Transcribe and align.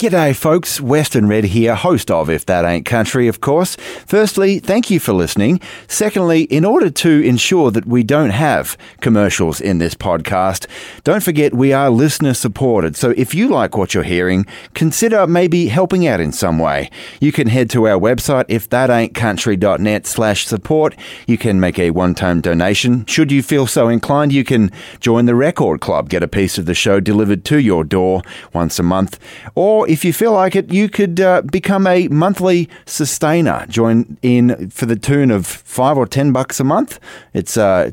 G'day, 0.00 0.34
folks. 0.34 0.80
Western 0.80 1.28
Red 1.28 1.44
here, 1.44 1.74
host 1.74 2.10
of 2.10 2.30
If 2.30 2.46
That 2.46 2.64
Ain't 2.64 2.86
Country, 2.86 3.28
of 3.28 3.42
course. 3.42 3.76
Firstly, 4.06 4.58
thank 4.58 4.90
you 4.90 4.98
for 4.98 5.12
listening. 5.12 5.60
Secondly, 5.88 6.44
in 6.44 6.64
order 6.64 6.88
to 6.88 7.20
ensure 7.20 7.70
that 7.70 7.84
we 7.84 8.02
don't 8.02 8.30
have 8.30 8.78
commercials 9.02 9.60
in 9.60 9.76
this 9.76 9.94
podcast, 9.94 10.66
don't 11.04 11.22
forget 11.22 11.52
we 11.52 11.74
are 11.74 11.90
listener 11.90 12.32
supported. 12.32 12.96
So 12.96 13.10
if 13.10 13.34
you 13.34 13.48
like 13.48 13.76
what 13.76 13.92
you're 13.92 14.02
hearing, 14.02 14.46
consider 14.72 15.26
maybe 15.26 15.68
helping 15.68 16.06
out 16.06 16.18
in 16.18 16.32
some 16.32 16.58
way. 16.58 16.90
You 17.20 17.30
can 17.30 17.48
head 17.48 17.68
to 17.68 17.86
our 17.86 18.00
website, 18.00 18.46
ifthataintcountry.net 18.46 20.06
slash 20.06 20.46
support. 20.46 20.96
You 21.26 21.36
can 21.36 21.60
make 21.60 21.78
a 21.78 21.90
one-time 21.90 22.40
donation. 22.40 23.04
Should 23.04 23.30
you 23.30 23.42
feel 23.42 23.66
so 23.66 23.90
inclined, 23.90 24.32
you 24.32 24.44
can 24.44 24.72
join 24.98 25.26
the 25.26 25.34
Record 25.34 25.82
Club, 25.82 26.08
get 26.08 26.22
a 26.22 26.28
piece 26.28 26.56
of 26.56 26.64
the 26.64 26.72
show 26.72 27.00
delivered 27.00 27.44
to 27.44 27.58
your 27.58 27.84
door 27.84 28.22
once 28.54 28.78
a 28.78 28.82
month, 28.82 29.18
or 29.54 29.89
if 29.90 30.04
you 30.04 30.12
feel 30.12 30.32
like 30.32 30.54
it, 30.54 30.72
you 30.72 30.88
could 30.88 31.18
uh, 31.18 31.42
become 31.42 31.84
a 31.86 32.06
monthly 32.08 32.68
sustainer. 32.86 33.66
Join 33.68 34.18
in 34.22 34.70
for 34.70 34.86
the 34.86 34.94
tune 34.94 35.32
of 35.32 35.46
five 35.46 35.98
or 35.98 36.06
ten 36.06 36.30
bucks 36.30 36.60
a 36.60 36.64
month. 36.64 37.00
It's 37.34 37.56
uh, 37.56 37.90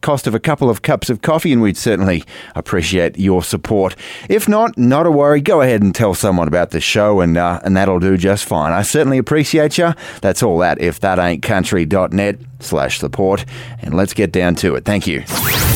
cost 0.00 0.26
of 0.26 0.34
a 0.34 0.40
couple 0.40 0.70
of 0.70 0.82
cups 0.82 1.10
of 1.10 1.22
coffee, 1.22 1.52
and 1.52 1.62
we'd 1.62 1.76
certainly 1.76 2.24
appreciate 2.54 3.18
your 3.18 3.42
support. 3.42 3.94
If 4.28 4.48
not, 4.48 4.76
not 4.78 5.06
a 5.06 5.10
worry. 5.10 5.40
Go 5.40 5.60
ahead 5.60 5.82
and 5.82 5.94
tell 5.94 6.14
someone 6.14 6.48
about 6.48 6.70
the 6.70 6.80
show, 6.80 7.20
and 7.20 7.36
uh, 7.36 7.60
and 7.64 7.76
that'll 7.76 8.00
do 8.00 8.16
just 8.16 8.44
fine. 8.44 8.72
I 8.72 8.82
certainly 8.82 9.18
appreciate 9.18 9.78
you. 9.78 9.92
That's 10.20 10.42
all 10.42 10.62
at 10.62 10.80
if 10.80 11.00
that 11.00 11.18
ain't 11.18 11.42
country.net 11.42 12.38
slash 12.60 12.98
support, 12.98 13.44
and 13.82 13.94
let's 13.94 14.14
get 14.14 14.32
down 14.32 14.54
to 14.56 14.74
it. 14.74 14.84
Thank 14.84 15.06
you. 15.06 15.20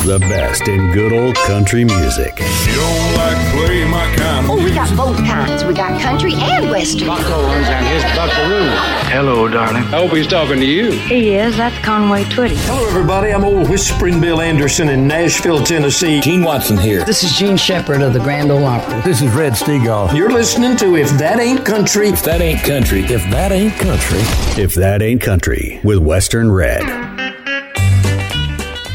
The 0.04 0.18
best 0.20 0.66
in 0.66 0.92
good 0.92 1.12
old 1.12 1.36
country 1.36 1.84
music. 1.84 2.38
You 2.40 2.74
don't 2.74 3.14
like 3.14 3.52
play 3.52 3.84
my 3.84 4.14
kind 4.16 4.46
of 4.46 4.50
Oh, 4.50 4.56
we 4.64 4.74
got 4.74 4.94
both 4.96 5.16
kinds. 5.18 5.64
We 5.64 5.74
got 5.74 6.00
country 6.00 6.34
and 6.34 6.68
western. 6.70 7.06
Buckles 7.06 7.68
and 7.68 7.86
his 7.86 8.02
buckaroo. 8.16 8.68
Hello, 9.12 9.46
darling. 9.48 9.84
I 9.84 10.00
hope 10.02 10.10
he's 10.10 10.26
talking 10.26 10.56
to 10.56 10.66
you. 10.66 10.90
He 10.90 11.34
is. 11.36 11.56
That's 11.56 11.78
Conway 11.84 12.24
Twitty. 12.24 12.56
Hello, 12.66 12.84
everybody. 12.88 13.30
I'm 13.30 13.44
old 13.44 13.70
Whispering 13.70 14.11
Bill 14.20 14.40
Anderson 14.40 14.88
in 14.88 15.06
Nashville, 15.06 15.62
Tennessee. 15.64 16.20
Gene 16.20 16.42
Watson 16.42 16.76
here. 16.76 17.04
This 17.04 17.22
is 17.24 17.32
Jean 17.36 17.56
Shepard 17.56 18.02
of 18.02 18.12
the 18.12 18.20
Grand 18.20 18.50
Ole 18.50 18.64
Opry. 18.64 19.00
This 19.02 19.22
is 19.22 19.32
Red 19.32 19.52
Steagall. 19.52 20.14
You're 20.14 20.30
listening 20.32 20.76
to 20.78 20.96
If 20.96 21.10
That 21.18 21.40
Ain't 21.40 21.64
Country. 21.64 22.08
If 22.08 22.22
that 22.24 22.40
ain't 22.40 22.62
country, 22.62 23.02
If 23.04 23.22
that 23.30 23.52
ain't 23.52 23.74
country, 23.78 24.20
if 24.62 24.74
that 24.74 25.02
ain't 25.02 25.20
country 25.20 25.80
with 25.84 25.98
Western 25.98 26.50
Red. 26.50 27.11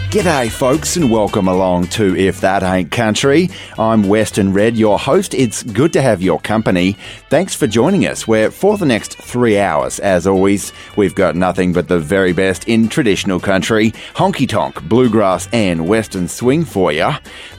G'day, 0.09 0.49
folks, 0.49 0.95
and 0.95 1.11
welcome 1.11 1.49
along 1.49 1.87
to 1.87 2.15
If 2.15 2.39
That 2.39 2.63
Ain't 2.63 2.91
Country. 2.91 3.49
I'm 3.77 4.07
Western 4.07 4.53
Red, 4.53 4.77
your 4.77 4.97
host. 4.97 5.33
It's 5.33 5.63
good 5.63 5.91
to 5.91 6.01
have 6.01 6.21
your 6.21 6.39
company. 6.39 6.95
Thanks 7.29 7.53
for 7.53 7.67
joining 7.67 8.07
us. 8.07 8.25
Where 8.25 8.49
for 8.49 8.77
the 8.77 8.85
next 8.85 9.17
three 9.17 9.59
hours, 9.59 9.99
as 9.99 10.25
always, 10.25 10.71
we've 10.95 11.13
got 11.13 11.35
nothing 11.35 11.73
but 11.73 11.89
the 11.89 11.99
very 11.99 12.31
best 12.31 12.69
in 12.69 12.87
traditional 12.87 13.41
country, 13.41 13.91
honky 14.15 14.47
tonk, 14.47 14.81
bluegrass, 14.83 15.49
and 15.51 15.89
western 15.89 16.29
swing 16.29 16.63
for 16.63 16.93
you. 16.93 17.09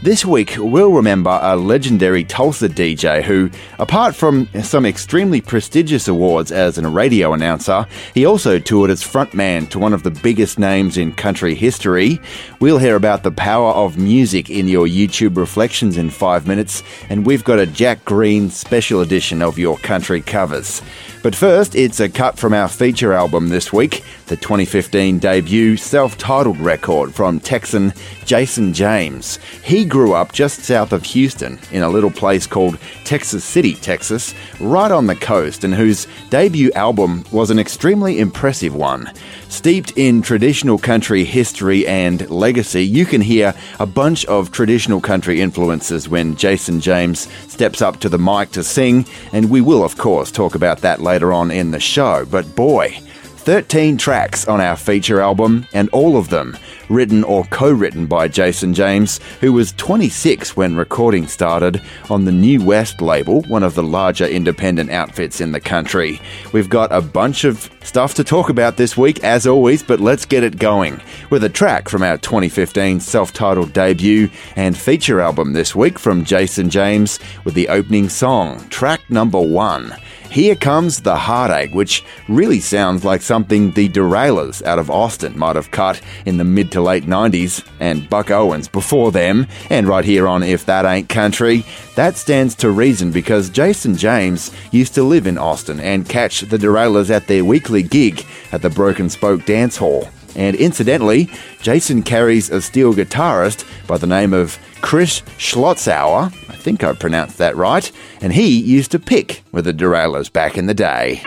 This 0.01 0.25
week, 0.25 0.55
we'll 0.57 0.93
remember 0.93 1.39
a 1.43 1.55
legendary 1.55 2.25
Tulsa 2.25 2.71
DJ 2.71 3.23
who, 3.23 3.51
apart 3.79 4.17
from 4.17 4.49
some 4.63 4.87
extremely 4.87 5.43
prestigious 5.43 6.09
awards 6.09 6.51
as 6.51 6.79
a 6.79 6.89
radio 6.89 7.35
announcer, 7.35 7.87
he 8.15 8.25
also 8.25 8.59
toured 8.59 8.89
as 8.89 9.03
frontman 9.03 9.69
to 9.69 9.79
one 9.79 9.93
of 9.93 10.03
the 10.03 10.11
biggest 10.11 10.59
names 10.59 10.97
in 10.97 11.13
country 11.13 11.55
history. 11.55 12.19
We'll 12.61 12.79
hear 12.79 12.97
about 12.97 13.23
the 13.23 13.31
power 13.31 13.71
of 13.73 13.99
music 13.99 14.51
in 14.51 14.69
your 14.69 14.87
YouTube 14.87 15.37
reflections 15.37 15.97
in 15.97 16.11
five 16.11 16.47
minutes, 16.47 16.83
and 17.09 17.25
we've 17.25 17.45
got 17.45 17.59
a 17.59 17.67
Jack 17.67 18.05
Green 18.05 18.51
special 18.51 19.01
edition 19.01 19.43
of 19.43 19.59
your 19.59 19.79
country 19.79 20.21
covers. 20.21 20.83
But 21.23 21.35
first, 21.35 21.75
it's 21.75 22.01
a 22.01 22.09
cut 22.09 22.39
from 22.39 22.55
our 22.55 22.69
feature 22.69 23.13
album 23.13 23.49
this 23.49 23.73
week, 23.73 24.05
the 24.27 24.37
2015 24.37 25.19
debut 25.19 25.77
self 25.77 26.17
titled 26.17 26.59
record 26.59 27.15
from 27.15 27.41
Texan 27.41 27.93
Jason 28.25 28.73
James. 28.73 29.39
He 29.65 29.85
grew 29.85 30.15
up 30.15 30.33
just 30.33 30.61
south 30.61 30.93
of 30.93 31.03
Houston 31.05 31.59
in 31.73 31.83
a 31.83 31.89
little 31.89 32.11
place 32.11 32.47
called 32.47 32.79
Texas 33.05 33.45
City, 33.45 33.75
Texas, 33.75 34.35
right 34.61 34.93
on 34.93 35.07
the 35.07 35.17
coast, 35.17 35.65
and 35.65 35.75
whose 35.75 36.07
debut 36.31 36.71
album 36.73 37.25
was 37.33 37.51
an 37.51 37.59
extremely 37.59 38.21
impressive 38.21 38.75
one. 38.75 39.11
Steeped 39.49 39.93
in 39.97 40.23
traditional 40.23 40.79
country 40.79 41.25
history 41.25 41.87
and 41.87 42.29
legacy, 42.31 42.85
you 42.85 43.07
can 43.07 43.21
hear 43.21 43.55
a 43.81 43.87
bunch 43.87 44.25
of 44.27 44.53
traditional 44.53 45.01
country 45.01 45.41
influences 45.41 46.09
when 46.09 46.37
Jason 46.37 46.81
James 46.81 47.29
steps 47.51 47.83
up 47.83 47.99
to 48.01 48.09
the 48.09 48.19
mic 48.19 48.51
to 48.53 48.63
sing, 48.63 49.07
and 49.33 49.51
we 49.51 49.61
will, 49.61 49.83
of 49.83 49.97
course, 49.97 50.31
talk 50.31 50.55
about 50.55 50.83
that 50.83 51.01
later 51.01 51.33
on 51.33 51.51
in 51.51 51.71
the 51.71 51.81
show. 51.81 52.27
But 52.31 52.55
boy, 52.55 53.01
13 53.49 53.97
tracks 53.97 54.47
on 54.47 54.61
our 54.61 54.77
feature 54.77 55.23
album, 55.23 55.67
and 55.73 55.89
all 55.89 56.19
of 56.19 56.29
them 56.29 56.55
written 56.91 57.25
or 57.25 57.45
co 57.45 57.73
written 57.73 58.05
by 58.05 58.29
Jason 58.29 58.75
James, 58.75 59.21
who 59.41 59.55
was 59.55 59.73
26 59.73 60.55
when 60.55 60.77
recording 60.77 61.27
started 61.27 61.81
on 62.11 62.27
the 62.27 62.31
New 62.31 62.63
West 62.63 63.01
label, 63.01 63.41
one 63.45 63.63
of 63.63 63.75
the 63.75 63.83
larger 63.83 64.27
independent 64.27 64.91
outfits 64.91 65.41
in 65.41 65.53
the 65.53 65.61
country. 65.61 66.21
We've 66.53 66.69
got 66.69 66.93
a 66.93 67.01
bunch 67.01 67.45
of 67.45 67.71
stuff 67.83 68.13
to 68.17 68.23
talk 68.23 68.51
about 68.51 68.77
this 68.77 68.99
week, 68.99 69.25
as 69.25 69.47
always, 69.47 69.83
but 69.83 69.99
let's 69.99 70.27
get 70.27 70.45
it 70.45 70.59
going 70.59 71.01
with 71.31 71.43
a 71.43 71.49
track 71.49 71.89
from 71.89 72.03
our 72.03 72.19
2015 72.19 73.01
self 73.01 73.33
titled 73.33 73.73
debut 73.73 74.29
and 74.57 74.77
feature 74.77 75.23
album 75.23 75.55
this 75.55 75.75
week 75.75 75.99
from 75.99 76.23
Jason 76.23 76.69
James 76.69 77.19
with 77.45 77.55
the 77.55 77.71
opening 77.71 78.11
song, 78.11 78.69
track 78.69 79.01
number 79.09 79.41
one. 79.41 79.95
Here 80.31 80.55
Comes 80.55 81.01
the 81.01 81.17
Heartache, 81.17 81.75
which 81.75 82.05
really 82.29 82.61
sounds 82.61 83.03
like 83.03 83.23
something 83.23 83.71
the 83.71 83.89
Derailers 83.89 84.63
out 84.63 84.79
of 84.79 84.91
Austin 84.91 85.39
might 85.39 85.57
have 85.57 85.71
cut 85.71 86.03
in 86.27 86.37
the 86.37 86.45
mid 86.45 86.71
to 86.73 86.83
late 86.83 87.05
90s, 87.05 87.67
and 87.81 88.09
Buck 88.11 88.31
Owens 88.31 88.69
before 88.69 89.11
them, 89.11 89.47
and 89.71 89.89
right 89.89 90.05
here 90.05 90.29
on 90.29 90.43
If 90.43 90.67
That 90.67 90.85
Ain't 90.85 91.09
Country. 91.09 91.65
That 91.97 92.17
stands 92.17 92.55
to 92.57 92.71
reason 92.71 93.11
because 93.11 93.49
Jason 93.49 93.97
James 93.97 94.51
used 94.71 94.95
to 94.95 95.03
live 95.03 95.27
in 95.27 95.39
Austin 95.39 95.81
and 95.81 96.09
catch 96.09 96.43
the 96.43 96.59
Derailers 96.59 97.11
at 97.11 97.27
their 97.27 97.45
weekly 97.45 97.83
gig 97.83 98.25
at 98.53 98.61
the 98.61 98.71
Broken 98.71 99.09
Spoke 99.09 99.47
Dance 99.47 99.79
Hall. 99.79 100.09
And 100.39 100.55
incidentally, 100.55 101.29
Jason 101.61 102.05
carries 102.05 102.49
a 102.49 102.63
steel 102.63 102.95
guitarist 102.95 103.67
by 103.89 103.99
the 103.99 104.07
name 104.07 104.33
of 104.33 104.57
Chris 104.81 105.21
Schlotzauer. 105.37 106.27
I 106.49 106.55
think 106.55 106.85
I 106.85 106.93
pronounced 106.93 107.39
that 107.39 107.57
right. 107.57 107.91
And 108.21 108.33
he 108.33 108.61
used 108.61 108.93
to 108.93 109.01
pick 109.01 109.43
with 109.51 109.65
the 109.65 109.75
Derailers 109.75 110.33
back 110.33 110.57
in 110.57 110.67
the 110.67 110.75
day. 110.75 111.21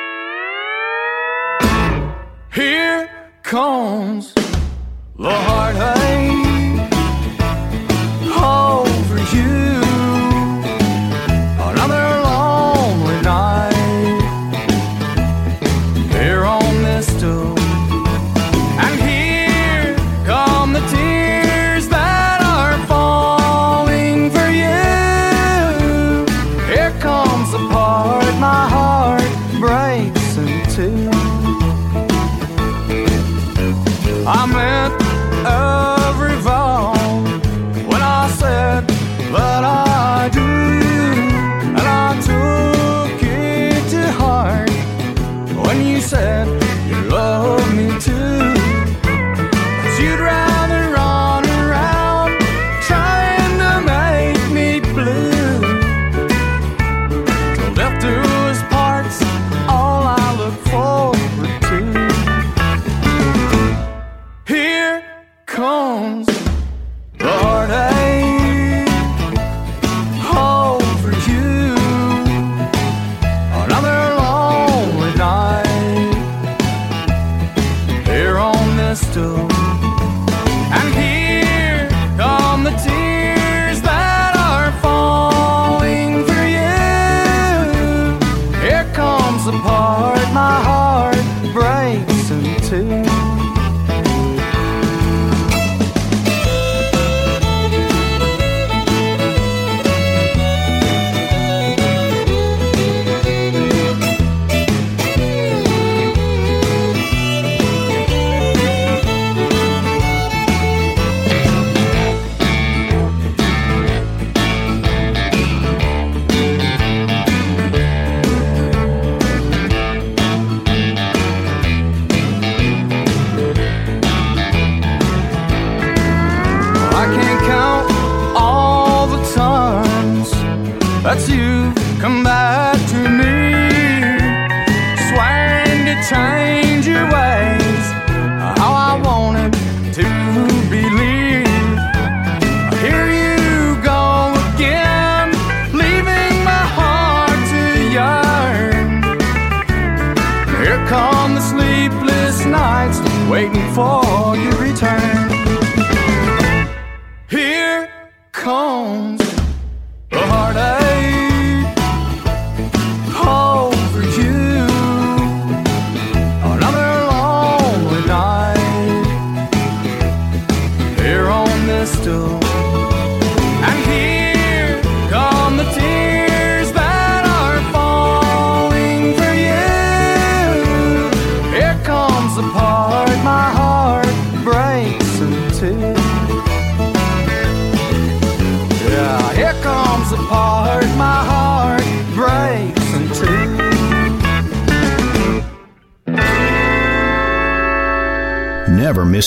Here 2.53 3.09
comes 3.43 4.33
the 4.33 5.29
heartache 5.29 5.91
over 8.37 9.35
you. 9.35 9.60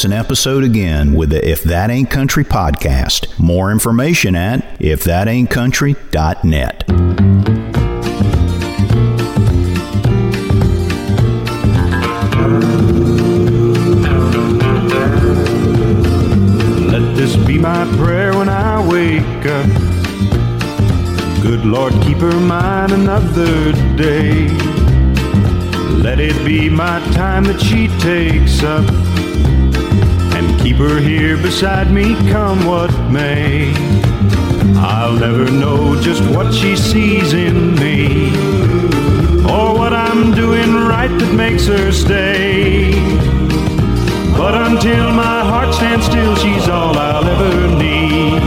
An 0.04 0.12
episode 0.12 0.62
again 0.64 1.14
with 1.14 1.30
the 1.30 1.48
If 1.48 1.62
That 1.62 1.90
Ain't 1.90 2.10
Country 2.10 2.44
podcast. 2.44 3.38
More 3.38 3.72
information 3.72 4.36
at 4.36 4.78
ifthataintcountry.net. 4.78 6.84
Let 16.90 17.16
this 17.16 17.36
be 17.46 17.58
my 17.58 17.84
prayer 17.96 18.36
when 18.36 18.48
I 18.48 18.86
wake 18.86 19.46
up. 19.46 19.66
Good 21.42 21.64
Lord, 21.64 21.92
keep 22.02 22.18
her 22.18 22.40
mine 22.40 22.92
another 22.92 23.72
day. 23.96 24.48
Let 26.02 26.20
it 26.20 26.44
be 26.44 26.68
my 26.68 27.00
time 27.12 27.44
that 27.44 27.60
she 27.60 27.88
takes 27.98 28.62
up. 28.62 28.84
Keep 30.75 30.91
her 30.91 30.99
here 30.99 31.37
beside 31.37 31.93
me, 31.93 32.17
come 32.32 32.67
what 32.67 32.91
may. 33.09 33.73
I'll 34.76 35.12
never 35.12 35.49
know 35.49 35.94
just 36.00 36.21
what 36.35 36.53
she 36.53 36.75
sees 36.75 37.32
in 37.32 37.76
me. 37.76 38.31
Or 39.49 39.73
what 39.79 39.93
I'm 39.93 40.35
doing 40.35 40.75
right 40.75 41.17
that 41.21 41.32
makes 41.32 41.69
her 41.69 41.93
stay. 41.93 42.91
But 44.37 44.55
until 44.67 45.12
my 45.12 45.44
heart 45.44 45.73
stands 45.76 46.06
still, 46.06 46.35
she's 46.35 46.69
all 46.69 46.99
I'll 46.99 47.25
ever 47.25 47.76
need. 47.76 48.43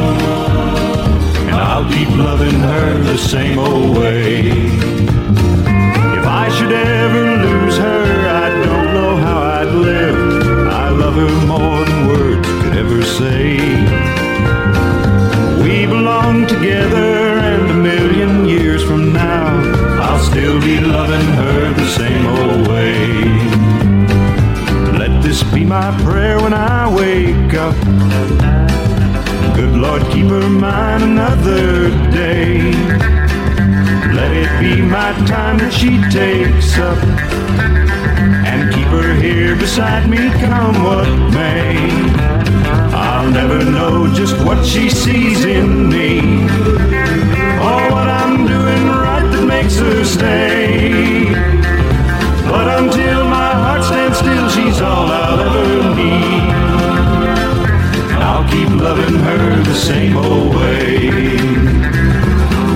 And 1.48 1.56
I'll 1.56 1.90
keep 1.90 2.10
loving 2.10 2.60
her 2.60 3.04
the 3.04 3.18
same 3.18 3.58
old 3.58 3.98
way. 3.98 4.50
If 6.20 6.26
I 6.26 6.50
should 6.50 6.74
ever 6.74 7.38
lose 7.38 7.78
her, 7.78 8.28
I 8.28 8.50
don't 8.66 8.94
know 8.94 9.16
how 9.16 9.40
I'd 9.40 9.72
live. 9.72 10.68
I 10.68 10.90
love 10.90 11.16
her 11.16 11.48
more 11.48 11.77
say. 13.18 13.58
We 15.64 15.88
belong 15.88 16.46
together, 16.46 17.40
and 17.50 17.72
a 17.72 17.74
million 17.74 18.46
years 18.46 18.84
from 18.84 19.12
now, 19.12 19.48
I'll 20.00 20.19
still 20.19 20.62
be 20.62 20.80
loving 20.80 21.28
her 21.40 21.74
the 21.74 21.88
same 22.00 22.25
old 22.28 22.68
way. 22.68 23.24
Let 25.00 25.24
this 25.24 25.42
be 25.52 25.66
my 25.66 25.90
prayer 26.04 26.38
when 26.40 26.54
I 26.54 26.94
wake 26.94 27.56
up. 27.56 27.75
Good 29.56 29.74
Lord, 29.75 30.04
keep 30.12 30.28
her 30.28 30.48
mine 30.48 31.02
another 31.02 31.90
day. 32.12 32.72
Let 34.14 34.31
it 34.44 34.52
be 34.62 34.80
my 34.80 35.12
time 35.25 35.58
that 35.58 35.74
she 35.74 35.98
takes 36.12 36.78
up. 36.78 37.00
And 38.46 38.72
keep 38.75 38.90
her 39.00 39.16
here 39.16 39.56
beside 39.56 40.08
me, 40.08 40.30
come 40.40 40.84
what 40.84 41.10
may. 41.34 42.27
I'll 43.28 43.34
never 43.34 43.70
know 43.70 44.08
just 44.14 44.38
what 44.46 44.66
she 44.66 44.90
sees 44.90 45.44
in 45.44 45.90
me. 45.90 46.44
Or 47.60 47.80
what 47.92 48.08
I'm 48.08 48.48
doing 48.48 48.88
right 48.88 49.28
that 49.34 49.46
makes 49.46 49.76
her 49.80 50.06
stay. 50.06 51.26
But 52.48 52.80
until 52.80 53.26
my 53.26 53.52
heart 53.52 53.84
stands 53.84 54.19
still, 54.19 54.48
she's 54.48 54.80
all 54.80 55.07
I'll 55.12 55.42
ever 55.42 55.94
need. 56.00 56.54
And 58.16 58.24
I'll 58.24 58.48
keep 58.50 58.69
loving 58.69 59.19
her 59.19 59.62
the 59.62 59.76
same 59.76 60.16
old 60.16 60.56
way. 60.56 61.10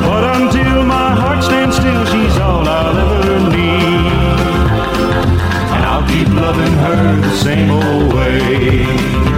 But 0.03 0.23
until 0.35 0.83
my 0.83 1.15
heart 1.15 1.45
stands 1.45 1.77
still, 1.77 2.05
she's 2.11 2.37
all 2.39 2.67
I'll 2.67 2.97
ever 2.97 3.39
need. 3.55 4.11
And 5.75 5.85
I'll 5.85 6.05
keep 6.09 6.27
loving 6.27 6.73
her 6.73 7.21
the 7.21 7.35
same 7.37 7.71
old 7.71 8.13
way. 8.13 9.30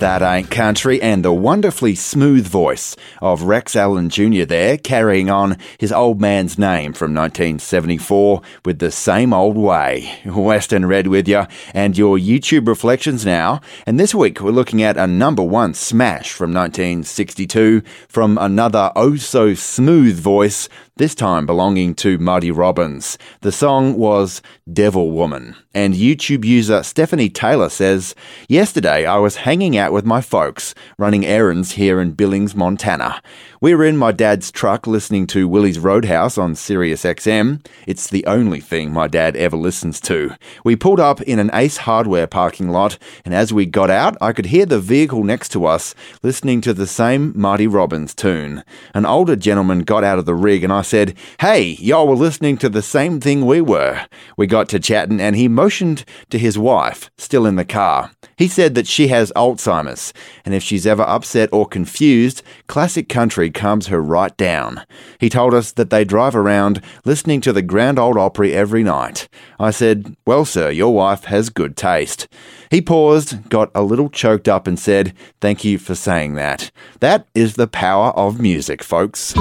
That 0.00 0.22
Ain't 0.22 0.50
Country, 0.50 1.00
and 1.02 1.22
the 1.22 1.32
wonderfully 1.32 1.94
smooth 1.94 2.46
voice 2.46 2.96
of 3.20 3.42
Rex 3.42 3.76
Allen 3.76 4.08
Jr. 4.08 4.44
there, 4.44 4.78
carrying 4.78 5.28
on 5.28 5.58
his 5.76 5.92
old 5.92 6.22
man's 6.22 6.58
name 6.58 6.94
from 6.94 7.12
1974 7.12 8.40
with 8.64 8.78
the 8.78 8.90
same 8.90 9.34
old 9.34 9.58
way. 9.58 10.18
Western 10.24 10.86
Red 10.86 11.06
with 11.06 11.28
you, 11.28 11.46
and 11.74 11.98
your 11.98 12.16
YouTube 12.16 12.66
reflections 12.66 13.26
now. 13.26 13.60
And 13.84 14.00
this 14.00 14.14
week 14.14 14.40
we're 14.40 14.52
looking 14.52 14.82
at 14.82 14.96
a 14.96 15.06
number 15.06 15.42
one 15.42 15.74
smash 15.74 16.32
from 16.32 16.54
1962 16.54 17.82
from 18.08 18.38
another 18.38 18.92
oh 18.96 19.16
so 19.16 19.52
smooth 19.52 20.18
voice, 20.18 20.70
this 21.00 21.14
time 21.14 21.46
belonging 21.46 21.94
to 21.94 22.18
Marty 22.18 22.50
Robbins. 22.50 23.16
The 23.40 23.50
song 23.50 23.96
was 23.96 24.42
Devil 24.70 25.12
Woman. 25.12 25.56
And 25.72 25.94
YouTube 25.94 26.44
user 26.44 26.82
Stephanie 26.82 27.30
Taylor 27.30 27.70
says, 27.70 28.14
Yesterday 28.48 29.06
I 29.06 29.16
was 29.16 29.36
hanging 29.36 29.78
out 29.78 29.94
with 29.94 30.04
my 30.04 30.20
folks, 30.20 30.74
running 30.98 31.24
errands 31.24 31.72
here 31.72 32.02
in 32.02 32.12
Billings, 32.12 32.54
Montana. 32.54 33.22
We 33.62 33.74
were 33.74 33.84
in 33.84 33.96
my 33.96 34.10
dad's 34.10 34.50
truck 34.50 34.86
listening 34.86 35.26
to 35.28 35.46
Willie's 35.46 35.78
Roadhouse 35.78 36.36
on 36.36 36.54
Sirius 36.54 37.04
XM. 37.04 37.64
It's 37.86 38.08
the 38.08 38.26
only 38.26 38.60
thing 38.60 38.92
my 38.92 39.06
dad 39.06 39.36
ever 39.36 39.56
listens 39.56 40.00
to. 40.00 40.34
We 40.64 40.76
pulled 40.76 40.98
up 40.98 41.20
in 41.22 41.38
an 41.38 41.50
Ace 41.54 41.76
Hardware 41.76 42.26
parking 42.26 42.70
lot, 42.70 42.98
and 43.24 43.32
as 43.34 43.52
we 43.52 43.64
got 43.64 43.90
out, 43.90 44.16
I 44.20 44.32
could 44.32 44.46
hear 44.46 44.66
the 44.66 44.80
vehicle 44.80 45.24
next 45.24 45.50
to 45.50 45.66
us 45.66 45.94
listening 46.22 46.62
to 46.62 46.74
the 46.74 46.86
same 46.86 47.32
Marty 47.36 47.66
Robbins 47.66 48.14
tune. 48.14 48.64
An 48.92 49.06
older 49.06 49.36
gentleman 49.36 49.80
got 49.80 50.04
out 50.04 50.18
of 50.18 50.26
the 50.26 50.34
rig, 50.34 50.64
and 50.64 50.72
I 50.72 50.82
said, 50.90 51.16
Hey, 51.40 51.76
y'all 51.78 52.06
were 52.06 52.16
listening 52.16 52.58
to 52.58 52.68
the 52.68 52.82
same 52.82 53.20
thing 53.20 53.46
we 53.46 53.60
were. 53.60 54.06
We 54.36 54.46
got 54.46 54.68
to 54.70 54.80
chatting, 54.80 55.20
and 55.20 55.36
he 55.36 55.48
motioned 55.48 56.04
to 56.30 56.38
his 56.38 56.58
wife, 56.58 57.10
still 57.16 57.46
in 57.46 57.56
the 57.56 57.64
car. 57.64 58.10
He 58.36 58.48
said 58.48 58.74
that 58.74 58.86
she 58.86 59.08
has 59.08 59.32
Alzheimer's, 59.36 60.12
and 60.44 60.54
if 60.54 60.62
she's 60.62 60.86
ever 60.86 61.02
upset 61.02 61.48
or 61.52 61.66
confused, 61.66 62.42
classic 62.66 63.08
country 63.08 63.50
calms 63.50 63.86
her 63.86 64.00
right 64.00 64.36
down. 64.36 64.84
He 65.18 65.28
told 65.28 65.54
us 65.54 65.72
that 65.72 65.90
they 65.90 66.04
drive 66.04 66.34
around 66.34 66.82
listening 67.04 67.40
to 67.42 67.52
the 67.52 67.62
Grand 67.62 67.98
Ole 67.98 68.18
Opry 68.18 68.52
every 68.52 68.82
night. 68.82 69.28
I 69.58 69.70
said, 69.70 70.16
Well, 70.26 70.44
sir, 70.44 70.70
your 70.70 70.94
wife 70.94 71.24
has 71.24 71.50
good 71.50 71.76
taste. 71.76 72.28
He 72.70 72.80
paused, 72.80 73.48
got 73.48 73.70
a 73.74 73.82
little 73.82 74.08
choked 74.08 74.48
up, 74.48 74.66
and 74.66 74.78
said, 74.78 75.14
Thank 75.40 75.64
you 75.64 75.78
for 75.78 75.94
saying 75.94 76.34
that. 76.34 76.70
That 77.00 77.26
is 77.34 77.54
the 77.54 77.68
power 77.68 78.10
of 78.10 78.40
music, 78.40 78.82
folks. 78.82 79.34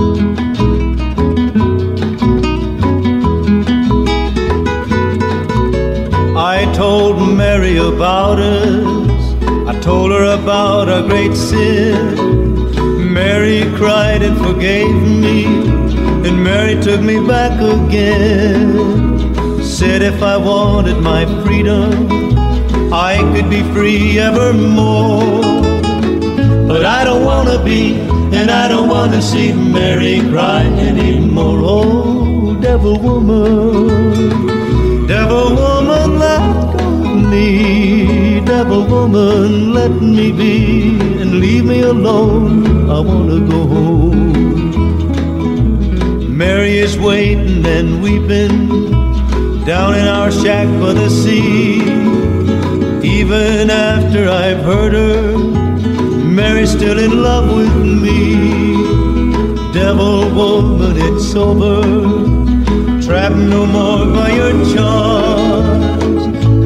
I 6.50 6.66
told 6.74 7.22
Mary 7.38 7.78
about 7.78 8.40
us. 8.40 9.22
I 9.68 9.80
told 9.82 10.10
her 10.10 10.34
about 10.34 10.90
our 10.90 11.04
great 11.08 11.36
sin. 11.36 13.14
Mary 13.14 13.62
cried 13.78 14.24
and 14.24 14.36
forgave 14.36 15.00
me, 15.26 15.46
and 16.26 16.44
Mary 16.44 16.74
took 16.82 17.02
me 17.02 17.18
back 17.34 17.54
again. 17.62 19.62
Said 19.62 20.02
if 20.02 20.24
I 20.24 20.38
wanted 20.38 20.98
my 20.98 21.24
freedom, 21.44 21.92
I 22.92 23.18
could 23.32 23.48
be 23.48 23.62
free 23.72 24.18
evermore. 24.18 25.44
But 26.68 26.84
I 26.84 27.04
don't 27.04 27.24
wanna 27.24 27.64
be, 27.64 28.00
and 28.40 28.50
I 28.50 28.68
don't 28.68 28.90
wanna 28.90 29.22
see 29.22 29.54
Mary 29.54 30.20
cry 30.32 30.64
anymore. 30.90 31.60
Oh, 31.62 32.58
devil 32.60 33.00
woman, 33.00 34.59
Devil 38.60 38.88
woman, 38.88 39.74
let 39.74 39.94
me 40.02 40.34
be, 40.34 41.00
and 41.22 41.40
leave 41.40 41.64
me 41.64 41.80
alone. 41.80 42.90
I 42.90 43.00
wanna 43.00 43.40
go 43.54 43.60
home. 43.76 44.34
Mary 46.38 46.78
is 46.78 47.00
waiting 47.00 47.66
and 47.66 48.04
weeping 48.04 48.56
down 49.64 49.96
in 49.96 50.06
our 50.08 50.30
shack 50.30 50.68
by 50.82 50.92
the 50.92 51.10
sea. 51.10 51.80
Even 53.02 53.70
after 53.70 54.28
I've 54.28 54.62
hurt 54.70 54.92
her, 54.92 55.38
Mary's 56.40 56.72
still 56.72 57.00
in 57.00 57.24
love 57.24 57.48
with 57.56 57.74
me. 58.06 58.36
Devil 59.72 60.30
woman, 60.36 60.98
it's 61.08 61.34
over. 61.34 61.82
Trapped 63.06 63.42
no 63.56 63.66
more 63.66 64.06
by 64.18 64.30
your 64.32 64.54
charms. 64.76 65.79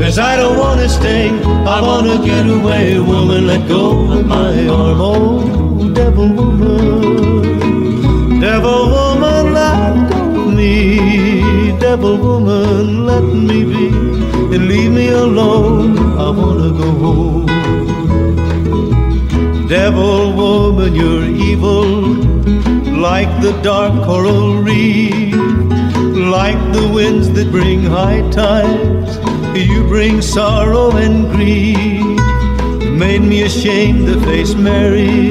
Cause 0.04 0.20
I 0.20 0.36
don't 0.36 0.58
wanna 0.60 0.90
stay, 0.90 1.30
I 1.30 1.80
wanna 1.82 2.18
get 2.24 2.46
away. 2.46 3.00
Woman, 3.00 3.48
let 3.48 3.66
go 3.70 4.12
of 4.12 4.26
my 4.28 4.68
arm. 4.68 5.00
Oh, 5.00 5.90
devil 5.94 6.28
woman, 6.28 6.92
devil 8.42 8.90
woman, 8.96 9.54
let 9.54 10.10
go 10.10 10.42
of 10.42 10.54
me. 10.54 11.72
Devil 11.80 12.18
woman, 12.18 13.06
let 13.06 13.24
me 13.24 13.64
be 13.64 13.88
and 14.54 14.68
leave 14.68 14.92
me 14.92 15.08
alone. 15.08 15.98
I 16.20 16.30
wanna 16.30 16.72
go 16.82 16.90
home. 17.06 17.46
Devil 19.70 20.34
woman, 20.34 20.94
you're 20.94 21.24
evil, 21.24 21.86
like 23.08 23.32
the 23.42 23.54
dark 23.64 23.94
coral 24.04 24.62
reef, 24.62 25.34
like 26.38 26.62
the 26.74 26.92
winds 26.94 27.32
that 27.36 27.50
bring 27.52 27.84
high 27.84 28.22
tides. 28.32 29.18
You 29.56 29.84
bring 29.84 30.22
sorrow 30.22 30.92
and 30.98 31.30
grief. 31.32 32.20
Made 32.98 33.22
me 33.22 33.44
ashamed 33.44 34.08
to 34.08 34.20
face 34.22 34.56
Mary. 34.56 35.30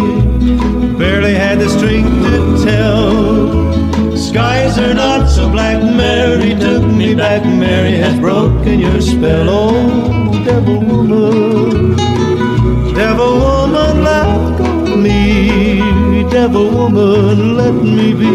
Barely 0.96 1.34
had 1.34 1.58
the 1.58 1.68
strength 1.68 2.10
to 2.26 2.64
tell. 2.64 4.16
Skies 4.16 4.78
are 4.78 4.94
not 4.94 5.28
so 5.28 5.50
black. 5.50 5.82
Mary 5.82 6.54
took 6.54 6.84
me 6.84 7.16
back. 7.16 7.44
Mary 7.44 7.96
has 7.96 8.18
broken 8.20 8.78
your 8.78 9.00
spell. 9.00 9.48
Oh, 9.50 10.44
devil 10.44 10.80
woman, 10.80 11.96
devil 12.94 13.32
woman, 13.40 14.04
let 14.04 14.58
go 14.58 14.96
me. 14.96 16.30
Devil 16.30 16.70
woman, 16.70 17.56
let 17.56 17.74
me 17.74 18.14
be 18.14 18.32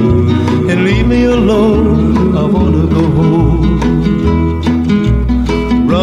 and 0.70 0.84
leave 0.84 1.08
me 1.08 1.24
alone. 1.24 2.38
I 2.38 2.44
wanna 2.44 2.86
go 2.88 3.01
home. 3.12 3.57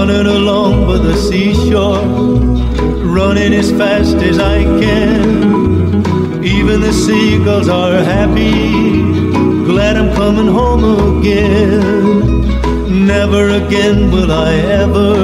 Running 0.06 0.26
along 0.26 0.86
by 0.86 0.98
the 0.98 1.16
seashore, 1.16 2.04
running 3.16 3.54
as 3.54 3.70
fast 3.70 4.16
as 4.16 4.38
I 4.38 4.62
can. 4.62 6.44
Even 6.44 6.82
the 6.82 6.92
seagulls 6.92 7.70
are 7.70 8.04
happy, 8.04 8.52
glad 9.64 9.96
I'm 9.96 10.14
coming 10.14 10.46
home 10.46 10.84
again. 11.20 13.06
Never 13.06 13.48
again 13.64 14.10
will 14.10 14.30
I 14.30 14.52
ever 14.82 15.14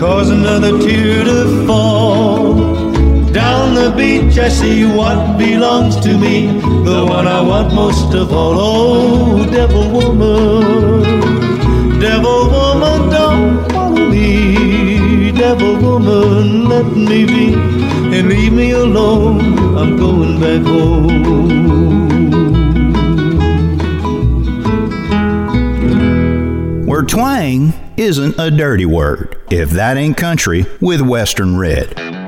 cause 0.00 0.30
another 0.30 0.76
tear 0.80 1.22
to 1.22 1.64
fall. 1.64 2.54
Down 3.30 3.74
the 3.76 3.94
beach 3.96 4.36
I 4.36 4.48
see 4.48 4.84
what 4.84 5.38
belongs 5.38 5.94
to 6.00 6.18
me, 6.18 6.48
the 6.82 7.06
one 7.08 7.28
I 7.28 7.40
want 7.40 7.72
most 7.72 8.14
of 8.14 8.32
all. 8.32 8.56
Oh, 8.58 9.48
devil 9.48 9.92
woman, 9.92 11.09
me. 14.10 15.32
Devil 15.32 15.78
woman, 15.78 16.68
let 16.68 16.86
me 16.86 17.24
be 17.24 17.54
and 17.54 18.28
leave 18.28 18.52
me 18.52 18.72
alone. 18.72 19.40
I'm 19.78 19.96
going 19.96 20.40
back 20.40 20.62
home. 20.66 21.40
Where 26.86 27.02
twang 27.02 27.72
isn't 27.96 28.38
a 28.38 28.50
dirty 28.50 28.84
word. 28.84 29.38
If 29.50 29.70
that 29.70 29.96
ain't 29.96 30.16
country 30.16 30.66
with 30.80 31.00
Western 31.00 31.56
Red. 31.56 32.19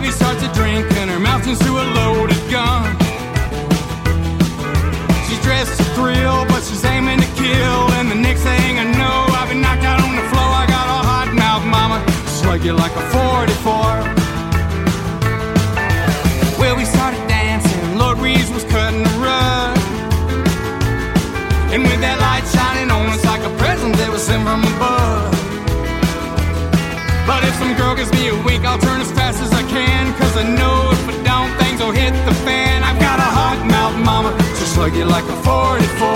Baby 0.00 0.12
starts 0.12 0.42
to 0.42 0.52
drink 0.52 0.84
and 1.00 1.10
her 1.10 1.18
mouth 1.18 1.42
turns 1.42 1.58
to 1.58 1.72
a 1.72 1.86
loaded 1.96 2.36
gun, 2.50 2.84
she's 5.26 5.40
dressed 5.40 5.74
to 5.78 5.84
thrill, 5.96 6.44
but 6.52 6.60
she's 6.68 6.84
aiming 6.84 7.18
to 7.18 7.30
kill. 7.40 7.80
And 7.96 8.10
the 8.10 8.14
next 8.14 8.42
thing 8.42 8.78
I 8.78 8.84
know, 9.00 9.18
I've 9.38 9.48
been 9.48 9.62
knocked 9.62 9.84
out 9.84 9.98
on 10.04 10.14
the 10.14 10.26
floor. 10.30 10.50
I 10.62 10.66
got 10.68 10.86
a 10.96 11.00
hot 11.10 11.28
mouth, 11.32 11.64
mama, 11.64 11.98
slug 12.28 12.62
you 12.62 12.74
like 12.74 12.92
a 12.92 13.04
44. 13.08 13.72
Well, 16.60 16.76
we 16.76 16.84
started 16.84 17.26
dancing. 17.26 17.96
Lord 17.96 18.18
Reeves 18.18 18.50
was 18.52 18.64
cutting 18.64 19.02
the 19.02 19.16
rug. 19.24 19.78
And 21.72 21.82
with 21.82 22.00
that 22.04 22.18
light 22.20 22.44
shining 22.52 22.90
on 22.90 23.06
us 23.14 23.24
like 23.24 23.40
a 23.40 23.52
present 23.56 23.96
that 23.96 24.10
was 24.12 24.22
sent 24.22 24.42
from 24.44 24.62
above. 24.62 25.05
But 27.26 27.42
if 27.42 27.54
some 27.58 27.74
girl 27.74 27.96
gives 27.96 28.12
me 28.12 28.28
a 28.28 28.36
wink, 28.46 28.64
I'll 28.64 28.78
turn 28.78 29.00
as 29.00 29.10
fast 29.10 29.42
as 29.42 29.52
I 29.52 29.62
can. 29.66 30.14
Cause 30.14 30.36
I 30.36 30.44
know 30.46 30.90
if 30.94 31.02
I 31.10 31.14
don't, 31.26 31.50
things 31.58 31.82
will 31.82 31.90
hit 31.90 32.14
the 32.24 32.34
fan. 32.46 32.84
I've 32.84 33.00
got 33.02 33.18
a 33.18 33.26
hot 33.26 33.58
mouth, 33.66 33.98
mama, 33.98 34.30
to 34.30 34.64
slug 34.64 34.94
you 34.94 35.04
like 35.04 35.26
a 35.26 35.36
44. 35.42 36.06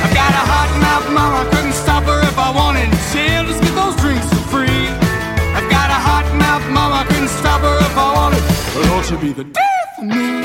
I've 0.00 0.14
got 0.16 0.32
a 0.32 0.44
hot 0.48 0.72
mouth, 0.80 1.06
mama, 1.12 1.44
couldn't 1.52 1.76
stop 1.76 2.04
her 2.08 2.24
if 2.24 2.38
I 2.40 2.48
wanted. 2.56 2.88
She'll 3.12 3.44
just 3.44 3.60
get 3.60 3.74
those 3.76 3.94
drinks 4.00 4.24
for 4.32 4.44
free. 4.48 4.88
I've 5.52 5.68
got 5.68 5.92
a 5.92 6.00
hot 6.00 6.24
mouth, 6.40 6.64
mama, 6.72 7.04
couldn't 7.04 7.28
stop 7.28 7.60
her 7.60 7.76
if 7.84 7.94
I 8.00 8.08
wanted. 8.16 8.40
But 8.72 8.80
oh, 8.80 8.96
don't 8.96 9.06
you 9.12 9.18
be 9.20 9.32
the 9.36 9.44
death 9.44 9.92
of 10.00 10.08
me. 10.08 10.40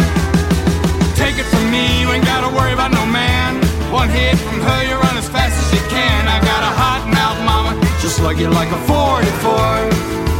Take 1.15 1.39
it 1.39 1.47
from 1.47 1.71
me, 1.71 2.03
you 2.03 2.11
ain't 2.11 2.27
gotta 2.27 2.51
worry 2.51 2.73
about 2.75 2.91
no 2.91 3.05
man. 3.07 3.63
One 3.95 4.09
hit 4.09 4.35
from 4.35 4.59
her, 4.59 4.79
you 4.83 4.99
run 4.99 5.15
as 5.15 5.29
fast 5.31 5.55
as 5.55 5.71
you 5.71 5.83
can. 5.87 6.14
Like 8.19 8.37
you 8.37 8.49
like 8.49 8.69
a 8.69 8.77
44. 8.87 10.34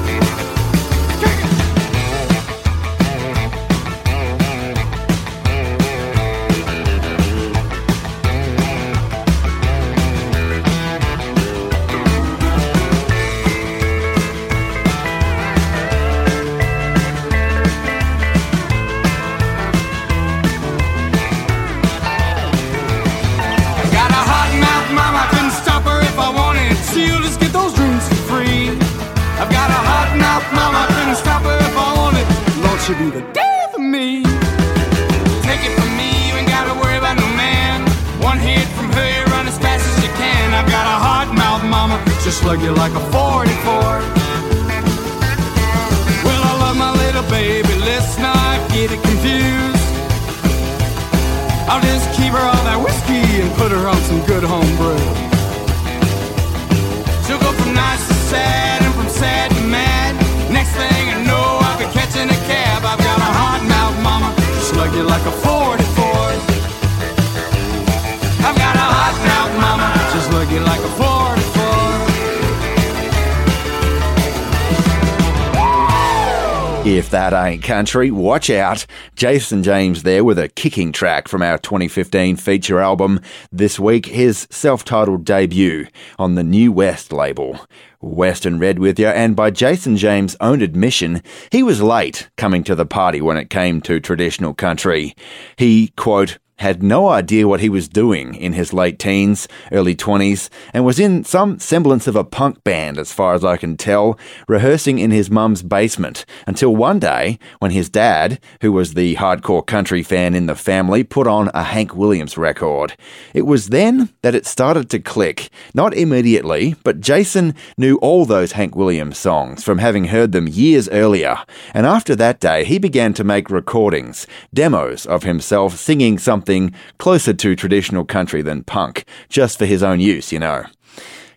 Country. 77.65 78.12
Watch 78.12 78.51
out. 78.51 78.86
Jason 79.15 79.63
James 79.63 80.03
there 80.03 80.24
with 80.24 80.38
a 80.38 80.50
kicking 80.50 80.91
track 80.91 81.27
from 81.27 81.41
our 81.41 81.57
2015 81.57 82.36
feature 82.36 82.79
album. 82.79 83.19
This 83.51 83.79
week, 83.79 84.05
his 84.05 84.48
self 84.51 84.86
titled 84.86 85.25
debut 85.25 85.88
on 86.19 86.36
the 86.36 86.43
New 86.43 86.72
West 86.72 87.12
label. 87.12 87.60
Western 88.01 88.60
Red 88.60 88.77
with 88.77 89.00
you, 89.00 89.07
and 89.07 89.36
by 89.36 89.50
Jason 89.50 89.98
James' 89.98 90.38
own 90.39 90.62
admission, 90.62 91.24
he 91.51 91.63
was 91.63 91.81
late 91.81 92.29
coming 92.38 92.63
to 92.65 92.75
the 92.75 92.86
party 92.86 93.19
when 93.19 93.36
it 93.36 93.50
came 93.50 93.81
to 93.81 94.00
traditional 94.00 94.53
country. 94.53 95.15
He, 95.55 95.91
quote, 95.98 96.38
had 96.57 96.81
no 96.81 97.09
idea 97.09 97.47
what 97.47 97.59
he 97.59 97.67
was 97.67 97.89
doing 97.89 98.33
in 98.35 98.53
his 98.53 98.71
late 98.71 98.97
teens, 98.97 99.47
early 99.71 99.95
20s, 99.95 100.50
and 100.74 100.85
was 100.85 101.00
in 101.00 101.24
some 101.24 101.59
semblance 101.59 102.07
of 102.07 102.15
a 102.15 102.24
punk 102.24 102.63
band, 102.63 102.97
as 102.97 103.12
far 103.12 103.33
as 103.33 103.43
I 103.43 103.57
can 103.57 103.75
tell, 103.75 104.17
rehearsing 104.47 104.97
in 104.97 105.12
his 105.12 105.29
mum's 105.29 105.62
basement, 105.62 106.25
until 106.47 106.74
one 106.75 107.00
day 107.00 107.39
when 107.59 107.71
his 107.71 107.89
dad, 107.89 108.39
who 108.62 108.71
was 108.71 108.93
the 108.93 109.15
hardcore 109.15 109.65
country 109.65 110.01
fan 110.01 110.33
in 110.33 110.45
the 110.45 110.55
family, 110.55 111.03
put 111.03 111.27
on 111.27 111.51
a 111.53 111.63
Hank 111.63 111.93
Williams 111.93 112.38
record. 112.38 112.95
It 113.33 113.45
was 113.45 113.67
then 113.67 114.09
that 114.21 114.35
it 114.35 114.45
started 114.45 114.89
to 114.91 115.00
click. 115.00 115.50
Not 115.74 115.93
immediately, 115.93 116.75
but 116.83 117.01
Jason 117.01 117.53
knew 117.77 117.97
all 117.97 118.25
those 118.25 118.53
Hank 118.53 118.75
Williams 118.75 119.17
songs 119.17 119.63
from 119.63 119.79
having 119.79 120.05
heard 120.05 120.31
them 120.31 120.47
years 120.47 120.88
earlier, 120.89 121.38
and 121.74 121.85
after 121.85 122.15
that 122.15 122.39
day 122.39 122.63
he 122.63 122.79
began 122.79 123.13
to 123.15 123.24
make 123.25 123.50
recordings, 123.50 124.25
demos 124.53 125.05
of 125.05 125.24
himself 125.24 125.75
singing 125.75 126.17
something 126.17 126.45
something 126.46 126.72
closer 127.00 127.34
to 127.34 127.56
traditional 127.56 128.06
country 128.06 128.44
than 128.44 128.64
punk, 128.64 129.04
just 129.30 129.58
for 129.58 129.66
his 129.66 129.82
own 129.82 130.00
use, 130.00 130.32
you 130.32 130.38
know. 130.38 130.64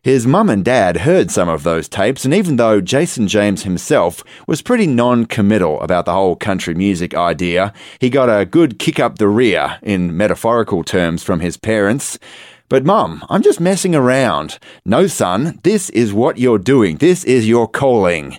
His 0.03 0.27
mum 0.27 0.51
and 0.51 0.63
dad 0.63 0.99
heard 0.99 1.31
some 1.31 1.49
of 1.49 1.63
those 1.63 1.89
tapes, 1.89 2.27
and 2.27 2.35
even 2.35 2.57
though 2.57 2.83
Jason 2.83 3.27
James 3.27 3.63
himself 3.63 4.23
was 4.47 4.61
pretty 4.61 4.87
non 4.87 5.25
committal 5.25 5.81
about 5.81 6.05
the 6.05 6.13
whole 6.13 6.37
country 6.37 6.75
music 6.75 7.15
idea, 7.15 7.73
he 7.99 8.11
got 8.11 8.29
a 8.29 8.45
good 8.45 8.79
kick 8.79 9.01
up 9.01 9.17
the 9.17 9.29
rear, 9.29 9.79
in 9.83 10.15
metaphorical 10.15 10.85
terms, 10.85 11.23
from 11.23 11.41
his 11.41 11.57
parents. 11.57 12.19
But, 12.69 12.85
Mum, 12.85 13.25
I'm 13.31 13.43
just 13.43 13.61
messing 13.61 13.95
around. 13.95 14.59
No, 14.85 15.07
son, 15.07 15.59
this 15.63 15.89
is 15.91 16.13
what 16.13 16.37
you're 16.37 16.59
doing. 16.59 16.99
This 16.99 17.25
is 17.25 17.49
your 17.49 17.67
calling. 17.67 18.39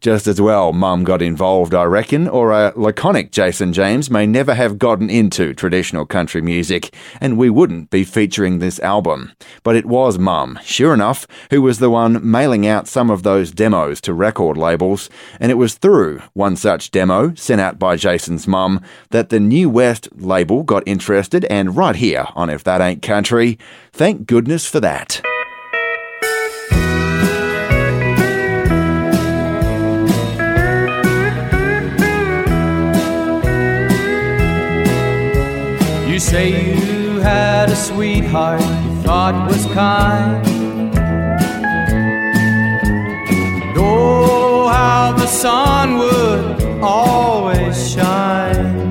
Just 0.00 0.28
as 0.28 0.40
well, 0.40 0.72
Mum 0.72 1.02
got 1.02 1.20
involved, 1.20 1.74
I 1.74 1.82
reckon, 1.82 2.28
or 2.28 2.52
a 2.52 2.72
laconic 2.76 3.32
Jason 3.32 3.72
James 3.72 4.08
may 4.08 4.26
never 4.26 4.54
have 4.54 4.78
gotten 4.78 5.10
into 5.10 5.52
traditional 5.54 6.06
country 6.06 6.40
music, 6.40 6.94
and 7.20 7.36
we 7.36 7.50
wouldn't 7.50 7.90
be 7.90 8.04
featuring 8.04 8.60
this 8.60 8.78
album. 8.78 9.32
But 9.64 9.74
it 9.74 9.86
was 9.86 10.16
Mum, 10.16 10.56
sure 10.62 10.94
enough, 10.94 11.26
who 11.50 11.62
was 11.62 11.80
the 11.80 11.90
one 11.90 12.20
mailing 12.28 12.64
out 12.64 12.86
some 12.86 13.10
of 13.10 13.24
those 13.24 13.50
demos 13.50 14.00
to 14.02 14.14
record 14.14 14.56
labels, 14.56 15.10
and 15.40 15.50
it 15.50 15.56
was 15.56 15.74
through 15.74 16.22
one 16.32 16.54
such 16.54 16.92
demo, 16.92 17.34
sent 17.34 17.60
out 17.60 17.80
by 17.80 17.96
Jason's 17.96 18.46
mum, 18.46 18.80
that 19.10 19.30
the 19.30 19.40
New 19.40 19.68
West 19.68 20.08
label 20.14 20.62
got 20.62 20.86
interested, 20.86 21.44
and 21.46 21.76
right 21.76 21.96
here 21.96 22.28
on 22.36 22.50
If 22.50 22.62
That 22.62 22.80
Ain't 22.80 23.02
Country, 23.02 23.58
thank 23.92 24.26
goodness 24.28 24.64
for 24.64 24.78
that. 24.78 25.20
You 36.18 36.24
say 36.24 36.74
you 36.74 37.20
had 37.20 37.70
a 37.70 37.76
sweetheart 37.76 38.60
you 38.60 39.02
thought 39.02 39.48
was 39.48 39.64
kind. 39.66 40.44
Oh, 43.78 44.66
how 44.66 45.12
the 45.12 45.28
sun 45.28 45.98
would 45.98 46.82
always 46.82 47.92
shine. 47.92 48.90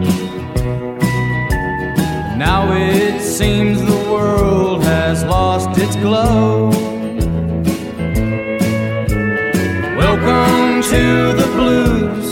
Now 2.38 2.72
it 2.72 3.22
seems 3.22 3.82
the 3.82 4.10
world 4.10 4.84
has 4.86 5.26
lost 5.26 5.78
its 5.78 5.98
glow. 5.98 6.70
Welcome 10.00 10.82
to 10.94 11.34
the 11.42 11.50
blues 11.58 12.32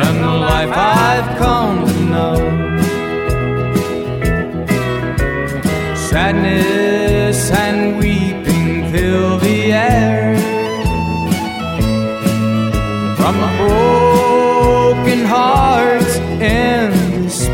and 0.00 0.22
the 0.22 0.34
life 0.52 0.70
I've 0.72 1.38
come 1.38 1.84
to 1.88 2.00
know. 2.04 2.65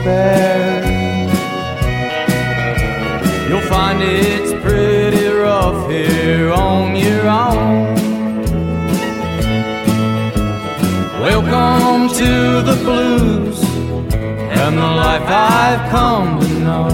Despair 0.03 0.83
You'll 3.49 3.61
find 3.63 4.03
it's 4.03 4.53
pretty 4.65 5.27
rough 5.27 5.91
here 5.91 6.51
on 6.51 6.97
your 6.97 7.29
own. 7.29 7.95
Welcome 11.21 12.09
to 12.17 12.63
the 12.63 12.77
blues 12.83 13.63
and 14.15 14.79
the 14.79 14.91
life 15.05 15.27
I've 15.27 15.91
come 15.91 16.41
to 16.41 16.49
know. 16.61 16.89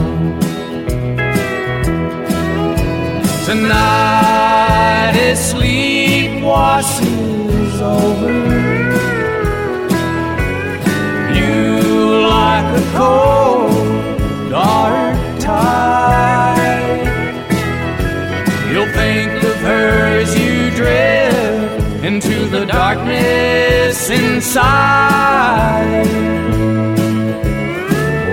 Tonight 3.47 5.15
as 5.17 5.51
sleep 5.51 6.43
washes 6.43 7.81
over 7.81 8.58
a 12.75 12.83
cold, 12.93 14.51
dark 14.51 15.17
tide. 15.41 16.99
You'll 18.71 18.93
think 18.93 19.43
of 19.43 19.57
her 19.57 20.19
as 20.21 20.39
you 20.39 20.71
drift 20.71 22.05
into 22.05 22.47
the 22.47 22.67
darkness 22.67 24.11
inside. 24.11 26.07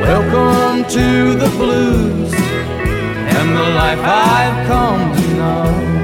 Welcome 0.02 0.84
to 0.90 1.36
the 1.36 1.50
blues 1.58 2.34
and 2.34 3.56
the 3.56 3.70
life 3.82 4.00
I've 4.04 4.68
come 4.68 5.16
to 5.16 5.28
know. 5.36 5.95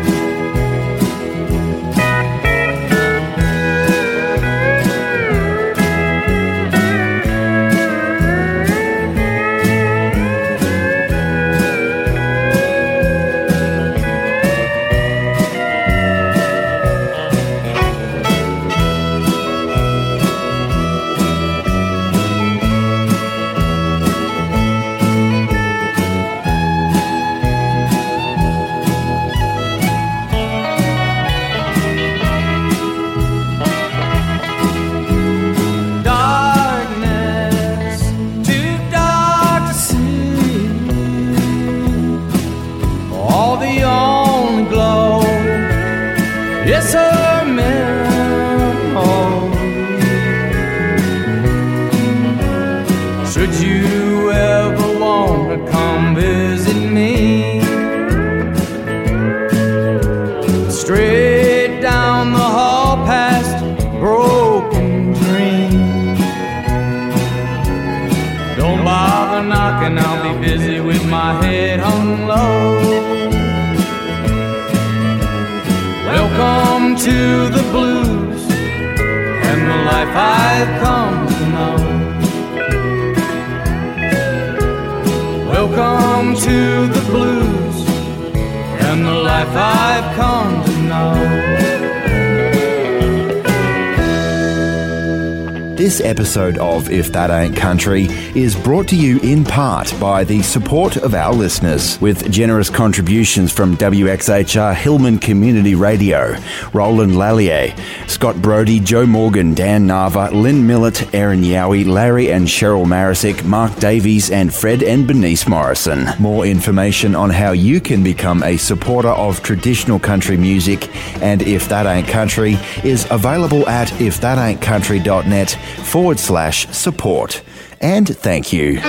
Episode 96.04 96.58
of 96.58 96.90
If 96.90 97.12
That 97.14 97.30
Ain't 97.30 97.56
Country 97.56 98.08
is 98.36 98.56
brought 98.56 98.88
to 98.90 98.96
you 98.96 99.20
in 99.20 99.44
part 99.44 99.94
by 100.00 100.24
the 100.24 100.42
support 100.42 100.98
of 100.98 101.14
our 101.14 101.34
listeners, 101.34 102.00
with 102.02 102.32
generous 102.32 102.70
contributions 102.70 103.52
from 103.52 103.78
WXHR 103.78 104.76
Hillman 104.76 105.20
Community 105.20 105.76
Radio, 105.76 106.36
Roland 106.74 107.14
Lallier, 107.14 107.78
Scott 108.10 108.42
Brody, 108.42 108.80
Joe 108.80 109.06
Morgan, 109.06 109.54
Dan 109.54 109.88
Nava, 109.88 110.32
Lynn 110.32 110.66
Millett, 110.68 111.14
Aaron 111.14 111.42
Yowie, 111.42 111.86
Larry 111.86 112.32
and 112.32 112.48
Cheryl 112.48 112.86
Marisick, 112.86 113.44
Mark 113.44 113.76
Davies, 113.80 114.32
and 114.32 114.54
Fred 114.54 114.84
and 114.84 115.08
Bernice 115.08 115.48
Morrison. 115.48 116.08
More 116.20 116.46
information 116.46 117.16
on 117.16 117.30
how 117.30 117.52
you 117.52 117.80
can 117.80 118.04
become 118.04 118.44
a 118.44 118.58
supporter 118.58 119.10
of 119.10 119.42
traditional 119.44 120.00
country 120.00 120.38
music 120.38 120.90
and 121.22 121.42
If 121.42 121.70
That 121.70 121.86
Ain't 121.86 122.08
Country 122.08 122.58
is 122.84 123.08
available 123.12 123.68
at 123.68 123.90
ifthataintcountry.net 123.90 125.58
forward 125.92 126.18
slash 126.18 126.68
support. 126.70 127.42
And 127.82 128.08
thank 128.08 128.54
you. 128.54 128.80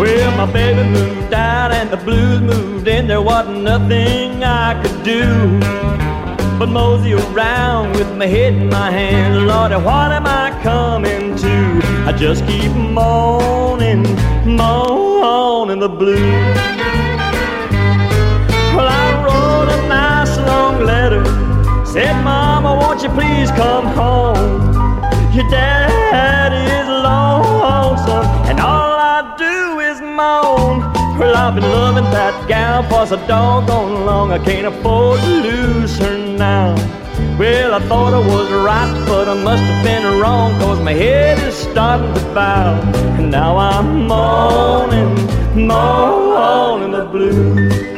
Well, 0.00 0.36
my 0.36 0.52
baby 0.52 0.82
moved 0.88 1.32
out 1.32 1.70
and 1.70 1.88
the 1.90 1.96
blues 1.96 2.40
moved 2.40 2.88
in. 2.88 3.06
There 3.06 3.22
wasn't 3.22 3.62
nothing 3.62 4.42
I 4.42 4.82
could 4.82 5.04
do 5.04 5.60
but 6.58 6.68
mosey 6.68 7.12
around 7.12 7.92
with 7.92 8.12
my 8.16 8.26
head 8.26 8.54
in 8.54 8.68
my 8.68 8.90
hands. 8.90 9.36
Lord, 9.44 9.70
what 9.84 10.10
am 10.10 10.26
I 10.26 10.50
coming 10.64 11.36
to? 11.36 11.80
I 12.04 12.12
just 12.12 12.44
keep 12.46 12.72
moaning, 12.72 14.02
moaning 14.44 15.78
the 15.78 15.88
blues. 15.88 16.79
Said, 21.92 22.22
Mama, 22.22 22.76
won't 22.76 23.02
you 23.02 23.08
please 23.08 23.50
come 23.50 23.84
home? 23.84 24.72
Your 25.34 25.48
daddy 25.50 26.62
is 26.78 26.88
lonesome, 26.88 28.26
and 28.48 28.60
all 28.60 28.94
I 28.96 29.34
do 29.36 29.80
is 29.80 30.00
moan. 30.00 30.82
Well, 31.18 31.36
I've 31.36 31.56
been 31.56 31.64
loving 31.64 32.04
that 32.12 32.46
gal 32.46 32.84
for 32.84 33.06
so 33.06 33.16
doggone 33.26 34.06
long, 34.06 34.30
I 34.30 34.38
can't 34.38 34.68
afford 34.68 35.18
to 35.18 35.26
lose 35.26 35.98
her 35.98 36.16
now. 36.16 36.76
Well, 37.36 37.74
I 37.74 37.80
thought 37.80 38.14
I 38.14 38.18
was 38.18 38.48
right, 38.52 39.04
but 39.08 39.28
I 39.28 39.34
must 39.34 39.64
have 39.64 39.84
been 39.84 40.20
wrong, 40.20 40.52
cause 40.60 40.80
my 40.80 40.92
head 40.92 41.40
is 41.40 41.56
starting 41.56 42.14
to 42.14 42.20
bow. 42.32 42.80
And 43.18 43.32
now 43.32 43.56
I'm 43.56 44.06
moaning, 44.06 45.16
moaning 45.66 46.92
the 46.92 47.04
blues. 47.06 47.89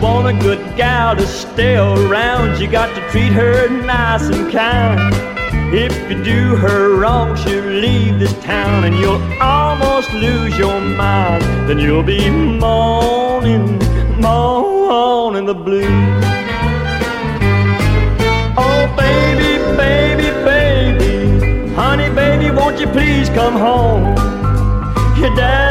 Want 0.00 0.26
a 0.26 0.40
good 0.40 0.76
gal 0.76 1.14
to 1.14 1.26
stay 1.26 1.76
around, 1.76 2.58
you 2.58 2.70
got 2.70 2.94
to 2.94 3.10
treat 3.10 3.32
her 3.32 3.68
nice 3.68 4.28
and 4.28 4.50
kind. 4.50 5.14
If 5.74 5.92
you 6.10 6.22
do 6.24 6.56
her 6.56 6.96
wrong, 6.98 7.36
she'll 7.36 7.64
leave 7.64 8.18
this 8.18 8.32
town 8.42 8.84
and 8.84 8.96
you'll 8.96 9.22
almost 9.40 10.12
lose 10.14 10.56
your 10.56 10.80
mind. 10.80 11.42
Then 11.68 11.78
you'll 11.78 12.02
be 12.02 12.30
moaning, 12.30 13.78
moaning 14.20 15.44
the 15.44 15.54
blues. 15.54 16.24
Oh, 18.56 18.92
baby, 18.96 19.58
baby, 19.76 20.30
baby, 20.44 21.72
honey, 21.74 22.08
baby, 22.14 22.50
won't 22.50 22.80
you 22.80 22.86
please 22.86 23.28
come 23.28 23.54
home? 23.54 24.16
Your 25.18 25.34
daddy 25.36 25.69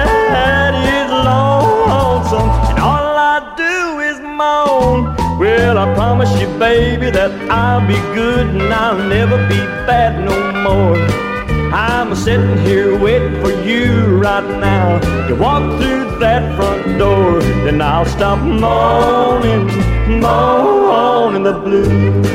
I 5.79 5.93
promise 5.95 6.29
you, 6.41 6.47
baby, 6.59 7.09
that 7.09 7.31
I'll 7.49 7.79
be 7.87 7.95
good 8.13 8.47
and 8.47 8.73
I'll 8.73 8.97
never 8.97 9.37
be 9.47 9.59
bad 9.87 10.11
no 10.27 10.35
more. 10.61 10.97
I'm 11.73 12.13
sitting 12.15 12.57
here 12.57 12.99
waiting 12.99 13.39
for 13.39 13.51
you 13.63 14.17
right 14.17 14.43
now 14.59 14.99
to 15.29 15.35
walk 15.35 15.79
through 15.79 16.19
that 16.19 16.53
front 16.57 16.99
door. 16.99 17.39
Then 17.63 17.81
I'll 17.81 18.03
stop 18.03 18.39
moaning, 18.39 19.67
moaning 20.19 21.43
the 21.43 21.53
blues. 21.53 22.27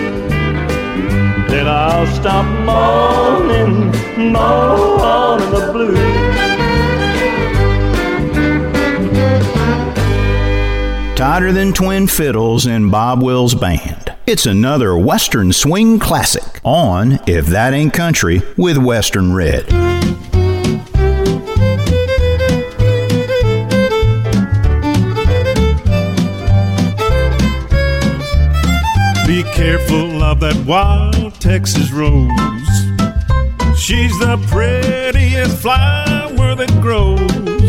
Then 1.51 1.69
I'll 1.69 2.07
stop 2.15 2.47
moaning, 2.65 3.93
moaning 4.33 5.51
the 5.51 5.71
blues. 5.71 6.64
Tighter 11.17 11.53
than 11.53 11.73
twin 11.73 12.09
fiddles 12.09 12.67
in 12.67 12.91
Bob 12.91 13.23
Wills 13.23 13.55
Band. 13.55 14.13
It's 14.27 14.47
another 14.47 14.99
Western 14.99 15.53
swing 15.53 16.01
classic 16.01 16.61
on 16.65 17.21
If 17.29 17.47
That 17.47 17.73
Ain't 17.73 17.93
Country 17.95 18.43
with 18.57 18.79
Western 18.79 19.33
Red. 19.33 19.65
Be 29.25 29.45
careful 29.55 30.21
of 30.25 30.41
that 30.41 30.65
wild 30.67 31.35
Texas 31.35 31.93
rose. 31.93 32.29
She's 33.79 34.19
the 34.19 34.37
prettiest 34.49 35.59
flower 35.59 36.57
that 36.57 36.77
grows. 36.83 37.64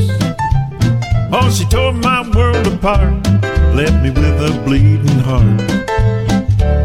Oh, 1.38 1.50
she 1.50 1.66
tore 1.66 1.92
my 1.92 2.22
world 2.30 2.66
apart, 2.66 3.12
left 3.76 4.02
me 4.02 4.10
with 4.10 4.40
a 4.40 4.58
bleeding 4.64 5.20
heart. 5.20 5.68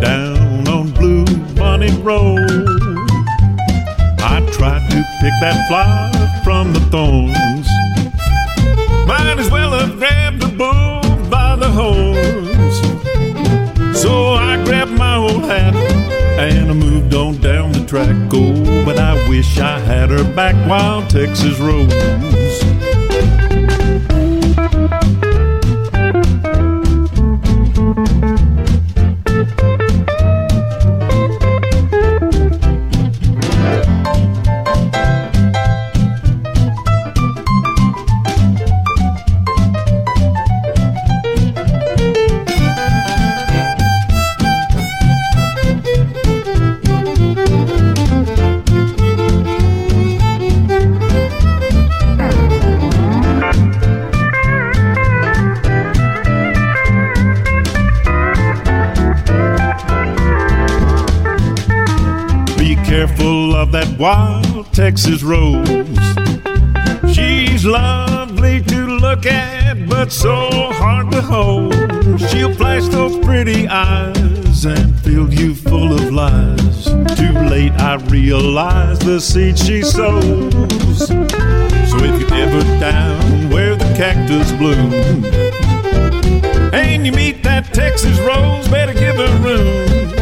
Down 0.03 0.67
on 0.67 0.91
Blue 0.91 1.25
Bonnet 1.55 1.97
Road, 2.03 2.51
I 4.19 4.45
tried 4.51 4.91
to 4.91 5.05
pick 5.21 5.35
that 5.41 5.69
flower 5.69 6.11
from 6.43 6.73
the 6.73 6.81
thorns. 6.91 7.69
Might 9.07 9.39
as 9.39 9.49
well 9.53 9.71
have 9.71 9.97
grabbed 9.99 10.41
the 10.43 10.49
bull 10.49 11.29
by 11.31 11.55
the 11.55 11.71
horns. 11.71 12.77
So 13.97 14.35
I 14.35 14.61
grabbed 14.65 14.91
my 14.91 15.15
old 15.15 15.45
hat 15.45 15.77
and 16.41 16.73
I 16.73 16.75
moved 16.75 17.15
on 17.15 17.37
down 17.37 17.71
the 17.71 17.87
track. 17.87 18.17
Oh, 18.33 18.85
but 18.85 18.99
I 18.99 19.15
wish 19.29 19.61
I 19.61 19.79
had 19.79 20.11
her 20.11 20.25
back 20.35 20.57
wild 20.69 21.09
Texas 21.09 21.57
rose. 21.61 22.90
That 63.71 63.99
wild 63.99 64.73
Texas 64.73 65.23
rose. 65.23 65.69
She's 67.15 67.65
lovely 67.65 68.63
to 68.63 68.87
look 68.87 69.27
at, 69.27 69.89
but 69.89 70.11
so 70.11 70.49
hard 70.73 71.11
to 71.13 71.23
hold. 71.23 71.75
She'll 72.21 72.55
flash 72.55 72.89
those 72.89 73.25
pretty 73.25 73.69
eyes 73.69 74.65
and 74.65 74.99
fill 75.01 75.33
you 75.33 75.55
full 75.55 75.93
of 75.93 76.13
lies. 76.13 76.85
Too 77.17 77.33
late, 77.49 77.73
I 77.73 77.97
realize 78.09 78.99
the 78.99 79.21
seed 79.21 79.59
she 79.59 79.83
sows. 79.83 80.53
So 81.09 81.97
if 81.99 82.21
you're 82.21 82.35
ever 82.35 82.63
down 82.81 83.51
where 83.51 83.77
the 83.77 83.93
cactus 83.97 84.51
bloom, 84.53 84.93
and 86.75 87.07
you 87.07 87.13
meet 87.13 87.43
that 87.45 87.73
Texas 87.73 88.19
rose, 88.21 88.67
better 88.69 88.95
give 88.95 89.17
her 89.17 89.39
room. 89.43 90.20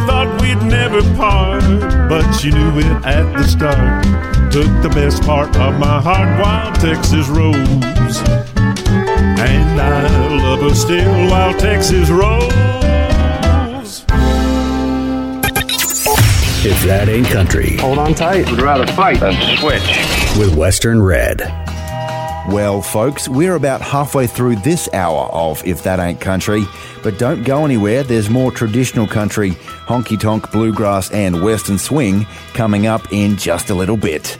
I 0.00 0.06
thought 0.06 0.40
we'd 0.40 0.62
never 0.66 1.02
part, 1.14 1.62
but 2.08 2.42
you 2.42 2.52
knew 2.52 2.78
it 2.78 3.04
at 3.04 3.36
the 3.36 3.44
start. 3.44 4.02
Took 4.50 4.82
the 4.82 4.88
best 4.88 5.22
part 5.24 5.54
of 5.56 5.78
my 5.78 6.00
heart, 6.00 6.40
Wild 6.40 6.74
Texas 6.76 7.28
Rose. 7.28 8.22
And 8.56 9.78
I 9.78 10.36
love 10.38 10.60
her 10.60 10.74
still, 10.74 11.30
Wild 11.30 11.58
Texas 11.58 12.08
Rose. 12.08 12.50
If 16.64 16.82
that 16.84 17.08
ain't 17.10 17.26
country. 17.26 17.76
Hold 17.76 17.98
on 17.98 18.14
tight. 18.14 18.50
We'd 18.50 18.62
rather 18.62 18.86
fight 18.92 19.20
than 19.20 19.34
switch. 19.58 19.82
With 20.38 20.56
Western 20.56 21.02
Red. 21.02 21.40
Well, 22.48 22.80
folks, 22.80 23.28
we're 23.28 23.54
about 23.54 23.80
halfway 23.80 24.26
through 24.26 24.56
this 24.56 24.88
hour 24.92 25.28
of 25.30 25.64
If 25.64 25.82
That 25.84 26.00
Ain't 26.00 26.20
Country, 26.20 26.64
but 27.02 27.18
don't 27.18 27.44
go 27.44 27.64
anywhere. 27.64 28.02
There's 28.02 28.28
more 28.28 28.50
traditional 28.50 29.06
country, 29.06 29.56
honky 29.90 30.18
tonk, 30.18 30.52
bluegrass, 30.52 31.10
and 31.10 31.42
western 31.42 31.76
swing 31.76 32.24
coming 32.54 32.86
up 32.86 33.12
in 33.12 33.36
just 33.36 33.70
a 33.70 33.74
little 33.74 33.96
bit. 33.96 34.38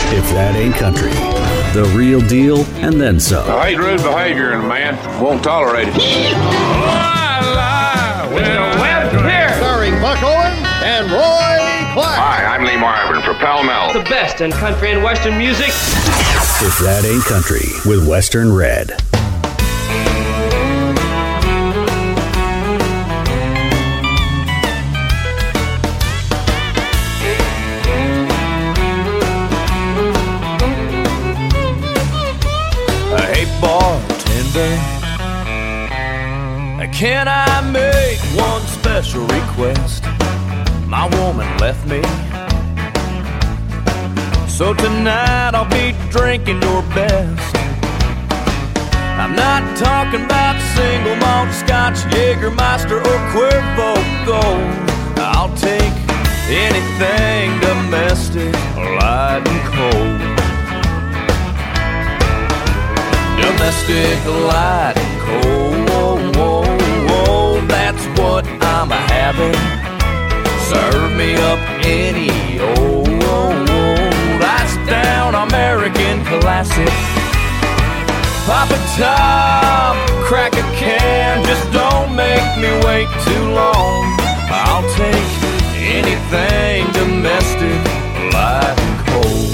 If 0.10 0.30
that 0.32 0.56
ain't 0.56 0.76
country. 0.76 1.12
The 1.74 1.84
real 1.96 2.22
deal 2.22 2.60
and 2.78 3.00
then 3.00 3.20
some. 3.20 3.46
I 3.50 3.70
hate 3.72 3.78
rude 3.78 4.02
behavior 4.02 4.54
in 4.54 4.62
a 4.62 4.68
man. 4.68 5.22
Won't 5.22 5.44
tolerate 5.44 5.90
it. 5.90 5.98
Starring 8.38 8.77
Pall 13.48 13.64
Mall. 13.64 13.94
The 13.94 14.04
best 14.10 14.42
in 14.42 14.52
country 14.52 14.92
and 14.92 15.02
western 15.02 15.38
music. 15.38 15.70
If 15.70 16.80
that 16.80 17.06
ain't 17.06 17.24
country 17.24 17.64
with 17.86 18.06
Western 18.06 18.52
Red. 18.52 18.90
Hey 33.16 33.46
bartender, 33.62 34.76
can 36.92 37.30
I 37.30 37.62
make 37.72 38.20
one 38.38 38.62
special 38.64 39.22
request? 39.22 40.04
My 40.86 41.08
woman 41.18 41.48
left 41.60 41.88
me, 41.88 42.02
so 44.58 44.74
tonight 44.74 45.54
I'll 45.54 45.70
be 45.70 45.94
drinking 46.10 46.64
your 46.64 46.82
best. 46.98 47.56
I'm 49.22 49.36
not 49.36 49.62
talking 49.78 50.26
about 50.26 50.60
single 50.74 51.16
malt 51.18 51.54
Scotch, 51.54 51.98
Jägermeister, 52.10 52.98
or 52.98 53.20
Cuervo 53.30 53.94
Gold. 54.26 54.90
I'll 55.20 55.56
take 55.58 55.94
anything 56.50 57.60
domestic, 57.62 58.52
light 58.98 59.46
and 59.46 59.62
cold. 59.78 60.20
Domestic 63.38 64.18
light 64.50 64.98
and 64.98 65.22
cold, 65.28 65.86
that's 67.70 68.08
what 68.20 68.44
I'm 68.64 68.90
having. 68.90 69.54
Serve 70.66 71.12
me 71.16 71.36
up 71.36 71.60
any 71.86 72.60
old, 72.60 73.08
American 75.38 76.26
classic. 76.26 76.90
Pop 78.48 78.72
a 78.72 78.80
top, 78.98 79.96
crack 80.26 80.54
a 80.54 80.64
can, 80.76 81.46
just 81.46 81.72
don't 81.72 82.16
make 82.16 82.42
me 82.58 82.70
wait 82.84 83.08
too 83.24 83.52
long. 83.52 84.18
I'll 84.50 84.82
take 84.96 85.30
anything 85.78 86.92
domestic, 86.94 87.80
and 88.34 88.98
cold. 89.12 89.52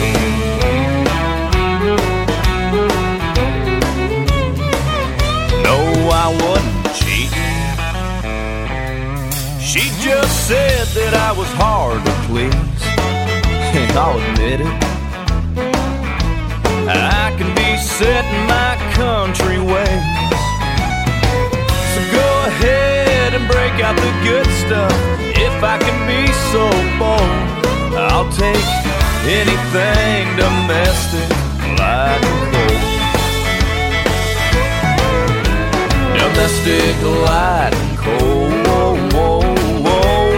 No, 5.67 5.77
I 6.09 6.27
wasn't 6.43 6.95
cheating. 6.95 7.67
She 9.59 9.83
just 10.01 10.47
said 10.47 10.87
that 10.95 11.13
I 11.13 11.31
was 11.37 11.51
hard 11.53 12.05
to 12.05 12.11
please, 12.27 13.93
I'll 13.97 14.17
admit 14.31 14.61
it. 14.61 14.92
I 16.97 17.34
can 17.38 17.49
be 17.56 17.77
set 17.77 18.25
in 18.25 18.45
my 18.47 18.75
country 18.93 19.60
ways. 19.60 20.03
So 21.93 21.99
go 22.12 22.29
ahead 22.49 23.34
and 23.34 23.45
break 23.47 23.82
out 23.86 23.95
the 23.95 24.13
good 24.23 24.47
stuff. 24.63 24.93
If 25.36 25.63
I 25.63 25.77
can 25.77 25.97
be 26.08 26.27
so 26.51 26.69
bold, 26.99 27.65
I'll 27.97 28.29
take 28.32 28.69
anything 29.25 30.36
domestic, 30.36 31.29
light 31.79 32.21
and 32.32 32.41
cold. 32.53 32.82
Domestic 36.19 36.95
light 37.27 37.73
and 37.73 37.97
cold, 37.97 38.63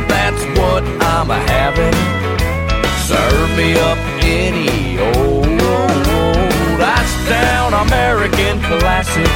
that's 0.07 0.43
what 0.59 0.83
I'm 1.01 1.29
a 1.31 1.39
having. 1.51 1.97
Serve 3.07 3.49
me 3.57 3.73
up 3.89 3.99
any 4.21 4.99
old, 4.99 5.45
down 7.29 7.73
American 7.73 8.61
classic. 8.61 9.31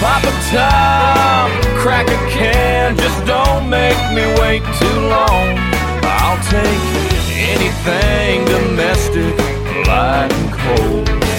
Pop 0.00 0.22
a 0.24 0.32
top, 0.50 1.50
crack 1.76 2.08
a 2.08 2.30
can, 2.30 2.96
just 2.96 3.26
don't 3.26 3.68
make 3.68 3.98
me 4.14 4.24
wait 4.40 4.62
too 4.80 4.98
long. 5.08 5.46
I'll 6.02 6.40
take 6.48 6.82
anything 7.52 8.44
domestic, 8.46 9.36
light 9.86 10.32
and 10.32 10.52
cold. 10.52 11.29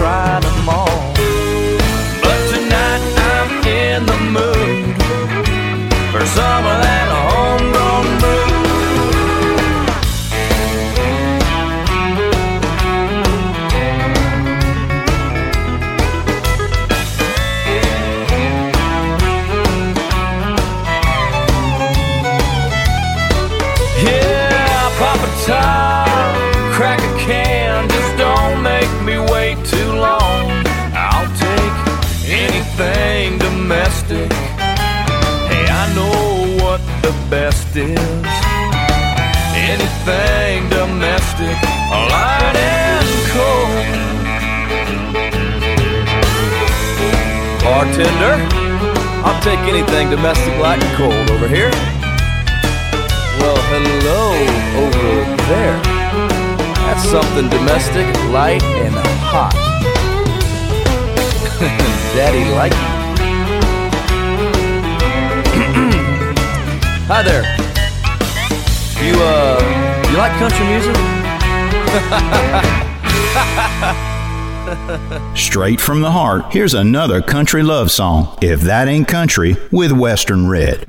Try 0.00 0.40
them 0.40 0.49
is 37.80 37.96
anything 39.56 40.68
domestic, 40.68 41.56
light 42.12 42.56
and 42.56 43.08
cold. 43.32 43.86
Bartender, 47.64 48.36
I'll 49.24 49.40
take 49.42 49.60
anything 49.60 50.10
domestic, 50.10 50.54
light 50.58 50.82
and 50.82 50.96
cold 50.96 51.30
over 51.30 51.48
here. 51.48 51.70
Well, 53.40 53.56
hello 53.72 54.34
over 54.84 55.24
there. 55.48 55.80
That's 56.84 57.04
something 57.08 57.48
domestic, 57.48 58.06
light, 58.30 58.62
and 58.62 58.94
hot. 59.20 59.54
Daddy 62.14 62.44
like 62.54 62.72
Hi 67.12 67.22
there. 67.22 67.59
You 69.02 69.14
uh 69.16 70.06
you 70.10 70.16
like 70.18 70.32
country 70.38 70.66
music? 70.66 70.94
Straight 75.36 75.80
from 75.80 76.02
the 76.02 76.10
heart, 76.10 76.52
here's 76.52 76.74
another 76.74 77.22
country 77.22 77.62
love 77.62 77.90
song, 77.90 78.36
If 78.42 78.60
That 78.60 78.88
Ain't 78.88 79.08
Country, 79.08 79.56
with 79.70 79.90
Western 79.92 80.48
Red. 80.48 80.86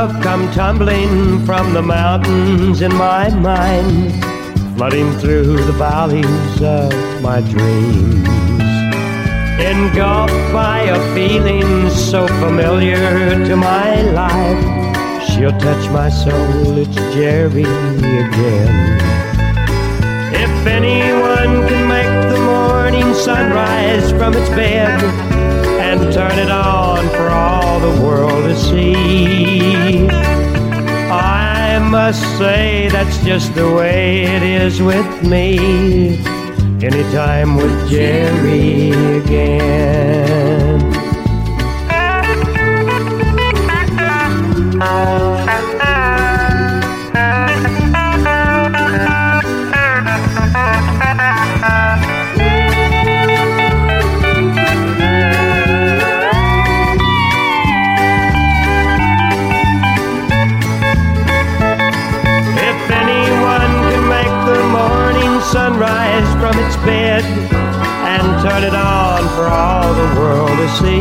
Love 0.00 0.22
come 0.22 0.48
tumbling 0.52 1.44
from 1.44 1.74
the 1.74 1.82
mountains 1.82 2.82
in 2.82 2.94
my 2.94 3.28
mind, 3.30 4.12
flooding 4.76 5.10
through 5.18 5.56
the 5.56 5.72
valleys 5.72 6.62
of 6.62 6.92
my 7.20 7.40
dreams. 7.40 8.28
Engulfed 9.72 10.52
by 10.52 10.82
a 10.82 10.98
feeling 11.14 11.90
so 11.90 12.28
familiar 12.42 13.44
to 13.48 13.56
my 13.56 14.02
life, 14.22 14.64
she'll 15.26 15.58
touch 15.58 15.90
my 15.90 16.08
soul, 16.08 16.78
it's 16.78 16.94
Jerry 17.14 17.64
again. 18.26 18.74
If 20.44 20.54
anyone 20.78 21.66
can 21.68 21.82
make 21.96 22.14
the 22.32 22.40
morning 22.54 23.14
sunrise 23.14 24.12
from 24.12 24.32
its 24.34 24.48
bed, 24.50 25.02
and 25.90 26.12
turn 26.12 26.38
it 26.38 26.50
on 26.50 27.08
for 27.16 27.27
the 27.80 28.02
world 28.02 28.44
to 28.44 28.56
see. 28.56 30.08
I 31.10 31.78
must 31.78 32.22
say 32.38 32.88
that's 32.88 33.18
just 33.24 33.54
the 33.54 33.70
way 33.72 34.24
it 34.24 34.42
is 34.42 34.82
with 34.82 35.22
me. 35.22 36.18
Anytime 36.82 37.56
with 37.56 37.90
Jerry 37.90 38.90
again. 39.18 39.68
All 69.48 69.94
the 69.94 70.20
world 70.20 70.50
to 70.50 70.68
see, 70.76 71.00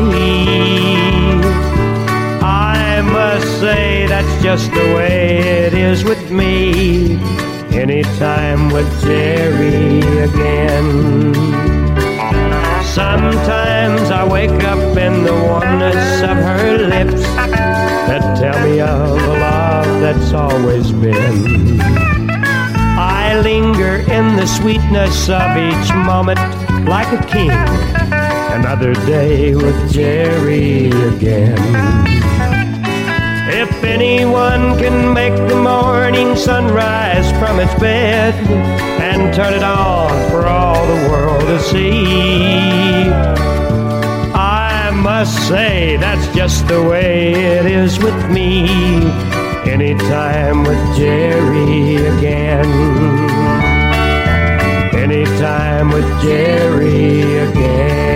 I 2.41 3.01
must 3.03 3.59
say 3.59 4.07
that's 4.07 4.43
just 4.43 4.71
the 4.71 4.95
way 4.95 5.37
it 5.65 5.73
is 5.73 6.03
with 6.03 6.31
me. 6.31 7.19
Anytime 7.71 8.69
with 8.69 8.89
Jerry 9.01 9.99
again. 10.23 11.33
Sometimes 12.83 14.09
I 14.09 14.27
wake 14.27 14.63
up 14.63 14.97
in 14.97 15.23
the 15.23 15.33
warmness 15.33 16.21
of 16.23 16.37
her 16.37 16.77
lips 16.77 17.21
that 18.07 18.37
tell 18.39 18.59
me 18.67 18.79
of 18.79 19.21
a 19.21 19.33
love 19.39 20.01
that's 20.01 20.33
always 20.33 20.91
been. 20.91 21.79
I 22.99 23.39
linger 23.41 23.97
in 24.11 24.35
the 24.35 24.47
sweetness 24.47 25.29
of 25.29 25.55
each 25.57 25.93
moment 25.93 26.39
like 26.87 27.11
a 27.13 27.23
king. 27.27 28.06
Another 28.57 28.95
day 29.05 29.53
with 29.53 29.93
Jerry 29.93 30.87
again. 30.87 31.57
If 33.49 33.71
anyone 33.83 34.75
can 34.79 35.13
make 35.13 35.35
the 35.47 35.55
morning 35.55 36.35
sunrise 36.35 37.29
from 37.33 37.59
its 37.59 37.73
bed 37.75 38.33
and 38.99 39.31
turn 39.31 39.53
it 39.53 39.61
on 39.61 40.09
for 40.31 40.47
all 40.47 40.83
the 40.87 41.07
world 41.07 41.41
to 41.41 41.59
see, 41.59 43.07
I 44.33 44.89
must 44.91 45.47
say 45.47 45.97
that's 45.97 46.27
just 46.35 46.67
the 46.67 46.81
way 46.81 47.33
it 47.33 47.67
is 47.67 47.99
with 47.99 48.31
me. 48.31 48.65
Anytime 49.69 50.63
with 50.63 50.97
Jerry 50.97 51.97
again. 52.07 52.65
Anytime 54.95 55.89
with 55.89 56.09
Jerry 56.23 57.21
again. 57.49 58.06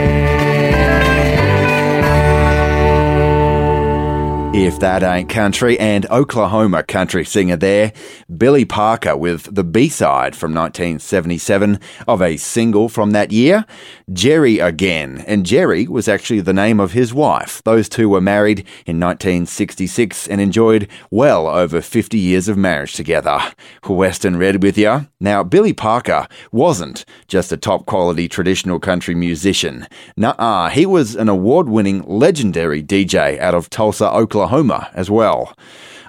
If 4.61 4.79
That 4.81 5.01
Ain't 5.01 5.27
Country, 5.27 5.79
and 5.79 6.05
Oklahoma 6.11 6.83
country 6.83 7.25
singer 7.25 7.55
there, 7.55 7.93
Billy 8.41 8.65
Parker, 8.65 9.15
with 9.15 9.53
the 9.53 9.63
B 9.63 9.87
side 9.87 10.35
from 10.35 10.51
1977 10.51 11.79
of 12.07 12.23
a 12.23 12.37
single 12.37 12.89
from 12.89 13.11
that 13.11 13.31
year, 13.31 13.67
Jerry 14.11 14.57
Again. 14.57 15.23
And 15.27 15.45
Jerry 15.45 15.87
was 15.87 16.07
actually 16.07 16.41
the 16.41 16.51
name 16.51 16.79
of 16.79 16.93
his 16.93 17.13
wife. 17.13 17.61
Those 17.65 17.87
two 17.87 18.09
were 18.09 18.19
married 18.19 18.61
in 18.87 18.99
1966 18.99 20.27
and 20.27 20.41
enjoyed 20.41 20.87
well 21.11 21.45
over 21.45 21.81
50 21.81 22.17
years 22.17 22.47
of 22.47 22.57
marriage 22.57 22.95
together. 22.95 23.39
Western 23.87 24.37
Red 24.37 24.63
with 24.63 24.75
you. 24.75 25.07
Now, 25.19 25.43
Billy 25.43 25.73
Parker 25.73 26.27
wasn't 26.51 27.05
just 27.27 27.51
a 27.51 27.57
top 27.57 27.85
quality 27.85 28.27
traditional 28.27 28.79
country 28.79 29.13
musician. 29.13 29.85
Nuh 30.17 30.69
he 30.69 30.87
was 30.87 31.15
an 31.15 31.29
award 31.29 31.69
winning 31.69 32.01
legendary 32.07 32.81
DJ 32.81 33.37
out 33.39 33.53
of 33.53 33.69
Tulsa, 33.69 34.11
Oklahoma 34.11 34.89
as 34.95 35.11
well. 35.11 35.55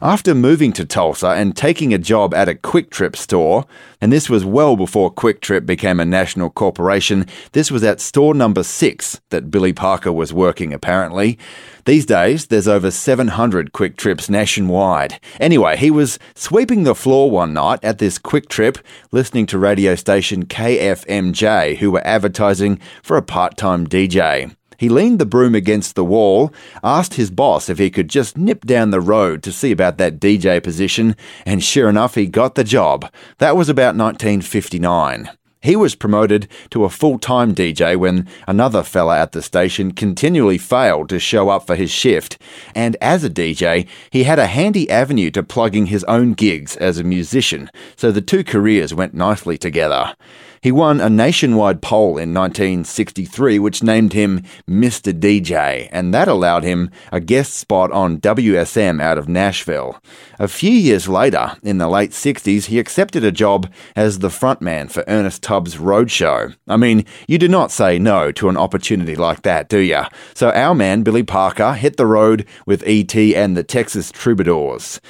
After 0.05 0.35
moving 0.35 0.73
to 0.73 0.85
Tulsa 0.85 1.29
and 1.29 1.57
taking 1.57 1.95
a 1.95 1.99
job 1.99 2.35
at 2.35 2.49
a 2.49 2.57
QuikTrip 2.57 3.15
store, 3.15 3.67
and 4.01 4.13
this 4.13 4.29
was 4.29 4.45
well 4.45 4.75
before 4.75 5.15
QuikTrip 5.15 5.65
became 5.65 6.01
a 6.01 6.05
national 6.05 6.51
corporation, 6.51 7.25
this 7.53 7.71
was 7.71 7.85
at 7.85 8.01
store 8.01 8.35
number 8.35 8.65
six 8.65 9.21
that 9.31 9.49
Billy 9.49 9.73
Parker 9.73 10.13
was 10.13 10.33
working 10.33 10.73
apparently. 10.73 11.39
These 11.85 12.05
days, 12.05 12.47
there's 12.47 12.67
over 12.67 12.91
700 12.91 13.71
QuikTrips 13.71 14.29
nationwide. 14.29 15.21
Anyway, 15.39 15.77
he 15.77 15.93
was 15.93 16.19
sweeping 16.35 16.83
the 16.83 16.97
floor 16.97 17.31
one 17.31 17.55
night 17.55 17.79
at 17.85 17.99
this 17.99 18.19
QuikTrip, 18.19 18.81
listening 19.13 19.47
to 19.47 19.57
radio 19.57 19.95
station 19.95 20.47
KFMJ, 20.47 21.77
who 21.77 21.93
were 21.93 22.05
advertising 22.05 22.81
for 23.05 23.17
a 23.17 23.23
part 23.23 23.57
time 23.57 23.87
DJ. 23.87 24.57
He 24.83 24.89
leaned 24.89 25.21
the 25.21 25.27
broom 25.27 25.55
against 25.55 25.95
the 25.95 26.05
wall, 26.05 26.53
asked 26.83 27.15
his 27.15 27.31
boss 27.31 27.69
if 27.69 27.79
he 27.79 27.89
could 27.89 28.09
just 28.09 28.37
nip 28.37 28.65
down 28.65 28.91
the 28.91 29.01
road 29.01 29.41
to 29.45 29.53
see 29.53 29.71
about 29.71 29.97
that 29.99 30.19
DJ 30.19 30.61
position, 30.61 31.15
and 31.47 31.63
sure 31.63 31.89
enough, 31.89 32.17
he 32.17 32.27
got 32.27 32.57
the 32.57 32.65
job. 32.65 33.09
That 33.39 33.57
was 33.57 33.69
about 33.69 33.95
1959. 33.95 35.31
He 35.61 35.77
was 35.77 35.95
promoted 35.95 36.49
to 36.71 36.83
a 36.83 36.91
full 36.91 37.21
time 37.21 37.55
DJ 37.55 37.97
when 37.97 38.27
another 38.49 38.83
fella 38.83 39.21
at 39.21 39.31
the 39.31 39.41
station 39.41 39.93
continually 39.93 40.59
failed 40.59 41.09
to 41.11 41.21
show 41.21 41.49
up 41.49 41.65
for 41.65 41.77
his 41.77 41.93
shift. 41.93 42.43
And 42.75 42.97
as 43.01 43.23
a 43.23 43.31
DJ, 43.31 43.87
he 44.11 44.25
had 44.25 44.41
a 44.41 44.49
handy 44.49 44.91
avenue 44.91 45.31
to 45.31 45.45
plugging 45.45 45.87
his 45.87 46.03
own 46.05 46.33
gigs 46.33 46.77
as 46.79 46.99
a 46.99 47.05
musician, 47.05 47.71
so 47.95 48.11
the 48.11 48.21
two 48.21 48.43
careers 48.43 48.93
went 48.93 49.15
nicely 49.15 49.57
together. 49.57 50.17
He 50.63 50.71
won 50.71 51.01
a 51.01 51.11
nationwide 51.11 51.83
poll 51.83 52.11
in 52.11 52.33
1963, 52.33 53.59
which 53.59 53.83
named 53.83 54.13
him 54.13 54.45
Mr. 54.71 55.13
DJ, 55.13 55.89
and 55.91 56.15
that 56.15 56.29
allowed 56.29 56.63
him 56.63 56.89
a 57.11 57.19
guest 57.19 57.55
spot 57.55 57.91
on 57.91 58.21
WSM 58.21 59.03
out 59.03 59.19
of 59.19 59.29
Nashville. 59.29 60.01
A 60.39 60.47
few 60.47 60.71
years 60.71 61.09
later, 61.09 61.57
in 61.65 61.79
the 61.79 61.89
late 61.89 62.13
60s, 62.13 62.67
he 62.67 62.79
accepted 62.79 63.25
a 63.25 63.33
job 63.33 63.69
as 63.97 64.21
the 64.21 64.29
frontman 64.29 64.89
for 64.89 65.03
Ernest 65.09 65.43
Tubbs' 65.43 65.79
Roadshow. 65.79 66.55
I 66.69 66.77
mean, 66.77 67.07
you 67.27 67.39
do 67.39 67.49
not 67.49 67.73
say 67.73 67.99
no 67.99 68.31
to 68.31 68.49
an 68.49 68.57
opportunity 68.57 69.17
like 69.17 69.43
that, 69.43 69.69
do 69.69 69.79
ya? 69.79 70.11
So 70.33 70.51
our 70.51 70.77
man, 70.77 71.03
Billy 71.03 71.25
Parker, 71.25 71.73
hit 71.73 71.97
the 71.97 72.07
road 72.07 72.47
with 72.67 72.87
E.T. 72.87 73.35
and 73.35 73.57
the 73.57 73.65
Texas 73.65 74.13
Troubadours. 74.13 75.01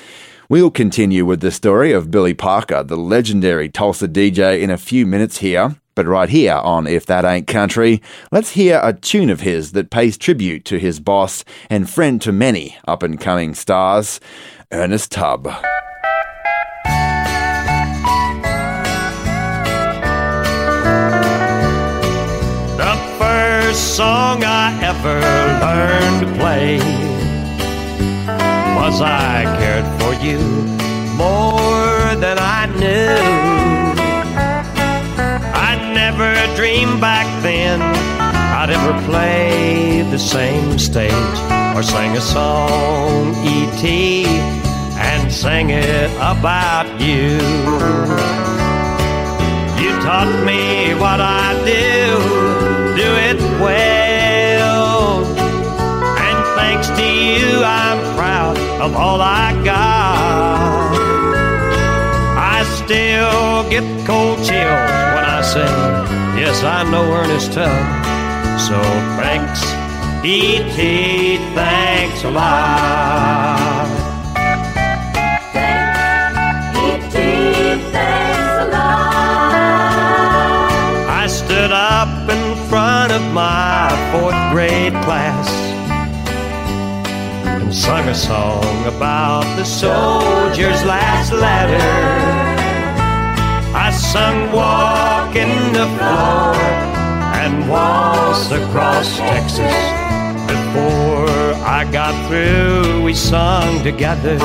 We'll 0.53 0.71
continue 0.71 1.25
with 1.25 1.41
the 1.41 1.51
story 1.51 1.93
of 1.93 2.11
Billy 2.11 2.35
Parker, 2.35 2.83
the 2.83 2.95
legendary 2.95 3.71
Tulsa 3.71 4.07
DJ, 4.07 4.61
in 4.61 4.69
a 4.69 4.77
few 4.77 5.07
minutes 5.07 5.39
here. 5.39 5.77
But 5.95 6.07
right 6.07 6.29
here 6.29 6.57
on 6.57 6.87
If 6.87 7.07
That 7.07 7.25
Ain't 7.25 7.47
Country, 7.47 8.03
let's 8.31 8.51
hear 8.51 8.79
a 8.85 8.93
tune 8.93 9.31
of 9.31 9.41
his 9.41 9.73
that 9.73 9.89
pays 9.89 10.19
tribute 10.19 10.67
to 10.67 10.79
his 10.79 11.01
boss 11.01 11.43
and 11.71 11.89
friend 11.89 12.21
to 12.21 12.33
many 12.33 12.77
up 12.87 13.03
and 13.03 13.19
coming 13.19 13.55
stars, 13.55 14.21
Ernest 14.71 15.13
Tubb. 15.13 15.45
The 22.77 23.15
first 23.19 23.97
song 23.97 24.45
I 24.45 24.79
ever 24.83 25.19
learned 25.65 26.27
to 26.27 26.39
play 26.39 27.12
was 28.83 29.01
I 29.01 29.45
cared 29.61 29.87
for 30.01 30.13
you 30.27 30.41
more 31.15 32.17
than 32.25 32.37
I 32.37 32.67
knew. 32.81 33.15
I 35.71 35.73
never 35.95 36.35
dreamed 36.57 37.01
back 37.01 37.29
then 37.45 37.81
I'd 37.81 38.71
ever 38.71 38.95
play 39.07 40.03
the 40.11 40.19
same 40.19 40.81
stage 40.81 41.39
or 41.77 41.85
sing 41.85 42.17
a 42.17 42.21
song, 42.21 43.37
E.T., 43.47 44.25
and 44.99 45.33
sing 45.33 45.71
it 45.71 46.11
about 46.17 46.89
you. 47.01 47.39
You 49.81 49.91
taught 50.03 50.35
me 50.45 50.93
what 50.95 51.21
I 51.21 51.55
do, 51.73 52.19
do 53.01 53.11
it 53.31 53.41
well. 53.63 55.25
And 56.27 56.39
thanks 56.57 56.89
to 56.99 57.05
you, 57.05 57.63
I'm 57.63 58.02
of 58.83 58.97
all 58.97 59.21
I 59.21 59.53
got. 59.65 60.93
I 62.37 62.65
still 62.65 63.71
get 63.71 63.85
cold 64.05 64.39
chills 64.39 64.91
when 65.15 65.25
I 65.39 65.41
say, 65.43 65.71
Yes, 66.43 66.65
I 66.65 66.83
know 66.91 67.05
Ernest 67.13 67.53
Tubb. 67.53 67.71
So 68.59 68.77
thanks, 69.23 69.63
E.T., 70.25 71.37
thanks 71.55 72.25
a 72.25 72.31
lot. 72.31 73.89
I 81.23 81.27
stood 81.29 81.71
up 81.71 82.29
in 82.29 82.69
front 82.69 83.13
of 83.13 83.23
my 83.33 83.91
fourth 84.11 84.41
grade 84.53 84.95
class 85.05 85.72
sung 87.73 88.07
a 88.09 88.15
song 88.15 88.85
about 88.85 89.45
the 89.57 89.65
soldier's 89.65 90.85
last 90.85 91.33
letter. 91.33 91.83
I 93.75 93.91
sung 93.91 94.53
Walking 94.53 95.73
the 95.73 95.87
Floor 95.97 96.55
and 97.41 97.67
Waltz 97.71 98.51
Across 98.51 99.17
Texas. 99.17 99.75
Before 100.47 101.55
I 101.65 101.89
got 101.91 102.15
through, 102.29 103.03
we 103.03 103.15
sung 103.15 103.83
together. 103.83 104.37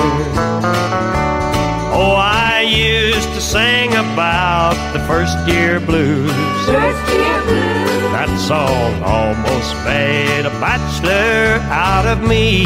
Oh, 1.94 2.16
I 2.16 2.62
used 2.62 3.28
to 3.34 3.42
sing 3.42 3.92
about 3.92 4.78
the 4.94 5.00
first 5.00 5.38
year 5.50 5.82
blues. 5.82 6.32
First 6.66 7.14
year 7.14 7.42
blues. 7.44 7.87
That 8.18 8.34
song 8.40 9.04
almost 9.04 9.76
made 9.86 10.44
a 10.44 10.50
bachelor 10.60 11.62
out 11.70 12.08
of 12.08 12.28
me. 12.28 12.66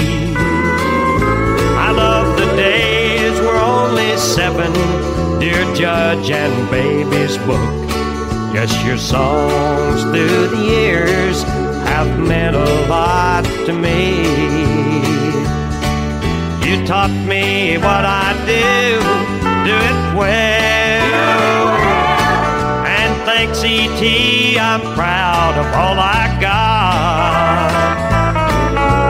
I 1.76 1.92
love 1.92 2.38
the 2.40 2.46
days 2.56 3.38
we're 3.42 3.60
only 3.60 4.16
seven, 4.16 4.72
dear 5.42 5.62
judge 5.76 6.32
and 6.32 6.56
baby's 6.72 7.38
book. 7.40 7.70
Yes, 8.56 8.72
your 8.86 8.98
songs 8.98 10.04
through 10.04 10.56
the 10.56 10.64
years 10.64 11.44
have 11.84 12.18
meant 12.18 12.56
a 12.56 12.88
lot 12.88 13.44
to 13.66 13.74
me. 13.74 14.24
You 16.66 16.88
taught 16.88 17.12
me 17.28 17.78
what 17.78 18.06
I 18.08 18.32
do, 18.48 19.68
do 19.68 19.76
it 19.76 20.18
well. 20.18 20.81
And 23.42 23.50
thanks, 23.50 23.64
E.T., 23.64 24.60
I'm 24.60 24.82
proud 24.94 25.58
of 25.58 25.66
all 25.74 25.98
I 26.00 26.38
got. 26.40 27.72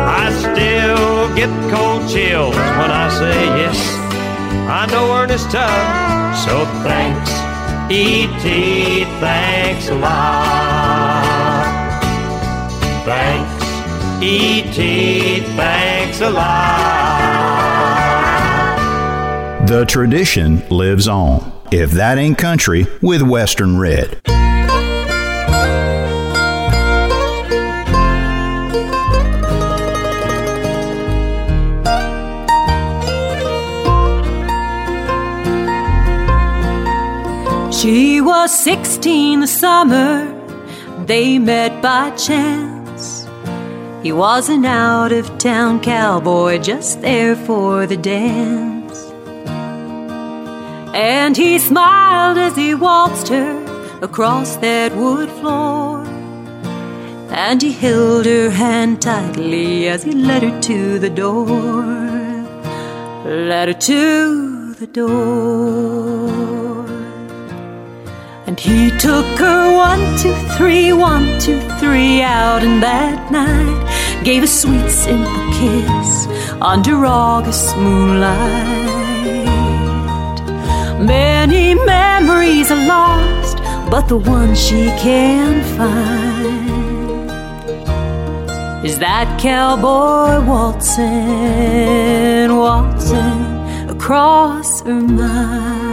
I 0.07 0.32
still 0.39 1.36
get 1.36 1.49
cold 1.69 2.09
chills 2.09 2.55
when 2.55 2.91
I 2.91 3.09
say 3.09 3.45
yes. 3.59 3.77
I 4.69 4.86
know 4.89 5.13
Ernest 5.13 5.51
Tubb, 5.51 6.36
so 6.38 6.65
thanks, 6.82 7.29
E.T., 7.91 9.03
thanks 9.19 9.89
a 9.89 9.95
lot. 9.95 11.25
Thanks, 13.03 13.65
E.T., 14.23 15.41
thanks 15.57 16.21
a 16.21 16.29
lot. 16.29 16.88
The 19.67 19.86
tradition 19.86 20.63
lives 20.69 21.09
on. 21.09 21.61
If 21.72 21.91
that 21.91 22.17
ain't 22.17 22.38
country, 22.38 22.86
with 23.01 23.22
Western 23.22 23.80
Red. 23.80 24.19
She 37.74 38.19
was 38.19 38.53
16 38.63 39.39
the 39.39 39.47
summer 39.47 40.28
they 41.05 41.39
met 41.39 41.82
by 41.82 42.11
chance. 42.11 43.26
He 44.03 44.11
was 44.11 44.49
an 44.49 44.65
out 44.65 45.13
of 45.13 45.38
town 45.38 45.80
cowboy 45.80 46.59
just 46.59 47.01
there 47.01 47.38
for 47.38 47.88
the 47.88 47.95
dance. 47.95 48.80
And 50.93 51.37
he 51.37 51.57
smiled 51.57 52.37
as 52.37 52.55
he 52.55 52.75
waltzed 52.75 53.29
her 53.29 53.99
across 54.01 54.57
that 54.57 54.93
wood 54.95 55.29
floor. 55.29 56.03
And 57.29 57.61
he 57.61 57.71
held 57.71 58.25
her 58.25 58.49
hand 58.49 59.01
tightly 59.01 59.87
as 59.87 60.03
he 60.03 60.11
led 60.11 60.43
her 60.43 60.61
to 60.61 60.99
the 60.99 61.09
door. 61.09 61.85
Led 63.25 63.69
her 63.69 63.73
to 63.73 64.73
the 64.73 64.87
door. 64.87 66.85
And 68.45 68.59
he 68.59 68.91
took 68.97 69.25
her 69.39 69.71
one, 69.73 70.17
two, 70.17 70.35
three, 70.57 70.91
one, 70.91 71.39
two, 71.39 71.61
three 71.79 72.21
out, 72.21 72.63
and 72.63 72.83
that 72.83 73.31
night 73.31 74.23
gave 74.25 74.43
a 74.43 74.47
sweet, 74.47 74.89
simple 74.89 75.51
kiss 75.53 76.27
under 76.59 77.05
August 77.05 77.77
moonlight. 77.77 79.01
Many 81.02 81.74
memories 81.74 82.70
are 82.72 82.86
lost, 82.86 83.58
but 83.89 84.08
the 84.08 84.18
one 84.18 84.54
she 84.54 84.86
can 84.99 85.64
find 85.76 86.62
is 88.86 88.99
that 88.99 89.39
cowboy 89.41 90.45
waltzing, 90.45 91.06
waltzing 92.56 93.89
across 93.89 94.82
her 94.82 94.93
mind. 94.93 95.90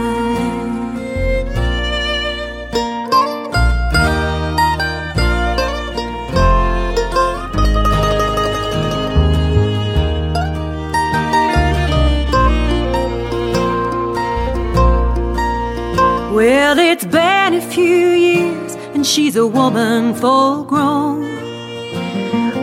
Well, 16.69 16.77
it's 16.77 17.03
been 17.03 17.55
a 17.55 17.61
few 17.61 18.09
years, 18.11 18.75
and 18.93 19.03
she's 19.03 19.35
a 19.35 19.47
woman 19.47 20.13
full 20.13 20.63
grown. 20.63 21.21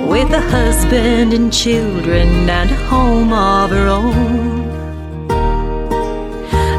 With 0.07 0.31
a 0.31 0.41
husband 0.41 1.33
and 1.33 1.53
children 1.53 2.49
and 2.49 2.71
a 2.71 2.77
home 2.87 3.33
of 3.33 3.71
her 3.71 3.89
own. 3.89 4.71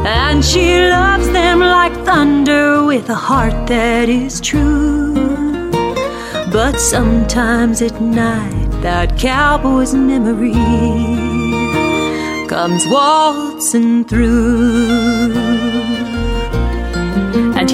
And 0.06 0.42
she 0.42 0.78
loves 0.88 1.28
them 1.28 1.60
like 1.60 1.92
thunder 2.06 2.86
with 2.86 3.10
a 3.10 3.14
heart 3.14 3.66
that 3.66 4.08
is 4.08 4.40
true. 4.40 5.12
But 6.50 6.80
sometimes 6.80 7.82
at 7.82 8.00
night, 8.00 8.70
that 8.80 9.18
cowboy's 9.18 9.92
memory 9.92 10.54
comes 12.48 12.86
waltzing 12.86 14.06
through. 14.06 15.07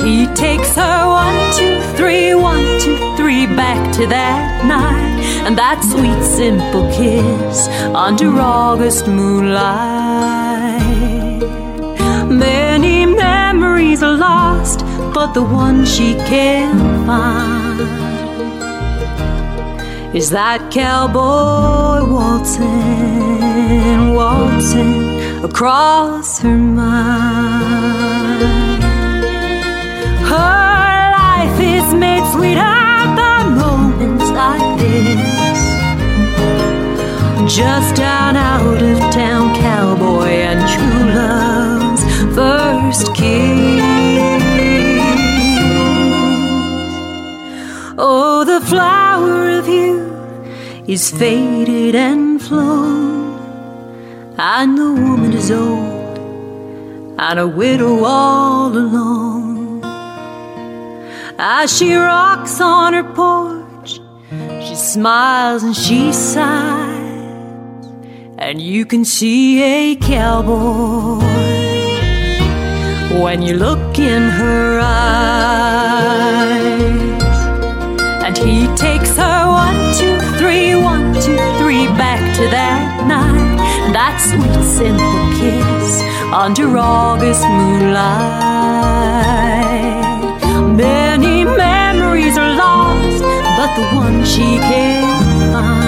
He 0.05 0.27
takes 0.35 0.75
her 0.77 1.07
one, 1.09 1.55
two, 1.55 1.81
three, 1.97 2.35
one, 2.35 2.79
two, 2.79 2.97
three 3.17 3.47
back 3.47 3.81
to 3.97 4.07
that 4.07 4.67
night 4.67 5.15
and 5.47 5.57
that 5.57 5.83
sweet, 5.83 6.23
simple 6.23 6.87
kiss 6.93 7.69
under 7.95 8.29
August 8.39 9.07
moonlight. 9.07 9.65
Many 12.29 13.07
memories 13.07 14.03
are 14.03 14.17
lost, 14.17 14.81
but 15.15 15.33
the 15.33 15.43
one 15.43 15.87
she 15.87 16.15
can 16.15 17.07
find 17.07 17.81
is 20.15 20.29
that 20.31 20.71
cowboy 20.71 22.05
waltzing, 22.13 22.65
waltzing 24.15 25.45
across 25.45 26.39
her 26.41 26.59
mind. 26.59 27.54
Her 30.35 31.11
life 31.23 31.59
is 31.77 31.87
made 31.95 32.25
sweeter 32.33 32.79
by 33.19 33.39
moments 33.63 34.29
like 34.41 34.69
this. 34.81 35.61
Just 37.57 37.97
an 38.01 38.35
out 38.37 38.83
of 38.91 38.99
town 39.13 39.55
cowboy 39.55 40.33
and 40.51 40.61
true 40.75 41.05
love's 41.19 42.03
first 42.37 43.07
kiss. 43.15 43.83
Oh, 47.97 48.45
the 48.53 48.61
flower 48.73 49.59
of 49.59 49.69
youth 49.69 50.89
is 50.89 51.11
faded 51.11 51.95
and 51.95 52.43
flown, 52.43 53.39
and 54.37 54.77
the 54.77 54.93
woman 55.05 55.33
is 55.33 55.51
old 55.53 55.95
and 57.19 57.39
a 57.39 57.47
widow 57.47 58.05
all 58.05 58.77
alone. 58.77 59.24
As 61.47 61.77
she 61.77 61.95
rocks 61.95 62.59
on 62.59 62.95
her 62.95 63.05
porch, 63.05 64.01
she 64.67 64.75
smiles 64.75 65.63
and 65.63 65.77
she 65.77 66.11
sighs 66.11 67.87
and 68.39 68.63
you 68.63 68.87
can 68.87 69.05
see 69.05 69.63
a 69.63 69.95
cowboy 69.97 71.19
when 73.23 73.43
you 73.43 73.57
look 73.59 73.99
in 73.99 74.23
her 74.23 74.81
eyes. 74.81 75.61
And 78.25 78.39
he 78.39 78.67
takes 78.75 79.15
her 79.19 79.47
one, 79.47 79.95
two, 79.99 80.19
three, 80.39 80.75
one, 80.75 81.13
two, 81.13 81.37
three 81.61 81.87
back 82.01 82.23
to 82.39 82.43
that 82.57 83.07
night, 83.07 83.93
that 83.93 84.17
sweet, 84.19 84.65
simple 84.79 85.29
kiss 85.37 86.01
under 86.33 86.79
August 86.79 87.43
moonlight. 87.43 88.65
Many 90.75 91.34
the 93.77 93.83
one 93.95 94.25
she 94.25 94.59
can't 94.59 95.53
find 95.53 95.85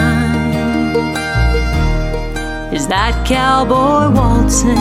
is 2.74 2.88
that 2.88 3.14
cowboy 3.26 4.10
waltzing, 4.10 4.76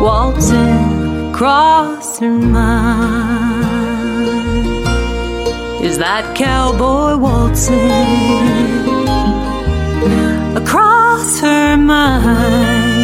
waltzing 0.00 1.30
across 1.30 2.18
her 2.20 2.30
mind. 2.30 3.66
Is 5.84 5.98
that 5.98 6.34
cowboy 6.34 7.16
waltzing 7.16 7.76
across 10.56 11.40
her 11.40 11.76
mind? 11.76 12.95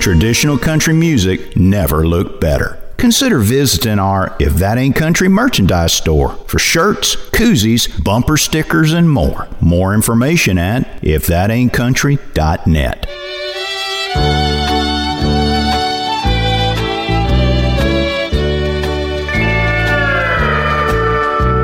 Traditional 0.00 0.56
country 0.56 0.94
music 0.94 1.54
never 1.58 2.08
looked 2.08 2.40
better. 2.40 2.78
Consider 2.96 3.38
visiting 3.38 3.98
our 3.98 4.34
If 4.40 4.54
That 4.54 4.78
Ain't 4.78 4.96
Country 4.96 5.28
merchandise 5.28 5.92
store 5.92 6.36
for 6.46 6.58
shirts, 6.58 7.16
koozies, 7.16 8.02
bumper 8.02 8.38
stickers, 8.38 8.94
and 8.94 9.10
more. 9.10 9.46
More 9.60 9.92
information 9.92 10.56
at 10.56 11.02
ifthataintcountry.net. 11.02 13.06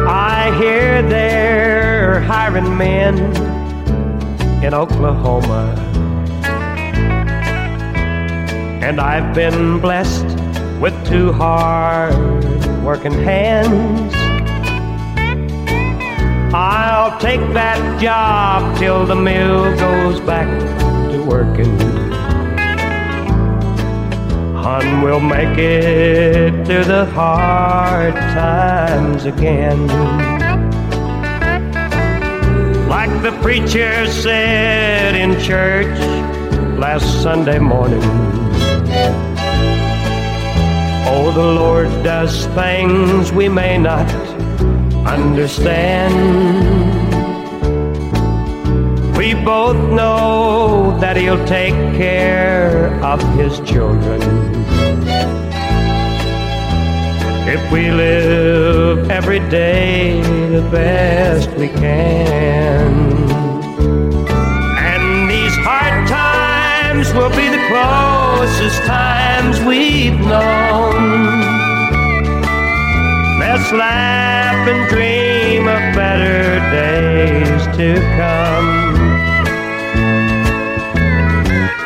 I 0.08 0.54
hear 0.58 1.02
they're 1.08 2.20
hiring 2.20 2.76
men 2.76 3.16
in 4.62 4.74
Oklahoma. 4.74 5.94
And 8.86 9.00
I've 9.00 9.34
been 9.34 9.80
blessed 9.80 10.26
with 10.80 10.94
two 11.08 11.32
hard 11.32 12.14
working 12.84 13.12
hands. 13.12 14.14
I'll 16.54 17.18
take 17.18 17.40
that 17.52 18.00
job 18.00 18.78
till 18.78 19.04
the 19.04 19.16
mill 19.16 19.76
goes 19.76 20.20
back 20.20 20.46
to 21.10 21.20
working. 21.24 21.76
Hun, 24.54 25.02
we'll 25.02 25.18
make 25.18 25.58
it 25.58 26.64
through 26.64 26.84
the 26.84 27.06
hard 27.06 28.14
times 28.14 29.24
again. 29.24 29.88
Like 32.88 33.10
the 33.22 33.36
preacher 33.42 34.06
said 34.06 35.16
in 35.16 35.40
church 35.40 35.98
last 36.78 37.20
Sunday 37.20 37.58
morning. 37.58 38.45
Oh, 41.08 41.30
the 41.30 41.40
Lord 41.40 41.86
does 42.02 42.46
things 42.46 43.30
we 43.30 43.48
may 43.48 43.78
not 43.78 44.10
understand. 45.06 46.14
We 49.16 49.34
both 49.34 49.76
know 49.92 50.98
that 51.00 51.16
He'll 51.16 51.46
take 51.46 51.74
care 51.96 52.92
of 53.04 53.22
His 53.38 53.60
children. 53.60 54.20
If 57.48 57.70
we 57.70 57.92
live 57.92 59.08
every 59.08 59.38
day 59.48 60.20
the 60.50 60.68
best 60.72 61.50
we 61.50 61.68
can. 61.68 63.35
Times 66.96 67.12
will 67.12 67.30
be 67.30 67.48
the 67.48 67.62
closest 67.68 68.82
times 68.84 69.60
we've 69.60 70.18
known. 70.18 71.40
Let's 73.38 73.70
laugh 73.70 74.66
and 74.66 74.88
dream 74.88 75.68
of 75.68 75.94
better 75.94 76.58
days 76.70 77.66
to 77.76 78.00
come. 78.16 78.70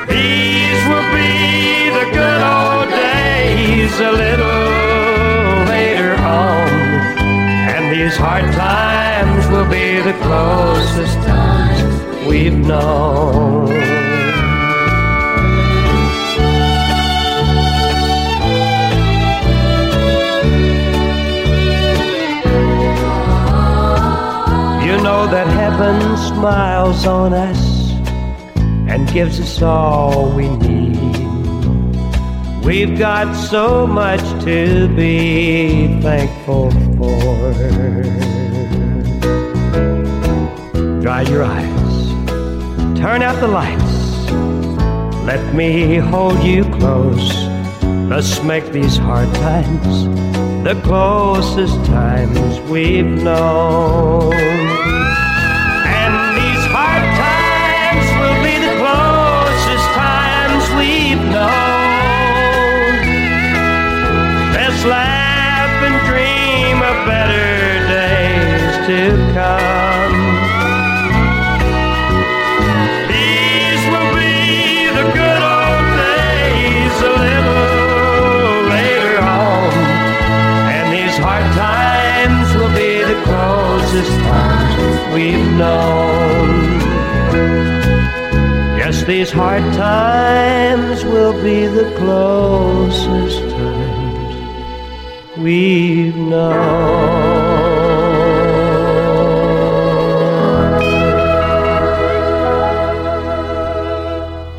These 0.07 0.81
will 0.91 1.09
be 1.19 1.91
the 1.99 2.07
good 2.15 2.43
old 2.55 2.89
days 2.91 3.93
a 3.99 4.13
little 4.13 5.65
later 5.75 6.15
on. 6.15 6.69
And 7.75 7.93
these 7.93 8.17
hard 8.17 8.45
times 8.53 9.49
will 9.49 9.69
be 9.69 10.01
the 10.03 10.17
closest 10.23 11.17
times 11.27 12.29
we've 12.29 12.55
known. 12.55 13.90
That 25.31 25.47
heaven 25.47 26.17
smiles 26.17 27.07
on 27.07 27.33
us 27.33 27.93
and 28.91 29.09
gives 29.13 29.39
us 29.39 29.63
all 29.63 30.29
we 30.35 30.49
need. 30.49 31.17
We've 32.65 32.99
got 32.99 33.35
so 33.35 33.87
much 33.87 34.21
to 34.45 34.89
be 34.97 36.01
thankful 36.03 36.73
for. 36.99 37.53
Dry 41.01 41.23
your 41.23 41.45
eyes, 41.45 42.99
turn 42.99 43.23
out 43.23 43.39
the 43.39 43.47
lights, 43.47 44.31
let 45.25 45.55
me 45.55 45.99
hold 45.99 46.43
you 46.43 46.65
close. 46.81 47.33
Let's 48.11 48.43
make 48.43 48.73
these 48.73 48.97
hard 48.97 49.33
times 49.37 50.07
the 50.65 50.75
closest 50.83 51.77
times 51.87 52.59
we've 52.69 53.07
known. 53.07 54.90
We've 85.15 85.53
known. 85.57 86.81
Yes, 88.79 89.05
these 89.05 89.31
hard 89.31 89.63
times 89.75 91.05
will 91.05 91.35
be 91.43 91.67
the 91.67 91.95
closest 91.99 93.41
times 93.57 95.39
we've 95.39 96.17
known. 96.17 97.41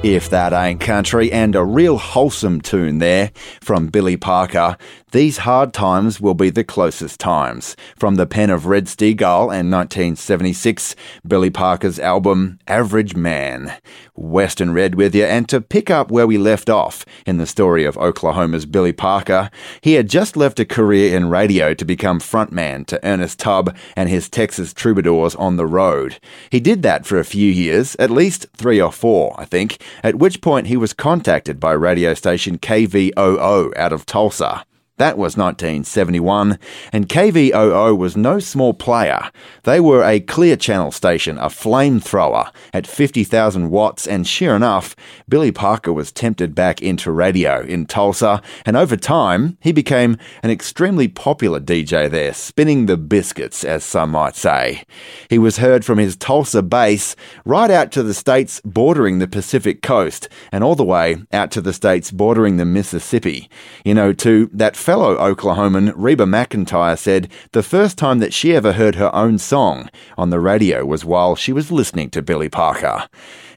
If 0.03 0.31
That 0.31 0.51
Ain't 0.51 0.81
Country, 0.81 1.31
and 1.31 1.55
a 1.55 1.63
real 1.63 1.97
wholesome 1.97 2.59
tune 2.61 2.97
there 2.97 3.31
from 3.61 3.87
Billy 3.87 4.17
Parker. 4.17 4.75
These 5.11 5.39
hard 5.39 5.73
times 5.73 6.21
will 6.21 6.35
be 6.35 6.49
the 6.49 6.63
closest 6.63 7.19
times. 7.19 7.75
From 7.97 8.15
the 8.15 8.25
pen 8.25 8.49
of 8.49 8.65
Red 8.65 8.85
Steagall 8.85 9.53
and 9.53 9.69
1976, 9.69 10.95
Billy 11.27 11.49
Parker's 11.49 11.99
album 11.99 12.59
Average 12.65 13.13
Man. 13.13 13.73
Western 14.15 14.71
Red 14.73 14.95
with 14.95 15.13
you, 15.13 15.25
and 15.25 15.49
to 15.49 15.59
pick 15.59 15.89
up 15.89 16.11
where 16.11 16.25
we 16.25 16.37
left 16.37 16.69
off 16.69 17.03
in 17.25 17.35
the 17.35 17.45
story 17.45 17.83
of 17.83 17.97
Oklahoma's 17.97 18.65
Billy 18.65 18.93
Parker, 18.93 19.49
he 19.81 19.93
had 19.93 20.07
just 20.07 20.37
left 20.37 20.61
a 20.61 20.65
career 20.65 21.13
in 21.13 21.29
radio 21.29 21.73
to 21.73 21.83
become 21.83 22.21
frontman 22.21 22.85
to 22.85 23.05
Ernest 23.05 23.37
Tubb 23.37 23.75
and 23.97 24.07
his 24.07 24.29
Texas 24.29 24.73
Troubadours 24.73 25.35
on 25.35 25.57
the 25.57 25.67
road. 25.67 26.19
He 26.49 26.61
did 26.61 26.83
that 26.83 27.05
for 27.05 27.19
a 27.19 27.25
few 27.25 27.51
years, 27.51 27.97
at 27.99 28.11
least 28.11 28.45
three 28.55 28.79
or 28.79 28.93
four, 28.93 29.35
I 29.37 29.43
think, 29.43 29.83
at 30.03 30.15
which 30.15 30.39
point 30.39 30.67
he 30.67 30.77
was 30.77 30.93
contacted 30.93 31.59
by 31.59 31.73
radio 31.73 32.13
station 32.13 32.57
KVOO 32.57 33.75
out 33.75 33.91
of 33.91 34.05
Tulsa. 34.05 34.63
That 34.97 35.17
was 35.17 35.35
1971, 35.35 36.59
and 36.93 37.09
KVOO 37.09 37.97
was 37.97 38.15
no 38.15 38.37
small 38.37 38.73
player. 38.73 39.31
They 39.63 39.79
were 39.79 40.03
a 40.03 40.19
clear 40.19 40.55
channel 40.55 40.91
station, 40.91 41.39
a 41.39 41.47
flamethrower 41.47 42.51
at 42.71 42.85
50,000 42.85 43.71
watts, 43.71 44.05
and 44.05 44.27
sure 44.27 44.55
enough, 44.55 44.95
Billy 45.27 45.51
Parker 45.51 45.91
was 45.91 46.11
tempted 46.11 46.53
back 46.53 46.83
into 46.83 47.11
radio 47.11 47.61
in 47.61 47.87
Tulsa, 47.87 48.43
and 48.63 48.77
over 48.77 48.95
time, 48.95 49.57
he 49.59 49.71
became 49.71 50.17
an 50.43 50.51
extremely 50.51 51.07
popular 51.07 51.59
DJ 51.59 52.07
there, 52.09 52.33
spinning 52.33 52.85
the 52.85 52.97
biscuits, 52.97 53.63
as 53.63 53.83
some 53.83 54.11
might 54.11 54.35
say. 54.35 54.83
He 55.29 55.39
was 55.39 55.57
heard 55.57 55.83
from 55.83 55.97
his 55.97 56.15
Tulsa 56.15 56.61
base 56.61 57.15
right 57.43 57.71
out 57.71 57.91
to 57.93 58.03
the 58.03 58.13
states 58.13 58.61
bordering 58.63 59.17
the 59.17 59.27
Pacific 59.27 59.81
coast, 59.81 60.29
and 60.51 60.63
all 60.63 60.75
the 60.75 60.83
way 60.83 61.17
out 61.31 61.49
to 61.51 61.61
the 61.61 61.73
states 61.73 62.11
bordering 62.11 62.57
the 62.57 62.65
Mississippi. 62.65 63.49
You 63.83 63.95
know, 63.95 64.13
to 64.13 64.49
that 64.53 64.75
fellow 64.91 65.15
Oklahoman, 65.15 65.93
Reba 65.95 66.25
McEntire 66.25 66.99
said 66.99 67.31
the 67.53 67.63
first 67.63 67.97
time 67.97 68.19
that 68.19 68.33
she 68.33 68.53
ever 68.53 68.73
heard 68.73 68.95
her 68.95 69.09
own 69.15 69.37
song 69.37 69.89
on 70.17 70.31
the 70.31 70.39
radio 70.41 70.83
was 70.83 71.05
while 71.05 71.33
she 71.33 71.53
was 71.53 71.71
listening 71.71 72.09
to 72.09 72.21
Billy 72.21 72.49
Parker. 72.49 73.07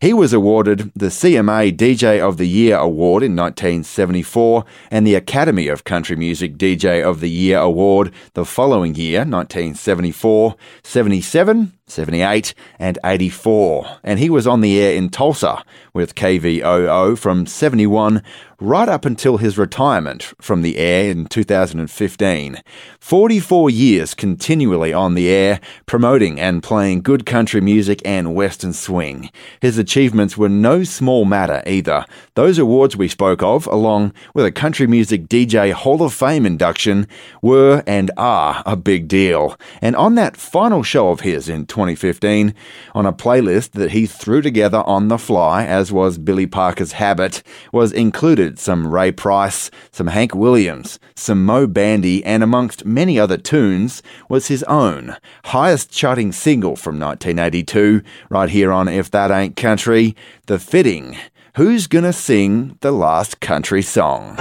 He 0.00 0.12
was 0.12 0.32
awarded 0.32 0.92
the 0.94 1.06
CMA 1.06 1.76
DJ 1.76 2.20
of 2.20 2.36
the 2.36 2.46
Year 2.46 2.76
award 2.76 3.24
in 3.24 3.34
1974 3.34 4.64
and 4.92 5.04
the 5.04 5.16
Academy 5.16 5.66
of 5.66 5.82
Country 5.82 6.14
Music 6.14 6.56
DJ 6.56 7.02
of 7.02 7.18
the 7.18 7.30
Year 7.30 7.58
award 7.58 8.12
the 8.34 8.44
following 8.44 8.94
year, 8.94 9.22
1974, 9.22 10.54
77, 10.84 11.72
78, 11.86 12.54
and 12.78 12.98
84. 13.04 13.98
And 14.02 14.18
he 14.18 14.30
was 14.30 14.46
on 14.46 14.62
the 14.62 14.80
air 14.80 14.94
in 14.94 15.10
Tulsa 15.10 15.62
with 15.92 16.14
KVOO 16.14 17.18
from 17.18 17.46
71 17.46 18.22
right 18.60 18.88
up 18.88 19.04
until 19.04 19.36
his 19.36 19.58
retirement 19.58 20.32
from 20.40 20.62
the 20.62 20.78
air 20.78 21.10
in 21.10 21.26
2015. 21.26 22.62
44 23.00 23.70
years 23.70 24.14
continually 24.14 24.92
on 24.92 25.14
the 25.14 25.28
air, 25.28 25.60
promoting 25.86 26.40
and 26.40 26.62
playing 26.62 27.02
good 27.02 27.26
country 27.26 27.60
music 27.60 28.00
and 28.04 28.34
western 28.34 28.72
swing. 28.72 29.30
His 29.60 29.76
achievements 29.76 30.38
were 30.38 30.48
no 30.48 30.84
small 30.84 31.24
matter 31.24 31.62
either. 31.66 32.06
Those 32.34 32.58
awards 32.58 32.96
we 32.96 33.08
spoke 33.08 33.42
of, 33.42 33.66
along 33.66 34.12
with 34.32 34.46
a 34.46 34.52
country 34.52 34.86
music 34.86 35.28
DJ 35.28 35.72
Hall 35.72 36.02
of 36.02 36.14
Fame 36.14 36.46
induction, 36.46 37.06
were 37.42 37.82
and 37.86 38.10
are 38.16 38.62
a 38.64 38.76
big 38.76 39.08
deal. 39.08 39.58
And 39.82 39.94
on 39.96 40.14
that 40.14 40.36
final 40.36 40.82
show 40.82 41.10
of 41.10 41.20
his 41.20 41.48
in 41.48 41.66
2015, 41.74 42.54
on 42.94 43.04
a 43.04 43.12
playlist 43.12 43.72
that 43.72 43.90
he 43.90 44.06
threw 44.06 44.40
together 44.40 44.84
on 44.86 45.08
the 45.08 45.18
fly, 45.18 45.64
as 45.64 45.90
was 45.90 46.18
Billy 46.18 46.46
Parker's 46.46 46.92
habit, 46.92 47.42
was 47.72 47.90
included 47.90 48.60
some 48.60 48.86
Ray 48.86 49.10
Price, 49.10 49.72
some 49.90 50.06
Hank 50.06 50.36
Williams, 50.36 51.00
some 51.16 51.44
Moe 51.44 51.66
Bandy, 51.66 52.24
and 52.24 52.44
amongst 52.44 52.84
many 52.84 53.18
other 53.18 53.36
tunes, 53.36 54.02
was 54.28 54.46
his 54.46 54.62
own 54.64 55.16
highest 55.46 55.90
charting 55.90 56.30
single 56.30 56.76
from 56.76 57.00
1982, 57.00 58.02
right 58.30 58.50
here 58.50 58.70
on 58.70 58.86
If 58.86 59.10
That 59.10 59.32
Ain't 59.32 59.56
Country, 59.56 60.14
The 60.46 60.60
Fitting. 60.60 61.16
Who's 61.56 61.88
gonna 61.88 62.12
sing 62.12 62.78
the 62.82 62.92
last 62.92 63.40
country 63.40 63.82
song? 63.82 64.36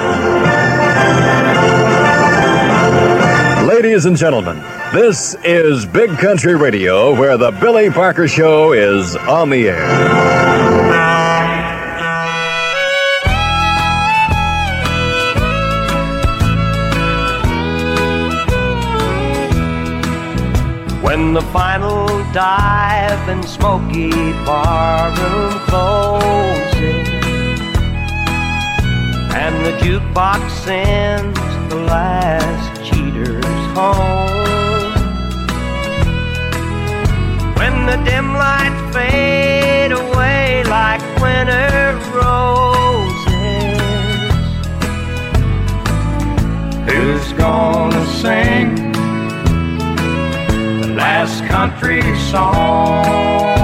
Ladies 3.68 4.06
and 4.06 4.18
gentlemen, 4.18 4.83
this 4.94 5.36
is 5.44 5.88
Big 5.88 6.12
Country 6.20 6.56
Radio, 6.56 7.20
where 7.20 7.36
the 7.36 7.50
Billy 7.50 7.90
Parker 7.90 8.28
Show 8.28 8.74
is 8.74 9.16
on 9.16 9.50
the 9.50 9.70
air. 9.70 9.90
When 21.02 21.34
the 21.34 21.42
final 21.42 22.08
dive 22.32 23.28
and 23.28 23.44
smoky 23.44 24.12
barroom 24.46 25.54
closes 25.70 27.10
And 29.34 29.66
the 29.66 29.72
jukebox 29.80 30.50
sends 30.52 31.40
the 31.70 31.78
last 31.78 32.84
cheaters 32.86 33.44
home 33.76 34.43
The 37.86 37.98
dim 38.06 38.34
lights 38.34 38.96
fade 38.96 39.92
away 39.92 40.64
like 40.64 41.02
winter 41.22 42.00
roses 42.16 43.14
Who's 46.88 47.34
gonna 47.34 48.06
sing 48.22 48.76
the 50.82 50.94
last 50.96 51.44
country 51.46 52.02
song. 52.32 53.63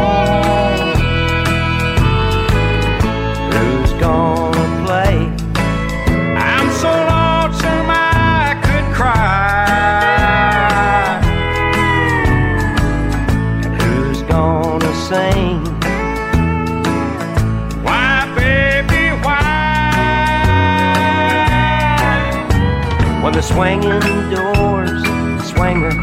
Swinging 23.60 23.99
doors, 24.30 25.03
swingers 25.49 25.93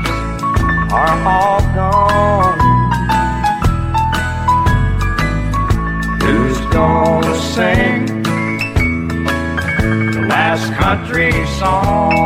are 0.92 1.16
all 1.24 1.60
gone. 1.74 2.58
Who's 6.20 6.60
gonna 6.70 7.34
sing 7.54 8.22
the 10.12 10.26
last 10.28 10.70
country 10.74 11.32
song? 11.58 12.20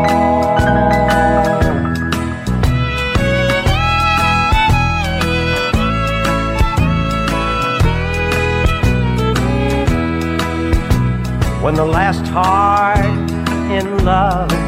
When 11.62 11.76
the 11.76 11.84
last 11.84 12.26
heart 12.26 13.30
in 13.70 14.04
love 14.04 14.59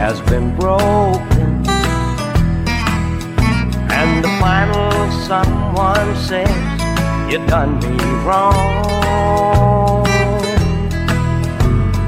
has 0.00 0.18
been 0.22 0.56
broken. 0.56 1.62
And 3.98 4.24
the 4.24 4.32
final 4.40 4.90
someone 5.28 6.16
says 6.16 6.48
you 7.30 7.38
done 7.46 7.78
me 7.80 7.98
wrong. 8.24 10.06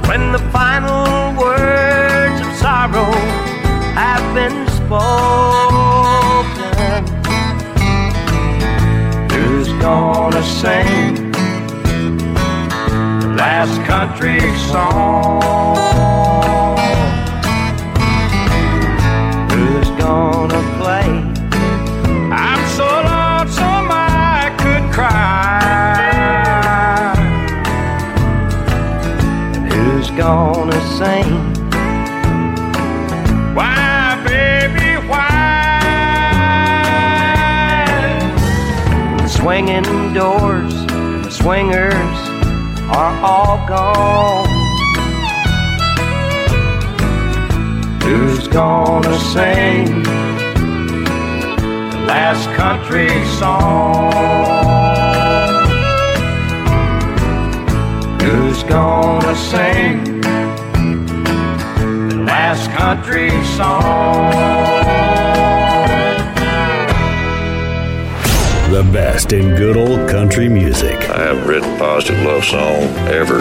When 0.08 0.32
the 0.32 0.42
final 0.50 1.36
words 1.38 2.40
of 2.46 2.50
sorrow 2.64 3.12
have 4.00 4.24
been 4.34 4.66
spoken 4.80 5.82
who's 9.32 9.68
gonna 9.84 10.42
sing 10.42 11.30
the 13.20 13.34
last 13.36 13.76
country 13.86 14.40
song 14.70 15.91
gonna? 31.02 31.26
Why, 33.56 34.22
baby, 34.24 34.90
why? 35.08 35.28
The 39.18 39.28
swinging 39.28 40.14
doors, 40.14 40.74
the 40.86 41.30
swingers 41.30 42.18
are 42.98 43.14
all 43.30 43.66
gone. 43.66 44.48
Who's 48.02 48.46
gonna 48.48 49.18
sing 49.18 50.02
the 51.90 52.04
last 52.06 52.46
country 52.56 53.10
song? 53.40 54.12
Who's 58.20 58.62
gonna 58.62 59.34
sing 59.34 60.21
last 62.42 62.70
country 62.72 63.30
song? 63.54 64.32
The 68.72 68.82
best 68.92 69.32
in 69.32 69.54
good 69.54 69.76
old 69.76 70.10
country 70.10 70.48
music. 70.48 70.96
I 71.08 71.26
haven't 71.26 71.46
written 71.46 71.72
a 71.74 71.78
positive 71.78 72.24
love 72.24 72.44
song 72.44 72.82
ever. 73.06 73.38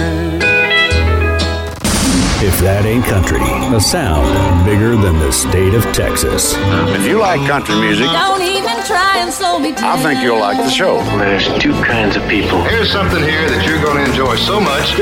If 2.42 2.58
that 2.66 2.84
ain't 2.84 3.04
country, 3.04 3.38
a 3.74 3.80
sound 3.80 4.26
bigger 4.66 4.96
than 4.96 5.18
the 5.20 5.30
state 5.30 5.72
of 5.74 5.84
Texas. 5.94 6.54
If 6.98 7.06
you 7.06 7.18
like 7.20 7.46
country 7.46 7.76
music, 7.78 8.06
Don't 8.10 8.42
even 8.42 8.76
try 8.84 9.18
and 9.22 9.32
slow 9.32 9.58
me 9.58 9.70
down. 9.70 9.98
I 9.98 10.02
think 10.02 10.22
you'll 10.22 10.40
like 10.40 10.58
the 10.58 10.70
show. 10.70 10.98
There's 11.16 11.46
two 11.62 11.72
kinds 11.84 12.16
of 12.16 12.28
people. 12.28 12.60
Here's 12.64 12.90
something 12.90 13.22
here 13.22 13.48
that 13.48 13.64
you're 13.64 13.80
going 13.80 14.02
to 14.02 14.10
enjoy 14.10 14.34
so 14.34 14.58
much. 14.58 14.98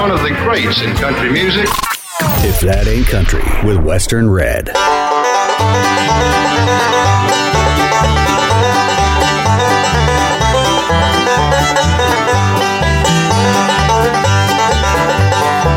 One 0.00 0.10
of 0.10 0.22
the 0.22 0.32
greats 0.42 0.80
in 0.80 0.96
country 0.96 1.30
music. 1.30 1.68
If 2.48 2.60
that 2.60 2.88
ain't 2.88 3.06
country, 3.06 3.44
with 3.62 3.76
Western 3.76 4.30
Red. 4.30 4.72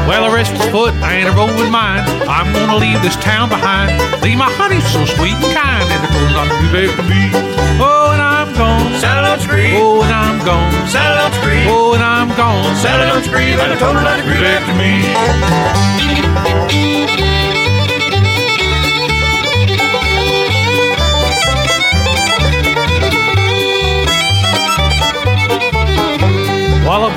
Well, 0.09 0.25
I 0.25 0.33
rest 0.33 0.49
restless 0.49 0.71
foot, 0.73 0.93
I 1.05 1.21
ain't 1.21 1.29
a 1.29 1.31
rolling 1.31 1.69
mine. 1.69 2.01
I'm 2.25 2.51
gonna 2.51 2.77
leave 2.81 2.99
this 3.03 3.15
town 3.17 3.47
behind. 3.47 3.93
Leave 4.23 4.39
my 4.41 4.49
honey 4.57 4.81
so 4.81 5.05
sweet 5.05 5.37
and 5.37 5.53
kind, 5.53 5.85
and 5.85 6.01
it 6.01 6.09
goes 6.09 6.33
on 6.33 6.49
to 6.49 6.57
be 6.65 6.69
back 6.73 6.97
to 6.97 7.05
me. 7.05 7.29
Oh, 7.77 8.09
and 8.09 8.19
I'm 8.19 8.49
gone. 8.57 8.97
Saddle 8.97 9.29
on 9.29 9.39
screen. 9.39 9.77
Oh, 9.77 10.01
and 10.01 10.11
I'm 10.11 10.43
gone. 10.43 10.73
Saddle 10.89 11.29
on 11.29 11.31
screen. 11.37 11.67
Oh, 11.69 11.93
and 11.93 12.01
I'm 12.01 12.33
gone. 12.35 12.75
Saddle 12.81 13.05
on 13.15 13.21
screen. 13.21 13.53
And 13.53 13.71
I 13.71 13.77
told 13.77 13.97
her 13.97 14.01
not 14.01 14.17
to 14.17 14.25
be 14.25 14.33
back 14.41 14.65
to 14.65 14.73
me. 14.81 15.05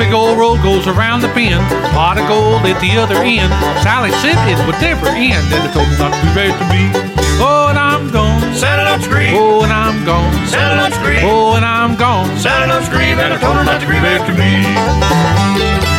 Big 0.03 0.13
old 0.13 0.37
road 0.37 0.61
goes 0.63 0.89
around 0.89 1.21
the 1.21 1.29
bend, 1.29 1.63
pot 1.95 2.19
of 2.19 2.27
gold 2.27 2.67
at 2.67 2.79
the 2.81 2.91
other 2.99 3.15
end. 3.23 3.53
Sally 3.87 4.11
said 4.19 4.35
it 4.51 4.59
would 4.67 4.75
never 4.83 5.07
end, 5.07 5.47
and 5.55 5.63
it 5.63 5.73
told 5.73 5.87
me 5.87 5.97
not 5.97 6.11
to 6.11 6.21
be 6.27 6.35
back 6.35 6.55
to 6.59 6.67
me. 6.75 6.91
Oh, 7.39 7.69
and 7.71 7.79
I'm 7.79 8.11
gone. 8.11 8.43
Saddle 8.55 8.93
on 8.93 9.01
screen. 9.01 9.35
Oh, 9.37 9.63
and 9.63 9.73
I'm 9.73 10.05
gone. 10.05 10.33
Saddle 10.49 10.85
on 10.85 10.93
screen. 10.93 11.23
Oh, 11.23 11.55
and 11.55 11.65
I'm 11.65 11.95
gone. 11.95 12.27
Saddle 12.39 12.75
on 12.75 12.83
screen. 12.83 13.15
And 13.19 13.33
I 13.33 13.39
told 13.39 13.57
her 13.57 13.65
not 13.65 13.81
to 13.81 13.87
be 13.87 13.95
back 14.03 14.27
to 14.27 14.35
me. 14.35 15.92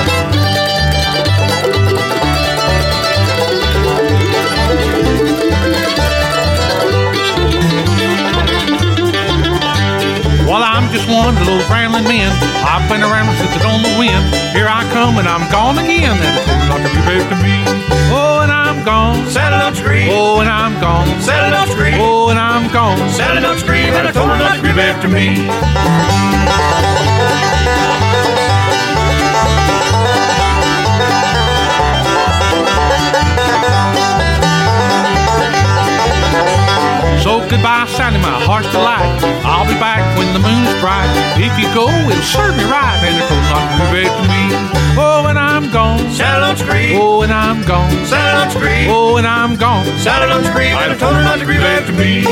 One 11.14 11.38
of 11.38 11.46
those 11.46 11.62
rambling 11.70 12.10
men. 12.10 12.34
I've 12.66 12.90
been 12.90 13.06
around 13.06 13.30
since 13.38 13.54
I 13.54 13.62
don't 13.62 13.86
know 13.86 13.94
when. 14.02 14.18
Here 14.58 14.66
I 14.66 14.82
come 14.90 15.22
and 15.22 15.30
I'm 15.30 15.46
gone 15.54 15.78
again. 15.78 16.18
And 16.18 16.34
it's 16.34 16.66
not 16.66 16.82
to 16.82 16.90
be 16.90 17.02
back 17.06 17.30
to 17.30 17.38
me. 17.38 17.62
Oh, 18.10 18.42
and 18.42 18.52
I'm 18.52 18.84
gone. 18.84 19.30
Saddle 19.30 19.62
on 19.62 19.76
screen. 19.76 20.10
Oh, 20.10 20.42
and 20.42 20.50
I'm 20.50 20.74
gone. 20.82 21.08
Saddle 21.22 21.54
on 21.54 21.68
screen. 21.70 22.02
Oh, 22.02 22.30
and 22.30 22.40
I'm 22.40 22.72
gone. 22.74 22.98
Saddle 23.14 23.46
on 23.46 23.58
screen. 23.60 23.94
And 23.94 24.08
I 24.08 24.12
told 24.12 24.30
her 24.30 24.38
not 24.38 24.54
to 24.54 24.60
agree 24.60 24.74
back 24.74 25.02
to 25.04 25.08
me. 25.08 25.38
Goodbye, 37.54 37.86
Sally, 37.86 38.18
my 38.18 38.42
heart's 38.42 38.72
delight. 38.74 39.06
I'll 39.46 39.70
be 39.70 39.78
back 39.78 40.02
when 40.18 40.26
the 40.34 40.42
moon 40.42 40.66
is 40.66 40.74
bright. 40.82 41.06
If 41.38 41.54
you 41.62 41.70
go, 41.70 41.86
it'll 41.86 42.26
serve 42.26 42.58
me 42.58 42.66
right. 42.66 42.98
And 43.06 43.14
it's 43.14 43.30
not 43.30 43.62
to 43.70 43.94
be 43.94 44.02
back 44.02 44.10
to 44.10 44.26
me. 44.26 44.42
Oh, 44.98 45.30
and 45.30 45.38
I'm 45.38 45.70
gone. 45.70 46.02
Saddle 46.10 46.50
on 46.50 46.58
screen. 46.58 46.98
Oh, 46.98 47.22
and 47.22 47.32
I'm 47.32 47.62
gone. 47.62 47.94
Saddle 48.10 48.42
on 48.42 48.50
screen. 48.50 48.90
Oh, 48.90 49.18
and 49.18 49.28
I'm 49.28 49.56
gone. 49.56 49.86
Saddle 50.02 50.34
on 50.34 50.44
screen. 50.50 50.74
And 50.74 50.94
I 50.94 50.98
told 50.98 51.14
her 51.14 51.22
not 51.22 51.38
to 51.38 51.46
agree 51.46 51.62
back 51.62 51.86
to 51.86 51.94
me. 51.94 52.26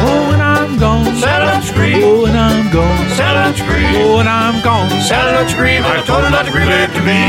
Oh, 0.00 0.32
and 0.32 0.40
I'm 0.40 0.78
gone. 0.80 1.04
Saddle 1.20 1.52
on 1.52 1.62
screen. 1.62 2.00
Oh, 2.00 2.24
and 2.24 2.36
I'm 2.36 2.72
gone. 2.72 3.08
Saddle 3.12 3.44
on 3.44 3.54
screen. 3.54 3.92
Oh, 4.08 4.20
and 4.20 4.28
I'm 4.28 4.64
gone. 4.64 4.88
Saddle 5.04 5.36
on 5.36 5.48
screen. 5.52 5.84
And 5.84 6.00
I 6.00 6.00
told 6.08 6.24
her 6.24 6.30
not 6.30 6.48
to 6.48 6.50
agree 6.50 6.64
back 6.64 6.88
to 6.96 7.02
me. 7.04 7.28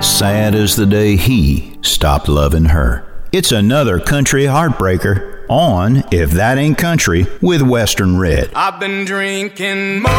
Sad 0.00 0.54
as 0.54 0.76
the 0.76 0.86
day 0.86 1.16
he 1.16 1.76
stopped 1.82 2.28
loving 2.28 2.72
her. 2.72 3.11
It's 3.32 3.50
another 3.50 3.98
country 3.98 4.44
heartbreaker 4.44 5.46
on 5.48 6.04
If 6.12 6.32
That 6.32 6.58
Ain't 6.58 6.76
Country 6.76 7.26
with 7.40 7.62
Western 7.62 8.18
Red. 8.18 8.50
I've 8.54 8.78
been 8.78 9.06
drinking 9.06 10.02
more 10.02 10.10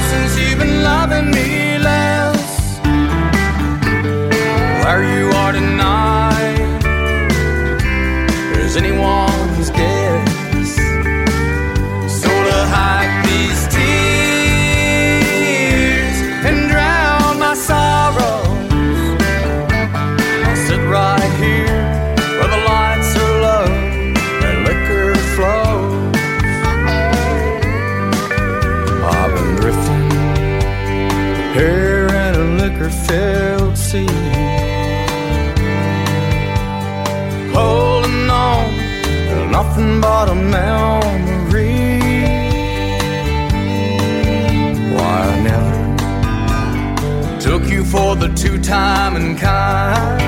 since 0.00 0.36
you've 0.40 0.58
been 0.58 0.82
loving 0.82 1.30
me 1.30 1.53
time 48.64 49.14
and 49.16 49.38
kind. 49.38 50.20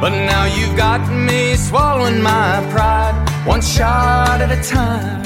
But 0.00 0.10
now 0.10 0.44
you've 0.46 0.76
got 0.76 1.00
me 1.08 1.54
swallowing 1.54 2.20
my 2.20 2.66
pride, 2.72 3.14
one 3.46 3.62
shot 3.62 4.40
at 4.40 4.50
a 4.50 4.60
time. 4.68 5.22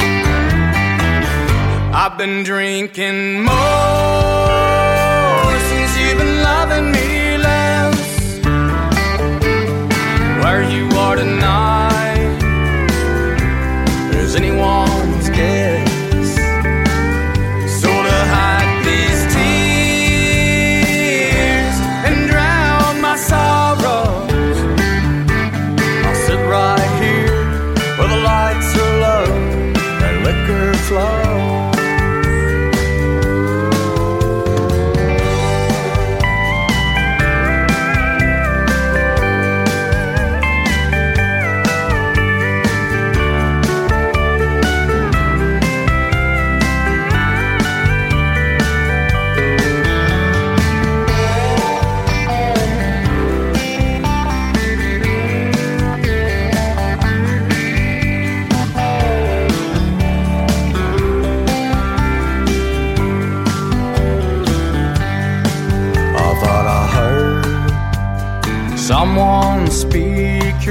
I've 1.94 2.18
been 2.18 2.42
drinking 2.42 3.42
more 3.42 3.54
since 5.70 5.98
you've 5.98 6.18
been 6.18 6.42
loving 6.42 6.92
me 6.92 7.38
less. 7.38 8.38
Where 10.42 10.62
you 10.62 10.84
are 10.98 11.16
tonight 11.16 12.36
is 14.12 14.36
anyone's 14.36 15.30
guess. 15.30 15.75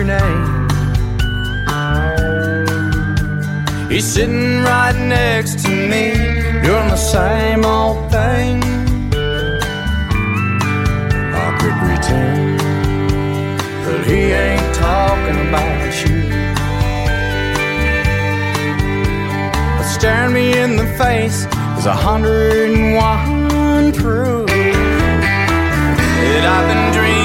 Name. 0.05 0.67
He's 3.89 4.05
sitting 4.05 4.61
right 4.61 4.95
next 4.95 5.63
to 5.65 5.69
me, 5.69 6.13
doing 6.63 6.89
the 6.89 6.97
same 6.97 7.65
old 7.65 8.11
thing. 8.11 8.61
I 11.43 11.47
could 11.59 11.77
pretend 11.83 12.59
that 13.85 14.01
he 14.05 14.19
ain't 14.45 14.75
talking 14.75 15.39
about 15.47 15.93
you. 16.03 16.17
But 19.77 19.87
staring 19.87 20.33
me 20.33 20.57
in 20.57 20.75
the 20.75 20.87
face 20.97 21.47
is 21.77 21.85
a 21.85 21.95
hundred 21.95 22.69
and 22.69 22.95
one 22.95 23.93
proof 23.93 24.47
that 26.21 26.43
I've 26.53 26.67
been 26.69 26.93
drinking 26.93 27.24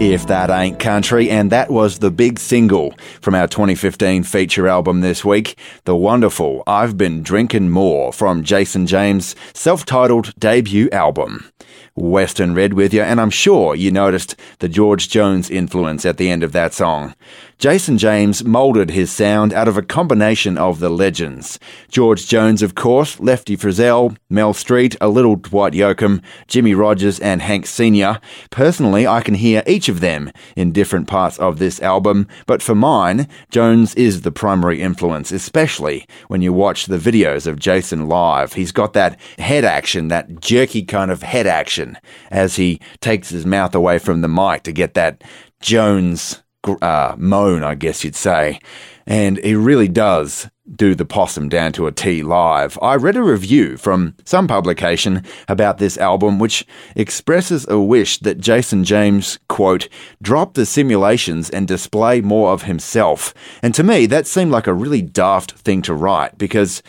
If 0.00 0.26
That 0.26 0.50
Ain't 0.50 0.80
Country, 0.80 1.30
and 1.30 1.52
that 1.52 1.70
was 1.70 2.00
the 2.00 2.10
big 2.10 2.40
single 2.40 2.94
from 3.20 3.36
our 3.36 3.46
2015 3.46 4.24
feature 4.24 4.66
album 4.66 5.02
this 5.02 5.24
week, 5.24 5.56
the 5.84 5.94
wonderful 5.94 6.64
I've 6.66 6.98
Been 6.98 7.22
Drinking 7.22 7.70
More 7.70 8.12
from 8.12 8.42
Jason 8.42 8.88
James' 8.88 9.36
self 9.54 9.86
titled 9.86 10.34
debut 10.36 10.90
album. 10.90 11.48
Western 11.94 12.54
Red 12.54 12.74
with 12.74 12.92
you, 12.92 13.02
and 13.02 13.20
I'm 13.20 13.30
sure 13.30 13.76
you 13.76 13.92
noticed 13.92 14.34
the 14.58 14.68
George 14.68 15.08
Jones 15.08 15.48
influence 15.48 16.04
at 16.04 16.16
the 16.16 16.28
end 16.28 16.42
of 16.42 16.50
that 16.50 16.74
song. 16.74 17.14
Jason 17.64 17.96
James 17.96 18.44
moulded 18.44 18.90
his 18.90 19.10
sound 19.10 19.54
out 19.54 19.68
of 19.68 19.78
a 19.78 19.82
combination 19.82 20.58
of 20.58 20.80
the 20.80 20.90
legends. 20.90 21.58
George 21.88 22.26
Jones, 22.26 22.60
of 22.60 22.74
course, 22.74 23.18
Lefty 23.18 23.56
Frizzell, 23.56 24.18
Mel 24.28 24.52
Street, 24.52 24.96
a 25.00 25.08
little 25.08 25.36
Dwight 25.36 25.72
Yoakam, 25.72 26.22
Jimmie 26.46 26.74
Rodgers, 26.74 27.18
and 27.20 27.40
Hank 27.40 27.64
Sr. 27.64 28.20
Personally, 28.50 29.06
I 29.06 29.22
can 29.22 29.32
hear 29.32 29.62
each 29.66 29.88
of 29.88 30.00
them 30.00 30.30
in 30.54 30.72
different 30.72 31.08
parts 31.08 31.38
of 31.38 31.58
this 31.58 31.80
album, 31.80 32.28
but 32.44 32.60
for 32.60 32.74
mine, 32.74 33.28
Jones 33.50 33.94
is 33.94 34.20
the 34.20 34.30
primary 34.30 34.82
influence, 34.82 35.32
especially 35.32 36.04
when 36.28 36.42
you 36.42 36.52
watch 36.52 36.84
the 36.84 36.98
videos 36.98 37.46
of 37.46 37.58
Jason 37.58 38.10
live. 38.10 38.52
He's 38.52 38.72
got 38.72 38.92
that 38.92 39.18
head 39.38 39.64
action, 39.64 40.08
that 40.08 40.38
jerky 40.38 40.82
kind 40.82 41.10
of 41.10 41.22
head 41.22 41.46
action, 41.46 41.96
as 42.30 42.56
he 42.56 42.78
takes 43.00 43.30
his 43.30 43.46
mouth 43.46 43.74
away 43.74 43.98
from 43.98 44.20
the 44.20 44.28
mic 44.28 44.64
to 44.64 44.72
get 44.72 44.92
that 44.92 45.24
Jones 45.62 46.42
uh, 46.82 47.14
moan, 47.18 47.64
I 47.64 47.74
guess 47.74 48.04
you'd 48.04 48.16
say. 48.16 48.60
And 49.06 49.38
he 49.38 49.54
really 49.54 49.88
does 49.88 50.48
do 50.76 50.94
the 50.94 51.04
possum 51.04 51.50
down 51.50 51.72
to 51.72 51.86
a 51.86 51.92
T 51.92 52.22
live. 52.22 52.78
I 52.80 52.94
read 52.96 53.16
a 53.16 53.22
review 53.22 53.76
from 53.76 54.14
some 54.24 54.48
publication 54.48 55.22
about 55.46 55.76
this 55.76 55.98
album 55.98 56.38
which 56.38 56.66
expresses 56.96 57.68
a 57.68 57.78
wish 57.78 58.18
that 58.20 58.38
Jason 58.38 58.82
James, 58.82 59.38
quote, 59.48 59.88
drop 60.22 60.54
the 60.54 60.64
simulations 60.64 61.50
and 61.50 61.68
display 61.68 62.22
more 62.22 62.52
of 62.52 62.62
himself. 62.62 63.34
And 63.62 63.74
to 63.74 63.82
me, 63.82 64.06
that 64.06 64.26
seemed 64.26 64.52
like 64.52 64.66
a 64.66 64.72
really 64.72 65.02
daft 65.02 65.52
thing 65.52 65.82
to 65.82 65.92
write 65.92 66.38
because 66.38 66.82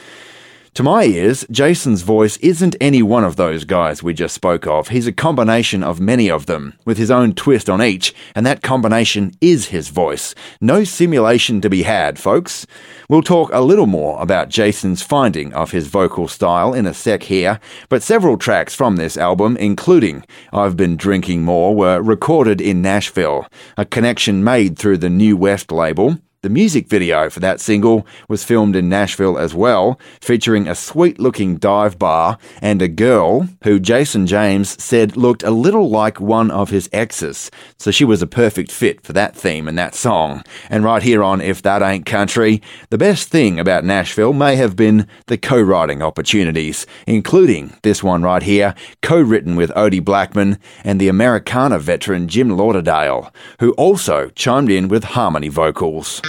to 0.75 0.83
my 0.83 1.05
ears, 1.05 1.45
Jason's 1.49 2.01
voice 2.01 2.35
isn't 2.37 2.75
any 2.81 3.01
one 3.01 3.23
of 3.23 3.37
those 3.37 3.63
guys 3.63 4.03
we 4.03 4.13
just 4.13 4.35
spoke 4.35 4.67
of. 4.67 4.89
He's 4.89 5.07
a 5.07 5.13
combination 5.13 5.81
of 5.83 6.01
many 6.01 6.29
of 6.29 6.47
them, 6.47 6.73
with 6.83 6.97
his 6.97 7.09
own 7.09 7.33
twist 7.33 7.69
on 7.69 7.81
each, 7.81 8.13
and 8.35 8.45
that 8.45 8.61
combination 8.61 9.31
is 9.39 9.67
his 9.67 9.87
voice. 9.87 10.35
No 10.59 10.83
simulation 10.83 11.61
to 11.61 11.69
be 11.69 11.83
had, 11.83 12.19
folks. 12.19 12.67
We'll 13.07 13.21
talk 13.21 13.51
a 13.53 13.61
little 13.61 13.85
more 13.85 14.21
about 14.21 14.49
Jason's 14.49 15.01
finding 15.01 15.53
of 15.53 15.71
his 15.71 15.87
vocal 15.87 16.27
style 16.27 16.73
in 16.73 16.85
a 16.85 16.93
sec 16.93 17.23
here, 17.23 17.61
but 17.87 18.03
several 18.03 18.37
tracks 18.37 18.75
from 18.75 18.97
this 18.97 19.15
album, 19.15 19.55
including 19.55 20.25
I've 20.51 20.75
Been 20.75 20.97
Drinking 20.97 21.43
More, 21.43 21.73
were 21.73 22.01
recorded 22.01 22.59
in 22.59 22.81
Nashville, 22.81 23.47
a 23.77 23.85
connection 23.85 24.43
made 24.43 24.77
through 24.77 24.97
the 24.97 25.09
New 25.09 25.37
West 25.37 25.71
label. 25.71 26.17
The 26.45 26.49
music 26.51 26.87
video 26.87 27.27
for 27.31 27.39
that 27.39 27.59
single 27.59 28.05
was 28.29 28.43
filmed 28.43 28.75
in 28.75 28.87
Nashville 28.87 29.39
as 29.39 29.55
well, 29.55 29.99
featuring 30.21 30.67
a 30.67 30.75
sweet 30.75 31.19
looking 31.19 31.57
dive 31.57 31.97
bar 31.97 32.37
and 32.61 32.83
a 32.83 32.87
girl 32.87 33.49
who 33.63 33.79
Jason 33.79 34.27
James 34.27 34.79
said 34.79 35.17
looked 35.17 35.41
a 35.41 35.49
little 35.49 35.89
like 35.89 36.21
one 36.21 36.51
of 36.51 36.69
his 36.69 36.87
exes. 36.93 37.49
So 37.79 37.89
she 37.89 38.05
was 38.05 38.21
a 38.21 38.27
perfect 38.27 38.71
fit 38.71 39.01
for 39.01 39.11
that 39.13 39.35
theme 39.35 39.67
and 39.67 39.75
that 39.79 39.95
song. 39.95 40.43
And 40.69 40.83
right 40.83 41.01
here 41.01 41.23
on 41.23 41.41
If 41.41 41.63
That 41.63 41.81
Ain't 41.81 42.05
Country, 42.05 42.61
the 42.91 42.99
best 42.99 43.29
thing 43.29 43.59
about 43.59 43.83
Nashville 43.83 44.31
may 44.31 44.55
have 44.55 44.75
been 44.75 45.07
the 45.25 45.39
co 45.39 45.59
writing 45.59 46.03
opportunities, 46.03 46.85
including 47.07 47.73
this 47.81 48.03
one 48.03 48.21
right 48.21 48.43
here, 48.43 48.75
co 49.01 49.19
written 49.19 49.55
with 49.55 49.71
Odie 49.71 49.99
Blackmon 49.99 50.59
and 50.83 51.01
the 51.01 51.07
Americana 51.07 51.79
veteran 51.79 52.27
Jim 52.27 52.51
Lauderdale, 52.51 53.33
who 53.59 53.71
also 53.71 54.29
chimed 54.35 54.69
in 54.69 54.87
with 54.87 55.05
harmony 55.05 55.47
vocals. 55.47 56.21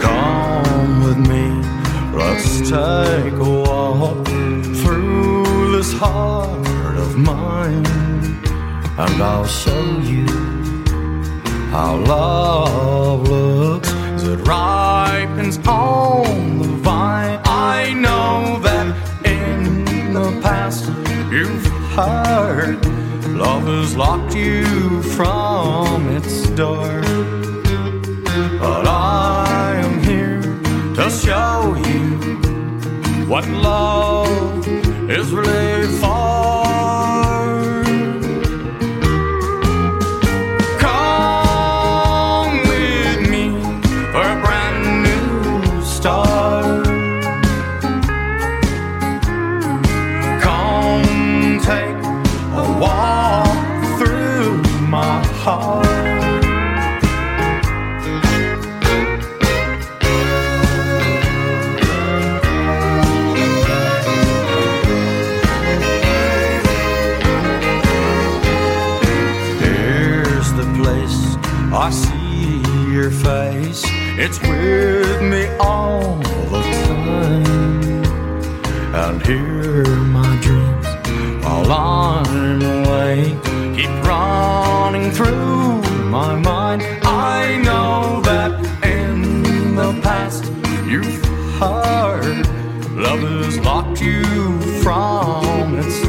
Come 0.00 1.02
with 1.02 1.18
me, 1.26 1.46
let's 2.16 2.60
take 2.60 3.32
a 3.32 3.42
walk 3.42 4.24
through 4.82 5.76
this 5.76 5.92
heart 5.94 6.96
of 6.96 7.16
mine, 7.16 7.84
and 8.96 9.22
I'll 9.22 9.46
show 9.46 9.98
you 9.98 10.28
how 11.70 11.96
love 11.96 13.28
looks 13.28 13.92
it 14.22 14.38
ripens 14.46 15.58
on 15.66 16.58
the 16.58 16.68
vine. 16.68 17.23
Know 17.94 18.58
that 18.60 19.24
in 19.24 20.12
the 20.12 20.40
past 20.42 20.86
you've 21.30 21.66
heard 21.96 22.84
love 23.28 23.66
has 23.66 23.96
locked 23.96 24.34
you 24.34 25.02
from 25.02 26.08
its 26.10 26.50
door. 26.50 27.00
But 28.60 28.86
I 28.86 29.76
am 29.84 30.02
here 30.02 30.42
to 30.96 31.10
show 31.10 31.74
you 31.88 33.26
what 33.26 33.48
love 33.48 34.68
is 35.08 35.32
really 35.32 35.86
for. 35.98 36.43
Face. 73.22 73.82
It's 74.18 74.40
with 74.40 75.22
me 75.22 75.46
all 75.58 76.16
the 76.52 76.62
time. 76.86 78.04
And 78.94 79.26
here 79.26 79.86
my 80.18 80.36
dreams 80.42 80.86
while 81.44 81.70
I'm 81.72 82.62
awake 82.62 83.42
keep 83.76 83.90
running 84.04 85.10
through 85.10 85.82
my 86.10 86.34
mind. 86.36 86.82
I 87.02 87.58
know 87.58 88.20
that 88.22 88.52
in 88.84 89.74
the 89.74 89.92
past 90.02 90.44
you've 90.86 91.24
heard 91.58 92.46
love 92.96 93.20
has 93.20 93.58
locked 93.60 94.00
you 94.00 94.22
from 94.82 95.78
its 95.78 96.03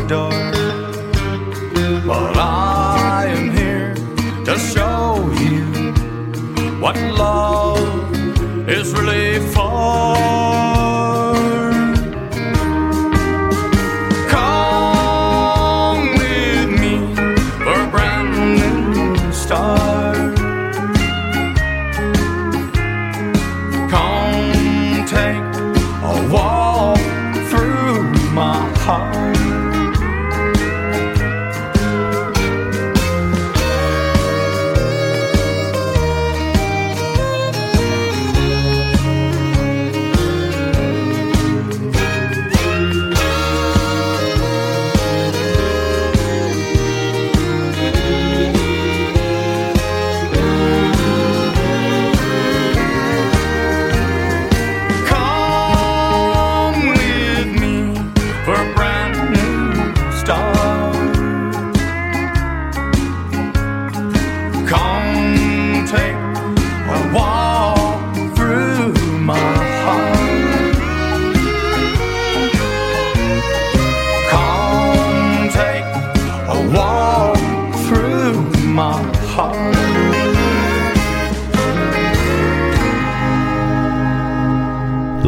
what 6.85 6.97
love 6.97 8.69
is 8.69 8.93
really 8.93 9.39
for. 9.39 10.54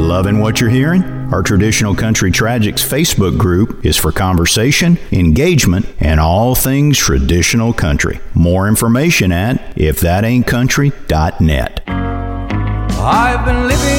Loving 0.08 0.40
what 0.40 0.62
you're 0.62 0.70
hearing? 0.70 1.04
Our 1.34 1.44
Traditional 1.44 1.94
Country 1.94 2.32
Tragics 2.32 2.82
Facebook 2.82 3.38
group 3.38 3.86
is 3.86 3.98
for 3.98 4.14
conversation, 4.14 4.98
engagement, 5.12 5.86
and 6.00 6.22
all 6.22 6.56
things 6.56 6.98
traditional 6.98 7.74
country. 7.74 8.22
More 8.34 8.70
information 8.70 9.34
at 9.34 9.76
ifthataintcountry.net. 9.76 11.84
I've 11.90 13.44
been 13.44 13.68
living 13.68 13.92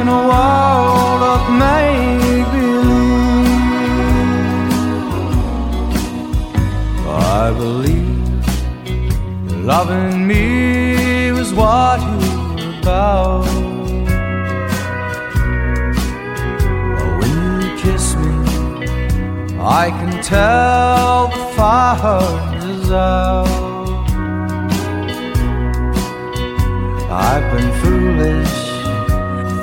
in 0.00 0.08
a 0.08 0.26
world 0.26 1.22
of 1.22 1.50
make. 1.58 2.46
I 7.06 7.52
believe 7.52 8.46
loving 9.66 10.15
I 19.68 19.90
can 19.90 20.22
tell 20.22 21.26
the 21.26 21.44
fire 21.56 22.20
is 22.64 22.92
out. 22.92 23.48
I've 27.10 27.52
been 27.52 27.72
foolish, 27.82 28.54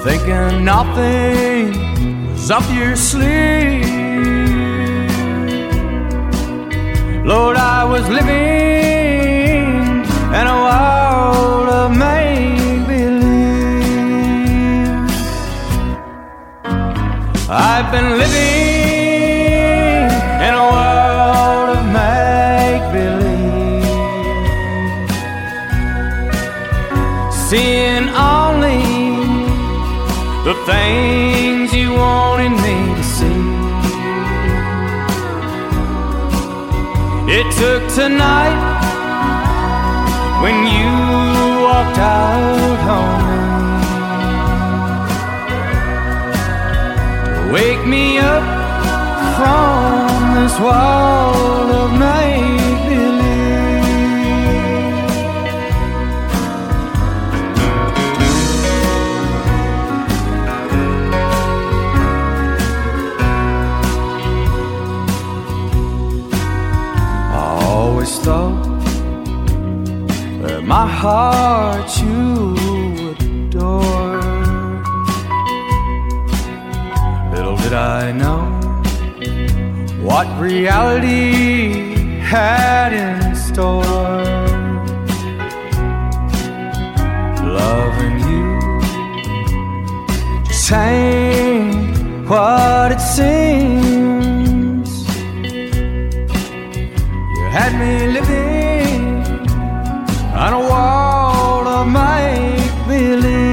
thinking 0.04 0.66
nothing 0.66 1.74
was 2.34 2.52
up 2.52 2.64
your 2.76 2.98
sleeve. 2.98 3.86
Lord, 7.26 7.56
I 7.56 7.86
was 7.86 8.06
living 8.10 9.64
in 10.40 10.48
a 10.56 10.58
world 10.68 11.70
of 11.70 11.92
make 11.98 12.86
believe. 12.86 13.40
I've 17.50 17.90
been 17.90 18.18
living 18.18 18.83
things 30.66 31.74
you 31.74 31.94
wanted 31.94 32.52
me 32.52 32.96
to 32.96 33.04
see. 33.04 33.44
It 37.38 37.48
took 37.60 37.82
tonight 37.94 38.60
when 40.42 40.58
you 40.76 40.92
walked 41.68 41.98
out 41.98 42.80
on 43.00 43.20
me 43.28 43.42
to 47.36 47.42
wake 47.54 47.86
me 47.86 48.18
up 48.20 48.44
from 49.38 50.36
this 50.36 50.56
world 50.60 51.70
of 51.82 51.90
make 52.00 52.63
my 70.66 70.88
heart 70.88 71.90
you 72.02 72.56
would 72.98 73.22
adore. 73.22 74.22
Little 77.34 77.58
did 77.58 77.74
I 77.74 78.12
know 78.14 78.44
what 80.02 80.26
reality 80.40 82.20
had 82.20 82.94
in 82.94 83.36
store. 83.36 83.84
Loving 87.60 88.20
you 88.30 88.46
just 90.48 90.72
ain't 90.72 92.30
what 92.30 92.92
it 92.94 93.02
seems. 93.02 94.90
You 97.36 97.44
had 97.52 97.72
me 97.78 98.08
living. 98.14 98.43
Make 101.86 102.74
believe. 102.88 103.44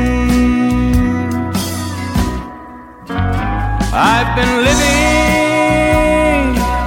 I've 3.93 4.31
been 4.39 4.55
living 4.68 4.97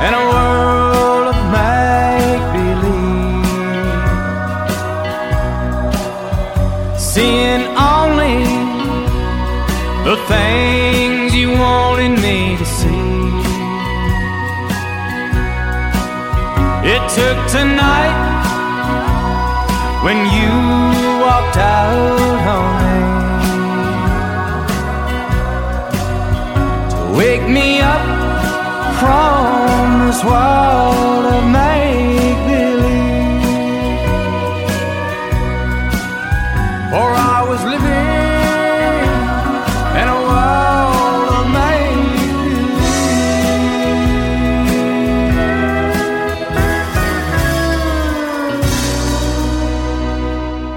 in 0.06 0.12
a 0.22 0.24
world 0.32 1.26
of 1.34 1.40
make 1.58 2.44
believe, 2.56 3.54
seeing 7.00 7.64
only 7.96 8.40
the 10.10 10.18
things 10.28 11.34
you 11.36 11.50
wanted 11.52 12.14
me 12.26 12.38
to 12.58 12.66
see. 12.66 13.02
It 16.94 17.02
took 17.18 17.38
tonight 17.58 18.13
from 29.04 30.08
this 30.08 30.24
world 30.24 31.26
of 31.36 31.44
make 31.52 32.38
believe. 32.48 33.44
For 36.92 37.10
I 37.36 37.40
was 37.52 37.62
living 37.74 38.10
in 40.02 40.08
a 40.08 40.20
world 40.30 41.28
of 41.38 41.46
make 41.60 42.04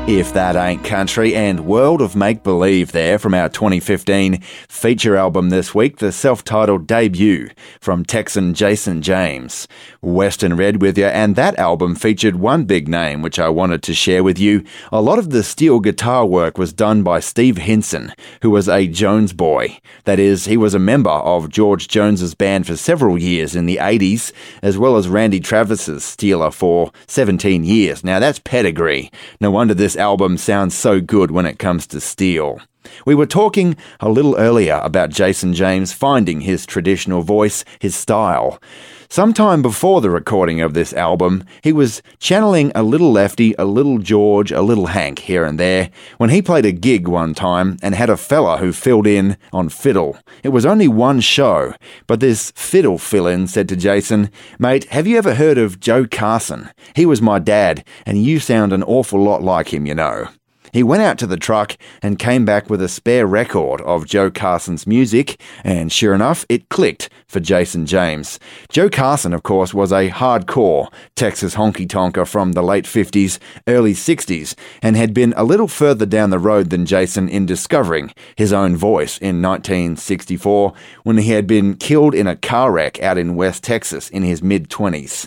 If 0.09 0.33
That 0.33 0.57
Ain't 0.57 0.85
Country 0.85 1.37
and 1.37 1.67
World 1.67 2.01
of 2.01 2.17
Make 2.17 2.43
Believe 2.43 2.91
there 2.91 3.19
from 3.21 3.35
our 3.35 3.49
2015 3.49 4.43
feature 4.77 5.17
album 5.17 5.49
this 5.49 5.75
week, 5.75 5.99
the 5.99 6.13
self 6.13 6.45
titled 6.45 6.87
debut 6.87 7.49
from 7.81 8.05
Texan 8.05 8.53
Jason 8.53 9.01
James. 9.01 9.67
Western 10.03 10.55
Red 10.55 10.83
with 10.83 10.99
you, 10.99 11.07
and 11.07 11.35
that 11.35 11.59
album 11.59 11.95
featured 11.95 12.37
one 12.37 12.65
big 12.65 12.87
name 12.87 13.23
which 13.23 13.39
I 13.39 13.49
wanted 13.49 13.83
to 13.85 13.95
share 13.95 14.23
with 14.23 14.39
you. 14.39 14.63
A 14.93 15.01
lot 15.01 15.19
of 15.19 15.31
the 15.31 15.43
steel 15.43 15.81
guitar 15.81 16.27
work 16.27 16.59
was 16.59 16.73
done 16.73 17.03
by 17.03 17.21
Steve 17.21 17.57
Hinson, 17.57 18.13
who 18.43 18.51
was 18.51 18.69
a 18.69 18.87
Jones 18.87 19.33
boy. 19.33 19.79
That 20.05 20.19
is, 20.19 20.45
he 20.45 20.57
was 20.57 20.75
a 20.75 20.79
member 20.79 21.11
of 21.11 21.49
George 21.49 21.89
Jones's 21.89 22.35
band 22.35 22.67
for 22.67 22.77
several 22.77 23.19
years 23.19 23.57
in 23.57 23.67
the 23.67 23.79
80s, 23.79 24.31
as 24.63 24.77
well 24.77 24.97
as 24.97 25.09
Randy 25.09 25.41
Travis's 25.41 26.03
Steeler 26.03 26.53
for 26.53 26.93
17 27.07 27.65
years. 27.65 28.05
Now 28.05 28.19
that's 28.19 28.39
pedigree. 28.39 29.11
No 29.41 29.51
wonder 29.51 29.73
this 29.75 29.97
album 29.97 30.37
sounds 30.37 30.77
so 30.77 31.01
good 31.01 31.31
when 31.31 31.47
it 31.47 31.59
comes 31.59 31.87
to 31.89 32.01
steel. 32.01 32.61
We 33.05 33.15
were 33.15 33.27
talking 33.27 33.77
a 34.01 34.09
little 34.09 34.37
earlier 34.37 34.81
about 34.83 35.11
Jason 35.11 35.55
James 35.55 35.93
finding 35.93 36.43
his 36.43 36.67
traditional 36.67 37.23
voice, 37.23 37.65
his 37.79 37.95
style. 37.95 38.61
Sometime 39.09 39.63
before 39.63 40.01
the 40.01 40.11
recording 40.11 40.61
of 40.61 40.75
this 40.75 40.93
album, 40.93 41.45
he 41.63 41.73
was 41.73 42.03
channeling 42.19 42.73
a 42.75 42.83
little 42.83 43.13
Lefty, 43.13 43.55
a 43.57 43.65
little 43.65 43.99
George, 43.99 44.51
a 44.51 44.63
little 44.63 44.87
Hank 44.87 45.21
here 45.21 45.45
and 45.45 45.61
there 45.61 45.91
when 46.19 46.31
he 46.31 46.43
played 46.43 46.67
a 46.67 46.73
gig 46.73 47.07
one 47.07 47.33
time 47.33 47.77
and 47.83 47.95
had 47.95 48.11
a 48.11 48.17
fella 48.17 48.59
who 48.59 48.73
filled 48.73 49.07
in 49.07 49.37
on 49.53 49.69
fiddle. 49.69 50.19
It 50.43 50.49
was 50.49 50.67
only 50.67 50.89
one 50.89 51.21
show, 51.21 51.75
but 52.09 52.19
this 52.19 52.51
fiddle 52.57 52.99
fill 52.99 53.29
in 53.29 53.47
said 53.47 53.69
to 53.69 53.77
Jason, 53.77 54.29
Mate, 54.59 54.85
have 54.91 55.07
you 55.07 55.19
ever 55.19 55.35
heard 55.35 55.57
of 55.57 55.79
Joe 55.79 56.07
Carson? 56.07 56.71
He 56.95 57.07
was 57.07 57.23
my 57.23 57.39
dad, 57.39 57.85
and 58.05 58.23
you 58.23 58.41
sound 58.41 58.73
an 58.73 58.83
awful 58.83 59.23
lot 59.23 59.43
like 59.43 59.73
him, 59.73 59.87
you 59.87 59.95
know. 59.95 60.29
He 60.77 60.83
went 60.83 61.03
out 61.03 61.17
to 61.21 61.27
the 61.27 61.39
truck 61.39 61.79
and 62.03 62.19
came 62.19 62.45
back 62.45 62.69
with 62.69 62.83
a 62.83 62.89
spare 62.91 63.27
record 63.27 63.81
of 63.81 64.05
Joe 64.05 64.31
Carson's 64.31 64.87
music, 64.87 65.41
and 65.65 65.91
sure 65.91 66.13
enough, 66.13 66.45
it 66.51 66.69
clicked 66.69 67.09
for 67.27 67.41
Jason 67.41 67.87
James. 67.87 68.39
Joe 68.69 68.91
Carson, 68.91 69.33
of 69.33 69.43
course, 69.43 69.73
was 69.73 69.91
a 69.91 70.11
hardcore 70.11 70.93
Texas 71.15 71.55
honky 71.55 71.89
tonker 71.89 72.29
from 72.29 72.53
the 72.53 72.63
late 72.63 72.85
50s, 72.85 73.39
early 73.67 73.95
60s, 73.95 74.55
and 74.83 74.99
had 74.99 75.15
been 75.15 75.33
a 75.35 75.45
little 75.45 75.67
further 75.67 76.05
down 76.05 76.29
the 76.29 76.39
road 76.39 76.69
than 76.69 76.85
Jason 76.85 77.27
in 77.27 77.47
discovering 77.47 78.13
his 78.37 78.53
own 78.53 78.77
voice 78.77 79.17
in 79.17 79.41
1964 79.41 80.75
when 81.05 81.17
he 81.17 81.31
had 81.31 81.47
been 81.47 81.75
killed 81.79 82.15
in 82.15 82.27
a 82.27 82.37
car 82.37 82.71
wreck 82.71 83.03
out 83.03 83.17
in 83.17 83.35
West 83.35 83.65
Texas 83.65 84.11
in 84.11 84.25
his 84.25 84.43
mid 84.43 84.69
20s. 84.69 85.27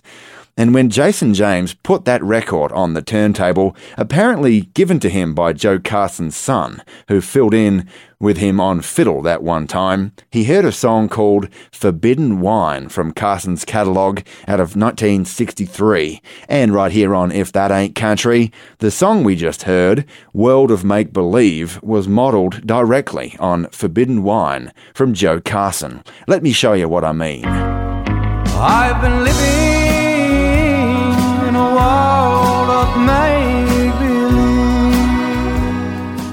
And 0.60 0.73
when 0.73 0.90
Jason 0.90 1.34
James 1.34 1.73
put 1.73 2.03
that 2.03 2.22
record 2.22 2.73
on 2.73 2.94
the 2.94 3.02
turntable, 3.02 3.77
apparently 3.95 4.64
given 4.73 4.99
to 4.99 5.10
him 5.10 5.34
by 5.34 5.53
Joe 5.53 5.80
Carson's 5.80 6.36
son, 6.36 6.84
who 7.07 7.22
filled 7.22 7.53
in 7.53 7.88
with 8.19 8.36
him 8.36 8.60
on 8.60 8.81
fiddle 8.81 9.22
that 9.22 9.41
one 9.41 9.68
time, 9.68 10.11
he 10.30 10.44
heard 10.44 10.65
a 10.65 10.73
song 10.73 11.07
called 11.07 11.48
Forbidden 11.72 12.41
Wine 12.41 12.90
from 12.90 13.14
Carson's 13.14 13.64
catalogue 13.64 14.18
out 14.49 14.60
of 14.60 14.76
1963. 14.76 16.22
And 16.49 16.73
right 16.73 16.91
here 16.91 17.15
on 17.15 17.31
If 17.31 17.53
That 17.53 17.72
Ain't 17.72 17.95
Country, 17.95 18.52
the 18.80 18.91
song 18.91 19.23
we 19.23 19.38
just 19.38 19.64
heard, 19.64 20.03
World 20.34 20.72
of 20.72 20.84
Make 20.84 21.14
Believe, 21.14 21.81
was 21.81 22.10
modelled 22.10 22.68
directly 22.68 23.38
on 23.40 23.68
Forbidden 23.68 24.23
Wine 24.23 24.73
from 24.94 25.14
Joe 25.14 25.40
Carson. 25.40 26.03
Let 26.27 26.44
me 26.44 26.52
show 26.52 26.73
you 26.73 26.90
what 26.90 27.06
I 27.06 27.14
mean. 27.14 27.45
I've 27.45 29.02
been 29.02 29.23
living 29.23 29.68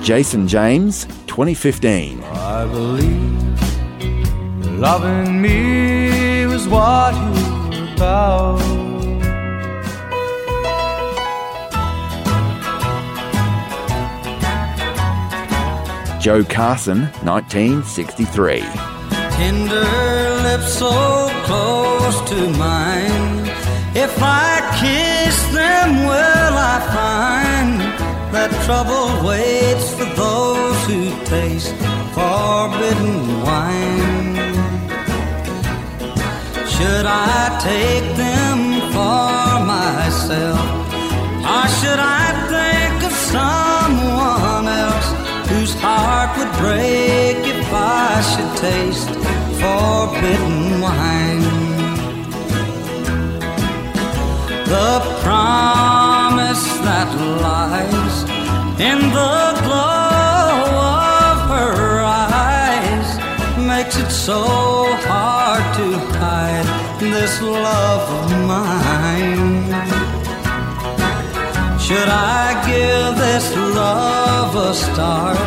Jason 0.06 0.46
James, 0.46 1.04
2015. 1.26 2.22
I 2.22 2.64
believe 2.66 3.60
loving 4.78 5.42
me 5.42 6.46
was 6.46 6.68
what 6.68 7.12
you 7.16 7.30
were 7.32 7.94
about. 7.94 8.60
Joe 16.20 16.44
Carson, 16.44 17.06
1963. 17.24 18.60
Tender 18.60 19.82
lips 20.44 20.72
so 20.74 21.28
close 21.46 22.20
to 22.30 22.48
mine. 22.56 23.48
If 23.96 24.16
I 24.22 24.60
kiss 24.78 25.36
them, 25.52 26.06
will 26.06 26.54
I 26.56 26.78
find 26.94 27.85
that 28.36 28.52
trouble 28.68 29.08
waits 29.26 29.88
for 29.96 30.08
those 30.22 30.78
who 30.88 31.00
taste 31.24 31.74
forbidden 32.16 33.16
wine? 33.46 34.36
Should 36.74 37.06
I 37.06 37.40
take 37.72 38.08
them 38.24 38.58
for 38.94 39.48
myself, 39.76 40.66
or 41.54 41.66
should 41.78 42.02
I 42.20 42.26
think 42.52 42.96
of 43.08 43.14
someone 43.36 44.66
else 44.84 45.08
whose 45.50 45.72
heart 45.84 46.30
would 46.36 46.52
break 46.64 47.38
if 47.54 47.68
I 47.72 48.20
should 48.30 48.52
taste 48.68 49.10
forbidden 49.60 50.82
wine? 50.84 51.46
The 54.74 54.94
promise 55.24 56.66
that 56.86 57.08
lies 57.44 58.05
in 58.78 58.98
the 58.98 59.60
glow 59.64 60.68
of 60.92 61.36
her 61.48 62.02
eyes 62.04 63.08
makes 63.66 63.96
it 63.96 64.10
so 64.10 64.42
hard 65.08 65.64
to 65.76 65.98
hide 66.18 66.66
this 67.00 67.40
love 67.40 68.06
of 68.20 68.30
mine. 68.46 69.72
Should 71.80 72.08
I 72.08 72.52
give 72.66 73.16
this 73.16 73.56
love 73.56 74.54
a 74.56 74.74
start, 74.74 75.38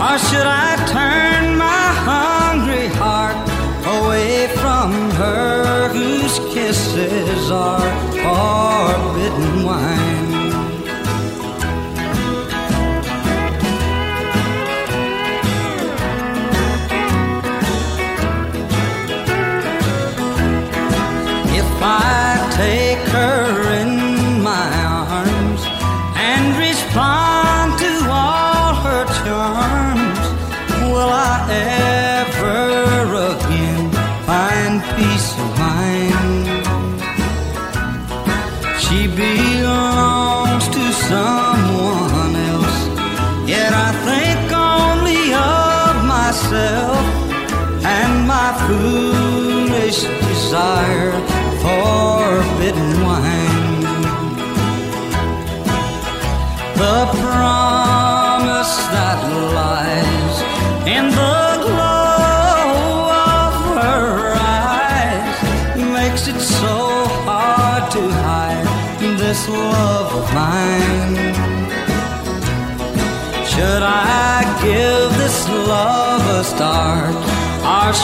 or 0.00 0.18
should 0.28 0.46
I 0.46 0.76
turn 0.88 1.58
my 1.58 1.86
hungry 2.08 2.88
heart 2.96 3.36
away 3.84 4.48
from 4.56 5.10
her 5.20 5.88
whose 5.90 6.38
kisses 6.54 7.50
are 7.50 7.90
forbidden 8.24 9.64
wine? 9.66 10.15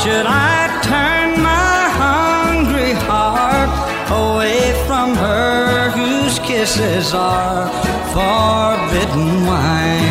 Should 0.01 0.27
I 0.27 0.81
turn 0.83 1.43
my 1.43 1.79
hungry 2.03 2.95
heart 3.07 3.71
away 4.11 4.73
from 4.87 5.15
her 5.15 5.91
whose 5.91 6.39
kisses 6.41 7.15
are 7.15 7.69
forbidden 8.15 9.47
wine? 9.47 10.02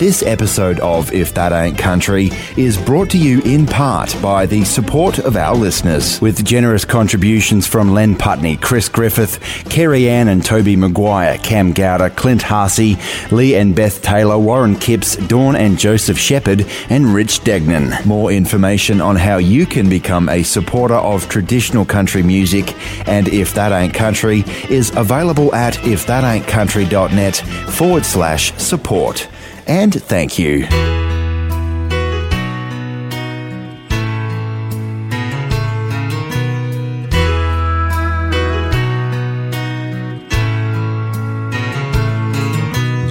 This 0.00 0.22
episode 0.22 0.80
of 0.80 1.12
If 1.12 1.34
That 1.34 1.52
Ain't 1.52 1.76
Country 1.76 2.30
is 2.56 2.78
brought 2.78 3.10
to 3.10 3.18
you 3.18 3.42
in 3.42 3.66
part 3.66 4.16
by 4.22 4.46
the 4.46 4.64
support 4.64 5.18
of 5.18 5.36
our 5.36 5.54
listeners, 5.54 6.18
with 6.22 6.42
generous 6.42 6.86
contributions 6.86 7.66
from 7.66 7.92
Len 7.92 8.16
Putney, 8.16 8.56
Chris 8.56 8.88
Griffith, 8.88 9.38
Kerry 9.68 10.08
Ann 10.08 10.28
and 10.28 10.42
Toby 10.42 10.74
Maguire, 10.74 11.36
Cam 11.36 11.74
Gowder, 11.74 12.08
Clint 12.08 12.40
Harsey, 12.40 12.96
Lee 13.30 13.54
and 13.56 13.76
Beth 13.76 14.00
Taylor, 14.00 14.38
Warren 14.38 14.74
Kipps, 14.74 15.16
Dawn 15.16 15.54
and 15.54 15.78
Joseph 15.78 16.16
Shepherd, 16.16 16.64
and 16.88 17.14
Rich 17.14 17.44
Degnan. 17.44 17.92
More 18.06 18.32
information 18.32 19.02
on 19.02 19.16
how 19.16 19.36
you 19.36 19.66
can 19.66 19.90
become 19.90 20.30
a 20.30 20.42
supporter 20.44 20.94
of 20.94 21.28
traditional 21.28 21.84
country 21.84 22.22
music 22.22 22.74
and 23.06 23.28
If 23.28 23.52
That 23.52 23.72
Ain't 23.72 23.92
Country 23.92 24.44
is 24.70 24.96
available 24.96 25.54
at 25.54 25.74
ifthataintcountry.net 25.74 27.36
forward 27.68 28.06
slash 28.06 28.54
support 28.56 29.28
and 29.70 30.02
thank 30.02 30.36
you. 30.36 30.66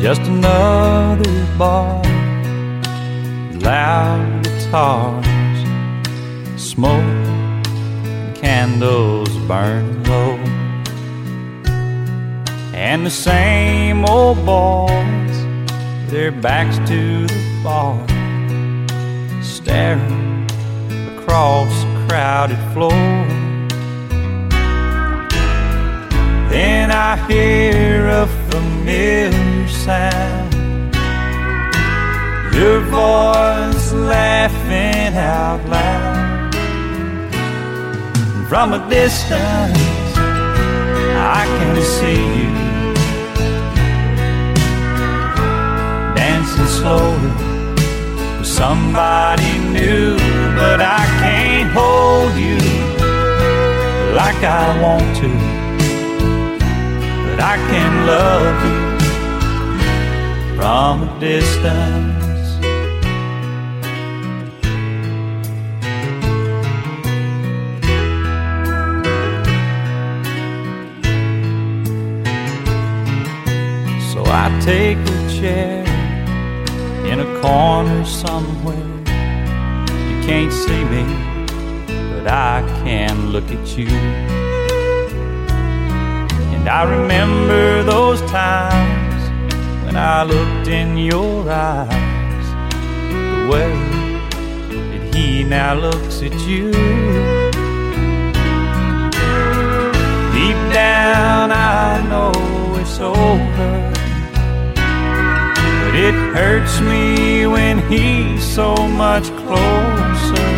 Just 0.01 0.21
another 0.23 1.57
bar, 1.57 2.03
loud 3.61 4.43
guitars, 4.43 5.25
smoke, 6.61 6.91
and 6.99 8.35
candles 8.35 9.29
burn 9.47 10.03
low, 10.03 10.35
and 12.73 13.05
the 13.05 13.09
same 13.09 14.03
old 14.03 14.45
boys 14.45 15.28
their 16.09 16.31
backs 16.31 16.77
to 16.89 17.27
the 17.27 17.61
bar, 17.63 17.95
staring 19.43 20.47
across 21.17 21.71
the 21.83 22.05
crowded 22.07 22.57
floor. 22.73 22.89
Then 26.49 26.89
I 26.89 27.15
hear 27.27 28.07
a 28.07 28.25
familiar 28.49 29.67
sound, 29.67 30.53
your 32.55 32.79
voice 32.81 33.93
laughing 33.93 35.15
out 35.15 35.63
loud. 35.69 36.55
From 38.49 38.73
a 38.73 38.89
distance, 38.89 39.77
I 40.17 41.45
can 41.59 41.81
see 41.83 42.63
you. 42.63 42.68
Slowly 46.79 47.33
with 48.37 48.47
somebody 48.47 49.51
new, 49.77 50.15
but 50.55 50.79
I 50.79 51.03
can't 51.21 51.69
hold 51.77 52.33
you 52.45 52.57
like 54.15 54.41
I 54.43 54.65
want 54.83 55.09
to. 55.21 55.29
But 57.25 57.39
I 57.53 57.55
can 57.71 57.91
love 58.13 58.57
you 58.67 58.79
from 60.55 60.93
a 61.03 61.19
distance. 61.19 62.17
So 74.13 74.19
I 74.25 74.45
take 74.61 74.97
a 74.97 75.19
chair 75.39 75.78
a 77.19 77.41
corner 77.41 78.05
somewhere. 78.05 78.75
You 80.09 80.17
can't 80.23 80.53
see 80.53 80.83
me, 80.85 81.03
but 82.13 82.27
I 82.27 82.63
can 82.83 83.31
look 83.31 83.49
at 83.51 83.77
you. 83.77 83.89
And 86.55 86.69
I 86.69 86.83
remember 86.83 87.83
those 87.83 88.21
times 88.31 89.21
when 89.85 89.97
I 89.97 90.23
looked 90.23 90.67
in 90.67 90.97
your 90.97 91.49
eyes, 91.49 92.47
the 93.11 93.49
way 93.51 93.73
that 94.69 95.15
he 95.15 95.43
now 95.43 95.73
looks 95.73 96.21
at 96.21 96.33
you. 96.47 96.71
Deep 100.31 100.59
down, 100.73 101.51
I 101.51 102.01
know 102.09 102.79
it's 102.79 102.99
over. 102.99 103.78
It 106.01 106.15
hurts 106.33 106.79
me 106.79 107.45
when 107.45 107.77
he's 107.91 108.41
so 108.41 108.73
much 108.87 109.25
closer. 109.41 110.49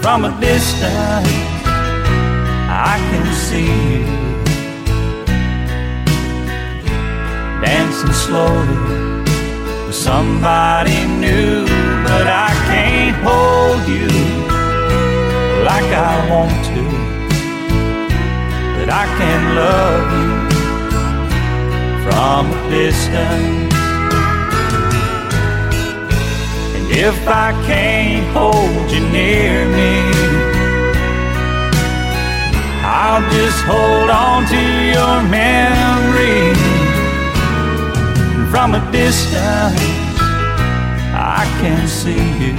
From 0.00 0.24
a 0.24 0.32
distance, 0.40 1.26
I 2.70 2.94
can 3.10 3.26
see 3.34 3.66
you 3.66 4.06
dancing 7.60 8.12
slowly 8.12 8.78
with 9.84 9.96
somebody 9.96 10.98
new. 11.18 11.66
But 12.06 12.26
I 12.48 12.50
can't 12.70 13.16
hold 13.26 13.82
you 13.98 14.06
like 15.70 15.90
I 16.12 16.14
want 16.30 16.56
to. 16.70 16.82
But 18.78 18.88
I 19.02 19.06
can 19.18 19.40
love 19.56 20.08
you 20.22 20.35
from 22.06 22.52
a 22.52 22.70
distance. 22.70 23.74
And 26.76 26.86
if 26.90 27.18
I 27.26 27.50
can't 27.66 28.26
hold 28.36 28.90
you 28.92 29.00
near 29.18 29.66
me, 29.78 29.94
I'll 32.84 33.26
just 33.36 33.60
hold 33.64 34.10
on 34.10 34.46
to 34.54 34.62
your 34.94 35.16
memory. 35.38 36.54
From 38.52 38.74
a 38.74 38.82
distance, 38.92 39.80
I 41.12 41.42
can 41.60 41.88
see 41.88 42.26
you 42.42 42.54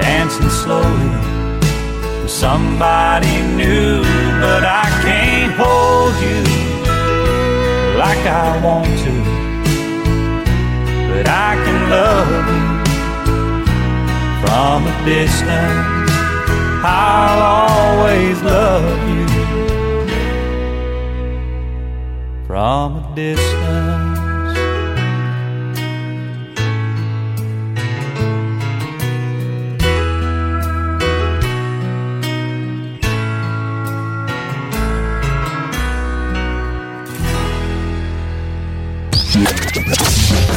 dancing 0.00 0.48
slowly 0.48 1.29
somebody 2.30 3.42
new, 3.56 4.02
but 4.40 4.62
I 4.64 4.86
can't 5.02 5.52
hold 5.58 6.14
you 6.22 6.42
like 7.98 8.24
I 8.24 8.60
want 8.64 8.86
to. 9.04 9.14
But 11.10 11.26
I 11.28 11.56
can 11.64 11.90
love 11.90 12.30
you 12.54 12.66
from 14.40 14.86
a 14.86 15.04
distance. 15.04 16.10
I'll 16.82 17.42
always 17.66 18.40
love 18.42 19.08
you 19.10 19.26
from 22.46 22.96
a 22.96 23.14
distance. 23.16 23.59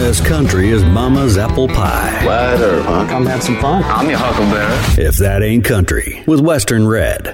As 0.03 0.19
country 0.19 0.71
as 0.73 0.83
mama's 0.83 1.37
apple 1.37 1.69
pie. 1.69 2.25
Wide 2.25 2.59
earth, 2.59 2.85
huh? 2.85 3.07
Come 3.07 3.25
have 3.25 3.41
some 3.41 3.57
fun. 3.61 3.83
I'm 3.85 4.09
your 4.09 4.19
huckleberry. 4.19 5.07
If 5.07 5.15
that 5.19 5.41
ain't 5.41 5.63
country, 5.63 6.21
with 6.27 6.41
Western 6.41 6.85
Red. 6.85 7.33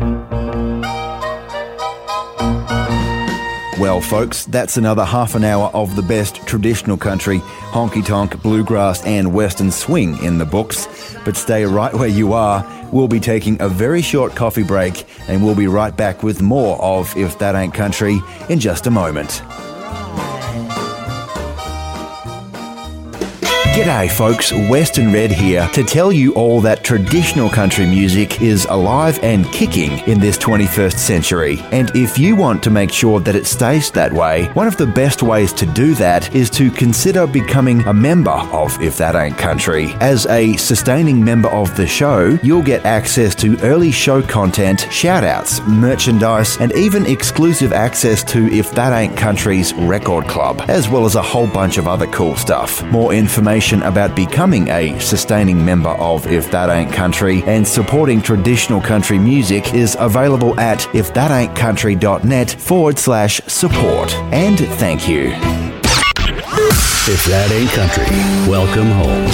Well, 3.79 4.01
folks, 4.01 4.45
that's 4.45 4.77
another 4.77 5.03
half 5.03 5.33
an 5.33 5.43
hour 5.43 5.71
of 5.73 5.95
the 5.95 6.03
best 6.03 6.45
traditional 6.45 6.95
country, 6.95 7.39
honky 7.71 8.05
tonk, 8.05 8.39
bluegrass, 8.43 9.03
and 9.03 9.33
western 9.33 9.71
swing 9.71 10.23
in 10.23 10.37
the 10.37 10.45
books. 10.45 10.87
But 11.25 11.37
stay 11.37 11.65
right 11.65 11.93
where 11.93 12.07
you 12.07 12.33
are. 12.33 12.63
We'll 12.91 13.07
be 13.07 13.19
taking 13.19 13.59
a 13.61 13.67
very 13.67 14.03
short 14.03 14.35
coffee 14.35 14.63
break, 14.63 15.07
and 15.27 15.43
we'll 15.43 15.55
be 15.55 15.67
right 15.67 15.95
back 15.97 16.21
with 16.21 16.39
more 16.39 16.79
of 16.79 17.17
If 17.17 17.39
That 17.39 17.55
Ain't 17.55 17.73
Country 17.73 18.21
in 18.47 18.59
just 18.59 18.85
a 18.85 18.91
moment. 18.91 19.41
G'day, 23.79 24.11
folks. 24.11 24.51
Western 24.51 25.13
Red 25.13 25.31
here 25.31 25.65
to 25.69 25.85
tell 25.85 26.11
you 26.11 26.33
all 26.33 26.59
that 26.59 26.83
traditional 26.83 27.49
country 27.49 27.85
music 27.85 28.41
is 28.41 28.65
alive 28.65 29.17
and 29.23 29.45
kicking 29.53 29.99
in 29.99 30.19
this 30.19 30.37
21st 30.37 30.97
century. 30.97 31.59
And 31.71 31.89
if 31.95 32.19
you 32.19 32.35
want 32.35 32.61
to 32.63 32.71
make 32.71 32.91
sure 32.91 33.21
that 33.21 33.37
it 33.37 33.45
stays 33.45 33.89
that 33.91 34.11
way, 34.11 34.47
one 34.47 34.67
of 34.67 34.75
the 34.75 34.85
best 34.85 35.23
ways 35.23 35.53
to 35.53 35.65
do 35.65 35.95
that 35.95 36.35
is 36.35 36.49
to 36.49 36.69
consider 36.69 37.25
becoming 37.25 37.79
a 37.83 37.93
member 37.93 38.31
of 38.31 38.77
If 38.81 38.97
That 38.97 39.15
Ain't 39.15 39.37
Country. 39.37 39.93
As 40.01 40.25
a 40.25 40.57
sustaining 40.57 41.23
member 41.23 41.47
of 41.47 41.73
the 41.77 41.87
show, 41.87 42.37
you'll 42.43 42.61
get 42.61 42.83
access 42.83 43.33
to 43.35 43.57
early 43.61 43.91
show 43.91 44.21
content, 44.21 44.79
shoutouts, 44.89 45.65
merchandise, 45.65 46.57
and 46.57 46.73
even 46.73 47.05
exclusive 47.05 47.71
access 47.71 48.25
to 48.25 48.47
If 48.47 48.73
That 48.73 48.91
Ain't 48.91 49.15
Country's 49.15 49.73
record 49.73 50.27
club, 50.27 50.65
as 50.67 50.89
well 50.89 51.05
as 51.05 51.15
a 51.15 51.21
whole 51.21 51.47
bunch 51.47 51.77
of 51.77 51.87
other 51.87 52.07
cool 52.07 52.35
stuff. 52.35 52.83
More 52.87 53.13
information 53.13 53.68
about 53.73 54.15
becoming 54.15 54.67
a 54.69 54.99
sustaining 54.99 55.63
member 55.63 55.89
of 55.89 56.25
If 56.27 56.49
That 56.51 56.69
Ain't 56.69 56.91
Country 56.91 57.43
and 57.43 57.67
supporting 57.67 58.21
traditional 58.21 58.81
country 58.81 59.19
music 59.19 59.73
is 59.73 59.95
available 59.99 60.59
at 60.59 60.79
ifthataintcountry.net 60.79 62.51
forward 62.51 62.97
slash 62.97 63.39
support. 63.47 64.13
And 64.33 64.59
thank 64.59 65.07
you. 65.07 65.33
If 67.09 67.25
that 67.25 67.49
ain't 67.49 67.69
country, 67.73 68.05
welcome 68.49 68.89
home. 68.93 69.25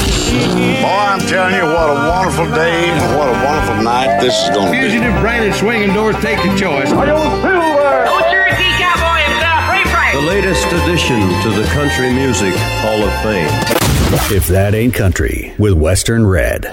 Boy, 0.79 0.87
I'm 0.87 1.19
telling 1.27 1.55
you, 1.55 1.65
what 1.65 1.89
a 1.91 2.07
wonderful 2.07 2.45
day, 2.55 2.91
what 3.15 3.27
a 3.27 3.37
wonderful 3.43 3.83
night 3.83 4.19
this 4.21 4.35
is 4.43 4.49
going 4.55 4.67
to 4.67 4.71
be. 4.71 4.79
Fugitive 4.79 5.15
branded 5.19 5.55
swinging 5.55 5.93
doors 5.93 6.15
take 6.19 6.37
the 6.37 6.55
choice. 6.55 6.91
Latest 10.25 10.65
addition 10.65 11.19
to 11.43 11.51
the 11.51 11.69
Country 11.71 12.11
Music 12.11 12.51
Hall 12.55 13.03
of 13.03 13.13
Fame. 13.21 13.47
If 14.35 14.47
that 14.47 14.73
ain't 14.73 14.95
country, 14.95 15.53
with 15.59 15.73
Western 15.73 16.25
Red. 16.25 16.65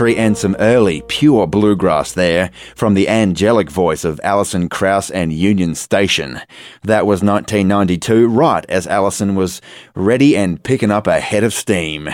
Country, 0.00 0.16
and 0.16 0.38
some 0.38 0.56
early 0.58 1.02
pure 1.08 1.46
bluegrass 1.46 2.12
there 2.12 2.50
from 2.74 2.94
the 2.94 3.06
angelic 3.06 3.70
voice 3.70 4.02
of 4.02 4.18
Alison 4.24 4.66
Krauss 4.66 5.10
and 5.10 5.30
Union 5.30 5.74
Station. 5.74 6.40
That 6.82 7.04
was 7.04 7.22
1992, 7.22 8.26
right 8.28 8.64
as 8.70 8.86
Alison 8.86 9.34
was 9.34 9.60
ready 9.94 10.38
and 10.38 10.62
picking 10.62 10.90
up 10.90 11.06
a 11.06 11.20
head 11.20 11.44
of 11.44 11.52
steam. 11.52 12.04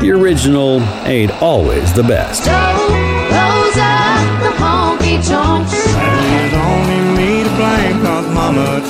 The 0.00 0.12
original 0.12 0.80
ain't 1.04 1.32
always 1.42 1.92
the 1.94 2.04
best. 2.04 2.44
Those 2.44 3.76
are 3.76 4.22
the 4.38 4.52
honky 4.54 5.18
tonks. 5.26 5.72
There's 5.72 6.54
only 6.54 7.00
me 7.18 7.42
to 7.42 7.50
blame 7.56 8.02
cause 8.02 8.32
mama 8.32 8.80
tried. 8.80 8.85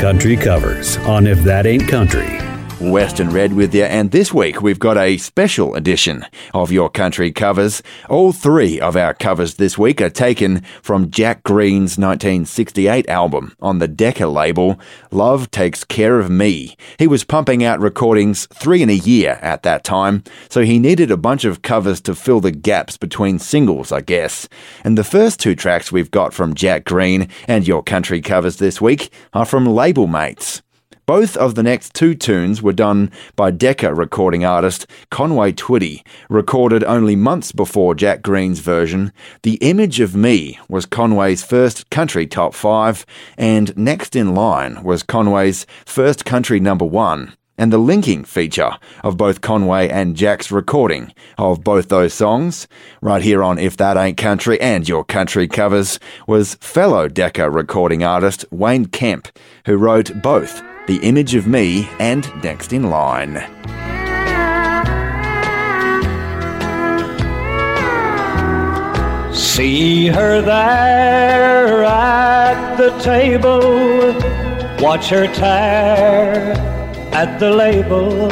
Country 0.00 0.36
covers 0.36 0.98
on 0.98 1.26
If 1.26 1.38
That 1.44 1.66
Ain't 1.66 1.88
Country. 1.88 2.38
Western 2.80 3.30
Red 3.30 3.52
with 3.52 3.74
you, 3.74 3.84
and 3.84 4.10
this 4.10 4.34
week 4.34 4.60
we've 4.60 4.78
got 4.78 4.98
a 4.98 5.16
special 5.16 5.74
edition 5.74 6.26
of 6.52 6.72
your 6.72 6.90
country 6.90 7.32
covers. 7.32 7.82
All 8.10 8.32
three 8.32 8.80
of 8.80 8.96
our 8.96 9.14
covers 9.14 9.54
this 9.54 9.78
week 9.78 10.00
are 10.00 10.10
taken 10.10 10.62
from 10.82 11.10
Jack 11.10 11.42
Greene's 11.44 11.96
1968 11.96 13.08
album 13.08 13.54
on 13.60 13.78
the 13.78 13.88
Decca 13.88 14.26
label, 14.26 14.78
Love 15.10 15.50
Takes 15.50 15.84
Care 15.84 16.18
of 16.18 16.28
Me. 16.28 16.76
He 16.98 17.06
was 17.06 17.24
pumping 17.24 17.64
out 17.64 17.80
recordings 17.80 18.46
three 18.52 18.82
in 18.82 18.90
a 18.90 18.94
year 18.94 19.38
at 19.42 19.62
that 19.62 19.84
time, 19.84 20.22
so 20.48 20.62
he 20.62 20.78
needed 20.78 21.10
a 21.10 21.16
bunch 21.16 21.44
of 21.44 21.62
covers 21.62 22.00
to 22.02 22.14
fill 22.14 22.40
the 22.40 22.50
gaps 22.50 22.96
between 22.96 23.38
singles, 23.38 23.92
I 23.92 24.00
guess. 24.00 24.48
And 24.84 24.96
the 24.96 25.04
first 25.04 25.40
two 25.40 25.54
tracks 25.54 25.90
we've 25.90 26.10
got 26.10 26.32
from 26.32 26.54
Jack 26.54 26.84
Greene 26.84 27.28
and 27.48 27.66
your 27.66 27.82
country 27.82 28.20
covers 28.20 28.56
this 28.56 28.80
week 28.80 29.12
are 29.32 29.46
from 29.46 29.66
label 29.66 30.06
mates. 30.06 30.62
Both 31.06 31.36
of 31.36 31.54
the 31.54 31.62
next 31.62 31.92
two 31.92 32.14
tunes 32.14 32.62
were 32.62 32.72
done 32.72 33.10
by 33.36 33.50
Decca 33.50 33.94
recording 33.94 34.42
artist 34.42 34.86
Conway 35.10 35.52
Twitty, 35.52 36.02
recorded 36.30 36.82
only 36.84 37.14
months 37.14 37.52
before 37.52 37.94
Jack 37.94 38.22
Greene's 38.22 38.60
version. 38.60 39.12
The 39.42 39.56
Image 39.56 40.00
of 40.00 40.16
Me 40.16 40.58
was 40.66 40.86
Conway's 40.86 41.44
first 41.44 41.90
country 41.90 42.26
top 42.26 42.54
five, 42.54 43.04
and 43.36 43.76
Next 43.76 44.16
in 44.16 44.34
Line 44.34 44.82
was 44.82 45.02
Conway's 45.02 45.66
first 45.84 46.24
country 46.24 46.58
number 46.58 46.86
one 46.86 47.34
and 47.58 47.72
the 47.72 47.78
linking 47.78 48.24
feature 48.24 48.72
of 49.04 49.16
both 49.16 49.40
Conway 49.40 49.88
and 49.88 50.16
Jack's 50.16 50.50
recording 50.50 51.12
of 51.38 51.62
both 51.62 51.88
those 51.88 52.14
songs, 52.14 52.66
right 53.00 53.22
here 53.22 53.44
on 53.44 53.58
If 53.58 53.76
That 53.76 53.96
Ain't 53.96 54.16
Country 54.16 54.60
and 54.60 54.88
Your 54.88 55.04
Country 55.04 55.46
Covers, 55.46 56.00
was 56.26 56.54
fellow 56.56 57.08
Decca 57.08 57.50
recording 57.50 58.02
artist 58.02 58.44
Wayne 58.50 58.86
Kemp, 58.86 59.28
who 59.66 59.76
wrote 59.76 60.10
both 60.22 60.62
The 60.86 60.98
Image 60.98 61.34
of 61.34 61.46
Me 61.46 61.88
and 61.98 62.30
Next 62.44 62.74
in 62.74 62.90
Line. 62.90 63.36
See 69.32 70.08
her 70.08 70.42
there 70.42 71.84
at 71.84 72.76
the 72.76 72.90
table, 72.98 74.12
watch 74.84 75.08
her 75.08 75.26
tear 75.28 76.52
at 77.14 77.38
the 77.40 77.50
label 77.50 78.28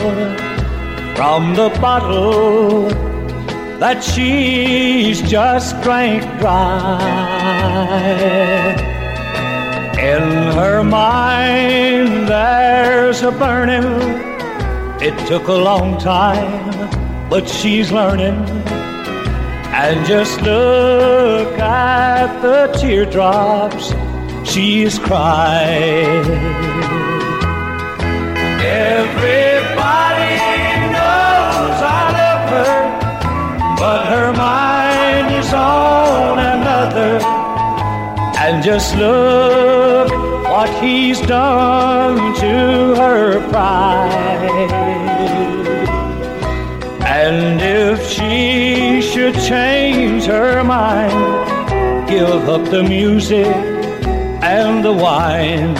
from 1.16 1.54
the 1.54 1.70
bottle 1.80 2.90
that 3.80 4.04
she's 4.04 5.22
just 5.22 5.80
drank 5.82 6.22
dry. 6.38 7.32
In 10.02 10.50
her 10.58 10.82
mind, 10.82 12.26
there's 12.26 13.22
a 13.22 13.30
burning. 13.30 13.86
It 15.00 15.16
took 15.28 15.46
a 15.46 15.52
long 15.52 15.96
time, 16.00 16.90
but 17.30 17.48
she's 17.48 17.92
learning. 17.92 18.34
And 19.72 20.04
just 20.04 20.42
look 20.42 21.56
at 21.56 22.42
the 22.42 22.76
teardrops 22.80 23.94
she's 24.44 24.98
crying. 24.98 26.26
Everybody 28.58 29.54
knows 30.96 31.78
I 31.78 32.02
love 32.18 32.48
her, 32.56 33.76
but 33.78 34.06
her 34.06 34.32
mind 34.32 35.32
is 35.32 35.52
on 35.54 36.40
another. 36.40 37.41
And 38.52 38.62
just 38.62 38.94
look 38.96 40.10
what 40.44 40.68
he's 40.82 41.18
done 41.22 42.34
to 42.34 42.94
her 42.96 43.40
pride. 43.48 44.70
And 47.02 47.62
if 47.62 48.06
she 48.06 49.00
should 49.00 49.34
change 49.36 50.24
her 50.26 50.62
mind, 50.62 52.10
give 52.10 52.46
up 52.46 52.70
the 52.70 52.82
music 52.82 53.46
and 53.46 54.84
the 54.84 54.92
wine 54.92 55.74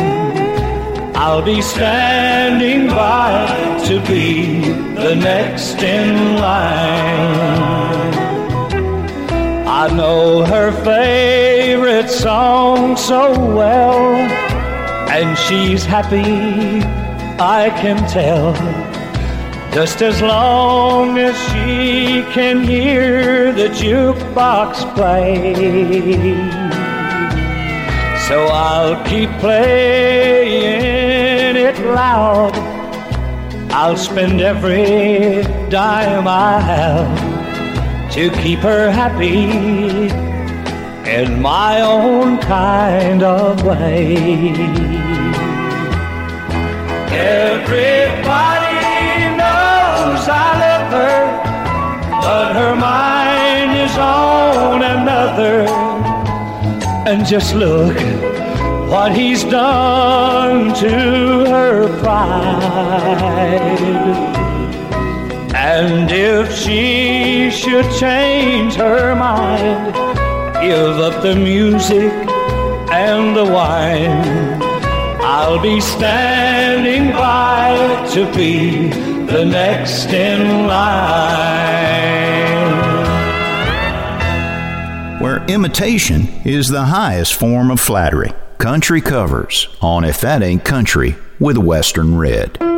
I'll 1.14 1.42
be 1.42 1.60
standing 1.60 2.86
by 2.88 3.82
to 3.86 4.00
be 4.06 4.60
the 4.94 5.14
next 5.14 5.82
in 5.82 6.36
line. 6.36 8.11
I 9.82 9.88
know 9.92 10.44
her 10.44 10.70
favorite 10.84 12.08
song 12.08 12.96
so 12.96 13.32
well, 13.32 14.14
and 15.10 15.36
she's 15.36 15.84
happy, 15.84 16.84
I 17.42 17.68
can 17.80 17.96
tell. 18.08 18.54
Just 19.74 20.00
as 20.00 20.22
long 20.22 21.18
as 21.18 21.36
she 21.50 22.22
can 22.32 22.62
hear 22.62 23.52
the 23.52 23.70
jukebox 23.70 24.84
play. 24.94 25.52
So 28.28 28.46
I'll 28.52 29.04
keep 29.04 29.30
playing 29.40 30.76
it 31.56 31.76
loud. 31.86 32.54
I'll 33.72 33.96
spend 33.96 34.40
every 34.40 35.42
dime 35.70 36.28
I 36.28 36.60
have 36.60 37.31
to 38.12 38.30
keep 38.42 38.58
her 38.58 38.90
happy 38.90 40.10
in 41.10 41.40
my 41.40 41.80
own 41.80 42.36
kind 42.38 43.22
of 43.22 43.62
way. 43.64 44.50
Everybody 47.08 48.76
knows 49.40 50.28
I 50.28 50.48
love 50.64 50.92
her, 50.92 51.20
but 52.20 52.52
her 52.54 52.76
mind 52.76 53.78
is 53.80 53.96
on 53.96 54.82
another. 54.82 55.66
And 57.08 57.24
just 57.24 57.54
look 57.54 57.96
what 58.90 59.16
he's 59.16 59.42
done 59.44 60.74
to 60.74 61.46
her 61.46 61.88
pride. 62.00 62.92
And 65.64 66.10
if 66.10 66.52
she 66.56 67.48
should 67.52 67.88
change 67.92 68.74
her 68.74 69.14
mind, 69.14 69.94
give 70.60 70.98
up 70.98 71.22
the 71.22 71.36
music 71.36 72.12
and 72.90 73.36
the 73.36 73.44
wine, 73.44 74.60
I'll 75.22 75.62
be 75.62 75.80
standing 75.80 77.12
by 77.12 78.10
to 78.12 78.26
be 78.34 78.88
the 79.26 79.44
next 79.44 80.06
in 80.06 80.66
line 80.66 81.52
where 85.22 85.44
imitation 85.46 86.26
is 86.44 86.70
the 86.70 86.86
highest 86.86 87.34
form 87.34 87.70
of 87.70 87.78
flattery. 87.78 88.32
Country 88.58 89.00
Covers 89.00 89.68
on 89.80 90.02
If 90.02 90.20
That 90.22 90.42
Ain't 90.42 90.64
Country 90.64 91.14
with 91.38 91.56
Western 91.56 92.18
Red. 92.18 92.71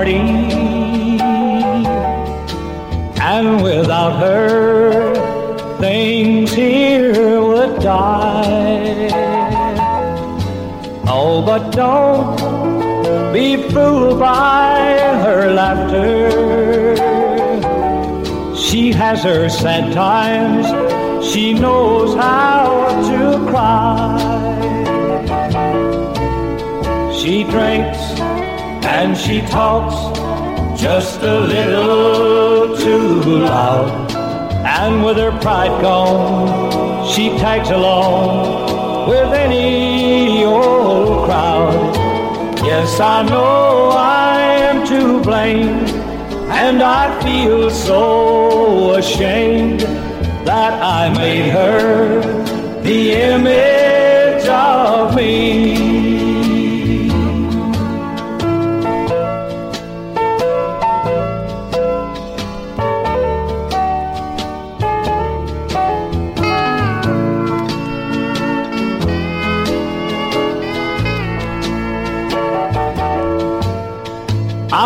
Party. 0.00 0.16
And 3.20 3.62
without 3.62 4.18
her, 4.20 5.14
things 5.78 6.52
here 6.52 7.42
would 7.42 7.82
die. 7.82 9.10
Oh, 11.06 11.42
but 11.44 11.70
don't 11.72 13.32
be 13.34 13.56
fooled 13.70 14.18
by 14.18 14.96
her 15.24 15.52
laughter. 15.52 16.30
She 18.56 18.92
has 18.92 19.22
her 19.22 19.50
sad 19.50 19.92
times, 19.92 20.66
she 21.30 21.52
knows 21.52 22.16
how 22.16 22.88
to 23.10 23.50
cry. 23.50 24.16
She 27.12 27.44
drinks 27.44 28.09
and 28.98 29.16
she 29.16 29.40
talks 29.42 29.96
just 30.80 31.22
a 31.22 31.40
little 31.40 32.76
too 32.76 33.22
loud. 33.22 34.10
And 34.64 35.04
with 35.04 35.16
her 35.16 35.30
pride 35.40 35.80
gone, 35.80 37.06
she 37.12 37.28
tags 37.38 37.70
along 37.70 39.08
with 39.08 39.32
any 39.32 40.44
old 40.44 41.24
crowd. 41.26 41.96
Yes, 42.64 42.98
I 43.00 43.22
know 43.22 43.90
I 43.90 44.40
am 44.68 44.86
to 44.88 45.22
blame, 45.22 45.86
and 46.64 46.82
I 46.82 47.04
feel 47.22 47.70
so 47.70 48.94
ashamed 48.94 49.80
that 50.50 50.72
I 50.82 51.02
made 51.16 51.48
her 51.50 52.20
the 52.82 53.12
image 53.12 54.46
of 54.48 55.14
me. 55.14 55.79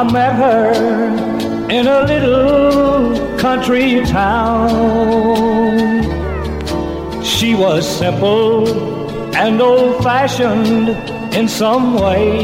I 0.05 0.13
met 0.13 0.35
her 0.35 0.75
in 1.71 1.87
a 1.87 2.03
little 2.05 3.39
country 3.39 4.05
town. 4.05 4.69
She 7.25 7.55
was 7.55 7.89
simple 7.89 8.69
and 9.35 9.63
old 9.63 10.03
fashioned 10.05 10.91
in 11.35 11.49
some 11.49 11.95
ways. 11.95 12.35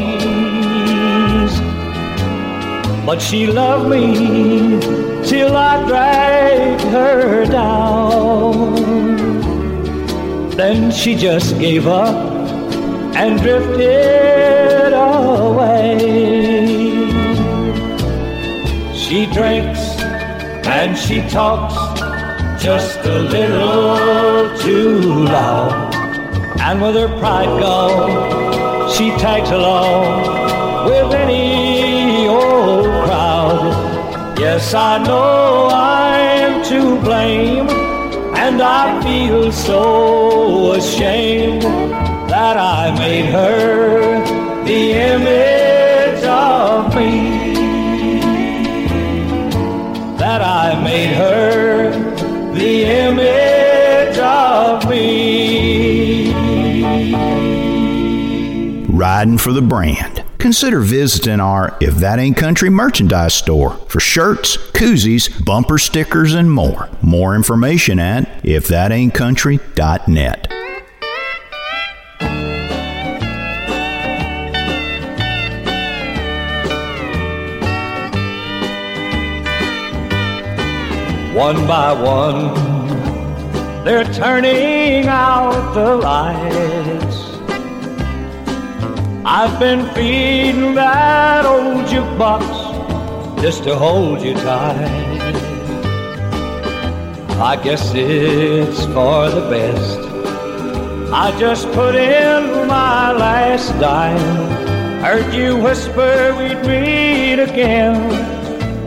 But 3.05 3.21
she 3.21 3.45
loved 3.45 3.91
me 3.91 4.79
till 5.23 5.55
I 5.55 5.85
dragged 5.87 6.81
her 6.95 7.45
down. 7.45 8.73
Then 10.49 10.89
she 10.89 11.13
just 11.15 11.59
gave 11.59 11.85
up 11.85 12.15
and 13.15 13.39
drifted 13.39 14.93
away. 14.93 16.30
She 19.11 19.25
drinks 19.25 19.81
and 20.65 20.97
she 20.97 21.19
talks 21.27 21.75
just 22.63 22.97
a 22.99 23.19
little 23.19 24.57
too 24.57 25.25
loud. 25.25 25.93
And 26.61 26.81
with 26.81 26.95
her 26.95 27.09
pride 27.19 27.59
gone, 27.59 28.89
she 28.93 29.09
tags 29.17 29.49
along 29.49 30.85
with 30.85 31.13
any 31.13 32.25
old 32.29 32.85
crowd. 33.03 34.39
Yes, 34.39 34.73
I 34.73 35.03
know 35.03 35.67
I'm 35.67 36.63
to 36.69 37.01
blame, 37.01 37.67
and 38.37 38.61
I 38.61 39.03
feel 39.03 39.51
so 39.51 40.71
ashamed 40.71 41.63
that 41.63 42.55
I 42.55 42.97
made 42.97 43.25
her 43.25 44.63
the 44.63 44.93
image 44.93 46.23
of 46.23 46.95
me. 46.95 47.40
Made 50.91 51.15
her 51.15 51.91
the 52.53 52.83
image 52.83 54.17
of 54.17 54.89
me. 54.89 56.33
Riding 58.87 59.37
for 59.37 59.53
the 59.53 59.61
brand. 59.61 60.25
Consider 60.37 60.81
visiting 60.81 61.39
our 61.39 61.77
If 61.79 61.95
That 61.95 62.19
Ain't 62.19 62.35
Country 62.35 62.69
merchandise 62.69 63.33
store 63.33 63.77
for 63.87 64.01
shirts, 64.01 64.57
koozies, 64.57 65.45
bumper 65.45 65.77
stickers, 65.77 66.33
and 66.33 66.51
more. 66.51 66.89
More 67.01 67.35
information 67.35 67.97
at 67.97 68.43
ifthataintcountry.net. 68.43 70.60
One 81.33 81.65
by 81.65 81.93
one, 81.93 82.53
they're 83.85 84.03
turning 84.13 85.07
out 85.07 85.73
the 85.73 85.95
lights. 85.95 87.19
I've 89.25 89.57
been 89.57 89.87
feeding 89.93 90.75
that 90.75 91.45
old 91.45 91.85
jukebox 91.85 93.41
just 93.41 93.63
to 93.63 93.75
hold 93.75 94.21
you 94.21 94.33
tight. 94.33 95.35
I 97.39 97.55
guess 97.63 97.93
it's 97.95 98.85
for 98.87 99.29
the 99.29 99.47
best. 99.49 99.99
I 101.13 101.37
just 101.39 101.65
put 101.71 101.95
in 101.95 102.67
my 102.67 103.13
last 103.13 103.69
dime. 103.79 105.01
Heard 105.01 105.33
you 105.33 105.55
whisper 105.55 106.35
we'd 106.37 106.61
meet 106.67 107.39
again. 107.39 107.95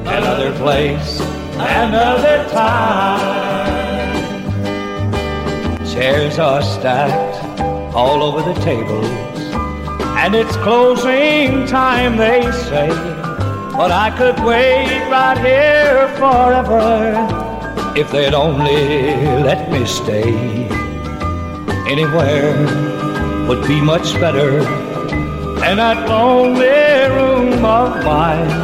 Another 0.06 0.52
place, 0.58 1.20
another 1.58 2.48
time. 2.50 3.44
Chairs 5.86 6.38
are 6.38 6.62
stacked 6.62 7.60
all 7.94 8.22
over 8.22 8.42
the 8.42 8.60
tables. 8.60 9.06
And 10.16 10.34
it's 10.34 10.56
closing 10.56 11.66
time, 11.66 12.16
they 12.16 12.50
say. 12.50 12.88
But 13.76 13.90
I 13.90 14.10
could 14.16 14.38
wait 14.44 15.08
right 15.10 15.38
here 15.38 16.08
forever 16.16 17.44
if 17.96 18.10
they'd 18.10 18.34
only 18.34 19.14
let 19.42 19.70
me 19.70 19.84
stay. 19.86 20.68
Anywhere 21.86 22.56
would 23.48 23.66
be 23.68 23.80
much 23.80 24.14
better 24.14 24.64
than 25.60 25.76
that 25.76 26.08
lonely 26.08 26.66
room 27.14 27.64
of 27.64 28.04
mine. 28.04 28.63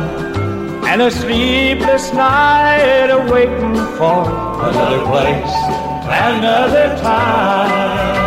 And 0.91 1.03
a 1.03 1.11
sleepless 1.13 2.13
night 2.13 3.11
awaiting 3.11 3.77
for 3.97 4.25
another 4.69 5.07
place, 5.07 5.55
another 6.05 6.99
time. 6.99 8.27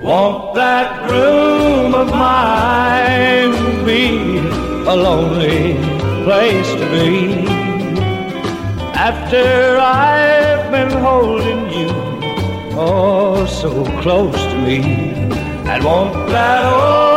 Won't 0.00 0.56
that 0.56 1.08
room 1.08 1.94
of 1.94 2.08
mine 2.08 3.52
be 3.84 4.38
a 4.88 4.96
lonely 5.06 5.74
place 6.24 6.70
to 6.74 6.86
be? 6.90 7.46
After 9.08 9.78
I've 9.78 10.68
been 10.72 10.90
holding 10.90 11.70
you 11.70 11.90
oh 12.76 13.46
so 13.46 13.84
close 14.02 14.34
to 14.34 14.58
me, 14.66 14.78
and 15.70 15.84
won't 15.84 16.12
that 16.30 16.64
old 16.74 17.11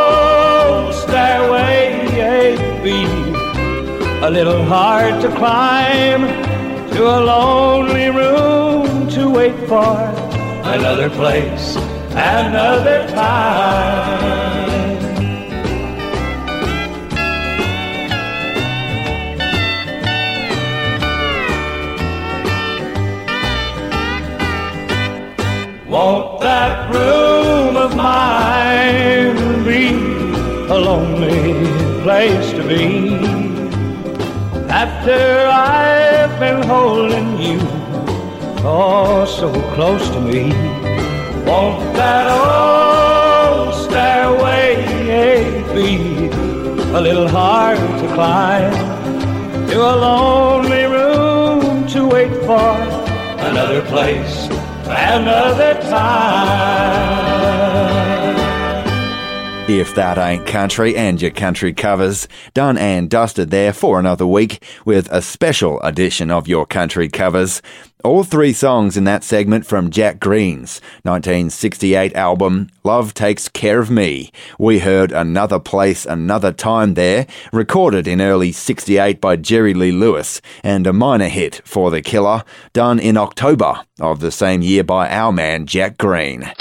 a 4.26 4.32
little 4.32 4.64
hard 4.64 5.22
to 5.22 5.28
climb 5.36 6.22
to 6.90 7.04
a 7.04 7.20
lonely 7.34 8.10
room 8.10 9.08
to 9.08 9.30
wait 9.30 9.56
for 9.68 9.96
another 10.66 11.12
place? 11.12 11.76
another 12.16 13.08
time. 13.10 14.56
Won't 25.88 26.42
that 26.42 26.92
room 26.92 27.78
of 27.78 27.96
mine 27.96 29.64
be 29.66 29.90
a 30.74 30.78
lonely 30.80 31.54
place 32.02 32.50
to 32.54 32.68
be? 32.68 33.35
After 34.76 35.48
I've 35.48 36.38
been 36.38 36.62
holding 36.64 37.38
you 37.40 37.60
oh 38.68 39.24
so 39.24 39.50
close 39.74 40.06
to 40.10 40.20
me. 40.20 40.52
Won't 41.48 41.96
that 41.96 42.28
old 42.28 43.74
stairway 43.86 44.76
be 45.74 46.28
a 46.94 47.00
little 47.00 47.30
hard 47.30 47.78
to 47.78 48.08
climb? 48.16 48.74
To 49.70 49.78
a 49.78 49.96
lonely 50.08 50.84
room 50.84 51.88
to 51.94 52.08
wait 52.10 52.34
for 52.44 52.76
another 53.50 53.82
place, 53.84 54.50
another 54.88 55.76
time. 55.90 57.35
If 59.68 59.96
that 59.96 60.20
ain't 60.20 60.46
country 60.46 60.96
and 60.96 61.20
your 61.20 61.32
country 61.32 61.74
covers, 61.74 62.28
done 62.54 62.78
and 62.78 63.10
dusted 63.10 63.50
there 63.50 63.74
for 63.74 64.00
another 64.00 64.28
week 64.28 64.64
with 64.86 65.12
a 65.12 65.24
special 65.24 65.82
edition 65.82 66.30
of 66.30 66.48
your 66.48 66.68
country 66.68 67.10
covers. 67.10 67.64
All 68.04 68.24
three 68.24 68.54
songs 68.54 68.96
in 68.96 69.06
that 69.06 69.24
segment 69.24 69.66
from 69.66 69.90
Jack 69.90 70.20
Greene's 70.20 70.82
1968 71.02 72.14
album, 72.14 72.70
Love 72.84 73.16
Takes 73.16 73.50
Care 73.50 73.80
of 73.80 73.90
Me. 73.90 74.32
We 74.60 74.80
heard 74.80 75.12
Another 75.12 75.60
Place, 75.60 76.06
Another 76.06 76.52
Time 76.52 76.94
there, 76.94 77.26
recorded 77.52 78.08
in 78.08 78.22
early 78.22 78.52
68 78.52 79.20
by 79.20 79.36
Jerry 79.36 79.74
Lee 79.74 79.92
Lewis, 79.92 80.42
and 80.64 80.86
a 80.86 80.94
minor 80.94 81.28
hit 81.28 81.64
for 81.66 81.90
The 81.90 82.04
Killer, 82.04 82.44
done 82.72 83.00
in 83.00 83.18
October 83.18 83.82
of 84.00 84.20
the 84.20 84.32
same 84.32 84.62
year 84.62 84.84
by 84.84 85.10
our 85.10 85.32
man 85.32 85.66
Jack 85.66 85.98
Greene. 85.98 86.52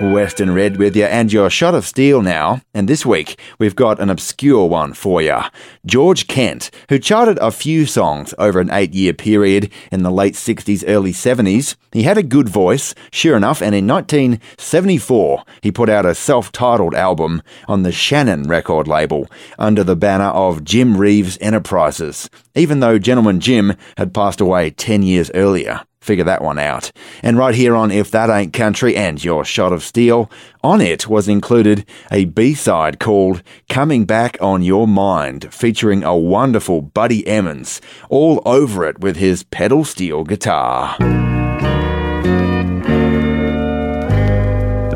Western 0.00 0.54
Red 0.54 0.78
with 0.78 0.96
you 0.96 1.04
and 1.04 1.30
your 1.30 1.50
shot 1.50 1.74
of 1.74 1.86
steel 1.86 2.22
now. 2.22 2.62
And 2.72 2.88
this 2.88 3.04
week 3.04 3.38
we've 3.58 3.76
got 3.76 4.00
an 4.00 4.08
obscure 4.08 4.66
one 4.66 4.94
for 4.94 5.20
you. 5.20 5.38
George 5.84 6.26
Kent, 6.26 6.70
who 6.88 6.98
charted 6.98 7.38
a 7.38 7.50
few 7.50 7.84
songs 7.84 8.32
over 8.38 8.60
an 8.60 8.70
eight 8.72 8.94
year 8.94 9.12
period 9.12 9.70
in 9.92 10.02
the 10.02 10.10
late 10.10 10.34
60s, 10.34 10.84
early 10.86 11.12
70s. 11.12 11.76
He 11.92 12.04
had 12.04 12.16
a 12.16 12.22
good 12.22 12.48
voice, 12.48 12.94
sure 13.12 13.36
enough, 13.36 13.60
and 13.60 13.74
in 13.74 13.86
1974 13.86 15.44
he 15.62 15.70
put 15.70 15.90
out 15.90 16.06
a 16.06 16.14
self 16.14 16.50
titled 16.50 16.94
album 16.94 17.42
on 17.68 17.82
the 17.82 17.92
Shannon 17.92 18.44
record 18.44 18.88
label 18.88 19.26
under 19.58 19.84
the 19.84 19.96
banner 19.96 20.24
of 20.24 20.64
Jim 20.64 20.96
Reeves 20.96 21.36
Enterprises, 21.40 22.30
even 22.54 22.80
though 22.80 22.98
Gentleman 22.98 23.40
Jim 23.40 23.74
had 23.98 24.14
passed 24.14 24.40
away 24.40 24.70
10 24.70 25.02
years 25.02 25.30
earlier. 25.34 25.82
Figure 26.00 26.24
that 26.24 26.42
one 26.42 26.58
out. 26.58 26.90
And 27.22 27.36
right 27.36 27.54
here 27.54 27.76
on 27.76 27.90
If 27.90 28.10
That 28.10 28.30
Ain't 28.30 28.54
Country 28.54 28.96
and 28.96 29.22
Your 29.22 29.44
Shot 29.44 29.70
of 29.70 29.82
Steel, 29.82 30.30
on 30.64 30.80
it 30.80 31.08
was 31.08 31.28
included 31.28 31.84
a 32.10 32.24
B 32.24 32.54
side 32.54 32.98
called 32.98 33.42
Coming 33.68 34.06
Back 34.06 34.38
on 34.40 34.62
Your 34.62 34.88
Mind, 34.88 35.52
featuring 35.52 36.02
a 36.02 36.16
wonderful 36.16 36.80
Buddy 36.80 37.26
Emmons, 37.26 37.82
all 38.08 38.40
over 38.46 38.86
it 38.86 39.00
with 39.00 39.16
his 39.16 39.42
pedal 39.42 39.84
steel 39.84 40.24
guitar. 40.24 40.96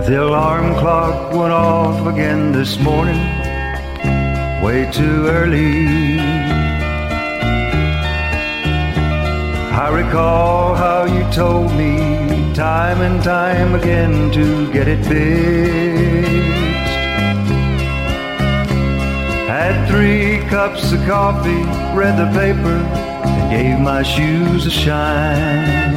The 0.04 0.22
alarm 0.22 0.74
clock 0.78 1.34
went 1.34 1.52
off 1.52 2.06
again 2.06 2.52
this 2.52 2.78
morning, 2.78 3.20
way 4.62 4.90
too 4.90 5.26
early. 5.26 6.23
I 9.76 9.88
recall 9.88 10.76
how 10.76 11.04
you 11.04 11.28
told 11.32 11.72
me 11.72 12.54
time 12.54 13.00
and 13.00 13.20
time 13.24 13.74
again 13.74 14.30
to 14.30 14.72
get 14.72 14.86
it 14.86 15.04
fixed. 15.04 16.54
Had 19.48 19.88
three 19.88 20.38
cups 20.48 20.92
of 20.92 21.04
coffee, 21.06 21.64
read 21.92 22.16
the 22.16 22.30
paper, 22.38 22.76
and 23.26 23.50
gave 23.50 23.80
my 23.80 24.04
shoes 24.04 24.64
a 24.64 24.70
shine. 24.70 25.94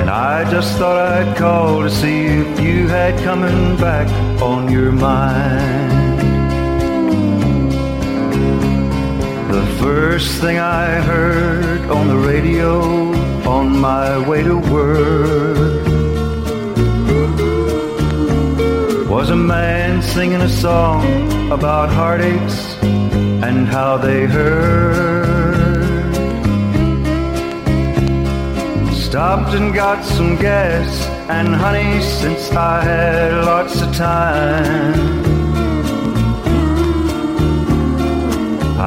And 0.00 0.08
I 0.08 0.48
just 0.48 0.78
thought 0.78 0.96
I'd 0.96 1.36
call 1.36 1.82
to 1.82 1.90
see 1.90 2.26
if 2.26 2.60
you 2.60 2.86
had 2.86 3.18
coming 3.24 3.76
back 3.78 4.08
on 4.40 4.70
your 4.70 4.92
mind. 4.92 5.99
The 9.50 9.66
first 9.80 10.40
thing 10.40 10.60
I 10.60 11.00
heard 11.00 11.90
on 11.90 12.06
the 12.06 12.16
radio 12.16 12.80
on 13.48 13.80
my 13.80 14.16
way 14.28 14.44
to 14.44 14.56
work 14.56 15.86
was 19.10 19.30
a 19.30 19.36
man 19.36 20.02
singing 20.02 20.40
a 20.40 20.48
song 20.48 21.50
about 21.50 21.88
heartaches 21.90 22.76
and 22.82 23.66
how 23.66 23.96
they 23.96 24.26
hurt. 24.26 26.14
Stopped 28.94 29.54
and 29.54 29.74
got 29.74 30.04
some 30.04 30.36
gas 30.36 31.06
and 31.28 31.48
honey 31.56 32.00
since 32.00 32.52
I 32.52 32.84
had 32.84 33.44
lots 33.44 33.82
of 33.82 33.92
time. 33.96 35.19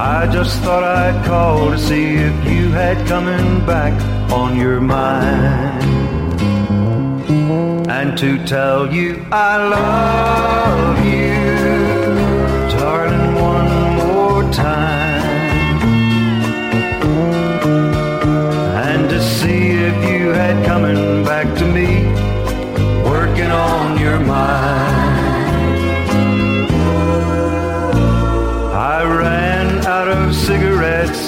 I 0.03 0.27
just 0.27 0.59
thought 0.59 0.84
I'd 0.84 1.25
call 1.25 1.71
to 1.71 1.77
see 1.77 2.15
if 2.15 2.35
you 2.45 2.67
had 2.71 3.07
coming 3.07 3.65
back 3.65 3.93
on 4.34 4.57
your 4.57 4.81
mind. 4.81 5.81
And 7.89 8.17
to 8.17 8.45
tell 8.45 8.93
you 8.93 9.25
I 9.31 9.55
love 9.75 11.05
you, 11.05 12.77
darling, 12.77 13.35
one 13.35 13.95
more 13.95 14.43
time. 14.51 15.80
And 18.75 19.09
to 19.09 19.23
see 19.23 19.69
if 19.88 19.95
you 20.11 20.34
had 20.34 20.65
coming 20.65 21.23
back 21.23 21.47
to 21.59 21.65
me, 21.65 22.03
working 23.09 23.51
on 23.51 23.97
your 23.97 24.19
mind. 24.19 25.02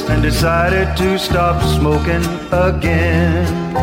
And 0.10 0.22
decided 0.22 0.96
to 0.98 1.18
stop 1.18 1.62
smoking 1.78 2.24
again. 2.52 3.74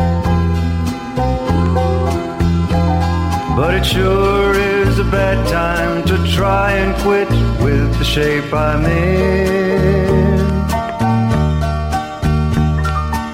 But 3.55 3.75
it 3.75 3.85
sure 3.85 4.53
is 4.53 4.99
a 4.99 5.03
bad 5.03 5.47
time 5.47 6.03
to 6.05 6.15
try 6.31 6.71
and 6.71 6.95
quit 7.03 7.29
with 7.61 7.97
the 7.99 8.05
shape 8.05 8.53
I'm 8.53 8.85
in. 8.85 10.39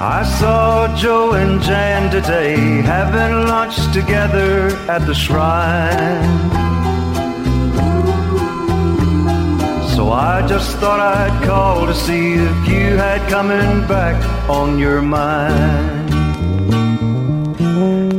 I 0.02 0.24
saw 0.40 0.94
Joe 0.96 1.34
and 1.34 1.62
Jan 1.62 2.12
today 2.12 2.58
having 2.82 3.48
lunch 3.48 3.78
together 3.94 4.70
at 4.90 5.06
the 5.06 5.14
shrine. 5.14 6.69
So 10.00 10.14
I 10.14 10.48
just 10.48 10.78
thought 10.78 11.02
I'd 11.02 11.44
call 11.46 11.86
to 11.86 11.94
see 11.94 12.36
if 12.36 12.58
you 12.70 12.96
had 12.96 13.20
coming 13.30 13.86
back 13.86 14.16
on 14.50 14.80
your 14.80 15.02
mind. 15.02 16.14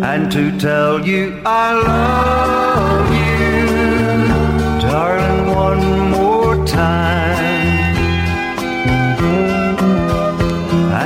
And 0.05 0.31
to 0.31 0.43
tell 0.59 1.01
you 1.09 1.41
I 1.43 1.69
love 1.91 3.09
you, 3.25 4.89
darling, 4.91 5.55
one 5.67 6.11
more 6.11 6.67
time. 6.67 7.97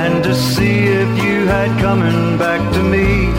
And 0.01 0.21
to 0.25 0.35
see 0.35 0.77
if 1.03 1.09
you 1.23 1.47
had 1.47 1.71
coming 1.79 2.37
back 2.37 2.61
to 2.73 2.83
me, 2.83 3.31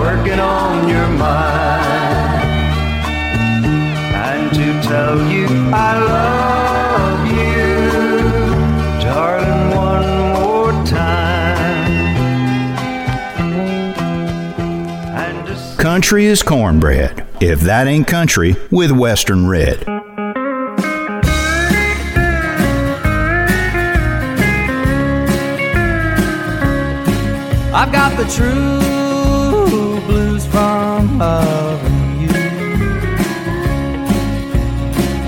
working 0.00 0.38
on 0.38 0.88
your 0.88 1.08
mind 1.08 1.75
tell 4.82 5.18
you 5.30 5.46
I 5.72 5.98
love 5.98 7.26
you, 7.26 7.80
darling, 9.02 9.76
one 9.76 10.08
more 10.34 10.72
time. 10.84 12.16
And 15.16 15.78
Country 15.78 16.26
is 16.26 16.42
cornbread. 16.42 17.26
If 17.40 17.60
that 17.60 17.86
ain't 17.86 18.06
country, 18.06 18.56
with 18.70 18.90
Western 18.90 19.46
Red. 19.46 19.84
I've 27.74 27.92
got 27.92 28.16
the 28.16 28.24
true 28.24 30.00
blues 30.06 30.46
from 30.46 31.18
loving 31.18 31.55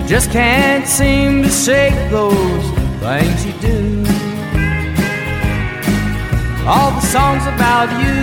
just 0.08 0.30
can't 0.30 0.86
seem 0.88 1.42
to 1.42 1.50
shake 1.50 2.10
those 2.10 2.64
things 2.98 3.44
you 3.44 3.52
do. 3.60 4.04
All 6.66 6.92
the 6.92 7.02
songs 7.02 7.44
about 7.46 7.90
you 8.00 8.14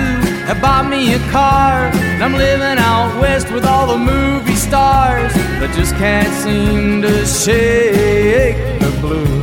have 0.48 0.60
bought 0.60 0.90
me 0.90 1.14
a 1.14 1.20
car, 1.30 1.91
and 1.94 2.24
I'm 2.24 2.34
living 2.34 2.80
out 2.80 3.22
west 3.22 3.52
with 3.52 3.66
all 3.66 3.86
the 3.86 3.99
movie 3.99 4.56
stars, 4.56 5.32
but 5.60 5.70
just 5.76 5.94
can't 5.98 6.34
seem 6.44 7.03
to 7.03 7.24
shake 7.24 8.80
the 8.80 8.90
blues. 8.99 9.36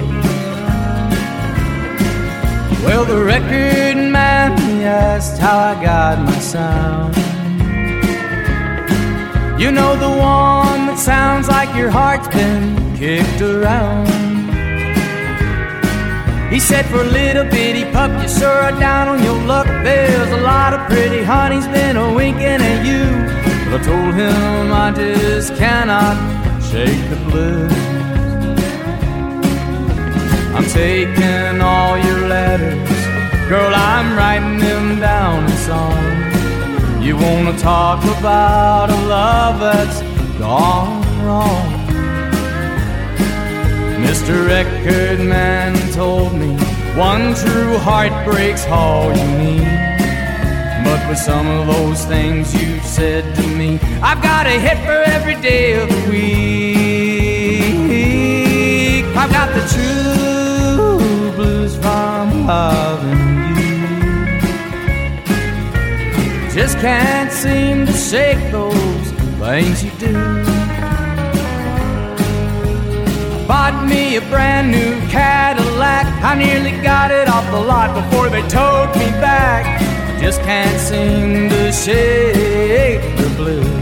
Well, 2.85 3.05
the 3.05 3.23
record 3.23 3.99
man 4.11 4.51
asked 4.83 5.39
how 5.39 5.59
I 5.59 5.75
got 5.81 6.19
my 6.19 6.39
sound. 6.41 7.15
You 9.61 9.71
know 9.71 9.95
the 9.97 10.11
one 10.11 10.72
sounds 11.03 11.49
like 11.49 11.75
your 11.75 11.91
heart's 11.91 12.29
been 12.29 12.97
kicked 12.97 13.41
around. 13.41 14.07
He 16.53 16.61
said, 16.61 16.87
For 16.87 17.01
a 17.01 17.11
little 17.21 17.45
bitty 17.45 17.91
pup, 17.91 18.23
you 18.23 18.29
sure 18.29 18.49
are 18.49 18.79
down 18.79 19.09
on 19.09 19.21
your 19.21 19.41
luck. 19.43 19.67
There's 19.67 20.31
a 20.31 20.41
lot 20.43 20.75
of 20.75 20.81
pretty 20.89 21.25
honeys 21.25 21.67
been 21.67 21.97
a 21.97 22.15
winking 22.15 22.63
at 22.73 22.87
you. 22.87 23.05
But 23.69 23.81
I 23.81 23.85
told 23.85 24.15
him 24.15 24.73
I 24.73 24.93
just 24.93 25.57
cannot 25.57 26.15
shake 26.63 27.03
the 27.11 27.17
blues. 27.29 27.73
I'm 30.55 30.67
taking 30.67 31.61
all 31.61 31.99
your 31.99 32.29
letters, 32.29 33.49
girl, 33.49 33.73
I'm 33.75 34.17
writing 34.17 34.59
them 34.59 35.01
down 35.01 35.51
in 35.51 35.57
song. 35.57 37.03
You 37.03 37.17
wanna 37.17 37.59
talk 37.59 38.05
about 38.19 38.91
a 38.91 39.01
love 39.07 39.59
that's 39.59 40.01
gone 40.39 40.92
wrong? 41.25 41.83
Mr. 44.07 44.47
Record 44.47 45.21
Man 45.21 45.75
told 45.93 46.35
me 46.35 46.57
one 46.97 47.35
true 47.35 47.79
heart 47.79 48.13
breaks 48.25 48.67
all 48.67 49.11
you 49.17 49.27
need. 49.39 49.93
But 50.85 51.09
with 51.09 51.19
some 51.19 51.47
of 51.47 51.67
those 51.67 52.05
things 52.05 52.53
you've 52.55 52.85
said 52.85 53.35
to 53.37 53.47
me, 53.47 53.79
I've 54.03 54.23
got 54.23 54.47
a 54.47 54.59
hit 54.61 54.79
for 54.85 55.03
every 55.17 55.37
day 55.41 55.81
of 55.81 55.89
the 55.89 56.11
week. 56.11 56.63
I've 59.17 59.31
got 59.31 59.55
the 59.55 59.65
true 59.75 61.33
blues 61.37 61.77
from 61.77 62.47
loving 62.47 63.19
you. 63.57 63.83
Just 66.53 66.79
can't 66.79 67.33
seem 67.33 67.87
to 67.87 67.93
shake 67.93 68.51
those 68.51 69.11
things 69.41 69.83
you 69.85 69.91
do. 69.99 70.62
Bought 73.53 73.87
me 73.87 74.17
a 74.17 74.21
brand 74.33 74.71
new 74.71 74.93
Cadillac. 75.11 76.07
I 76.25 76.35
nearly 76.35 76.71
got 76.83 77.11
it 77.11 77.29
off 77.29 77.45
the 77.51 77.61
lot 77.61 77.89
before 78.01 78.31
they 78.31 78.41
towed 78.49 78.89
me 78.97 79.09
back. 79.21 79.63
Just 80.19 80.41
can't 80.41 80.81
seem 80.81 81.51
to 81.51 81.71
shake 81.71 83.03
the 83.19 83.29
blues. 83.37 83.82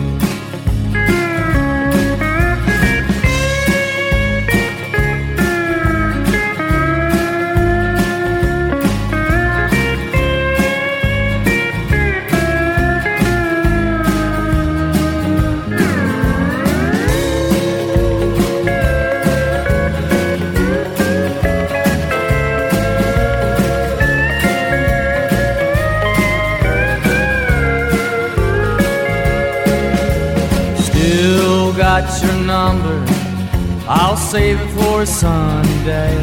Save 34.30 34.60
it 34.60 34.68
for 34.80 35.04
Sunday. 35.04 36.14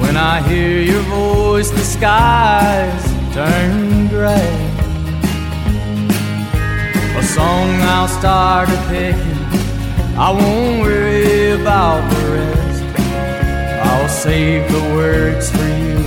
When 0.00 0.16
I 0.16 0.42
hear 0.48 0.80
your 0.82 1.02
voice, 1.02 1.70
the 1.70 1.84
skies 1.84 3.04
turn 3.32 4.08
gray. 4.08 4.52
A 7.16 7.22
song 7.22 7.70
I'll 7.94 8.08
start 8.08 8.68
a 8.68 8.76
picking. 8.88 9.44
I 10.18 10.32
won't 10.32 10.80
worry 10.82 11.52
about 11.52 12.00
the 12.10 12.20
rest. 12.32 12.82
I'll 13.86 14.08
save 14.08 14.68
the 14.72 14.82
words 14.96 15.52
for 15.52 15.68
you. 15.84 16.02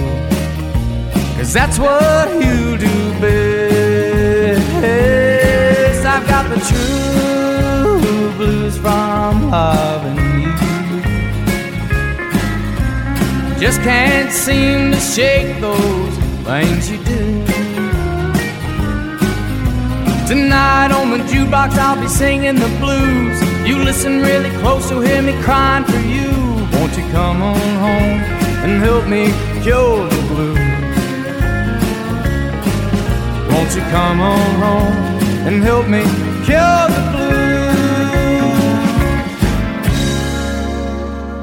Cause 1.38 1.54
that's 1.54 1.80
what 1.80 2.34
you 2.34 2.78
do 2.78 3.14
best. 3.22 4.66
I've 6.06 6.28
got 6.28 6.50
the 6.50 6.60
true 6.70 8.02
blues 8.36 8.76
from 8.78 9.50
loving 9.50 10.21
Just 13.62 13.82
can't 13.84 14.32
seem 14.32 14.92
to 14.92 15.00
shake 15.00 15.62
those 15.62 16.18
things 16.48 16.90
you 16.90 16.98
do. 17.04 17.46
Tonight 20.28 20.92
on 20.92 21.12
the 21.12 21.20
jukebox, 21.30 21.78
I'll 21.78 22.02
be 22.02 22.08
singing 22.08 22.56
the 22.56 22.70
blues. 22.80 23.40
You 23.70 23.78
listen 23.84 24.24
really 24.24 24.50
close, 24.62 24.90
you'll 24.90 25.02
hear 25.02 25.22
me 25.22 25.40
crying 25.44 25.84
for 25.86 26.00
you. 26.00 26.32
Won't 26.74 26.98
you 26.98 27.08
come 27.12 27.44
on 27.44 27.60
home 27.86 28.20
and 28.66 28.82
help 28.82 29.06
me 29.08 29.26
cure 29.62 30.10
the 30.10 30.22
blues? 30.32 30.58
Won't 33.48 33.76
you 33.76 33.84
come 33.92 34.22
on 34.22 34.56
home 34.66 34.98
and 35.46 35.62
help 35.62 35.88
me 35.88 36.02
cure 36.48 36.88
the 36.96 37.12
blues? 37.12 37.41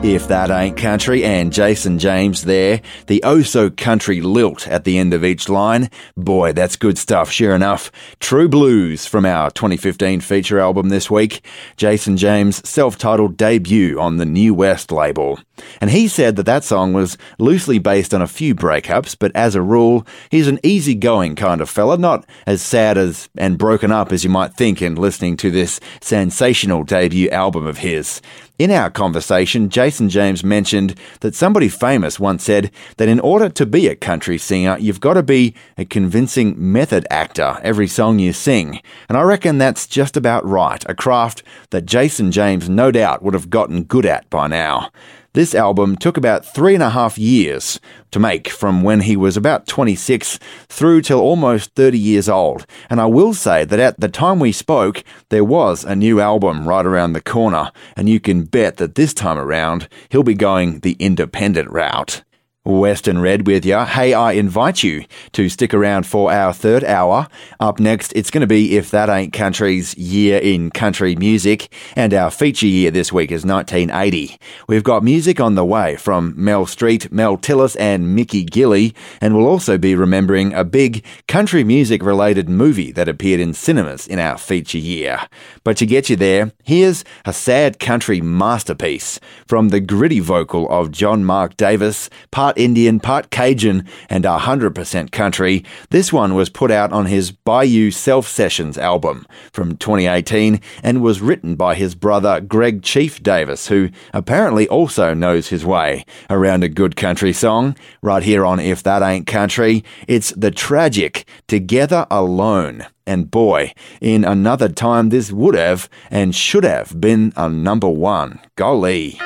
If 0.01 0.29
That 0.29 0.51
Ain't 0.51 0.77
Country 0.77 1.25
and 1.25 1.53
Jason 1.53 1.99
James 1.99 2.45
there, 2.45 2.81
the 3.09 3.21
oh 3.25 3.43
so 3.43 3.69
country 3.69 4.21
lilt 4.21 4.69
at 4.69 4.85
the 4.85 4.97
end 4.97 5.13
of 5.13 5.25
each 5.25 5.49
line. 5.49 5.91
Boy, 6.17 6.53
that's 6.53 6.77
good 6.77 6.97
stuff, 6.97 7.33
sure 7.33 7.53
enough. 7.53 7.91
True 8.21 8.49
Blues 8.49 9.07
from 9.07 9.27
our 9.27 9.51
2015 9.51 10.21
feature 10.21 10.61
album 10.61 10.89
this 10.89 11.11
week. 11.11 11.45
Jason 11.77 12.17
James' 12.17 12.67
self-titled 12.67 13.37
debut 13.37 13.99
on 13.99 14.19
the 14.19 14.25
New 14.25 14.55
West 14.55 14.93
label. 14.93 15.41
And 15.81 15.91
he 15.91 16.07
said 16.07 16.37
that 16.37 16.47
that 16.47 16.63
song 16.63 16.93
was 16.93 17.19
loosely 17.41 17.81
based 17.81 18.15
on 18.15 18.23
a 18.23 18.29
few 18.29 18.55
breakups, 18.55 19.17
but 19.19 19.35
as 19.35 19.57
a 19.57 19.63
rule, 19.63 20.07
he's 20.31 20.47
an 20.47 20.61
easygoing 20.63 21.35
kind 21.35 21.61
of 21.61 21.69
fella, 21.69 21.99
not 21.99 22.25
as 22.47 22.63
sad 22.63 22.97
as 22.97 23.29
and 23.37 23.59
broken 23.59 23.91
up 23.91 24.13
as 24.13 24.23
you 24.23 24.31
might 24.31 24.55
think 24.55 24.81
in 24.81 24.95
listening 24.95 25.37
to 25.39 25.51
this 25.51 25.81
sensational 26.01 26.85
debut 26.85 27.29
album 27.31 27.67
of 27.67 27.79
his. 27.79 28.23
In 28.59 28.73
our 28.73 28.91
conversation, 28.91 29.69
Jason 29.69 30.09
James 30.09 30.43
mentioned 30.43 30.99
that 31.21 31.37
somebody 31.37 31.69
famous 31.69 32.19
once 32.19 32.43
said 32.43 32.73
that 32.97 33.09
in 33.09 33.21
order 33.21 33.49
to 33.49 33.65
be 33.65 33.87
a 33.87 33.95
country 33.95 34.37
singer, 34.37 34.77
you've 34.81 34.99
got 34.99 35.15
to 35.15 35.23
be 35.23 35.55
a 35.77 35.85
convincing 35.85 36.57
method 36.59 37.07
actor 37.09 37.61
every 37.63 37.87
song 37.87 38.19
you 38.19 38.33
sing. 38.33 38.81
And 39.09 39.17
I 39.17 39.23
reckon 39.23 39.59
that's 39.59 39.87
just 39.87 40.17
about 40.17 40.45
right, 40.45 40.85
a 40.89 40.95
craft 40.97 41.45
that 41.71 41.87
Jason 41.87 42.33
James 42.33 42.69
no 42.69 42.91
doubt 42.91 43.23
would 43.23 43.35
have 43.35 43.49
gotten 43.49 43.85
good 43.85 44.05
at 44.05 44.29
by 44.29 44.49
now. 44.49 44.91
This 45.39 45.55
album 45.55 45.95
took 45.95 46.17
about 46.17 46.45
three 46.45 46.75
and 46.75 46.83
a 46.83 46.91
half 46.91 47.17
years 47.17 47.79
to 48.11 48.19
make 48.19 48.49
from 48.49 48.83
when 48.83 49.03
he 49.03 49.17
was 49.17 49.37
about 49.37 49.69
26 49.69 50.41
through 50.69 51.03
till 51.03 51.21
almost 51.21 51.77
30 51.77 51.97
years 51.97 52.29
old. 52.29 52.67
And 52.91 53.01
I 53.01 53.07
will 53.07 53.33
say 53.35 53.65
that 53.65 53.79
at 53.79 54.01
the 54.01 54.09
time 54.09 54.41
we 54.41 54.51
spoke, 54.51 55.05
there 55.29 55.45
was 55.45 55.85
a 55.85 55.95
new 55.95 56.21
album 56.21 56.69
right 56.69 56.85
around 56.85 57.13
the 57.13 57.21
corner, 57.21 57.71
and 57.97 58.09
you 58.09 58.19
can 58.19 58.47
bet 58.47 58.79
that 58.79 58.97
this 58.97 59.15
time 59.15 59.39
around, 59.39 59.89
he'll 60.09 60.25
be 60.25 60.35
going 60.35 60.81
the 60.81 60.97
independent 60.99 61.71
route. 61.71 62.25
Western 62.69 63.19
Red 63.19 63.47
with 63.47 63.65
you. 63.65 63.79
Hey, 63.79 64.13
I 64.13 64.33
invite 64.33 64.83
you 64.83 65.07
to 65.33 65.49
stick 65.49 65.73
around 65.73 66.07
for 66.07 66.31
our 66.31 66.53
third 66.53 66.85
hour. 66.85 67.27
Up 67.59 67.81
next, 67.81 68.13
it's 68.13 68.31
going 68.31 68.43
to 68.43 68.47
be 68.47 68.77
If 68.77 68.91
That 68.91 69.09
Ain't 69.09 69.33
Country's 69.33 69.97
Year 69.97 70.39
in 70.39 70.71
Country 70.71 71.17
Music, 71.17 71.73
and 71.97 72.13
our 72.13 72.31
feature 72.31 72.67
year 72.67 72.91
this 72.91 73.11
week 73.11 73.33
is 73.33 73.47
1980. 73.47 74.39
We've 74.69 74.85
got 74.85 75.03
music 75.03 75.41
on 75.41 75.55
the 75.55 75.65
way 75.65 75.97
from 75.97 76.35
Mel 76.37 76.67
Street, 76.67 77.11
Mel 77.11 77.39
Tillis, 77.39 77.75
and 77.81 78.15
Mickey 78.15 78.45
Gilley, 78.45 78.95
and 79.23 79.35
we'll 79.35 79.47
also 79.47 79.79
be 79.79 79.95
remembering 79.95 80.53
a 80.53 80.63
big 80.63 81.03
country 81.27 81.65
music 81.65 82.03
related 82.03 82.51
movie 82.51 82.93
that 82.93 83.09
appeared 83.09 83.41
in 83.41 83.55
cinemas 83.55 84.07
in 84.07 84.19
our 84.19 84.37
feature 84.37 84.77
year. 84.77 85.21
But 85.65 85.79
to 85.79 85.87
get 85.87 86.11
you 86.11 86.17
there, 86.17 86.53
here's 86.65 87.03
a 87.25 87.33
sad 87.33 87.79
country 87.79 88.21
masterpiece 88.21 89.19
from 89.47 89.71
the 89.71 89.81
gritty 89.81 90.21
vocal 90.21 90.69
of 90.69 90.91
John 90.91 91.25
Mark 91.25 91.57
Davis, 91.57 92.11
part 92.31 92.58
Indian, 92.59 93.01
part 93.01 93.31
Cajun, 93.31 93.87
and 94.11 94.25
100% 94.25 95.13
country. 95.13 95.65
This 95.91 96.13
one 96.13 96.35
was 96.35 96.51
put 96.51 96.71
out 96.71 96.93
on 96.93 97.07
his 97.07 97.31
Bayou 97.31 97.91
Self 97.91 98.29
Sessions 98.29 98.77
album 98.77 99.27
from 99.53 99.77
2018 99.77 100.61
and 100.83 101.03
was 101.03 101.21
written 101.21 101.55
by 101.55 101.75
his 101.75 101.95
brother 101.95 102.41
Greg 102.41 102.83
Chief 102.83 103.23
Davis, 103.23 103.69
who 103.69 103.91
apparently 104.13 104.69
also 104.69 105.15
knows 105.15 105.49
his 105.49 105.65
way 105.65 106.05
around 106.29 106.65
a 106.65 106.69
good 106.69 106.97
country 106.97 107.33
song. 107.33 107.77
Right 108.03 108.23
here 108.23 108.45
on 108.45 108.61
If 108.61 108.83
That 108.83 109.03
Ain't 109.03 109.27
Country, 109.27 109.85
it's 110.07 110.33
the 110.33 110.51
tragic 110.51 111.27
Together 111.47 112.07
Alone. 112.11 112.87
And 113.07 113.31
boy, 113.31 113.73
in 114.03 114.23
another 114.23 114.69
time, 114.69 115.09
this 115.09 115.33
would 115.33 115.55
have 115.55 115.89
and 116.11 116.35
should 116.35 116.65
have 116.65 117.01
been 117.01 117.33
a 117.37 117.49
number 117.49 117.89
one. 117.89 118.41
Golly. 118.57 119.19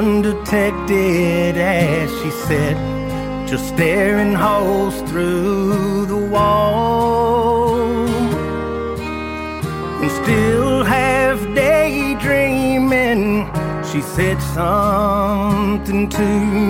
Undetected 0.00 1.58
as 1.58 2.08
she 2.18 2.30
sat, 2.30 2.76
just 3.46 3.68
staring 3.68 4.32
holes 4.32 4.96
through 5.02 6.06
the 6.06 6.16
wall. 6.16 7.76
And 10.00 10.10
still 10.22 10.84
half 10.84 11.38
daydreaming, 11.54 13.24
she 13.90 14.00
said 14.00 14.38
something 14.56 16.08
to 16.08 16.28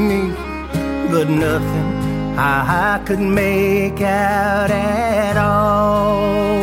me, 0.08 0.34
but 1.12 1.28
nothing 1.30 1.88
I 2.36 3.00
could 3.06 3.20
make 3.20 4.00
out 4.00 4.72
at 4.72 5.36
all. 5.36 6.62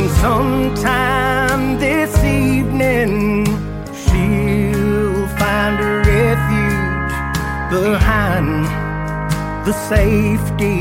And 0.00 0.10
sometime 0.22 1.35
behind 7.82 8.64
the 9.66 9.74
safety 9.92 10.80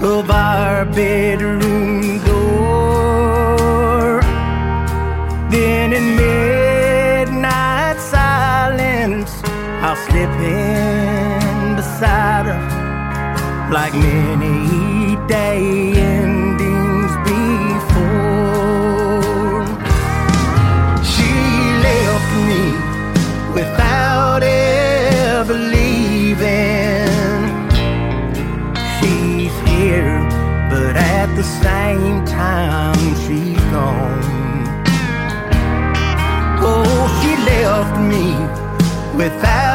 of 0.00 0.30
our 0.30 0.84
bedroom 0.86 2.18
door. 2.24 4.20
Then 5.50 5.92
in 5.98 6.06
midnight 6.24 7.98
silence, 7.98 9.30
I'll 9.84 10.00
slip 10.06 10.34
in 10.40 11.76
beside 11.76 12.46
her 12.50 12.62
like 13.70 13.94
many 13.94 15.16
day 15.26 15.95
without 39.16 39.65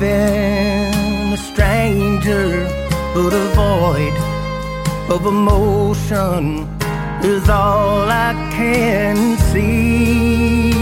even 0.00 1.32
a 1.32 1.36
stranger, 1.36 2.64
but 3.14 3.32
a 3.32 3.46
void 3.58 4.14
of 5.10 5.26
emotion 5.26 6.68
is 7.24 7.48
all 7.48 8.08
I 8.08 8.32
can 8.52 9.36
see. 9.50 10.72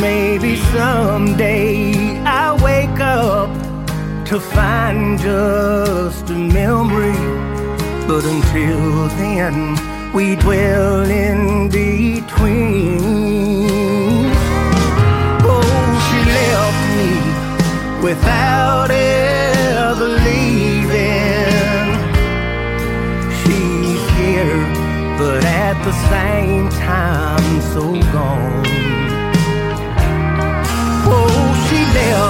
Maybe 0.00 0.56
someday 0.72 2.18
I 2.24 2.54
wake 2.62 3.00
up 3.00 3.50
to 4.28 4.40
find 4.40 5.18
just 5.18 6.30
a 6.30 6.34
memory, 6.34 7.18
but 8.06 8.24
until 8.24 9.08
then, 9.20 9.76
we 10.14 10.36
dwell 10.36 11.02
in 11.02 11.68
between. 11.68 13.47
Without 18.02 18.90
ever 18.90 20.08
leaving. 20.26 21.48
She's 23.40 24.02
here, 24.18 24.62
but 25.18 25.44
at 25.44 25.76
the 25.84 25.94
same 26.12 26.68
time, 26.68 27.60
so 27.72 27.82
gone. 28.12 28.62
Oh, 31.10 31.66
she 31.68 31.80
left 31.96 32.27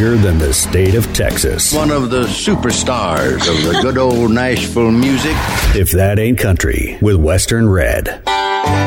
bigger 0.00 0.16
than 0.16 0.38
the 0.38 0.54
state 0.54 0.94
of 0.94 1.04
Texas. 1.12 1.74
One 1.74 1.90
of 1.90 2.08
the 2.08 2.22
superstars 2.22 3.46
of 3.50 3.62
the 3.64 3.80
good 3.82 3.98
old 3.98 4.30
Nashville 4.30 4.90
music. 4.90 5.34
If 5.76 5.90
that 5.92 6.18
ain't 6.18 6.38
country, 6.38 6.96
with 7.02 7.16
Western 7.16 7.68
Red. 7.68 8.29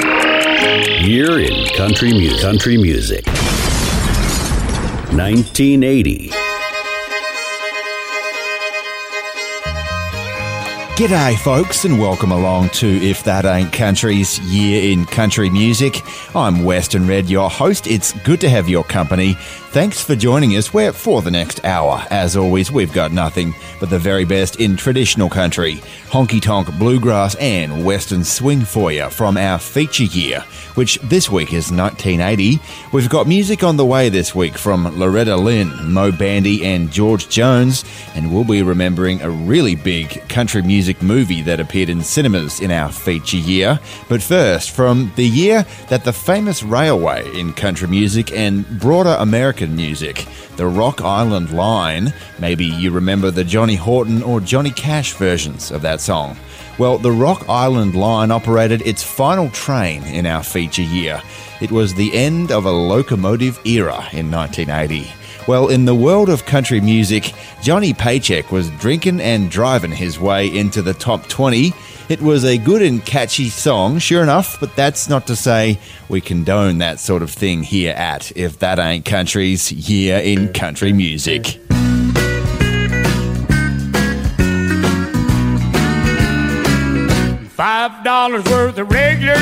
here 1.04 1.38
in 1.40 1.66
country 1.76 2.12
music. 2.12 2.40
Country 2.40 2.78
music. 2.78 3.26
1980. 5.12 6.30
G'day, 11.00 11.38
folks, 11.38 11.86
and 11.86 11.98
welcome 11.98 12.30
along 12.30 12.68
to 12.74 12.86
If 12.86 13.24
That 13.24 13.46
Ain't 13.46 13.72
Country's 13.72 14.38
Year 14.40 14.92
in 14.92 15.06
Country 15.06 15.48
Music. 15.48 16.02
I'm 16.36 16.62
Western 16.62 17.06
Red, 17.06 17.30
your 17.30 17.48
host. 17.48 17.86
It's 17.86 18.12
good 18.20 18.38
to 18.42 18.50
have 18.50 18.68
your 18.68 18.84
company. 18.84 19.34
Thanks 19.72 20.02
for 20.02 20.16
joining 20.16 20.56
us. 20.56 20.74
Where 20.74 20.92
for 20.92 21.22
the 21.22 21.30
next 21.30 21.64
hour, 21.64 22.04
as 22.10 22.36
always, 22.36 22.72
we've 22.72 22.92
got 22.92 23.12
nothing 23.12 23.54
but 23.78 23.88
the 23.88 24.00
very 24.00 24.24
best 24.24 24.58
in 24.58 24.76
traditional 24.76 25.30
country, 25.30 25.76
honky 26.08 26.42
tonk, 26.42 26.76
bluegrass, 26.76 27.36
and 27.36 27.84
western 27.84 28.24
swing 28.24 28.62
for 28.62 28.90
you 28.90 29.08
from 29.10 29.36
our 29.36 29.60
feature 29.60 30.02
year, 30.02 30.40
which 30.74 30.98
this 31.04 31.30
week 31.30 31.52
is 31.52 31.70
1980. 31.70 32.58
We've 32.92 33.08
got 33.08 33.28
music 33.28 33.62
on 33.62 33.76
the 33.76 33.86
way 33.86 34.08
this 34.08 34.34
week 34.34 34.58
from 34.58 34.98
Loretta 34.98 35.36
Lynn, 35.36 35.92
Moe 35.92 36.10
Bandy, 36.10 36.66
and 36.66 36.90
George 36.90 37.28
Jones, 37.28 37.84
and 38.16 38.34
we'll 38.34 38.42
be 38.42 38.64
remembering 38.64 39.22
a 39.22 39.30
really 39.30 39.76
big 39.76 40.28
country 40.28 40.62
music 40.62 41.00
movie 41.00 41.42
that 41.42 41.60
appeared 41.60 41.90
in 41.90 42.02
cinemas 42.02 42.58
in 42.58 42.72
our 42.72 42.90
feature 42.90 43.36
year. 43.36 43.78
But 44.08 44.20
first, 44.20 44.72
from 44.72 45.12
the 45.14 45.28
year 45.28 45.64
that 45.90 46.02
the 46.02 46.12
famous 46.12 46.64
railway 46.64 47.24
in 47.38 47.52
country 47.52 47.86
music 47.86 48.32
and 48.32 48.66
broader 48.80 49.16
American 49.20 49.59
music, 49.68 50.26
the 50.56 50.66
Rock 50.66 51.02
Island 51.02 51.52
Line, 51.52 52.14
maybe 52.38 52.64
you 52.64 52.90
remember 52.90 53.30
the 53.30 53.44
Johnny 53.44 53.74
Horton 53.74 54.22
or 54.22 54.40
Johnny 54.40 54.70
Cash 54.70 55.12
versions 55.12 55.70
of 55.70 55.82
that 55.82 56.00
song. 56.00 56.38
Well, 56.78 56.96
the 56.96 57.12
Rock 57.12 57.46
Island 57.48 57.94
Line 57.94 58.30
operated 58.30 58.80
its 58.86 59.02
final 59.02 59.50
train 59.50 60.02
in 60.04 60.24
our 60.24 60.42
feature 60.42 60.80
year. 60.80 61.20
It 61.60 61.70
was 61.70 61.92
the 61.92 62.14
end 62.14 62.50
of 62.50 62.64
a 62.64 62.70
locomotive 62.70 63.60
era 63.66 64.08
in 64.12 64.30
1980. 64.30 65.12
Well, 65.46 65.68
in 65.68 65.84
the 65.84 65.94
world 65.94 66.30
of 66.30 66.46
country 66.46 66.80
music, 66.80 67.32
Johnny 67.62 67.92
Paycheck 67.92 68.52
was 68.52 68.70
drinking 68.78 69.20
and 69.20 69.50
driving 69.50 69.92
his 69.92 70.18
way 70.18 70.46
into 70.46 70.80
the 70.80 70.94
top 70.94 71.28
20. 71.28 71.72
It 72.10 72.20
was 72.20 72.44
a 72.44 72.58
good 72.58 72.82
and 72.82 73.06
catchy 73.06 73.48
song, 73.50 74.00
sure 74.00 74.20
enough, 74.20 74.58
but 74.58 74.74
that's 74.74 75.08
not 75.08 75.28
to 75.28 75.36
say 75.36 75.78
we 76.08 76.20
condone 76.20 76.78
that 76.78 76.98
sort 76.98 77.22
of 77.22 77.30
thing 77.30 77.62
here 77.62 77.94
at 77.94 78.36
If 78.36 78.58
That 78.58 78.80
Ain't 78.80 79.04
Country's 79.04 79.70
Year 79.70 80.18
in 80.18 80.52
Country 80.52 80.92
Music. 80.92 81.60
Five 87.50 88.02
dollars 88.02 88.44
worth 88.46 88.76
of 88.76 88.90
regular, 88.90 89.36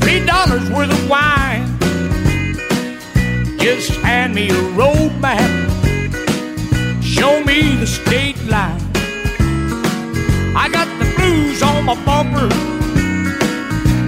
three 0.00 0.26
dollars 0.26 0.68
worth 0.68 0.90
of 0.90 1.08
wine. 1.08 1.78
Just 3.60 3.92
hand 4.00 4.34
me 4.34 4.50
a 4.50 4.62
road 4.70 5.12
map, 5.20 5.48
show 7.04 7.40
me 7.44 7.76
the 7.76 7.86
state 7.86 8.42
line. 8.46 8.77
I 10.60 10.68
got 10.68 10.88
the 10.98 11.06
blues 11.16 11.62
on 11.62 11.84
my 11.84 11.94
bumper, 12.04 12.48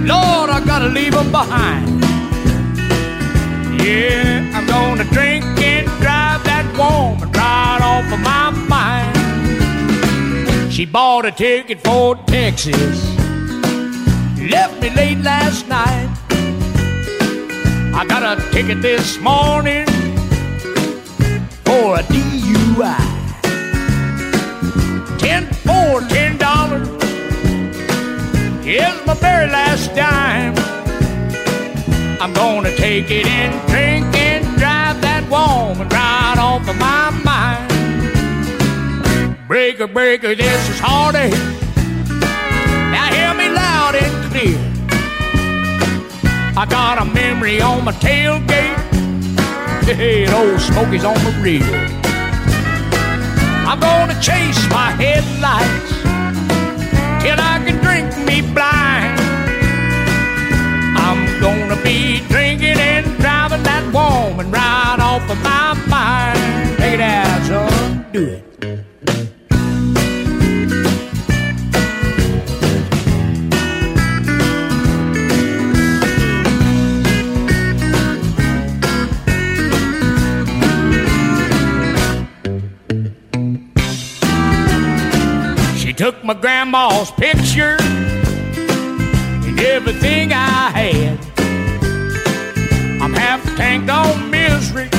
Lord, 0.05 0.49
I 0.49 0.61
gotta 0.65 0.89
leave 0.89 1.11
leave 1.11 1.15
'em 1.15 1.31
behind. 1.31 2.03
Yeah, 3.81 4.43
I'm 4.55 4.65
gonna 4.67 5.05
drink 5.05 5.43
and 5.61 5.87
drive 6.01 6.43
that 6.43 6.65
woman 6.77 7.31
right 7.31 7.81
off 7.81 8.11
of 8.11 8.19
my 8.19 8.49
mind. 8.75 9.17
She 10.73 10.85
bought 10.85 11.25
a 11.25 11.31
ticket 11.31 11.79
for 11.83 12.15
Texas, 12.27 12.97
left 14.53 14.81
me 14.81 14.89
late 14.89 15.21
last 15.23 15.67
night. 15.67 16.09
I 17.99 18.05
got 18.05 18.23
a 18.23 18.35
ticket 18.51 18.81
this 18.81 19.19
morning 19.19 19.85
for 21.65 21.99
a 21.99 22.03
DUI. 22.03 23.10
Ten 25.21 25.45
for 25.65 26.01
ten 26.09 26.37
dollars 26.37 26.87
is 28.65 29.05
my 29.05 29.13
very 29.13 29.47
last 29.51 29.93
dime. 29.95 30.55
I'm 32.19 32.33
gonna 32.33 32.75
take 32.75 33.11
it 33.11 33.27
and 33.27 33.53
drink 33.69 34.15
and 34.15 34.43
drive 34.57 34.99
that 35.01 35.23
woman 35.29 35.87
right 35.89 36.37
off 36.39 36.67
of 36.67 36.75
my 36.77 37.11
mind. 37.23 37.67
Breaker, 39.47 39.87
breaker, 39.87 40.33
this 40.33 40.69
is 40.69 40.79
heartache. 40.79 41.31
Now 42.91 43.07
hear 43.13 43.33
me 43.35 43.47
loud 43.53 43.95
and 43.95 44.31
clear. 44.31 44.57
I 46.57 46.65
got 46.67 46.99
a 46.99 47.05
memory 47.05 47.61
on 47.61 47.85
my 47.85 47.91
tailgate. 47.93 48.79
Hey, 49.85 50.27
old 50.33 50.59
Smokey's 50.59 51.03
on 51.03 51.15
the 51.25 51.31
rear. 51.41 52.10
I'm 53.71 53.79
gonna 53.79 54.19
chase 54.19 54.59
my 54.69 54.91
headlights 54.99 55.93
till 57.23 57.39
I 57.39 57.63
can 57.63 57.79
drink 57.81 58.11
me 58.27 58.41
blind. 58.53 59.17
I'm 60.97 61.39
gonna 61.39 61.81
be 61.81 62.19
drinking 62.27 62.77
and 62.77 63.05
driving 63.21 63.63
that 63.63 63.85
woman 63.93 64.51
right 64.51 64.97
off 64.99 65.23
of 65.31 65.41
my 65.41 65.71
mind. 65.87 66.77
Take 66.79 66.95
it 66.95 66.99
out, 66.99 67.45
son. 67.47 68.05
Do 68.11 68.25
it. 68.25 68.50
Took 86.01 86.23
my 86.23 86.33
grandma's 86.33 87.11
picture 87.11 87.77
and 87.79 89.59
everything 89.59 90.33
I 90.33 90.71
had. 90.71 91.19
I'm 92.99 93.13
half 93.13 93.43
tanked 93.55 93.87
on 93.87 94.31
misery. 94.31 94.89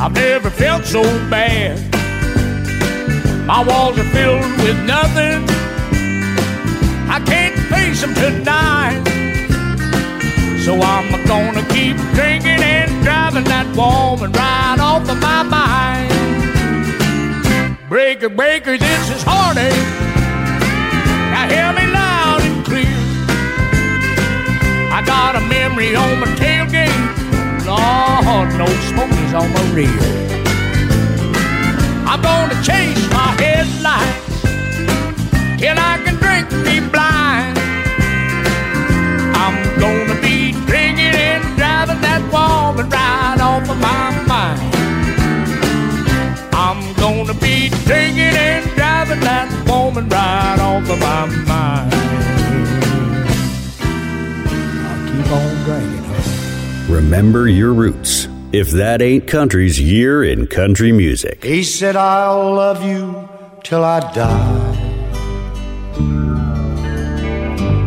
I've 0.00 0.14
never 0.14 0.50
felt 0.50 0.84
so 0.84 1.04
bad. 1.30 1.78
My 3.46 3.62
walls 3.62 3.96
are 4.00 4.10
filled 4.10 4.42
with 4.64 4.84
nothing. 4.84 5.46
I 7.08 7.22
can't 7.24 7.56
face 7.72 8.00
them 8.00 8.14
tonight. 8.14 9.00
So 10.64 10.74
I'm 10.82 11.24
gonna 11.24 11.64
keep 11.68 11.96
drinking 12.16 12.64
and 12.74 12.90
driving 13.04 13.44
that 13.44 13.66
woman 13.76 14.32
right 14.32 14.78
off 14.80 15.08
of 15.08 15.20
my 15.20 15.44
mind. 15.44 16.15
Breaker, 17.88 18.28
breaker, 18.28 18.76
this 18.76 19.10
is 19.10 19.22
heartache. 19.22 19.70
Now 21.30 21.46
hear 21.46 21.70
me 21.72 21.86
loud 21.92 22.42
and 22.42 22.64
clear. 22.66 22.98
I 24.90 25.04
got 25.06 25.36
a 25.36 25.40
memory 25.42 25.94
on 25.94 26.18
my 26.18 26.26
tailgate. 26.34 26.90
Lord, 27.64 28.48
no 28.58 28.66
smokies 28.90 29.34
on 29.34 29.52
my 29.52 29.62
rear. 29.70 30.02
I'm 32.10 32.20
gonna 32.22 32.60
chase 32.64 32.98
my 33.14 33.30
headlights 33.38 34.42
till 35.60 35.78
I 35.78 36.02
can 36.02 36.16
drink 36.18 36.50
me 36.66 36.80
blind. 36.90 37.56
I'm 39.38 39.78
gonna 39.78 40.20
be 40.20 40.50
drinking 40.66 41.14
and 41.14 41.56
driving 41.56 42.00
that 42.00 42.22
woman 42.34 42.90
right 42.90 43.38
off 43.40 43.70
of 43.70 43.78
my 43.78 44.25
be 47.40 47.68
drinking 47.84 48.34
and 48.36 48.70
driving 48.76 49.20
that 49.20 49.48
woman 49.68 50.08
right 50.08 50.58
off 50.60 50.88
of 50.90 50.98
my 51.00 51.26
mind. 51.46 51.94
I'll 54.86 55.02
keep 55.08 55.32
on 55.32 55.64
drinking 55.64 56.04
her. 56.04 56.94
Remember 56.94 57.48
your 57.48 57.72
roots. 57.72 58.28
If 58.52 58.70
that 58.70 59.02
ain't 59.02 59.26
country's 59.26 59.80
year 59.80 60.24
in 60.24 60.46
country 60.46 60.92
music. 60.92 61.44
He 61.44 61.62
said, 61.62 61.96
I'll 61.96 62.54
love 62.54 62.82
you 62.84 63.28
till 63.64 63.84
I 63.84 64.00
die. 64.12 64.76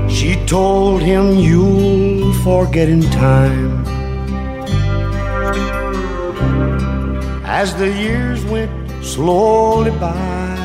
She 0.09 0.35
told 0.45 1.01
him, 1.01 1.35
You'll 1.35 2.34
forget 2.43 2.89
in 2.89 3.01
time. 3.03 3.85
As 7.45 7.73
the 7.76 7.89
years 7.89 8.43
went 8.45 8.89
slowly 9.01 9.91
by, 9.91 10.55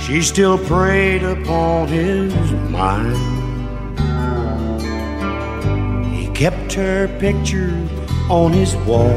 she 0.00 0.22
still 0.22 0.58
preyed 0.58 1.22
upon 1.22 1.88
his 1.88 2.34
mind. 2.70 3.16
He 6.14 6.28
kept 6.34 6.72
her 6.74 7.08
picture 7.18 7.74
on 8.28 8.52
his 8.52 8.76
wall. 8.86 9.14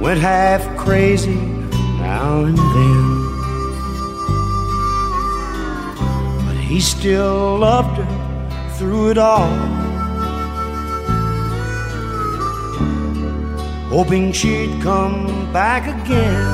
Went 0.00 0.20
half 0.20 0.62
crazy 0.76 1.34
now 1.34 2.44
and 2.44 2.58
then. 2.58 3.24
But 6.46 6.56
he 6.56 6.80
still 6.80 7.58
loved 7.58 7.98
her 7.98 8.70
through 8.76 9.10
it 9.10 9.18
all. 9.18 9.83
Hoping 13.96 14.32
she'd 14.32 14.82
come 14.82 15.52
back 15.52 15.86
again. 15.86 16.44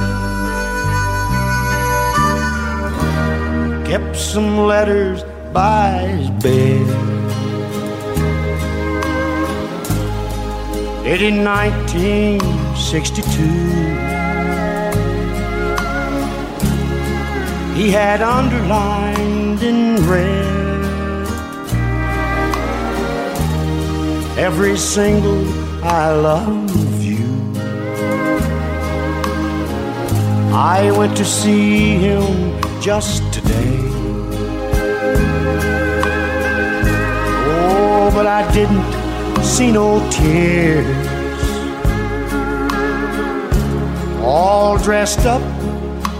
Kept 3.86 4.14
some 4.14 4.58
letters 4.58 5.22
by 5.50 6.02
his 6.02 6.28
bed. 6.42 6.86
In 11.06 11.42
1962. 11.42 13.42
He 17.74 17.90
had 17.90 18.20
underlined 18.20 19.62
in 19.62 19.96
red 20.06 21.26
every 24.36 24.76
single 24.76 25.48
I 25.82 26.12
love 26.12 26.79
I 30.62 30.90
went 30.90 31.16
to 31.16 31.24
see 31.24 31.94
him 31.94 32.60
just 32.82 33.22
today. 33.32 33.78
Oh, 37.48 38.10
but 38.12 38.26
I 38.26 38.42
didn't 38.52 38.84
see 39.42 39.72
no 39.72 40.06
tears. 40.10 40.84
All 44.22 44.76
dressed 44.76 45.24
up 45.24 45.40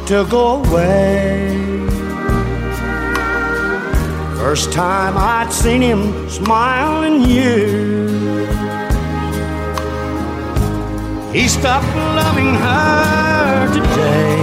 to 0.06 0.26
go 0.30 0.62
away. 0.64 1.54
First 4.38 4.72
time 4.72 5.18
I'd 5.18 5.52
seen 5.52 5.82
him 5.82 6.30
smile 6.30 7.02
in 7.02 7.28
years. 7.28 8.10
He 11.30 11.46
stopped 11.46 11.94
loving 12.16 12.54
her 12.54 13.30
today. 13.76 14.36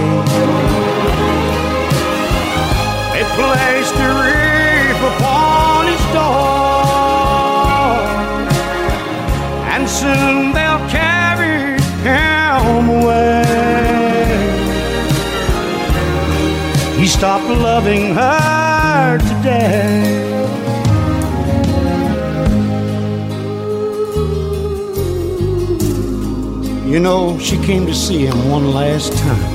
They 3.12 3.24
placed 3.38 3.96
a 4.08 4.10
reef 4.22 4.98
upon 5.12 5.80
his 5.92 6.04
door, 6.16 6.48
and 9.72 9.82
soon 9.88 10.52
they'll 10.52 10.84
carry 10.88 11.80
him 12.06 12.88
away. 12.98 13.44
He 16.98 17.06
stopped 17.06 17.48
loving 17.48 18.14
her 18.14 19.18
today. 19.18 20.17
You 26.98 27.04
know, 27.04 27.38
she 27.38 27.56
came 27.58 27.86
to 27.86 27.94
see 27.94 28.26
him 28.26 28.50
one 28.50 28.72
last 28.72 29.16
time. 29.16 29.52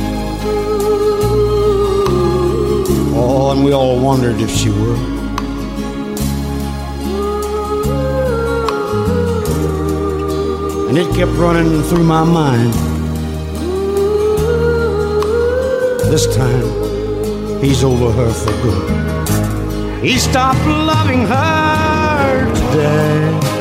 Oh, 3.13 3.51
and 3.51 3.65
we 3.65 3.73
all 3.73 3.99
wondered 3.99 4.39
if 4.39 4.49
she 4.49 4.69
would. 4.69 4.97
And 10.87 10.97
it 10.97 11.13
kept 11.13 11.33
running 11.33 11.83
through 11.83 12.05
my 12.05 12.23
mind. 12.23 12.73
This 16.13 16.33
time, 16.33 17.61
he's 17.61 17.83
over 17.83 18.09
her 18.09 18.31
for 18.31 18.53
good. 18.63 20.01
He 20.01 20.17
stopped 20.17 20.65
loving 20.65 21.27
her 21.27 22.53
today. 22.55 23.52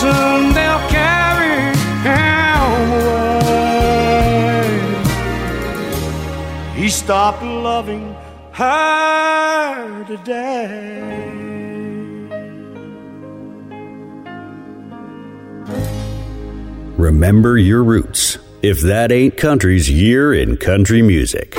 Soon 0.00 0.52
they'll 0.52 0.88
carry 0.88 1.74
him 2.06 2.60
away. 3.02 3.92
He 6.74 6.88
stopped 6.90 7.42
loving 7.42 8.14
her 8.52 10.04
today. 10.06 11.36
Remember 16.96 17.56
your 17.58 17.82
roots. 17.84 18.38
If 18.62 18.80
that 18.80 19.12
ain't 19.12 19.36
country's 19.36 19.90
year 19.90 20.34
in 20.34 20.56
country 20.56 21.02
music. 21.02 21.56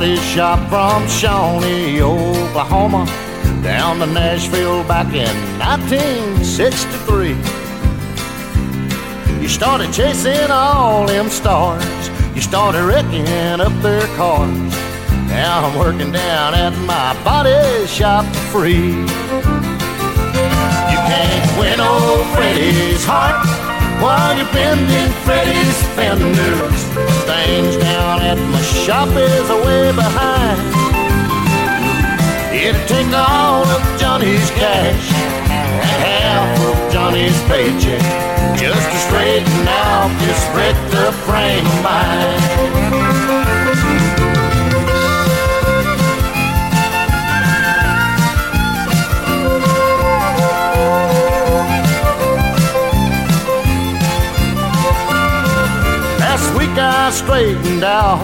Body 0.00 0.16
shop 0.16 0.58
from 0.68 1.06
Shawnee, 1.06 2.02
Oklahoma, 2.02 3.06
down 3.62 4.00
to 4.00 4.06
Nashville 4.06 4.82
back 4.88 5.06
in 5.14 5.32
1963. 5.60 7.36
You 9.40 9.48
started 9.48 9.92
chasing 9.92 10.50
all 10.50 11.06
them 11.06 11.28
stars. 11.28 12.10
You 12.34 12.40
started 12.40 12.82
wrecking 12.82 13.28
up 13.60 13.72
their 13.82 14.08
cars. 14.16 14.50
Now 15.28 15.64
I'm 15.64 15.78
working 15.78 16.10
down 16.10 16.54
at 16.54 16.76
my 16.92 17.14
body 17.22 17.86
shop 17.86 18.24
for 18.34 18.62
free. 18.62 18.90
You 20.90 20.98
can't 21.06 21.58
win 21.60 21.78
old 21.78 22.26
Freddie's 22.34 23.04
heart 23.04 23.53
while 24.04 24.36
you're 24.36 24.52
bending 24.52 25.10
Freddie's 25.24 25.80
fenders. 25.96 26.80
Things 27.24 27.76
down 27.78 28.20
at 28.20 28.38
my 28.52 28.60
shop 28.84 29.08
is 29.08 29.48
way 29.64 29.92
behind. 29.96 30.60
It'd 32.52 32.86
take 32.86 33.12
all 33.16 33.64
of 33.64 33.82
Johnny's 33.98 34.50
cash 34.60 35.06
and 35.48 35.72
half 36.04 36.60
of 36.68 36.92
Johnny's 36.92 37.40
paycheck 37.48 38.04
just 38.60 38.84
to 38.92 38.98
straighten 39.08 39.66
out 39.66 40.12
this 40.20 40.42
wrecked 40.54 40.94
up 41.04 41.14
frame 41.24 41.66
of 41.66 41.82
mind. 41.82 43.13
I 56.78 57.10
straightened 57.10 57.84
out 57.84 58.18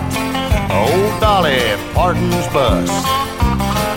oh, 0.70 0.90
old 0.90 1.20
Dolly 1.20 1.60
Parton's 1.94 2.46
bus. 2.48 2.88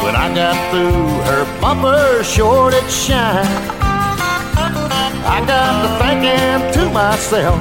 When 0.04 0.16
I 0.16 0.30
got 0.36 0.56
through, 0.70 1.08
her 1.30 1.44
bumper 1.60 2.24
sure 2.24 2.70
did 2.70 2.90
shine. 2.90 3.46
I 5.26 5.42
got 5.48 5.74
to 5.82 5.90
thinking 6.04 6.74
to 6.76 6.94
myself, 6.94 7.58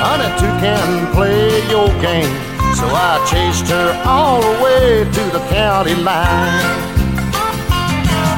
honey, 0.00 0.30
two 0.40 0.52
can 0.64 1.12
play 1.12 1.60
your 1.68 1.88
game. 2.00 2.32
So 2.74 2.86
I 2.86 3.20
chased 3.30 3.66
her 3.68 4.02
all 4.06 4.40
the 4.40 4.62
way 4.62 5.04
to 5.04 5.22
the 5.36 5.44
county 5.50 5.96
line. 5.96 6.64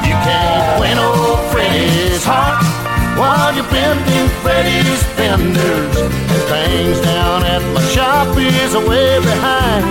You 0.03 0.15
can't 0.27 0.81
win 0.81 0.97
old 0.97 1.39
Freddie's 1.51 2.25
heart 2.25 2.72
while 3.17 3.53
you're 3.55 3.69
bending 3.69 4.27
Freddie's 4.41 5.03
fenders. 5.17 5.95
Things 6.49 6.99
down 7.01 7.43
at 7.43 7.61
my 7.73 7.81
shop 7.95 8.35
is 8.37 8.75
way 8.75 9.19
behind. 9.19 9.85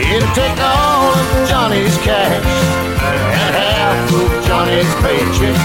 It'll 0.00 0.34
take 0.34 0.58
all 0.60 1.12
of 1.12 1.48
Johnny's 1.48 1.96
cash 1.98 2.46
and 3.42 3.54
half 3.54 4.12
of 4.12 4.46
Johnny's 4.46 4.92
paycheck 5.02 5.58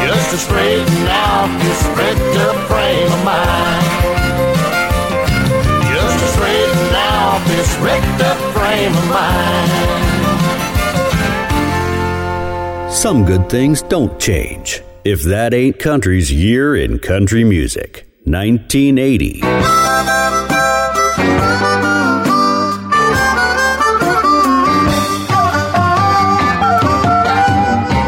just 0.00 0.30
to 0.30 0.38
straighten 0.38 1.06
out 1.08 1.50
this 1.62 1.82
wrecked 1.96 2.36
up 2.46 2.56
frame 2.68 3.12
of 3.12 3.24
mind. 3.24 3.86
Just 5.92 6.16
to 6.20 6.26
straighten 6.36 6.94
out 6.94 7.40
this 7.46 7.70
wrecked 7.82 8.22
up 8.22 8.38
frame 8.54 8.94
of 8.94 9.06
mind. 9.08 9.70
Some 12.92 13.24
good 13.24 13.48
things 13.48 13.82
don't 13.82 14.18
change. 14.18 14.82
If 15.02 15.22
that 15.22 15.54
ain't 15.54 15.78
country's 15.78 16.30
year 16.30 16.76
in 16.76 16.98
country 16.98 17.42
music. 17.42 18.06
1980. 18.24 19.40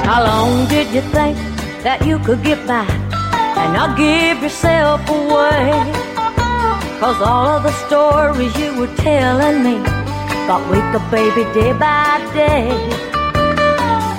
How 0.04 0.22
long 0.22 0.68
did 0.68 0.92
you 0.92 1.00
think 1.00 1.38
that 1.82 2.04
you 2.04 2.18
could 2.18 2.44
get 2.44 2.66
by 2.66 2.84
and 2.84 3.72
not 3.72 3.96
give 3.96 4.42
yourself 4.42 5.00
away? 5.08 5.72
Cause 7.00 7.22
all 7.22 7.48
of 7.56 7.62
the 7.62 7.72
stories 7.86 8.54
you 8.58 8.78
were 8.78 8.94
telling 8.96 9.64
me 9.64 9.82
got 10.46 10.60
weaker, 10.70 11.02
baby, 11.10 11.44
day 11.54 11.72
by 11.72 12.20
day. 12.34 13.11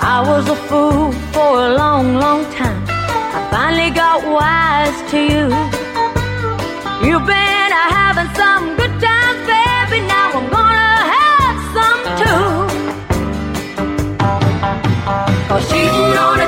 I 0.06 0.20
was 0.20 0.50
a 0.50 0.56
fool 0.68 1.14
for 1.32 1.66
a 1.66 1.76
long, 1.76 2.16
long 2.16 2.44
time. 2.52 2.84
I 2.90 3.48
finally 3.50 3.90
got 3.90 4.20
wise 4.28 5.00
to 5.12 5.18
you. 5.18 5.48
You've 7.08 7.26
been 7.26 7.72
having 7.72 8.28
some 8.36 8.76
good 8.76 8.92
times, 9.00 9.40
baby. 9.48 10.06
Now 10.06 10.28
I'm 10.40 10.48
gonna 10.52 10.96
have 11.16 11.58
some 11.78 12.02
too. 12.22 12.52
Cause 15.48 15.64
cheating 15.72 16.18
on 16.28 16.43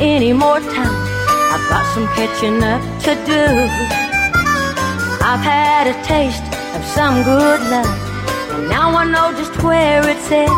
any 0.00 0.32
more 0.32 0.60
time. 0.60 0.96
I've 1.52 1.68
got 1.68 1.84
some 1.94 2.06
catching 2.16 2.62
up 2.62 2.82
to 3.04 3.14
do. 3.24 3.44
I've 5.24 5.40
had 5.40 5.86
a 5.86 5.96
taste 6.04 6.44
of 6.76 6.84
some 6.84 7.22
good 7.24 7.60
love, 7.70 7.86
and 8.52 8.68
now 8.68 8.90
I 8.90 9.04
know 9.04 9.32
just 9.36 9.62
where 9.62 10.06
it's 10.08 10.30
at. 10.30 10.48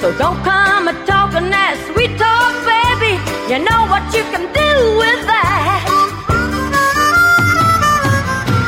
So 0.00 0.16
don't 0.18 0.42
come 0.44 0.88
a 0.88 0.92
talking 1.06 1.50
that 1.50 1.74
sweet 1.88 2.16
talk, 2.18 2.54
baby. 2.68 3.16
You 3.50 3.58
know 3.64 3.82
what 3.88 4.04
you 4.14 4.22
can 4.32 4.44
do 4.52 4.70
with 5.00 5.20
that. 5.26 5.82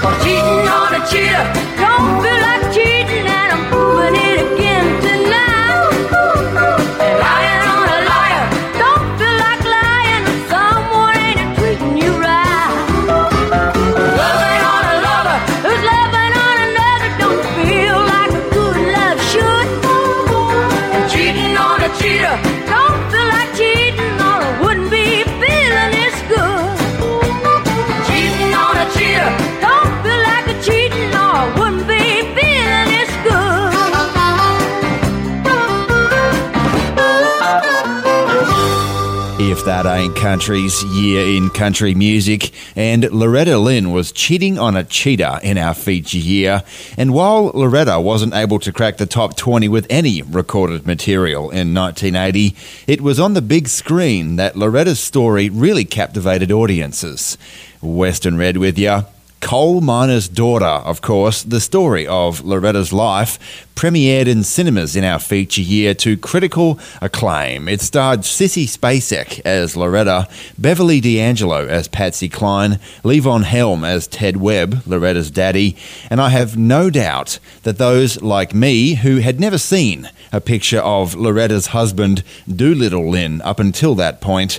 For 0.02 0.12
cheating 0.24 0.66
on 0.66 0.94
a 0.98 1.02
cheater, 1.10 1.44
don't 1.76 2.22
feel 2.22 2.37
That 39.78 39.96
Ain't 39.96 40.16
Country's 40.16 40.82
Year 40.82 41.24
in 41.24 41.50
Country 41.50 41.94
Music, 41.94 42.50
and 42.74 43.08
Loretta 43.12 43.58
Lynn 43.58 43.92
was 43.92 44.10
cheating 44.10 44.58
on 44.58 44.76
a 44.76 44.82
cheater 44.82 45.38
in 45.40 45.56
our 45.56 45.72
feature 45.72 46.18
year. 46.18 46.64
And 46.96 47.14
while 47.14 47.52
Loretta 47.54 48.00
wasn't 48.00 48.34
able 48.34 48.58
to 48.58 48.72
crack 48.72 48.96
the 48.96 49.06
top 49.06 49.36
20 49.36 49.68
with 49.68 49.86
any 49.88 50.22
recorded 50.22 50.84
material 50.84 51.50
in 51.50 51.74
1980, 51.74 52.56
it 52.88 53.00
was 53.00 53.20
on 53.20 53.34
the 53.34 53.40
big 53.40 53.68
screen 53.68 54.34
that 54.34 54.56
Loretta's 54.56 54.98
story 54.98 55.48
really 55.48 55.84
captivated 55.84 56.50
audiences. 56.50 57.38
Western 57.80 58.36
Red 58.36 58.56
with 58.56 58.80
you. 58.80 59.04
Coal 59.40 59.80
Miner's 59.80 60.28
Daughter, 60.28 60.64
of 60.64 61.00
course, 61.00 61.42
the 61.42 61.60
story 61.60 62.06
of 62.06 62.44
Loretta's 62.44 62.92
life, 62.92 63.38
premiered 63.74 64.26
in 64.26 64.42
cinemas 64.42 64.96
in 64.96 65.04
our 65.04 65.20
feature 65.20 65.62
year 65.62 65.94
to 65.94 66.16
critical 66.16 66.80
acclaim. 67.00 67.68
It 67.68 67.80
starred 67.80 68.20
Sissy 68.20 68.64
Spacek 68.64 69.40
as 69.44 69.76
Loretta, 69.76 70.28
Beverly 70.58 71.00
D'Angelo 71.00 71.66
as 71.66 71.86
Patsy 71.86 72.28
Cline, 72.28 72.80
Levon 73.04 73.44
Helm 73.44 73.84
as 73.84 74.08
Ted 74.08 74.38
Webb, 74.38 74.82
Loretta's 74.84 75.30
daddy, 75.30 75.76
and 76.10 76.20
I 76.20 76.30
have 76.30 76.56
no 76.56 76.90
doubt 76.90 77.38
that 77.62 77.78
those 77.78 78.20
like 78.20 78.52
me 78.52 78.94
who 78.96 79.18
had 79.18 79.38
never 79.38 79.58
seen 79.58 80.10
a 80.32 80.40
picture 80.40 80.80
of 80.80 81.14
Loretta's 81.14 81.68
husband, 81.68 82.24
Doolittle 82.52 83.08
Lynn, 83.08 83.40
up 83.42 83.60
until 83.60 83.94
that 83.94 84.20
point, 84.20 84.58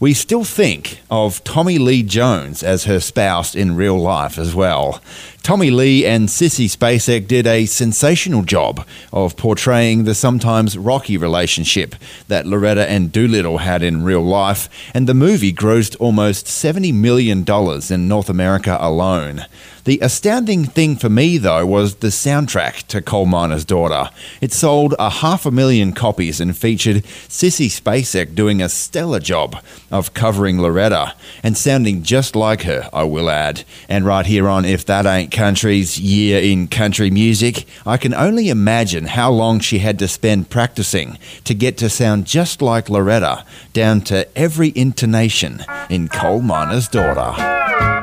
we 0.00 0.14
still 0.14 0.44
think 0.44 1.02
of 1.10 1.44
Tommy 1.44 1.76
Lee 1.76 2.02
Jones 2.02 2.62
as 2.62 2.84
her 2.84 3.00
spouse 3.00 3.54
in 3.54 3.76
real 3.76 3.98
life 4.00 4.38
as 4.38 4.54
well. 4.54 5.02
Tommy 5.42 5.70
Lee 5.70 6.06
and 6.06 6.28
Sissy 6.28 6.74
Spacek 6.74 7.26
did 7.26 7.46
a 7.46 7.66
sensational 7.66 8.42
job 8.42 8.86
of 9.12 9.36
portraying 9.36 10.04
the 10.04 10.14
sometimes 10.14 10.78
rocky 10.78 11.18
relationship 11.18 11.94
that 12.28 12.46
Loretta 12.46 12.88
and 12.88 13.12
Doolittle 13.12 13.58
had 13.58 13.82
in 13.82 14.02
real 14.02 14.22
life, 14.22 14.70
and 14.94 15.06
the 15.06 15.12
movie 15.12 15.52
grossed 15.52 15.96
almost 16.00 16.46
$70 16.46 16.94
million 16.94 17.44
in 17.90 18.08
North 18.08 18.30
America 18.30 18.78
alone. 18.80 19.44
The 19.90 19.98
astounding 20.02 20.66
thing 20.66 20.94
for 20.94 21.08
me, 21.08 21.36
though, 21.36 21.66
was 21.66 21.96
the 21.96 22.12
soundtrack 22.12 22.86
to 22.86 23.02
Coal 23.02 23.26
Miner's 23.26 23.64
Daughter. 23.64 24.10
It 24.40 24.52
sold 24.52 24.94
a 25.00 25.10
half 25.10 25.44
a 25.44 25.50
million 25.50 25.94
copies 25.94 26.40
and 26.40 26.56
featured 26.56 27.02
Sissy 27.26 27.66
Spacek 27.66 28.36
doing 28.36 28.62
a 28.62 28.68
stellar 28.68 29.18
job 29.18 29.56
of 29.90 30.14
covering 30.14 30.60
Loretta 30.60 31.16
and 31.42 31.58
sounding 31.58 32.04
just 32.04 32.36
like 32.36 32.62
her, 32.62 32.88
I 32.92 33.02
will 33.02 33.28
add. 33.28 33.64
And 33.88 34.06
right 34.06 34.26
here 34.26 34.48
on 34.48 34.64
If 34.64 34.86
That 34.86 35.06
Ain't 35.06 35.32
Country's 35.32 35.98
Year 35.98 36.40
in 36.40 36.68
Country 36.68 37.10
Music, 37.10 37.66
I 37.84 37.96
can 37.96 38.14
only 38.14 38.48
imagine 38.48 39.06
how 39.06 39.32
long 39.32 39.58
she 39.58 39.80
had 39.80 39.98
to 39.98 40.06
spend 40.06 40.50
practicing 40.50 41.18
to 41.42 41.52
get 41.52 41.76
to 41.78 41.90
sound 41.90 42.26
just 42.26 42.62
like 42.62 42.88
Loretta, 42.88 43.44
down 43.72 44.02
to 44.02 44.28
every 44.38 44.72
intonation 44.76 45.64
in 45.88 46.06
Coal 46.06 46.42
Miner's 46.42 46.86
Daughter. 46.86 47.99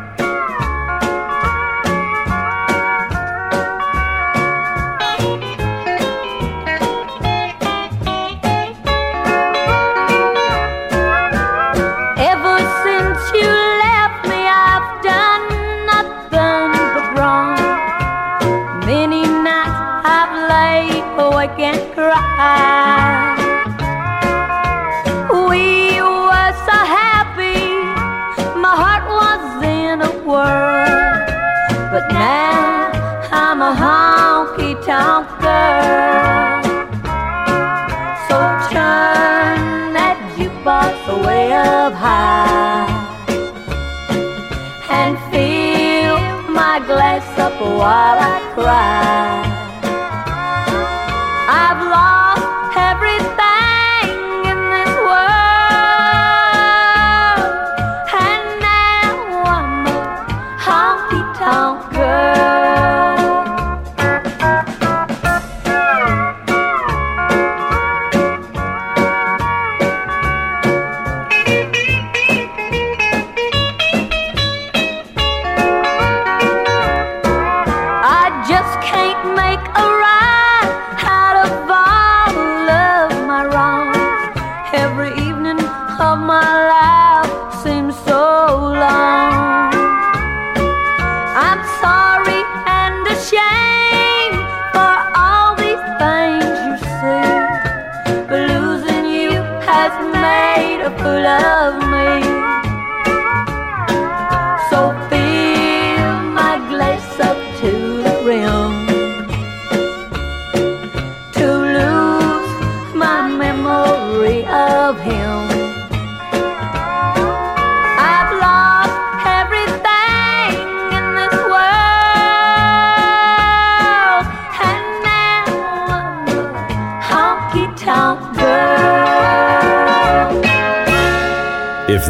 While 47.87 48.19
I 48.19 48.39
cry. 48.53 49.36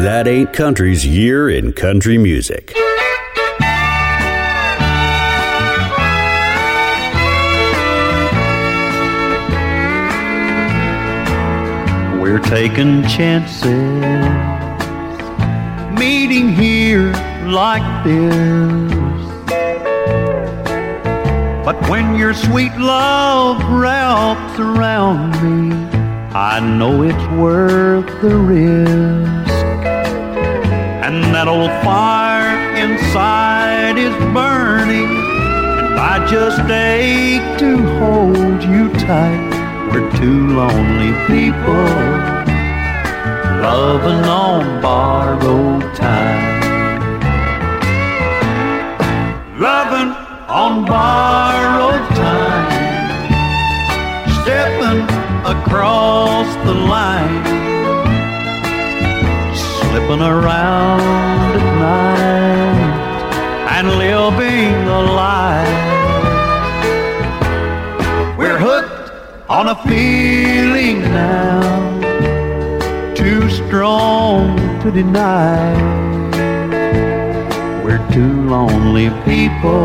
That 0.00 0.28
ain't 0.28 0.52
country's 0.52 1.04
year 1.04 1.50
in 1.50 1.72
country 1.72 2.18
music. 2.18 2.72
We're 12.20 12.38
taking 12.38 13.02
chances, 13.08 13.64
meeting 15.98 16.52
here 16.52 17.12
like 17.46 18.04
this. 18.04 18.92
But 21.64 21.76
when 21.90 22.14
your 22.14 22.34
sweet 22.34 22.76
love 22.76 23.62
wraps 23.70 24.60
around 24.60 25.30
me, 25.42 25.74
I 26.34 26.60
know 26.60 27.02
it's 27.02 27.26
worth 27.36 28.06
the 28.22 28.36
risk. 28.36 29.37
That 31.20 31.46
old 31.46 31.70
fire 31.84 32.74
inside 32.74 33.96
is 33.96 34.14
burning, 34.34 35.06
and 35.06 35.98
I 35.98 36.26
just 36.26 36.60
ache 36.68 37.58
to 37.58 37.76
hold 37.98 38.62
you 38.64 38.90
tight. 39.06 39.50
We're 39.92 40.10
two 40.18 40.48
lonely 40.56 41.12
people 41.30 41.84
loving 43.62 44.24
on 44.24 44.82
borrowed 44.82 45.94
time. 45.94 46.60
Loving 49.60 50.10
on 50.48 50.84
borrowed 50.86 52.08
time, 52.16 52.70
stepping 54.42 55.02
across 55.44 56.48
the 56.66 56.74
line, 56.74 57.47
slipping 59.98 60.22
around 60.22 61.00
at 61.56 61.78
night 61.80 62.88
and 63.76 63.88
living 63.98 64.74
a 64.86 65.02
lie. 65.18 65.74
We're 68.38 68.58
hooked 68.58 69.10
on 69.50 69.68
a 69.68 69.74
feeling 69.88 71.00
now, 71.00 71.60
too 73.14 73.50
strong 73.50 74.56
to 74.82 74.92
deny. 74.92 75.74
We're 77.82 78.04
two 78.12 78.48
lonely 78.48 79.10
people 79.24 79.82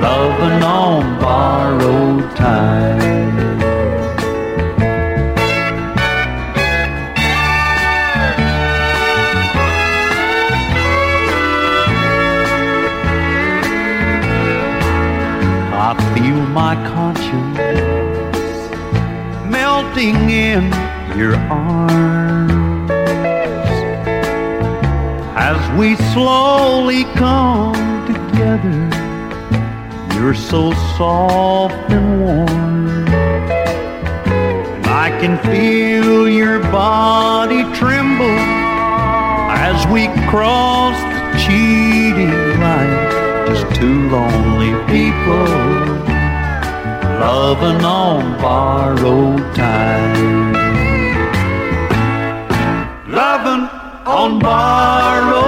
loving 0.00 0.62
on 0.62 1.18
borrowed 1.20 2.36
time. 2.36 3.17
My 16.48 16.74
conscience 16.86 17.58
melting 19.50 20.30
in 20.30 20.64
your 21.18 21.36
arms 21.50 22.90
as 25.36 25.78
we 25.78 25.96
slowly 26.12 27.04
come 27.16 27.74
together. 28.06 28.88
You're 30.14 30.34
so 30.34 30.72
soft 30.96 31.74
and 31.90 32.20
warm. 32.20 33.08
And 34.74 34.86
I 34.86 35.10
can 35.20 35.38
feel 35.38 36.28
your 36.28 36.60
body 36.60 37.62
tremble 37.76 38.38
as 39.50 39.86
we 39.88 40.06
cross 40.28 40.96
the 41.12 41.38
cheating 41.44 42.60
line. 42.60 43.46
Just 43.48 43.74
two 43.74 44.08
lonely 44.10 44.72
people 44.86 45.87
loving 47.20 47.84
on 47.84 48.40
borrowed 48.40 49.54
time. 49.54 50.52
Loving 53.08 53.64
on 54.06 54.38
borrowed 54.38 55.47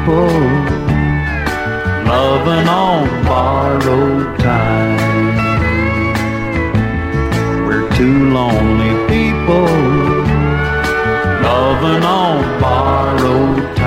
people 0.00 0.30
loving 2.06 2.68
on 2.68 3.24
borrowed 3.24 4.38
time. 4.38 5.36
We're 7.66 7.88
two 7.96 8.30
lonely 8.32 8.94
people 9.08 9.68
loving 11.42 12.02
on 12.02 12.60
borrowed 12.60 13.76
time. 13.76 13.79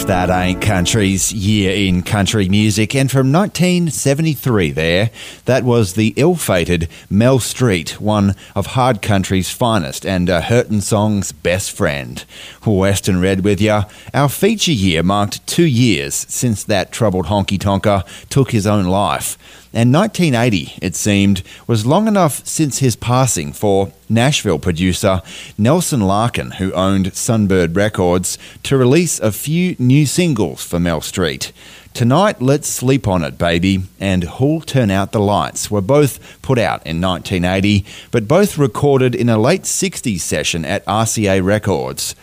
If 0.00 0.06
That 0.06 0.30
Ain't 0.30 0.62
Country's 0.62 1.30
Year 1.30 1.74
in 1.74 2.02
Country 2.02 2.48
Music. 2.48 2.94
And 2.94 3.10
from 3.10 3.30
1973 3.30 4.70
there, 4.70 5.10
that 5.44 5.62
was 5.62 5.92
the 5.92 6.14
ill-fated 6.16 6.88
Mel 7.10 7.38
Street, 7.38 8.00
one 8.00 8.34
of 8.54 8.68
hard 8.68 9.02
country's 9.02 9.50
finest 9.50 10.06
and 10.06 10.30
uh, 10.30 10.38
a 10.38 10.40
Hurtin' 10.40 10.80
Song's 10.80 11.32
best 11.32 11.72
friend. 11.72 12.24
Western 12.64 13.20
Red 13.20 13.44
with 13.44 13.60
ya. 13.60 13.84
Our 14.14 14.30
feature 14.30 14.72
year 14.72 15.02
marked 15.02 15.46
two 15.46 15.66
years 15.66 16.14
since 16.14 16.64
that 16.64 16.92
troubled 16.92 17.26
honky-tonker 17.26 18.28
took 18.30 18.52
his 18.52 18.66
own 18.66 18.86
life. 18.86 19.36
And 19.72 19.92
1980, 19.94 20.78
it 20.82 20.96
seemed, 20.96 21.42
was 21.68 21.86
long 21.86 22.08
enough 22.08 22.44
since 22.44 22.78
his 22.78 22.96
passing 22.96 23.52
for 23.52 23.92
Nashville 24.08 24.58
producer 24.58 25.22
Nelson 25.56 26.00
Larkin, 26.00 26.52
who 26.52 26.72
owned 26.72 27.12
Sunbird 27.12 27.76
Records, 27.76 28.36
to 28.64 28.76
release 28.76 29.20
a 29.20 29.30
few 29.30 29.76
new 29.78 30.06
singles 30.06 30.64
for 30.64 30.80
Mel 30.80 31.00
Street. 31.00 31.52
Tonight, 31.94 32.42
Let's 32.42 32.68
Sleep 32.68 33.06
on 33.06 33.22
It, 33.22 33.38
Baby, 33.38 33.82
and 34.00 34.24
Who'll 34.24 34.60
Turn 34.60 34.90
Out 34.90 35.12
the 35.12 35.20
Lights 35.20 35.70
were 35.70 35.80
both 35.80 36.40
put 36.42 36.58
out 36.58 36.84
in 36.84 37.00
1980, 37.00 37.84
but 38.10 38.26
both 38.26 38.58
recorded 38.58 39.14
in 39.14 39.28
a 39.28 39.38
late 39.38 39.62
60s 39.62 40.20
session 40.20 40.64
at 40.64 40.84
RCA 40.86 41.44
Records. 41.44 42.16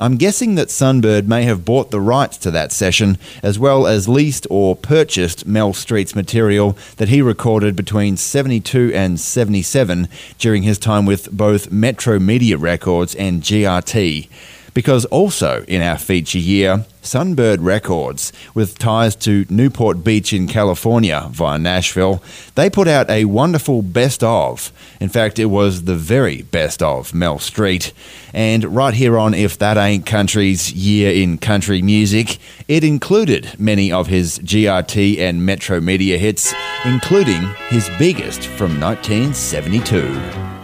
I'm 0.00 0.16
guessing 0.16 0.54
that 0.54 0.68
Sunbird 0.68 1.26
may 1.26 1.42
have 1.42 1.64
bought 1.64 1.90
the 1.90 2.00
rights 2.00 2.36
to 2.38 2.52
that 2.52 2.70
session, 2.70 3.18
as 3.42 3.58
well 3.58 3.84
as 3.84 4.08
leased 4.08 4.46
or 4.48 4.76
purchased 4.76 5.44
Mel 5.44 5.72
Street's 5.72 6.14
material 6.14 6.78
that 6.98 7.08
he 7.08 7.20
recorded 7.20 7.74
between 7.74 8.16
72 8.16 8.92
and 8.94 9.18
77 9.18 10.08
during 10.38 10.62
his 10.62 10.78
time 10.78 11.04
with 11.04 11.32
both 11.32 11.72
Metro 11.72 12.20
Media 12.20 12.56
Records 12.56 13.16
and 13.16 13.42
GRT. 13.42 14.28
Because 14.74 15.04
also 15.06 15.64
in 15.66 15.82
our 15.82 15.98
feature 15.98 16.38
year, 16.38 16.84
Sunbird 17.02 17.58
Records, 17.60 18.32
with 18.54 18.78
ties 18.78 19.16
to 19.16 19.46
Newport 19.48 20.04
Beach 20.04 20.32
in 20.32 20.46
California 20.46 21.26
via 21.30 21.58
Nashville, 21.58 22.22
they 22.54 22.68
put 22.68 22.86
out 22.86 23.08
a 23.08 23.24
wonderful 23.24 23.80
best 23.80 24.22
of. 24.22 24.70
In 25.00 25.08
fact, 25.08 25.38
it 25.38 25.46
was 25.46 25.84
the 25.84 25.94
very 25.94 26.42
best 26.42 26.82
of 26.82 27.14
Mel 27.14 27.38
Street. 27.38 27.92
And 28.34 28.64
right 28.76 28.92
here 28.92 29.18
on 29.18 29.32
If 29.32 29.56
That 29.58 29.78
Ain't 29.78 30.04
Country's 30.04 30.72
Year 30.72 31.10
in 31.12 31.38
Country 31.38 31.80
Music, 31.80 32.38
it 32.68 32.84
included 32.84 33.58
many 33.58 33.90
of 33.90 34.08
his 34.08 34.38
GRT 34.40 35.18
and 35.18 35.46
Metro 35.46 35.80
Media 35.80 36.18
hits, 36.18 36.52
including 36.84 37.42
his 37.68 37.88
biggest 37.98 38.42
from 38.42 38.78
1972. 38.78 40.57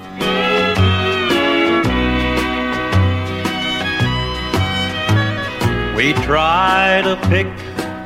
We 6.04 6.12
try 6.12 7.00
to 7.02 7.16
pick 7.30 7.46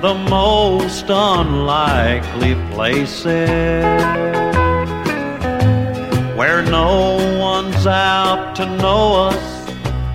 the 0.01 0.15
most 0.31 1.07
unlikely 1.09 2.55
places 2.71 3.27
where 6.39 6.63
no 6.63 7.17
one's 7.41 7.89
out 7.89 8.55
to 8.55 8.67
know 8.67 9.31
us 9.31 9.71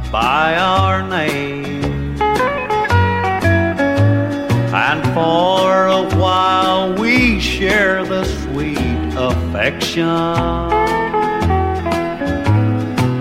by 0.10 0.56
our 0.56 1.06
name. 1.10 2.22
And 4.74 5.04
for 5.14 5.88
a 5.88 6.04
while 6.16 6.94
we 6.94 7.42
share 7.42 8.06
the 8.06 8.24
sweet 8.24 9.14
affection 9.18 10.08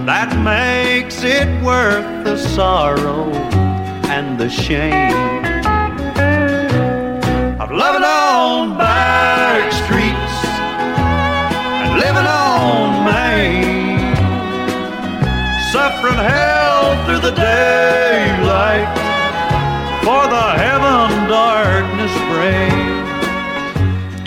that 0.06 0.30
makes 0.44 1.24
it 1.24 1.48
worth 1.64 2.22
the 2.24 2.36
sorrow 2.36 3.32
and 4.16 4.38
the 4.38 4.50
shame 4.50 5.44
of 7.62 7.70
loving 7.70 8.04
on 8.04 8.76
back 8.76 9.72
streets 9.82 10.34
and 11.82 11.92
living 12.04 12.28
on 12.46 13.06
Main. 13.08 14.14
suffering 15.72 16.20
hell 16.32 16.84
through 17.06 17.22
the 17.28 17.34
daylight. 17.34 18.90
For 20.04 20.22
the 20.36 20.48
heaven 20.64 21.08
darkness 21.30 22.14
brings. 22.32 23.08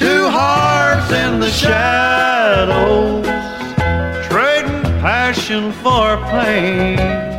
Two 0.02 0.24
hearts 0.40 1.12
in 1.12 1.40
the 1.40 1.52
shadows, 1.64 3.28
trading 4.28 4.82
passion 5.06 5.72
for 5.84 6.18
pain. 6.34 7.35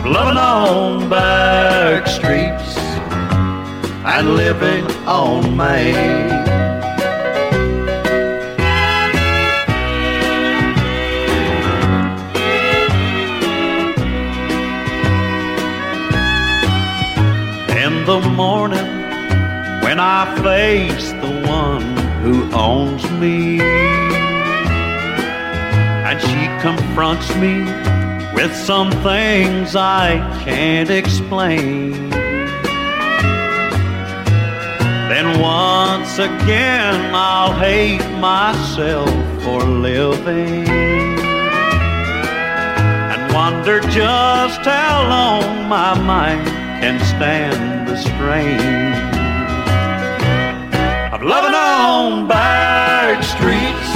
Of 0.00 0.06
loving 0.06 0.38
on 0.38 1.10
back 1.10 2.06
streets 2.06 2.78
and 4.06 4.34
living 4.34 4.86
on 5.06 5.54
Main. 5.54 6.30
In 17.76 18.06
the 18.06 18.20
morning, 18.34 18.78
when 19.82 20.00
I 20.00 20.24
face 20.42 21.12
the 21.12 21.42
one 21.46 21.82
who 22.22 22.50
owns 22.54 23.04
me, 23.20 23.60
and 26.08 26.18
she 26.22 26.48
confronts 26.62 27.36
me 27.36 27.99
with 28.42 28.56
some 28.56 28.90
things 29.02 29.76
I 29.76 30.16
can't 30.44 30.88
explain. 30.88 31.92
Then 35.10 35.40
once 35.40 36.18
again 36.18 37.14
I'll 37.14 37.52
hate 37.52 38.06
myself 38.18 39.10
for 39.44 39.60
living 39.62 40.66
and 43.12 43.22
wonder 43.34 43.80
just 43.90 44.60
how 44.60 44.96
long 45.14 45.68
my 45.68 45.92
mind 46.00 46.46
can 46.80 46.98
stand 47.12 47.88
the 47.88 47.96
strain 47.96 48.94
of 51.12 51.22
loving 51.22 51.54
on 51.54 52.26
back 52.26 53.22
streets 53.22 53.90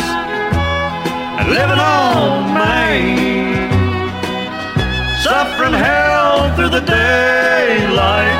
and 1.38 1.48
living 1.48 1.78
on 1.78 2.52
Main, 2.54 3.33
suffering 5.24 5.72
hell 5.72 6.54
through 6.54 6.68
the 6.68 6.84
daylight 6.84 8.36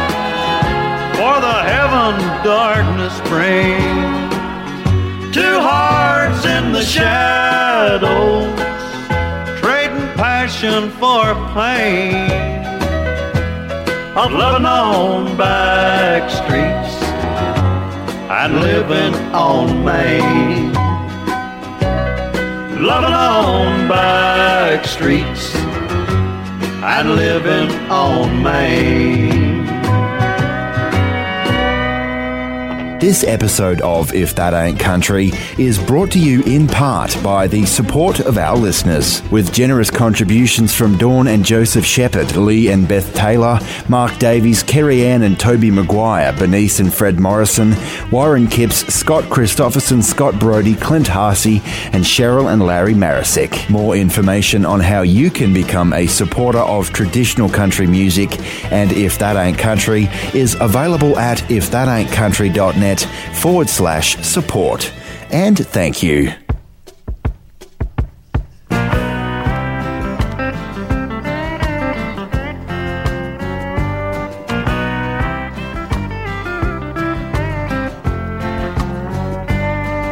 for 1.17 1.41
the 1.41 1.59
heaven 1.73 2.15
darkness 2.45 3.15
brings. 3.31 4.35
Two 5.35 5.57
hearts 5.61 6.45
in 6.45 6.73
the 6.73 6.83
shadows, 6.83 8.61
trading 9.63 10.07
passion 10.13 10.91
for 11.01 11.25
pain. 11.55 12.29
Of 14.15 14.33
loving 14.33 14.67
on 14.67 15.39
back 15.39 16.29
streets 16.29 16.95
and 18.29 18.61
living 18.61 19.15
on 19.33 19.83
Main. 19.87 20.75
Loving 22.79 23.15
on 23.15 23.89
back 23.89 24.85
streets 24.85 25.64
and 26.87 27.17
living 27.17 27.71
on 27.91 28.43
Main. 28.43 29.44
This 33.05 33.23
episode 33.23 33.83
of 33.83 34.15
If 34.15 34.35
That 34.37 34.55
Ain't 34.55 34.81
Country 34.81 35.31
is 35.59 35.79
brought 35.79 36.11
to 36.13 36.19
you 36.19 36.43
in 36.45 36.67
part 36.67 37.15
by 37.23 37.47
the 37.47 37.67
support 37.67 38.21
of 38.21 38.39
our 38.39 38.57
listeners, 38.57 39.23
with 39.31 39.53
generous 39.53 39.91
contributions 39.91 40.75
from 40.75 40.97
Dawn 40.97 41.29
and 41.29 41.45
Joseph 41.45 41.85
Shepherd, 41.85 42.35
Lee 42.35 42.71
and 42.71 42.89
Beth 42.89 43.15
Taylor, 43.15 43.61
Mark 43.91 44.19
Davies, 44.19 44.63
Kerry 44.63 45.05
Ann 45.05 45.21
and 45.21 45.39
Toby 45.39 45.71
Maguire, 45.71 46.33
Bernice 46.33 46.81
and 46.81 46.95
Fred 46.95 47.21
Morrison, 47.21 47.75
Warren 48.11 48.47
Kipps, 48.47 48.87
Scott 48.87 49.29
Christopherson, 49.29 50.03
Scott 50.03 50.39
Brody, 50.41 50.75
Clint 50.75 51.09
Harsey, 51.09 51.61
and 51.93 52.05
Cheryl 52.05 52.51
and 52.51 52.63
Larry 52.63 52.95
Marisick. 52.95 53.69
More 53.69 53.97
information 53.97 54.65
on 54.65 54.81
how 54.81 55.03
you 55.03 55.31
can 55.31 55.53
become 55.53 55.93
a 55.93 56.07
supporter 56.07 56.61
of 56.61 56.91
traditional 56.95 57.51
country 57.51 57.87
music 57.87 58.41
and 58.73 58.93
If 58.93 59.19
That 59.19 59.37
Ain't 59.37 59.59
Country 59.59 60.09
is 60.33 60.57
available 60.59 61.19
at 61.19 61.37
ifthataintcountry.net 61.51 62.94
forward 63.03 63.69
slash 63.69 64.17
support. 64.25 64.93
And 65.31 65.59
thank 65.59 66.03
you. 66.03 66.33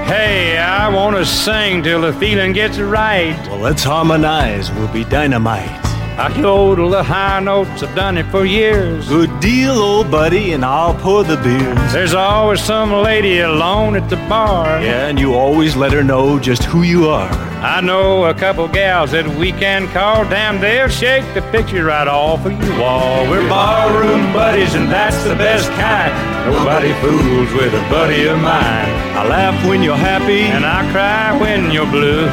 Hey, 0.07 0.59
I 0.59 0.89
want 0.89 1.17
to 1.17 1.25
sing 1.25 1.83
till 1.83 2.01
the 2.01 2.13
feeling 2.15 2.53
gets 2.53 2.79
right. 2.79 3.37
Well, 3.49 3.59
let's 3.59 3.85
harmonize. 3.85 4.71
We'll 4.73 4.93
be 4.93 5.05
dynamite. 5.05 5.92
I 6.19 6.29
yodel 6.39 6.91
the 6.91 7.03
high 7.03 7.41
notes, 7.41 7.83
I've 7.83 7.95
done 7.97 8.19
it 8.19 8.27
for 8.27 8.45
years. 8.45 9.09
Good 9.09 9.41
deal, 9.41 9.73
old 9.73 10.11
buddy, 10.11 10.53
and 10.53 10.63
I'll 10.63 10.95
pour 10.95 11.25
the 11.25 11.39
beers. 11.39 11.93
There's 11.93 12.13
always 12.13 12.63
some 12.63 12.93
lady 12.93 13.41
alone 13.41 13.97
at 13.97 14.11
the 14.11 14.17
bar. 14.29 14.83
Yeah, 14.83 15.07
and 15.09 15.19
you 15.19 15.35
always 15.35 15.75
let 15.75 15.91
her 15.93 16.05
know 16.05 16.39
just 16.39 16.65
who 16.65 16.83
you 16.83 17.09
are. 17.09 17.31
I 17.63 17.81
know 17.81 18.27
a 18.27 18.35
couple 18.35 18.69
gals 18.69 19.13
that 19.13 19.27
we 19.27 19.53
can 19.53 19.89
call. 19.89 20.25
Damn, 20.29 20.61
they'll 20.61 20.89
shake 20.89 21.25
the 21.33 21.41
picture 21.51 21.87
right 21.87 22.07
off 22.07 22.45
of 22.45 22.53
your 22.63 22.79
wall. 22.79 23.27
We're 23.31 23.49
barroom 23.49 24.35
buddies, 24.35 24.75
and 24.75 24.91
that's 24.91 25.25
the 25.25 25.35
best 25.35 25.71
kind. 25.71 26.13
Nobody 26.53 26.93
fools 27.01 27.51
with 27.55 27.73
a 27.73 27.89
buddy 27.89 28.27
of 28.27 28.37
mine. 28.37 28.91
I 29.17 29.27
laugh 29.27 29.67
when 29.67 29.83
you're 29.83 29.97
happy, 29.97 30.43
and 30.43 30.67
I 30.67 30.83
cry 30.93 31.41
when 31.41 31.71
you're 31.71 31.91
blue. 31.91 32.29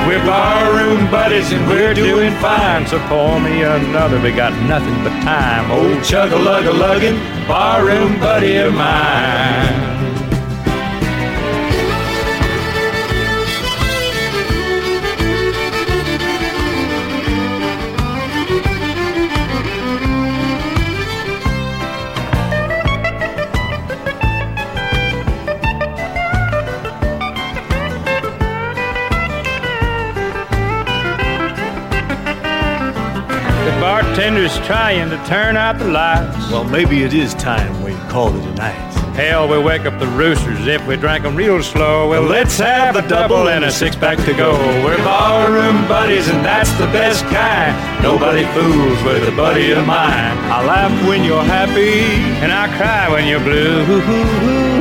We're 0.07 0.25
barroom 0.25 1.09
buddies 1.09 1.51
and 1.51 1.67
we're 1.67 1.93
doing 1.93 2.34
fine. 2.39 2.85
So 2.88 2.99
pour 3.07 3.39
me 3.39 3.63
another. 3.63 4.19
We 4.21 4.31
got 4.31 4.53
nothing 4.67 4.95
but 5.03 5.15
time. 5.23 5.71
Old 5.71 6.03
chug 6.03 6.31
a 6.31 6.38
lug 6.38 6.65
a 6.65 6.71
luggin', 6.71 7.15
barroom 7.47 8.19
buddy 8.19 8.57
of 8.57 8.73
mine. 8.73 10.02
Bartender's 34.14 34.56
trying 34.60 35.10
to 35.10 35.18
turn 35.26 35.57
out 35.57 35.80
the 35.80 35.85
lights. 35.85 36.52
Well, 36.52 36.64
maybe 36.64 37.02
it 37.02 37.15
is 37.15 37.34
time 37.34 37.84
we 37.84 37.94
call 38.11 38.27
it 38.27 38.45
a 38.45 38.53
night. 38.53 38.94
Hell, 39.15 39.48
we 39.48 39.57
wake 39.57 39.85
up 39.85 39.99
the 39.99 40.06
roosters 40.07 40.68
if 40.68 40.85
we 40.85 40.98
drank 40.98 41.26
'em 41.26 41.35
real 41.35 41.64
slow. 41.64 42.10
Well, 42.10 42.22
let's 42.22 42.60
have 42.60 42.95
a 42.95 43.02
double 43.07 43.49
and 43.49 43.65
a 43.65 43.72
six 43.72 43.95
pack 43.95 44.18
to 44.26 44.34
go. 44.34 44.52
We're 44.84 44.98
barroom 44.98 45.88
buddies, 45.88 46.30
and 46.30 46.45
that's 46.45 46.72
the 46.73 46.88
best 46.88 47.26
kind. 47.30 47.76
Nobody 48.03 48.45
fools 48.53 49.02
with 49.03 49.27
a 49.27 49.35
buddy 49.35 49.72
of 49.72 49.85
mine. 49.88 50.38
I 50.57 50.64
laugh 50.64 51.07
when 51.07 51.23
you're 51.23 51.44
happy, 51.44 52.02
and 52.44 52.52
I 52.52 52.68
cry 52.77 53.10
when 53.10 53.26
you're 53.26 53.40
blue. 53.40 54.72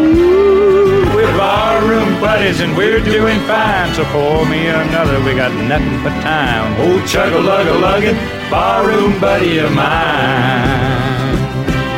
We're 1.23 1.39
barroom 1.39 2.21
buddies, 2.21 2.61
and 2.63 2.77
we're 2.77 2.99
doing 2.99 3.39
fine. 3.47 3.95
So 3.95 4.05
pour 4.07 4.45
me 4.45 4.67
another, 4.67 5.23
we 5.23 5.37
got 5.37 5.55
nothing 5.69 6.03
but 6.03 6.11
time. 6.21 6.75
Oh, 6.81 6.95
old 6.95 7.07
chug 7.07 7.33
a 7.33 7.39
lug 7.39 7.65
a 7.69 7.75
luggin', 7.79 8.17
barroom 8.51 9.21
buddy 9.21 9.59
of 9.59 9.71
mine. 9.71 9.87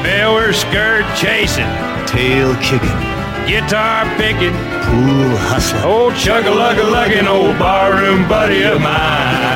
Well, 0.05 0.35
we're 0.35 0.53
skirt 0.53 1.07
chasing 1.17 1.65
tail 2.05 2.55
kicking, 2.57 3.01
guitar 3.49 4.05
picking, 4.19 4.53
pool 4.85 5.33
hustling, 5.49 5.85
oh, 5.85 6.03
old 6.03 6.17
chug 6.17 6.45
a 6.45 6.51
lug 6.51 6.77
a 6.77 6.85
lugging, 6.85 7.27
old 7.27 7.59
barroom 7.59 8.29
buddy 8.29 8.63
of 8.65 8.79
mine. 8.83 9.54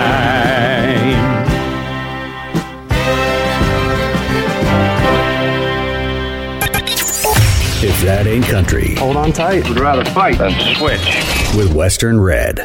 That 8.08 8.26
ain't 8.26 8.46
country, 8.46 8.94
Hold 8.94 9.16
on 9.18 9.32
tight. 9.32 9.68
Would 9.68 9.78
rather 9.78 10.02
fight 10.12 10.38
than 10.38 10.50
switch. 10.76 11.04
with 11.54 11.74
Western 11.74 12.18
Red. 12.18 12.58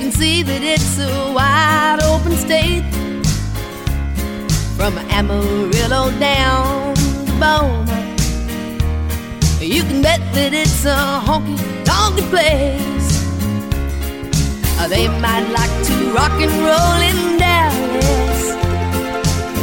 Can 0.00 0.10
see 0.12 0.42
that 0.42 0.62
it's 0.62 0.98
a 0.98 1.32
wide 1.32 2.00
open 2.02 2.32
state. 2.36 2.84
From 4.76 4.96
Amarillo 5.18 6.10
down 6.20 6.94
to 6.94 7.32
Beaumont, 7.40 7.88
you 9.60 9.82
can 9.82 10.02
bet 10.02 10.20
that 10.34 10.52
it's 10.52 10.84
a 10.84 10.98
honky 11.26 11.56
tonky 11.84 12.24
place. 12.30 13.08
Uh, 14.78 14.86
They 14.88 15.08
might 15.08 15.48
like 15.58 15.74
to 15.88 15.94
rock 16.12 16.36
and 16.44 16.52
roll 16.68 17.00
in 17.10 17.38
Dallas 17.38 18.42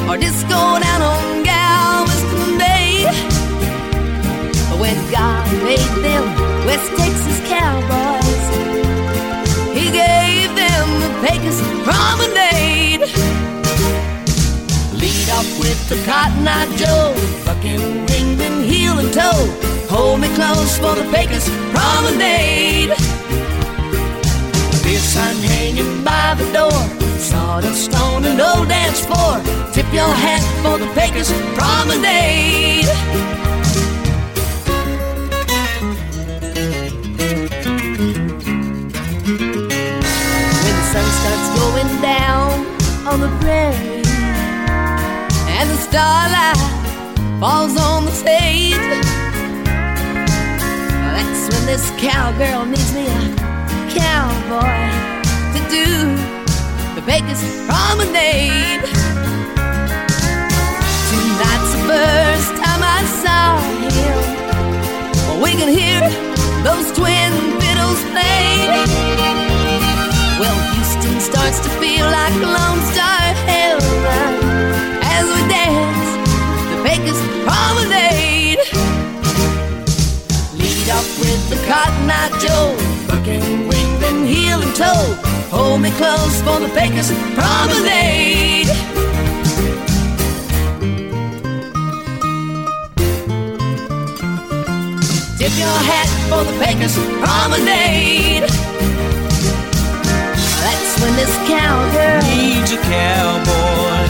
or 0.10 0.18
disco 0.18 0.60
down 0.86 1.02
on 1.14 1.44
Galveston 1.44 2.58
Bay. 2.58 3.06
When 4.82 4.98
God 5.12 5.46
made 5.64 5.94
them 6.04 6.26
West 6.66 6.90
Texas 6.98 7.40
cowboys, 7.48 8.83
Pecos 11.24 11.62
Promenade. 11.88 13.08
Lead 14.92 15.30
off 15.30 15.48
with 15.58 15.80
the 15.88 15.96
Cotton 16.04 16.46
Eye 16.46 16.68
Joe, 16.76 17.14
fucking 17.46 18.06
ring 18.08 18.38
heel 18.64 19.00
and 19.00 19.14
toe. 19.14 19.48
Hold 19.88 20.20
me 20.20 20.28
close 20.36 20.78
for 20.78 20.96
the 20.96 21.06
Pecos 21.14 21.48
Promenade. 21.72 22.90
Beer 24.84 25.00
sign 25.00 25.38
hanging 25.48 26.04
by 26.04 26.36
the 26.36 26.52
door, 26.52 26.82
sawdust 27.20 27.96
on 27.96 28.26
an 28.26 28.42
old 28.42 28.68
dance 28.68 29.00
floor. 29.06 29.40
Tip 29.72 29.88
your 29.94 30.14
hat 30.26 30.44
for 30.62 30.78
the 30.78 30.88
Pecos 30.94 31.32
Promenade. 31.56 32.92
On 43.06 43.20
the 43.20 43.28
prairie 43.42 44.02
and 45.56 45.70
the 45.70 45.76
starlight 45.76 46.56
falls 47.40 47.76
on 47.78 48.06
the 48.06 48.12
stage. 48.12 48.76
That's 51.12 51.50
when 51.54 51.66
this 51.66 51.92
cowgirl 52.00 52.66
needs 52.66 52.94
me 52.94 53.08
a 53.08 53.36
cowboy 53.92 54.88
to 55.54 55.60
do 55.70 56.16
the 56.96 57.02
Pecos 57.06 57.44
Promenade. 57.68 58.88
Tonight's 61.10 61.72
the 61.76 61.82
first 61.92 62.52
time 62.64 62.82
I 62.82 63.04
saw 63.22 63.60
him. 63.84 65.42
We 65.42 65.52
can 65.52 65.68
hear 65.68 66.00
those 66.64 66.92
twin 66.94 67.34
fiddles 67.60 68.02
play. 68.12 68.70
Well, 70.40 70.73
starts 71.24 71.60
to 71.62 71.70
feel 71.80 72.06
like 72.06 72.34
a 72.34 72.50
Lone 72.58 72.82
Star 72.92 73.22
Heaven 73.48 73.80
as 75.16 75.26
we 75.34 75.42
dance 75.48 76.10
the 76.70 76.78
Pecos 76.84 77.20
Promenade. 77.48 78.60
Lead 80.60 80.90
off 80.90 81.08
with 81.20 81.42
the 81.50 81.56
Cotton 81.66 82.12
Eye 82.12 82.30
Joe, 82.44 82.76
fucking 83.08 83.68
wing, 83.70 84.00
then 84.02 84.26
heel 84.26 84.62
and 84.62 84.76
toe. 84.76 85.16
Hold 85.50 85.82
me 85.82 85.92
close 85.92 86.42
for 86.42 86.60
the 86.60 86.68
Pecos 86.76 87.10
Promenade. 87.40 88.68
Tip 95.40 95.54
your 95.58 95.78
hat 95.88 96.10
for 96.28 96.44
the 96.44 96.54
Pecos 96.60 96.96
Promenade. 97.22 98.73
That's 101.16 101.38
this 101.38 101.48
cowgirl 101.48 102.22
Needs 102.24 102.72
a 102.72 102.78
cowboy. 102.78 104.08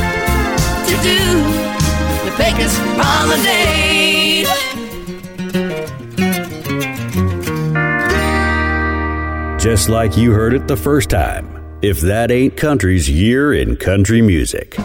to 0.88 0.96
do 1.04 1.20
the 2.24 2.32
Pecos 2.38 2.80
Promenade. 2.96 4.48
Just 9.60 9.90
like 9.90 10.16
you 10.16 10.32
heard 10.32 10.54
it 10.54 10.68
the 10.68 10.78
first 10.78 11.10
time. 11.10 11.50
If 11.82 12.00
that 12.02 12.32
ain't 12.32 12.56
country's 12.56 13.10
year 13.10 13.54
in 13.54 13.76
country 13.76 14.22
music. 14.22 14.76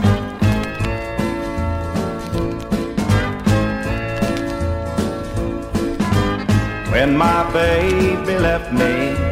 When 6.91 7.17
my 7.17 7.49
baby 7.53 8.39
left 8.39 8.73
me, 8.73 9.28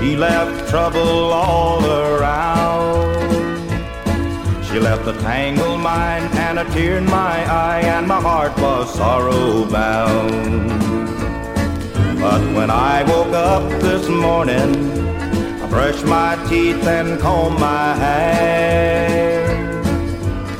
she 0.00 0.16
left 0.16 0.70
trouble 0.70 1.30
all 1.30 1.84
around. 1.84 3.20
She 4.64 4.78
left 4.78 5.06
a 5.06 5.12
tangled 5.20 5.80
mind 5.80 6.32
and 6.36 6.58
a 6.58 6.64
tear 6.72 6.96
in 6.96 7.04
my 7.04 7.36
eye, 7.46 7.82
and 7.84 8.08
my 8.08 8.18
heart 8.18 8.56
was 8.58 8.94
sorrow 8.94 9.66
bound. 9.66 10.70
But 12.18 12.40
when 12.56 12.70
I 12.70 13.02
woke 13.02 13.34
up 13.34 13.68
this 13.82 14.08
morning, 14.08 14.74
I 15.62 15.66
brushed 15.68 16.06
my 16.06 16.36
teeth 16.48 16.82
and 16.86 17.20
combed 17.20 17.60
my 17.60 17.94
hair. 17.94 19.48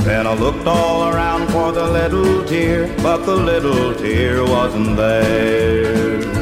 Then 0.05 0.27
I 0.27 0.35
looked 0.35 0.67
all 0.67 1.09
around 1.09 1.49
for 1.49 1.73
the 1.73 1.87
little 1.87 2.45
tear, 2.45 2.95
but 3.03 3.25
the 3.25 3.37
little 3.37 3.95
tear 3.95 4.45
wasn't 4.45 4.99
there. 4.99 6.40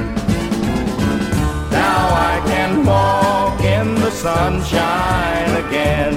Now 1.99 2.11
I 2.35 2.41
can 2.53 2.87
walk 2.87 3.61
in 3.61 3.97
the 3.97 4.13
sunshine 4.13 5.53
again. 5.65 6.15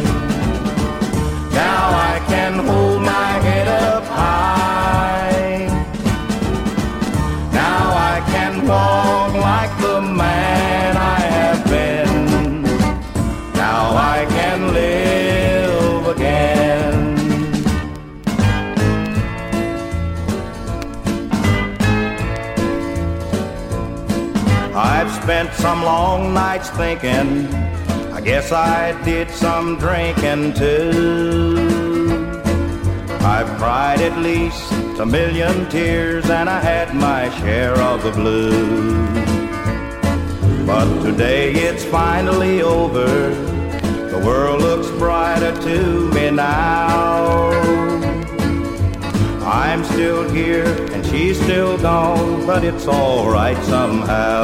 Now 1.62 1.84
I 2.12 2.16
can 2.32 2.54
hold 2.68 3.02
my 3.02 3.32
head 3.46 3.68
up 3.68 4.04
high. 4.04 5.66
Now 7.62 7.86
I 8.12 8.18
can 8.34 8.68
walk 8.68 9.11
spent 25.22 25.54
some 25.54 25.84
long 25.84 26.34
nights 26.34 26.70
thinking. 26.72 27.54
I 28.12 28.22
guess 28.22 28.52
I 28.52 29.00
did 29.04 29.30
some 29.30 29.78
drinking 29.78 30.54
too. 30.54 32.42
I've 33.22 33.48
cried 33.60 34.02
at 34.02 34.18
least 34.18 34.72
a 35.00 35.06
million 35.06 35.70
tears 35.70 36.28
and 36.30 36.50
I 36.50 36.60
had 36.60 36.96
my 36.96 37.30
share 37.40 37.78
of 37.78 38.04
the 38.04 38.12
blues. 38.12 38.92
But 40.66 41.04
today 41.04 41.54
it's 41.54 41.86
finally 41.86 42.64
over. 42.64 43.30
The 44.14 44.22
world 44.26 44.62
looks 44.62 44.90
brighter 44.98 45.54
to 45.62 46.10
me 46.14 46.32
now. 46.32 47.91
I'm 49.52 49.84
still 49.84 50.30
here 50.30 50.64
and 50.94 51.06
she's 51.06 51.38
still 51.38 51.78
gone, 51.78 52.46
but 52.48 52.64
it's 52.64 52.88
alright 52.88 53.62
somehow. 53.66 54.44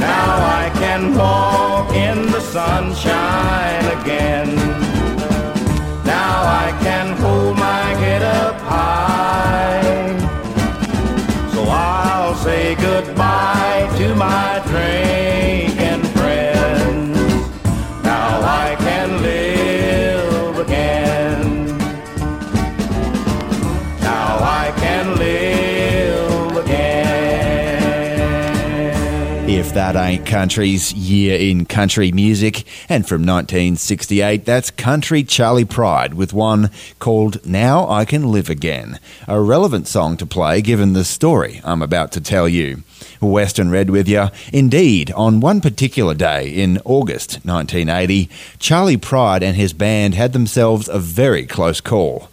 Now 0.00 0.30
I 0.62 0.70
can 0.76 1.14
walk 1.14 1.92
in 1.92 2.24
the 2.32 2.40
sunshine 2.40 3.84
again. 4.00 4.56
Now 6.06 6.44
I 6.64 6.78
can 6.80 7.14
hold 7.18 7.58
my 7.58 7.84
head 8.02 8.22
up 8.22 8.58
high. 8.62 9.82
So 11.52 11.62
I'll 11.64 12.34
say 12.36 12.74
goodbye 12.76 13.86
to 13.98 14.14
my 14.14 14.62
drinking 14.66 15.77
ain't 29.96 30.26
country's 30.26 30.92
year 30.92 31.38
in 31.38 31.64
country 31.64 32.12
music, 32.12 32.64
and 32.88 33.06
from 33.06 33.22
1968, 33.22 34.44
that's 34.44 34.70
Country 34.70 35.22
Charley 35.22 35.64
Pride 35.64 36.14
with 36.14 36.32
one 36.32 36.70
called 36.98 37.44
Now 37.46 37.88
I 37.88 38.04
Can 38.04 38.30
Live 38.30 38.50
Again, 38.50 38.98
a 39.26 39.40
relevant 39.40 39.86
song 39.86 40.16
to 40.16 40.26
play 40.26 40.60
given 40.62 40.92
the 40.92 41.04
story 41.04 41.60
I'm 41.64 41.82
about 41.82 42.12
to 42.12 42.20
tell 42.20 42.48
you. 42.48 42.82
Western 43.20 43.70
Red 43.70 43.90
with 43.90 44.08
you. 44.08 44.28
Indeed, 44.52 45.10
on 45.12 45.40
one 45.40 45.60
particular 45.60 46.14
day 46.14 46.48
in 46.48 46.80
August 46.84 47.40
1980, 47.44 48.28
Charley 48.58 48.96
Pride 48.96 49.42
and 49.42 49.56
his 49.56 49.72
band 49.72 50.14
had 50.14 50.32
themselves 50.32 50.88
a 50.88 50.98
very 50.98 51.46
close 51.46 51.80
call. 51.80 52.28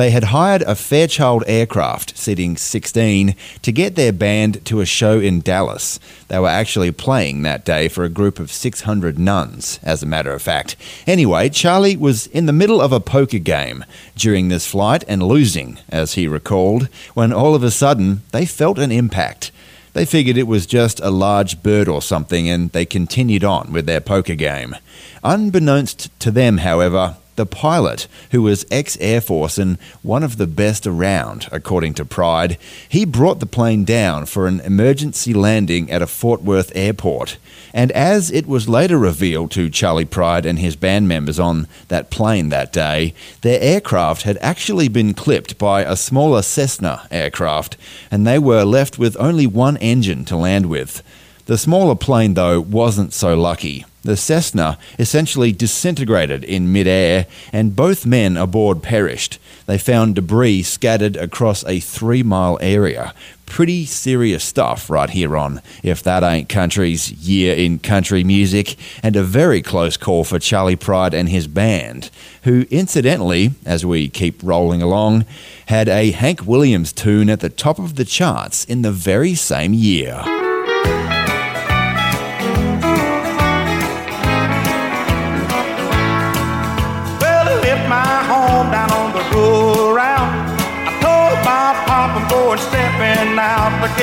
They 0.00 0.12
had 0.12 0.32
hired 0.32 0.62
a 0.62 0.76
Fairchild 0.76 1.44
aircraft, 1.46 2.16
seating 2.16 2.56
16, 2.56 3.34
to 3.60 3.70
get 3.70 3.96
their 3.96 4.14
band 4.14 4.64
to 4.64 4.80
a 4.80 4.86
show 4.86 5.20
in 5.20 5.42
Dallas. 5.42 6.00
They 6.28 6.38
were 6.38 6.48
actually 6.48 6.90
playing 6.90 7.42
that 7.42 7.66
day 7.66 7.86
for 7.88 8.02
a 8.02 8.08
group 8.08 8.38
of 8.38 8.50
600 8.50 9.18
nuns, 9.18 9.78
as 9.82 10.02
a 10.02 10.06
matter 10.06 10.32
of 10.32 10.40
fact. 10.40 10.76
Anyway, 11.06 11.50
Charley 11.50 11.98
was 11.98 12.28
in 12.28 12.46
the 12.46 12.52
middle 12.54 12.80
of 12.80 12.92
a 12.92 12.98
poker 12.98 13.38
game 13.38 13.84
during 14.16 14.48
this 14.48 14.66
flight 14.66 15.04
and 15.06 15.22
losing, 15.22 15.78
as 15.90 16.14
he 16.14 16.26
recalled, 16.26 16.88
when 17.12 17.30
all 17.30 17.54
of 17.54 17.62
a 17.62 17.70
sudden 17.70 18.22
they 18.32 18.46
felt 18.46 18.78
an 18.78 18.90
impact. 18.90 19.52
They 19.92 20.06
figured 20.06 20.38
it 20.38 20.46
was 20.46 20.64
just 20.64 21.00
a 21.00 21.10
large 21.10 21.62
bird 21.62 21.88
or 21.88 22.00
something 22.00 22.48
and 22.48 22.70
they 22.70 22.86
continued 22.86 23.44
on 23.44 23.70
with 23.70 23.84
their 23.84 24.00
poker 24.00 24.34
game. 24.34 24.76
Unbeknownst 25.22 26.08
to 26.20 26.30
them, 26.30 26.58
however, 26.58 27.16
the 27.40 27.46
pilot, 27.46 28.06
who 28.32 28.42
was 28.42 28.66
ex 28.70 28.98
Air 29.00 29.22
Force 29.22 29.56
and 29.56 29.78
one 30.02 30.22
of 30.22 30.36
the 30.36 30.46
best 30.46 30.86
around, 30.86 31.48
according 31.50 31.94
to 31.94 32.04
Pride, 32.04 32.58
he 32.86 33.06
brought 33.06 33.40
the 33.40 33.46
plane 33.46 33.82
down 33.82 34.26
for 34.26 34.46
an 34.46 34.60
emergency 34.60 35.32
landing 35.32 35.90
at 35.90 36.02
a 36.02 36.06
Fort 36.06 36.42
Worth 36.42 36.70
airport. 36.74 37.38
And 37.72 37.90
as 37.92 38.30
it 38.30 38.46
was 38.46 38.68
later 38.68 38.98
revealed 38.98 39.52
to 39.52 39.70
Charley 39.70 40.04
Pride 40.04 40.44
and 40.44 40.58
his 40.58 40.76
band 40.76 41.08
members 41.08 41.40
on 41.40 41.66
that 41.88 42.10
plane 42.10 42.50
that 42.50 42.74
day, 42.74 43.14
their 43.40 43.58
aircraft 43.62 44.24
had 44.24 44.36
actually 44.42 44.88
been 44.88 45.14
clipped 45.14 45.56
by 45.56 45.82
a 45.82 45.96
smaller 45.96 46.42
Cessna 46.42 47.08
aircraft, 47.10 47.78
and 48.10 48.26
they 48.26 48.38
were 48.38 48.64
left 48.64 48.98
with 48.98 49.16
only 49.18 49.46
one 49.46 49.78
engine 49.78 50.26
to 50.26 50.36
land 50.36 50.66
with. 50.66 51.02
The 51.46 51.56
smaller 51.56 51.96
plane, 51.96 52.34
though, 52.34 52.60
wasn't 52.60 53.14
so 53.14 53.34
lucky. 53.34 53.86
The 54.02 54.16
Cessna 54.16 54.78
essentially 54.98 55.52
disintegrated 55.52 56.42
in 56.42 56.72
midair, 56.72 57.26
and 57.52 57.76
both 57.76 58.06
men 58.06 58.36
aboard 58.36 58.82
perished. 58.82 59.38
They 59.66 59.76
found 59.76 60.14
debris 60.14 60.62
scattered 60.62 61.16
across 61.16 61.64
a 61.66 61.80
three 61.80 62.22
mile 62.22 62.58
area. 62.62 63.12
Pretty 63.44 63.84
serious 63.84 64.42
stuff 64.42 64.88
right 64.88 65.10
here 65.10 65.36
on 65.36 65.60
If 65.82 66.02
That 66.02 66.22
Ain't 66.22 66.48
Country's 66.48 67.12
Year 67.12 67.54
in 67.54 67.78
Country 67.78 68.24
Music, 68.24 68.76
and 69.02 69.16
a 69.16 69.22
very 69.22 69.60
close 69.60 69.98
call 69.98 70.24
for 70.24 70.38
Charley 70.38 70.76
Pride 70.76 71.12
and 71.12 71.28
his 71.28 71.46
band, 71.46 72.10
who 72.44 72.64
incidentally, 72.70 73.50
as 73.66 73.84
we 73.84 74.08
keep 74.08 74.42
rolling 74.42 74.80
along, 74.80 75.26
had 75.66 75.88
a 75.88 76.12
Hank 76.12 76.46
Williams 76.46 76.92
tune 76.92 77.28
at 77.28 77.40
the 77.40 77.50
top 77.50 77.78
of 77.78 77.96
the 77.96 78.04
charts 78.06 78.64
in 78.64 78.80
the 78.80 78.92
very 78.92 79.34
same 79.34 79.74
year. 79.74 80.22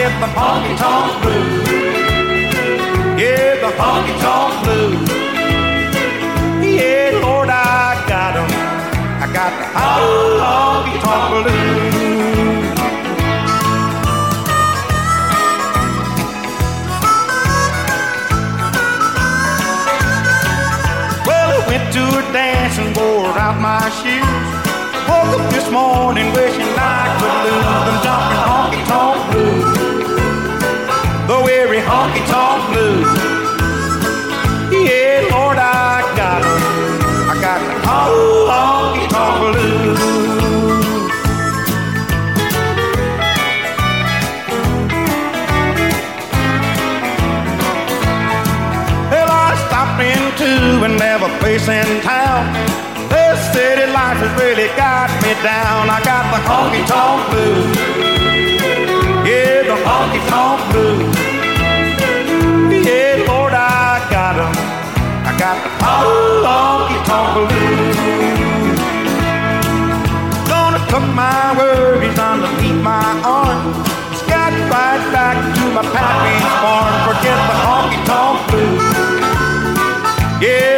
Get 0.07 0.19
the 0.21 0.27
honky 0.39 0.73
tonk 0.77 1.21
blues. 1.21 1.67
Yeah, 3.21 3.55
the 3.63 3.71
honky 3.79 4.15
tonk 4.23 4.53
blues. 4.63 5.09
Yeah, 6.63 7.19
Lord, 7.23 7.49
I 7.49 8.05
got 8.11 8.33
'em. 8.39 8.49
I 9.23 9.27
got 9.37 9.51
the 9.59 9.67
honky 9.77 10.95
tonk 11.03 11.23
blues. 11.31 11.95
To 21.97 22.03
a 22.03 22.21
dance 22.33 22.77
and 22.77 22.95
wore 22.97 23.37
out 23.45 23.57
my 23.59 23.89
shoes. 23.99 24.47
Woke 25.07 25.39
up 25.39 25.45
this 25.53 25.67
morning 25.71 26.27
wishing 26.33 26.73
I 26.77 27.06
honky 32.07 32.23
tonk 32.27 32.61
blues. 32.71 33.07
Yeah, 34.71 35.27
Lord, 35.31 35.57
I 35.57 36.01
got 36.15 36.41
'em. 36.41 36.61
I 37.31 37.35
got 37.45 37.59
the 37.67 37.75
honky 37.87 39.05
tonk 39.13 39.35
blues. 39.41 39.99
Well, 49.11 49.29
I 49.29 49.49
stopped 49.67 50.01
into 50.01 50.51
another 50.85 51.31
place 51.39 51.67
in 51.67 52.01
town. 52.01 52.43
This 53.09 53.39
city 53.53 53.87
life 53.91 54.19
has 54.23 54.33
really 54.41 54.69
got 54.77 55.09
me 55.23 55.33
down. 55.43 55.89
I 55.89 55.99
got 56.11 56.25
the 56.33 56.39
honky 56.49 56.83
tonk 56.91 57.19
blues. 57.29 57.77
Yeah, 59.29 59.63
the 59.69 59.77
honky 59.87 60.21
tonk 60.29 60.61
blues. 60.71 61.16
got 65.47 66.03
old 66.03 66.43
honky 66.45 66.97
tonk 67.07 67.27
blues. 67.35 68.79
Gonna 70.49 70.81
put 70.91 71.05
my 71.21 71.55
worries 71.57 72.19
underneath 72.19 72.81
my 72.83 73.07
arm. 73.23 73.61
Got 74.27 74.51
right 74.73 75.03
back 75.15 75.37
to 75.55 75.63
my 75.75 75.83
pappy's 75.95 76.47
farm. 76.61 76.93
Forget 77.07 77.39
the 77.49 77.55
honky 77.65 77.99
tonk 78.09 78.37
blues. 78.49 78.83
Yeah. 80.41 80.76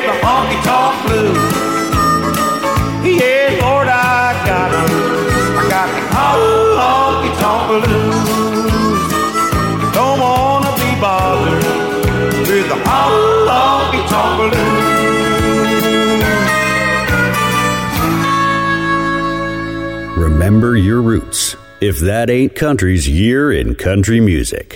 Remember 20.50 20.76
your 20.76 21.04
roots. 21.04 21.56
If 21.80 22.00
that 22.00 22.28
ain't 22.28 22.56
country's 22.56 23.08
year 23.08 23.52
in 23.52 23.76
country 23.76 24.20
music. 24.20 24.76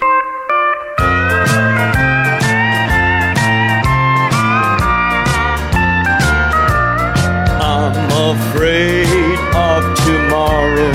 I'm 7.60 7.98
afraid 8.30 9.40
of 9.56 9.82
tomorrow 10.06 10.94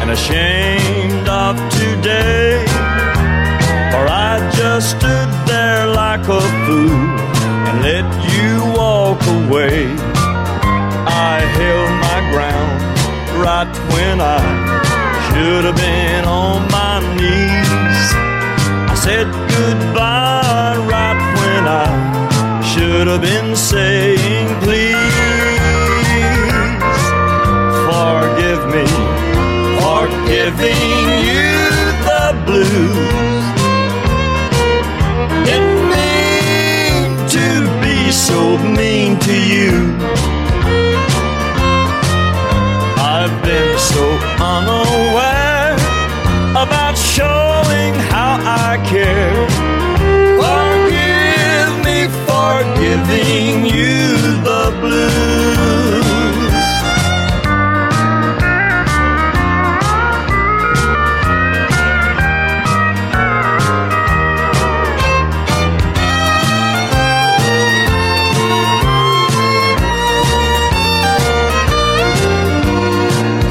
and 0.00 0.12
ashamed 0.12 1.28
of 1.28 1.56
today. 1.70 2.64
For 3.92 4.04
I 4.08 4.50
just 4.56 4.96
stood 4.96 5.28
there 5.46 5.86
like 5.88 6.22
a 6.22 6.40
fool 6.64 7.04
and 7.68 7.82
let 7.82 8.06
you 8.32 8.72
walk 8.72 9.20
away. 9.44 10.17
Right 13.58 13.78
when 13.92 14.20
I 14.20 14.38
should 15.26 15.64
have 15.64 15.74
been 15.74 16.24
on 16.24 16.58
my 16.70 17.00
knees. 17.16 18.04
I 18.92 18.94
said 19.04 19.26
goodbye 19.56 20.76
right 20.94 21.20
when 21.38 21.62
I 21.66 21.86
should 22.70 23.06
have 23.08 23.22
been 23.22 23.56
saying 23.56 24.48
please. 24.62 25.16
Forgive 27.88 28.62
me 28.74 28.86
for 29.78 30.02
giving 30.32 31.02
you 31.26 31.50
the 32.08 32.26
blues. 32.46 33.44
Didn't 35.46 35.82
mean 35.96 37.08
to 37.36 37.46
be 37.82 38.12
so 38.12 38.40
mean 38.78 39.18
to 39.26 39.34
you. 39.54 40.17
About 46.62 46.98
showing 46.98 47.94
how 48.10 48.34
I 48.42 48.78
care. 48.84 49.46
Forgive 50.42 51.72
me 51.86 52.08
for 52.26 52.54
giving 52.80 53.66
you 53.66 54.16
the 54.42 54.64
blues. 54.80 55.18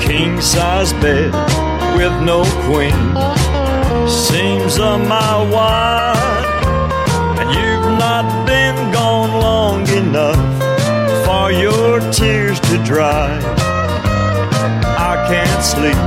King 0.04 0.42
size 0.42 0.92
bed 0.94 1.47
no 2.28 2.44
queen 2.68 2.92
seems 4.06 4.78
a 4.80 4.98
mile 4.98 5.50
wide, 5.50 6.56
and 7.40 7.50
you've 7.56 7.98
not 7.98 8.26
been 8.46 8.76
gone 8.92 9.32
long 9.40 9.88
enough 9.88 10.44
for 11.26 11.54
your 11.54 12.02
tears 12.12 12.60
to 12.60 12.84
dry. 12.84 13.30
I 15.10 15.14
can't 15.30 15.64
sleep, 15.64 16.02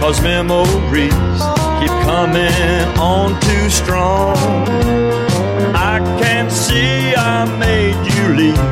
cause 0.00 0.22
memories 0.22 1.12
keep 1.78 1.94
coming 2.08 2.80
on 2.98 3.38
too 3.42 3.68
strong. 3.68 4.38
I 5.92 5.98
can 6.22 6.50
see 6.50 7.14
I 7.14 7.44
made 7.58 8.00
you 8.14 8.34
leave, 8.34 8.66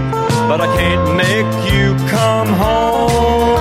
but 0.49 0.63
I 0.63 0.69
can't 0.79 1.07
make 1.23 1.53
you 1.71 1.95
come 2.09 2.49
home. 2.49 3.58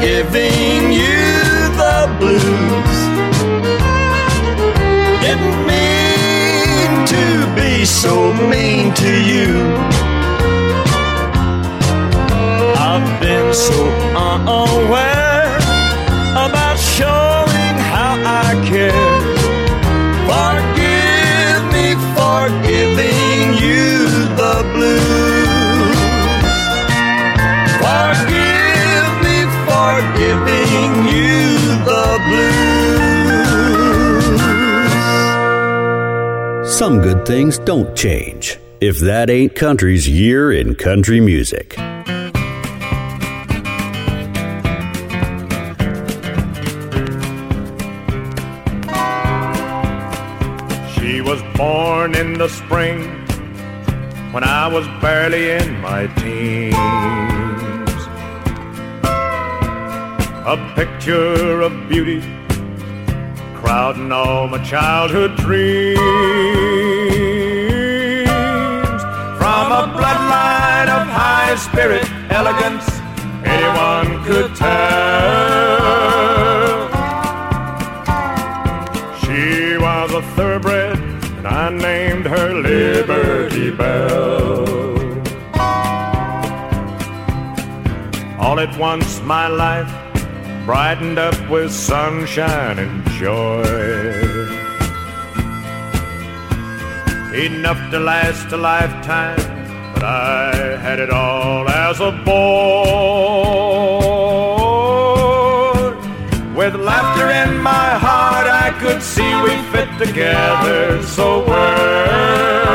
Giving 0.00 0.92
you 0.92 1.22
the 1.80 1.98
blues. 2.18 2.96
Didn't 5.24 5.58
mean 5.66 7.06
to 7.14 7.24
be 7.54 7.84
so 7.84 8.32
mean 8.52 8.92
to 8.94 9.12
you. 9.32 9.52
I've 12.88 13.20
been 13.20 13.52
so 13.54 13.78
unaware 14.16 15.56
about 16.46 16.78
showing 16.78 17.76
how 17.92 18.14
I 18.44 18.48
care. 18.70 19.14
Forgive 20.30 21.62
me 21.74 21.88
for 22.14 22.40
giving 22.66 23.15
blues. 32.26 32.66
Some 36.68 37.00
good 37.00 37.24
things 37.26 37.58
don't 37.58 37.96
change. 37.96 38.58
If 38.80 38.98
that 38.98 39.30
ain't 39.30 39.54
country's 39.54 40.06
year 40.08 40.52
in 40.52 40.74
country 40.74 41.20
music. 41.20 41.72
She 50.94 51.22
was 51.22 51.40
born 51.56 52.14
in 52.14 52.34
the 52.34 52.48
spring 52.48 52.98
when 54.32 54.44
I 54.44 54.68
was 54.68 54.86
barely 55.00 55.52
in 55.52 55.80
my 55.80 56.08
teens. 56.18 56.35
A 60.56 60.74
picture 60.74 61.60
of 61.60 61.72
beauty 61.86 62.22
crowding 63.54 64.10
all 64.10 64.48
my 64.48 64.62
childhood 64.64 65.36
dreams. 65.36 65.98
From 69.38 69.66
a 69.80 69.84
bloodline 69.96 70.88
of 70.98 71.04
high 71.08 71.56
spirit, 71.56 72.08
elegance, 72.30 72.88
anyone 73.44 74.24
could 74.24 74.54
tell. 74.56 75.76
She 79.20 79.76
was 79.76 80.10
a 80.14 80.22
thoroughbred, 80.36 80.98
and 81.36 81.46
I 81.46 81.68
named 81.68 82.24
her 82.24 82.54
Liberty 82.54 83.72
Bell. 83.72 84.64
All 88.40 88.58
at 88.58 88.74
once, 88.78 89.20
my 89.20 89.48
life 89.48 90.05
brightened 90.66 91.16
up 91.16 91.38
with 91.48 91.70
sunshine 91.72 92.80
and 92.80 93.08
joy. 93.10 93.62
Enough 97.32 97.90
to 97.92 98.00
last 98.00 98.52
a 98.52 98.56
lifetime, 98.56 99.38
but 99.94 100.02
I 100.02 100.76
had 100.82 100.98
it 100.98 101.10
all 101.10 101.68
as 101.68 102.00
a 102.00 102.10
boy. 102.10 102.96
With 106.56 106.74
laughter 106.74 107.30
in 107.30 107.62
my 107.62 107.90
heart, 108.06 108.48
I 108.48 108.70
could 108.80 109.00
see 109.00 109.32
we 109.42 109.54
fit 109.70 109.88
together 110.04 111.00
so 111.04 111.44
well. 111.46 112.65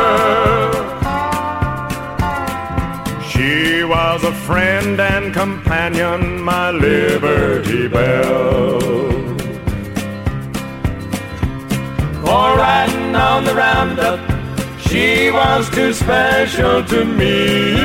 Was 4.13 4.23
a 4.25 4.33
friend 4.33 4.99
and 4.99 5.33
companion, 5.33 6.41
my 6.41 6.69
Liberty 6.69 7.87
Bell. 7.87 8.81
For 12.21 12.47
riding 12.57 13.15
on 13.15 13.45
the 13.45 13.55
roundup, 13.55 14.19
she 14.85 15.31
was 15.31 15.69
too 15.69 15.93
special 15.93 16.83
to 16.91 17.05
me. 17.05 17.77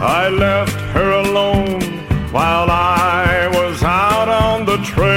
I 0.00 0.28
left 0.28 0.78
her 0.94 1.10
alone 1.24 1.82
while 2.30 2.70
I 2.70 3.48
was 3.52 3.82
out 3.82 4.28
on 4.28 4.64
the 4.64 4.78
trail. 4.92 5.10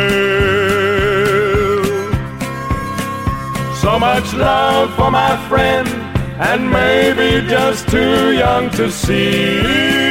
So 3.75 3.99
much 3.99 4.33
love 4.33 4.95
for 4.95 5.11
my 5.11 5.37
friend, 5.47 6.02
and 6.39 6.69
maybe 6.69 7.47
just 7.47 7.87
too 7.89 8.31
young 8.33 8.69
to 8.71 8.91
see. 8.91 10.03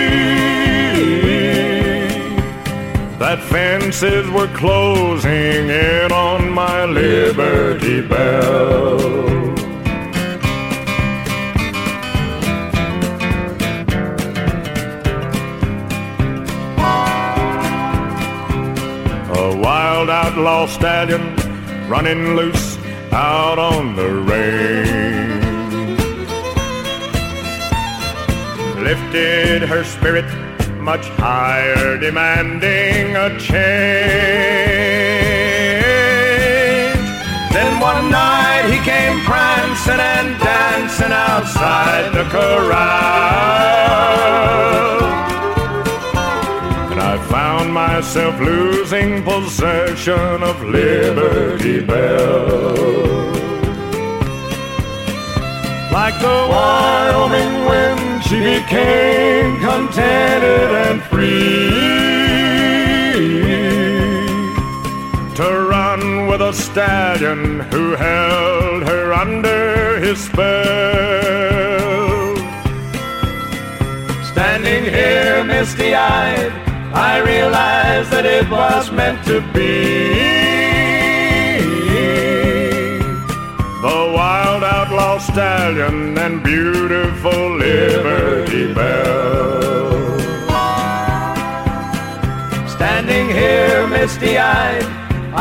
that 3.23 3.41
fences 3.45 4.29
were 4.31 4.49
closing 4.49 5.71
in 5.71 6.11
on 6.11 6.51
my 6.51 6.85
Liberty 6.85 8.01
Bell. 8.07 8.99
A 19.35 19.57
wild 19.57 20.11
outlaw 20.11 20.67
stallion 20.67 21.37
running 21.89 22.35
loose 22.35 22.77
out 23.13 23.59
on 23.59 23.95
the 23.95 24.11
range. 24.11 25.12
Lifted 28.83 29.63
her 29.63 29.85
spirit 29.85 30.25
much 30.81 31.07
higher, 31.11 31.97
demanding 31.99 33.15
a 33.15 33.39
change. 33.39 33.63
Then 37.53 37.79
one 37.81 38.11
night 38.11 38.65
he 38.69 38.79
came 38.85 39.21
prancing 39.21 40.01
and 40.01 40.37
dancing 40.41 41.13
outside 41.13 42.13
the 42.13 42.25
corral. 42.25 42.73
And 46.91 47.01
I 47.01 47.17
found 47.31 47.73
myself 47.73 48.41
losing 48.41 49.23
possession 49.23 50.43
of 50.43 50.61
Liberty 50.65 51.81
Bell. 51.81 52.75
Like 55.93 56.19
the 56.21 56.49
Wyoming 56.51 57.65
wind, 57.67 58.12
she 58.33 58.39
became 58.39 59.61
contented 59.61 60.71
and 60.87 61.03
free 61.03 61.69
to 65.35 65.49
run 65.69 66.27
with 66.29 66.41
a 66.41 66.53
stallion 66.55 67.61
who 67.71 67.95
held 67.95 68.85
her 68.85 69.13
under 69.13 70.01
his 70.01 70.19
spell. 70.19 70.47
Standing 74.33 74.85
here 74.85 75.45
misty 75.45 75.95
eyed, 75.95 76.53
I 76.95 77.19
realized 77.19 78.11
that 78.13 78.25
it 78.25 78.49
was 78.49 78.91
meant 78.91 79.23
to 79.27 79.43
be. 79.53 80.73
The 83.83 84.12
outlaw 84.79 85.19
stallion 85.19 86.17
and 86.25 86.43
beautiful 86.43 87.43
Liberty 87.57 88.73
Bell. 88.73 90.19
Standing 92.77 93.27
here 93.29 93.87
misty 93.87 94.39
eyed, 94.39 94.87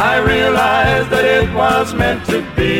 I 0.09 0.13
realized 0.33 1.09
that 1.13 1.25
it 1.37 1.47
was 1.61 1.93
meant 1.93 2.25
to 2.31 2.39
be. 2.57 2.75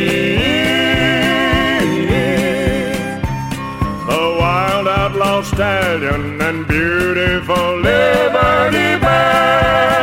The 4.10 4.24
wild 4.40 4.86
outlaw 5.00 5.40
stallion 5.42 6.40
and 6.48 6.58
beautiful 6.68 7.66
Liberty 7.90 8.90
Bell. 9.04 10.01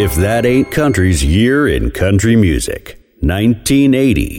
If 0.00 0.14
that 0.14 0.46
ain't 0.46 0.70
country's 0.70 1.24
year 1.24 1.66
in 1.66 1.90
country 1.90 2.36
music, 2.36 3.00
1980. 3.18 4.38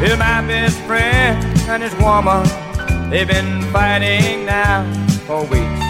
Well, 0.00 0.16
my 0.16 0.46
best 0.46 0.78
friend 0.82 1.44
and 1.68 1.82
his 1.82 1.92
woman, 1.96 2.44
they've 3.10 3.26
been 3.26 3.62
fighting 3.72 4.46
now 4.46 4.84
for 5.26 5.42
weeks. 5.42 5.84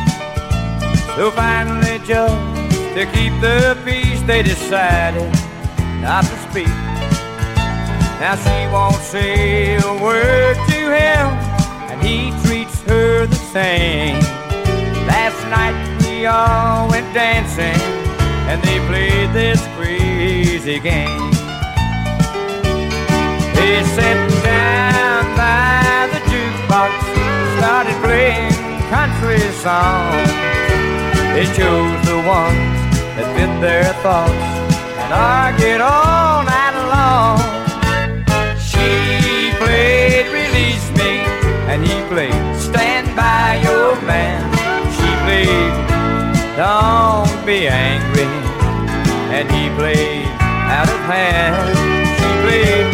So 1.15 1.31
finally, 1.31 1.99
just 2.07 2.35
to 2.95 3.05
keep 3.13 3.39
the 3.43 3.77
peace, 3.85 4.23
they 4.23 4.43
decided 4.43 5.31
not 6.01 6.25
to 6.25 6.51
speak. 6.51 6.94
Now 8.25 8.37
she 8.37 8.73
won't 8.73 9.03
say 9.03 9.77
a 9.77 10.03
word 10.03 10.57
to 10.57 10.81
him, 10.97 11.27
and 11.93 12.01
he 12.01 12.33
treats 12.49 12.81
her 12.85 13.27
the 13.27 13.37
same. 13.53 14.19
Last 15.05 15.39
night 15.53 15.77
we 16.01 16.25
all 16.25 16.89
went 16.89 17.13
dancing, 17.13 17.79
and 18.49 18.63
they 18.63 18.79
played 18.89 19.31
this 19.35 19.61
crazy 19.77 20.81
game. 20.81 21.33
They 23.57 23.85
sat 23.93 24.19
down 24.43 25.25
by 25.37 26.09
the 26.15 26.21
jukebox, 26.31 26.93
started 27.59 27.97
playing 28.01 28.57
country 28.89 29.45
songs. 29.61 30.33
They 31.37 31.45
chose 31.53 32.01
the 32.09 32.25
ones 32.25 32.73
that 33.17 33.29
fit 33.37 33.53
their 33.61 33.93
thoughts 34.01 34.33
and 34.33 35.13
argued 35.13 35.83
all 35.83 36.43
night 36.43 36.75
long. 36.89 37.64
And 41.75 41.83
he 41.83 41.97
played 42.07 42.57
Stand 42.57 43.09
By 43.17 43.59
Your 43.67 44.01
Man. 44.07 44.41
She 44.95 45.11
played 45.27 45.75
Don't 46.55 47.35
Be 47.45 47.67
Angry, 47.67 48.31
and 49.35 49.47
he 49.51 49.63
played 49.75 50.27
Out 50.71 50.89
of 50.89 51.01
Hand. 51.11 51.75
She 52.19 52.31
played 52.45 52.87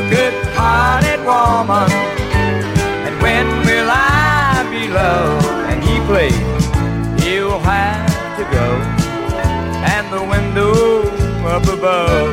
a 0.00 0.04
good-hearted 0.14 1.20
woman, 1.30 1.88
and 3.06 3.14
when 3.22 3.46
will 3.66 3.88
I 3.88 4.66
be 4.68 4.88
loved? 4.88 5.46
And 5.70 5.78
he 5.88 5.94
played 6.10 6.42
You'll 7.24 7.60
have 7.60 8.36
to 8.38 8.44
go, 8.58 8.66
and 9.94 10.06
the 10.12 10.22
window 10.34 10.74
up 11.54 11.66
above. 11.76 12.30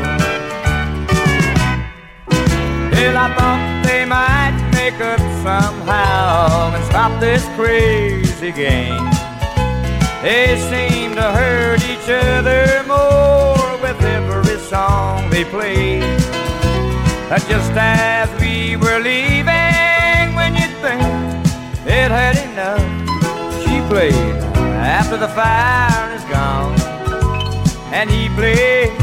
Well, 2.91 3.17
I 3.17 3.27
thought 3.37 3.83
they 3.85 4.03
might 4.05 4.57
make 4.73 4.99
up 4.99 5.20
somehow 5.81 6.75
and 6.75 6.83
stop 6.85 7.19
this 7.19 7.43
crazy 7.55 8.51
game. 8.51 9.03
They 10.21 10.55
seem 10.69 11.15
to 11.15 11.23
hurt 11.23 11.81
each 11.89 12.07
other 12.07 12.83
more 12.85 13.81
with 13.81 13.99
every 14.03 14.59
song 14.59 15.29
they 15.31 15.43
played. 15.43 16.03
But 17.29 17.41
just 17.47 17.71
as 17.75 18.29
we 18.39 18.75
were 18.75 18.99
leaving, 18.99 20.35
when 20.35 20.53
you 20.53 20.67
think 20.83 21.01
it 21.87 22.11
had 22.11 22.37
enough, 22.49 22.85
she 23.63 23.81
played 23.89 24.37
after 24.99 25.17
the 25.17 25.29
fire 25.29 26.13
is 26.13 26.23
gone, 26.25 26.79
and 27.91 28.09
he 28.09 28.29
played 28.29 29.00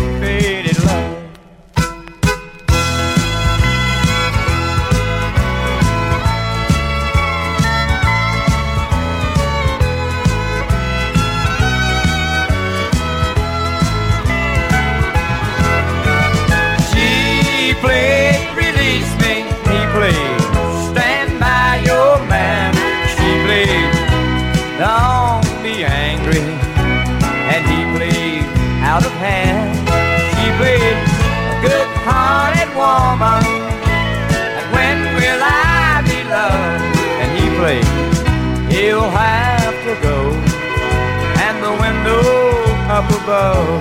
up 42.99 43.11
above. 43.23 43.81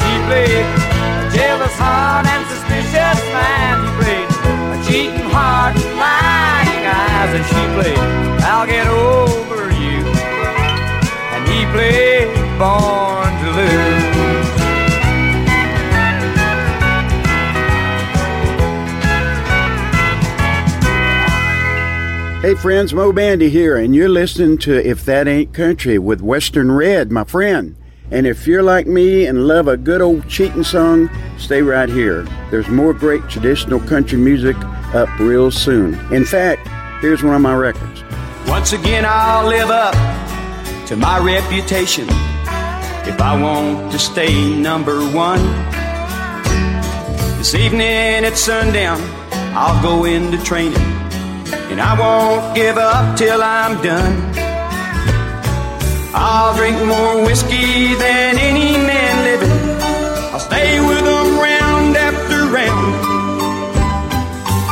She 0.00 0.12
played 0.24 0.64
a 0.64 1.28
jealous 1.36 1.76
heart 1.76 2.24
and 2.24 2.42
suspicious 2.48 3.20
mind. 3.36 3.84
He 3.84 3.90
played 4.00 4.28
a 4.72 4.78
cheating 4.88 5.28
heart 5.28 5.76
and 5.76 5.92
lying 6.00 6.84
eyes, 6.88 7.32
and 7.36 7.44
she 7.52 7.62
played 7.76 8.00
I'll 8.48 8.66
get 8.66 8.86
over 8.86 9.68
you, 9.76 10.00
and 11.34 11.42
he 11.52 11.66
played 11.74 12.32
Born 12.56 13.28
to 13.42 13.48
Lose. 13.56 14.16
Hey 22.40 22.54
friends, 22.54 22.94
Moe 22.94 23.12
Bandy 23.12 23.50
here, 23.50 23.76
and 23.76 23.94
you're 23.94 24.08
listening 24.08 24.56
to 24.58 24.72
If 24.72 25.04
That 25.04 25.28
Ain't 25.28 25.52
Country 25.52 25.98
with 25.98 26.22
Western 26.22 26.72
Red, 26.72 27.12
my 27.12 27.24
friend. 27.24 27.76
And 28.10 28.26
if 28.26 28.46
you're 28.46 28.62
like 28.62 28.86
me 28.86 29.26
and 29.26 29.48
love 29.48 29.66
a 29.66 29.76
good 29.76 30.00
old 30.00 30.28
cheating 30.28 30.62
song, 30.62 31.10
stay 31.38 31.62
right 31.62 31.88
here. 31.88 32.22
There's 32.50 32.68
more 32.68 32.92
great 32.92 33.28
traditional 33.28 33.80
country 33.80 34.18
music 34.18 34.56
up 34.94 35.08
real 35.18 35.50
soon. 35.50 35.94
In 36.12 36.24
fact, 36.24 36.68
here's 37.00 37.22
one 37.22 37.34
of 37.34 37.40
my 37.40 37.54
records. 37.54 38.04
Once 38.46 38.72
again, 38.72 39.04
I'll 39.06 39.46
live 39.48 39.70
up 39.70 39.94
to 40.86 40.96
my 40.96 41.18
reputation 41.18 42.04
if 43.08 43.20
I 43.20 43.40
want 43.40 43.90
to 43.92 43.98
stay 43.98 44.54
number 44.54 45.00
one. 45.10 45.40
This 47.38 47.54
evening 47.54 48.24
at 48.24 48.36
sundown, 48.36 49.00
I'll 49.54 49.82
go 49.82 50.04
into 50.04 50.42
training, 50.44 50.76
and 51.70 51.80
I 51.80 51.98
won't 51.98 52.54
give 52.54 52.76
up 52.76 53.16
till 53.16 53.42
I'm 53.42 53.82
done. 53.82 54.45
I'll 56.18 56.56
drink 56.56 56.78
more 56.86 57.26
whiskey 57.26 57.92
than 57.94 58.38
any 58.38 58.72
man 58.72 59.14
living. 59.22 59.52
I'll 60.32 60.40
stay 60.40 60.80
with 60.80 61.04
them 61.04 61.38
round 61.38 61.94
after 61.94 62.48
round. 62.48 62.94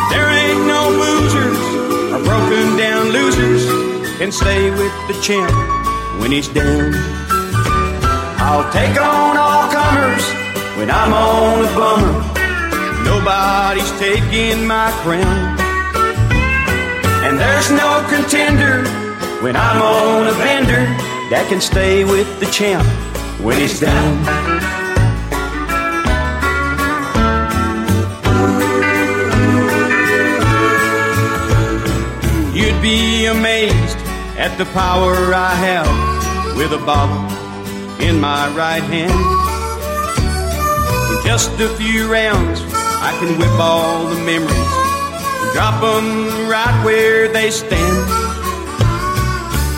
There 0.09 0.25
ain't 0.25 0.65
no 0.67 0.89
boozers 0.97 1.61
or 2.15 2.25
broken 2.25 2.79
down 2.79 3.11
losers 3.13 3.67
can 4.17 4.33
stay 4.33 4.71
with 4.71 4.95
the 5.07 5.21
champ 5.21 5.53
when 6.19 6.33
he's 6.33 6.49
down. 6.49 6.95
I'll 8.41 8.73
take 8.73 8.97
on 8.99 9.37
all 9.37 9.69
comers 9.71 10.25
when 10.79 10.91
I'm 10.91 11.13
on 11.13 11.61
a 11.61 11.71
bummer. 11.77 12.15
Nobody's 13.05 13.93
taking 14.01 14.67
my 14.67 14.91
crown. 15.05 15.61
And 17.23 17.39
there's 17.39 17.71
no 17.71 18.03
contender 18.09 18.89
when 19.43 19.57
I'm 19.57 19.83
on 19.83 20.27
a 20.29 20.33
bender 20.39 21.14
that 21.31 21.47
can 21.49 21.61
stay 21.61 22.05
with 22.05 22.29
the 22.41 22.47
champ 22.47 22.87
when 23.41 23.59
he's 23.59 23.81
down. 23.81 24.15
You'd 32.55 32.81
be 32.83 33.27
amazed 33.27 33.99
at 34.37 34.57
the 34.59 34.65
power 34.67 35.35
I 35.35 35.55
have 35.55 36.57
with 36.57 36.73
a 36.73 36.85
bottle 36.85 37.25
in 38.01 38.21
my 38.21 38.49
right 38.55 38.83
hand. 38.83 39.13
In 41.11 41.25
just 41.25 41.51
a 41.61 41.69
few 41.77 42.11
rounds, 42.13 42.61
I 42.73 43.17
can 43.19 43.39
whip 43.39 43.59
all 43.59 44.07
the 44.07 44.21
memories 44.25 44.51
and 44.51 45.53
drop 45.53 45.81
them 45.81 46.49
right 46.49 46.85
where 46.85 47.29
they 47.29 47.51
stand. 47.51 48.24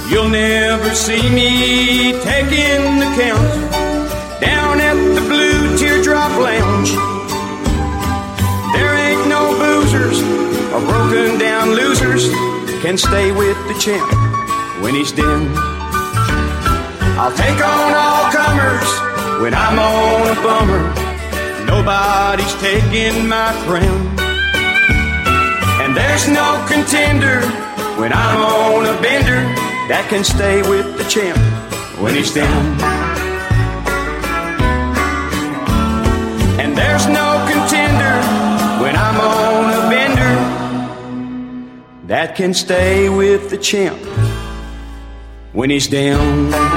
You'll 0.09 0.29
never 0.29 0.95
see 0.95 1.29
me 1.31 2.13
taking 2.23 3.01
the 3.03 3.11
count 3.19 4.41
down 4.41 4.81
at 4.81 4.95
the 4.95 5.21
Blue 5.29 5.77
Teardrop 5.77 6.31
Lounge. 6.39 6.91
There 8.73 8.95
ain't 8.95 9.29
no 9.29 9.51
boozers 9.59 10.23
or 10.73 10.81
broken 10.87 11.41
down 11.41 11.71
losers 11.71 12.31
can 12.83 12.97
stay 12.97 13.33
with 13.33 13.57
the 13.67 13.75
champ 13.81 14.09
when 14.81 14.95
he's 14.95 15.11
down. 15.11 15.51
I'll 17.19 17.35
take 17.35 17.59
on 17.59 17.95
all 17.99 18.31
comers 18.31 19.43
when 19.43 19.55
I'm 19.55 19.77
on 19.77 20.23
a 20.31 20.41
bummer. 20.41 20.85
Nobody's 21.67 22.55
taking 22.63 23.27
my 23.27 23.51
crown. 23.67 24.07
And 25.83 25.97
there's 25.97 26.29
no 26.29 26.65
contender 26.69 27.41
when 27.99 28.13
I'm 28.13 28.41
on 28.41 28.87
a 28.87 29.03
bender 29.03 29.66
that 29.89 30.09
can 30.09 30.25
stay 30.25 30.63
with 30.63 30.99
the 30.99 31.05
champ 31.05 31.39
when 32.01 32.15
he's 32.15 32.35
down. 32.35 32.65
And 36.61 36.77
there's 36.77 37.07
no 37.07 37.47
contender 37.49 38.17
when 38.83 38.97
I'm 38.97 39.21
on 39.21 39.71
a 39.73 39.89
bender 39.89 40.37
that 42.09 42.35
can 42.35 42.53
stay 42.53 43.09
with 43.09 43.51
the 43.51 43.59
champ 43.59 43.99
when 45.53 45.71
he's 45.71 45.87
down. 45.87 46.76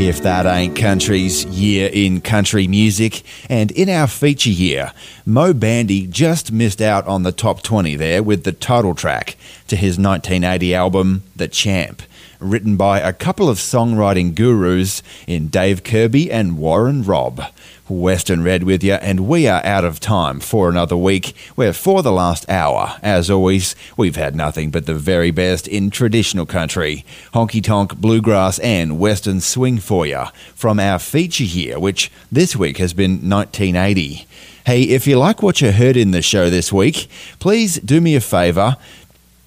If 0.00 0.22
That 0.22 0.46
Ain't 0.46 0.76
Country's 0.76 1.44
Year 1.46 1.90
in 1.92 2.20
Country 2.20 2.68
Music. 2.68 3.24
And 3.50 3.72
in 3.72 3.88
our 3.88 4.06
feature 4.06 4.48
year, 4.48 4.92
Moe 5.26 5.52
Bandy 5.52 6.06
just 6.06 6.52
missed 6.52 6.80
out 6.80 7.04
on 7.08 7.24
the 7.24 7.32
top 7.32 7.62
20 7.62 7.96
there 7.96 8.22
with 8.22 8.44
the 8.44 8.52
title 8.52 8.94
track 8.94 9.36
to 9.66 9.74
his 9.74 9.98
1980 9.98 10.72
album, 10.72 11.24
The 11.34 11.48
Champ, 11.48 12.02
written 12.38 12.76
by 12.76 13.00
a 13.00 13.12
couple 13.12 13.48
of 13.48 13.58
songwriting 13.58 14.36
gurus 14.36 15.02
in 15.26 15.48
Dave 15.48 15.82
Kirby 15.82 16.30
and 16.30 16.58
Warren 16.58 17.02
Robb. 17.02 17.42
Western 17.88 18.42
Red 18.42 18.62
with 18.62 18.84
you, 18.84 18.94
and 18.94 19.28
we 19.28 19.46
are 19.46 19.64
out 19.64 19.84
of 19.84 20.00
time 20.00 20.40
for 20.40 20.68
another 20.68 20.96
week. 20.96 21.34
Where 21.54 21.72
for 21.72 22.02
the 22.02 22.12
last 22.12 22.48
hour, 22.48 22.98
as 23.02 23.30
always, 23.30 23.74
we've 23.96 24.16
had 24.16 24.34
nothing 24.34 24.70
but 24.70 24.86
the 24.86 24.94
very 24.94 25.30
best 25.30 25.66
in 25.66 25.90
traditional 25.90 26.46
country, 26.46 27.04
honky 27.34 27.62
tonk, 27.62 27.96
bluegrass, 27.96 28.58
and 28.58 28.98
western 28.98 29.40
swing 29.40 29.78
for 29.78 30.06
you 30.06 30.24
from 30.54 30.78
our 30.78 30.98
feature 30.98 31.44
here, 31.44 31.78
which 31.78 32.10
this 32.30 32.54
week 32.54 32.78
has 32.78 32.92
been 32.92 33.28
1980. 33.28 34.26
Hey, 34.68 34.82
if 34.82 35.06
you 35.06 35.16
like 35.16 35.42
what 35.42 35.62
you 35.62 35.72
heard 35.72 35.96
in 35.96 36.10
the 36.10 36.20
show 36.20 36.50
this 36.50 36.70
week, 36.70 37.08
please 37.38 37.80
do 37.80 38.02
me 38.02 38.14
a 38.16 38.20
favour. 38.20 38.76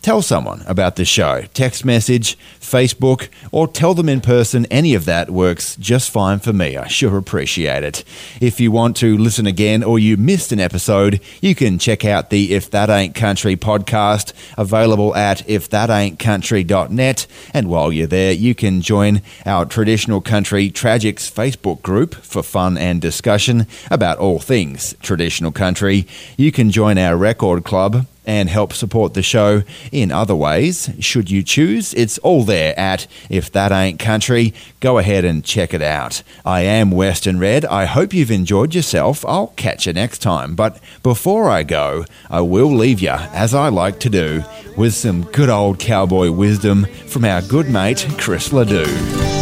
Tell 0.01 0.23
someone 0.23 0.63
about 0.65 0.95
the 0.95 1.05
show. 1.05 1.43
Text 1.53 1.85
message, 1.85 2.35
Facebook, 2.59 3.29
or 3.51 3.67
tell 3.67 3.93
them 3.93 4.09
in 4.09 4.19
person. 4.19 4.65
Any 4.71 4.95
of 4.95 5.05
that 5.05 5.29
works 5.29 5.75
just 5.75 6.09
fine 6.09 6.39
for 6.39 6.51
me. 6.51 6.75
I 6.75 6.87
sure 6.87 7.19
appreciate 7.19 7.83
it. 7.83 8.03
If 8.41 8.59
you 8.59 8.71
want 8.71 8.97
to 8.97 9.15
listen 9.15 9.45
again 9.45 9.83
or 9.83 9.99
you 9.99 10.17
missed 10.17 10.51
an 10.51 10.59
episode, 10.59 11.21
you 11.39 11.53
can 11.53 11.77
check 11.77 12.03
out 12.03 12.31
the 12.31 12.51
If 12.51 12.71
That 12.71 12.89
Ain't 12.89 13.13
Country 13.13 13.55
podcast, 13.55 14.33
available 14.57 15.15
at 15.15 15.45
ifthataintcountry.net. 15.45 17.27
And 17.53 17.69
while 17.69 17.93
you're 17.93 18.07
there, 18.07 18.31
you 18.31 18.55
can 18.55 18.81
join 18.81 19.21
our 19.45 19.65
Traditional 19.65 20.19
Country 20.19 20.71
Tragics 20.71 21.31
Facebook 21.31 21.83
group 21.83 22.15
for 22.15 22.41
fun 22.41 22.75
and 22.75 22.99
discussion 22.99 23.67
about 23.91 24.17
all 24.17 24.39
things 24.39 24.95
traditional 25.03 25.51
country. 25.51 26.07
You 26.37 26.51
can 26.51 26.71
join 26.71 26.97
our 26.97 27.15
record 27.15 27.63
club 27.63 28.07
and 28.31 28.47
help 28.47 28.71
support 28.71 29.13
the 29.13 29.21
show 29.21 29.61
in 29.91 30.09
other 30.09 30.33
ways. 30.33 30.89
Should 31.01 31.29
you 31.29 31.43
choose, 31.43 31.93
it's 31.93 32.17
all 32.19 32.45
there 32.45 32.79
at 32.79 33.05
If 33.29 33.51
That 33.51 33.73
Ain't 33.73 33.99
Country. 33.99 34.53
Go 34.79 34.99
ahead 34.99 35.25
and 35.25 35.43
check 35.43 35.73
it 35.73 35.81
out. 35.81 36.23
I 36.45 36.61
am 36.61 36.91
Western 36.91 37.39
Red. 37.39 37.65
I 37.65 37.83
hope 37.83 38.13
you've 38.13 38.31
enjoyed 38.31 38.73
yourself. 38.73 39.25
I'll 39.25 39.47
catch 39.57 39.85
you 39.85 39.91
next 39.91 40.19
time. 40.19 40.55
But 40.55 40.79
before 41.03 41.49
I 41.49 41.63
go, 41.63 42.05
I 42.29 42.39
will 42.39 42.73
leave 42.73 43.01
you, 43.01 43.09
as 43.09 43.53
I 43.53 43.67
like 43.67 43.99
to 43.99 44.09
do, 44.09 44.45
with 44.77 44.93
some 44.93 45.23
good 45.31 45.49
old 45.49 45.79
cowboy 45.79 46.31
wisdom 46.31 46.85
from 47.07 47.25
our 47.25 47.41
good 47.41 47.69
mate 47.69 48.07
Chris 48.17 48.53
LeDoux. 48.53 48.87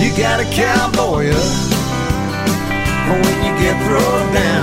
You 0.02 0.18
got 0.18 0.40
a 0.40 0.50
cowboy 0.56 1.30
when 3.08 3.38
you 3.46 3.54
get 3.62 3.78
thrown 3.86 4.34
down. 4.34 4.59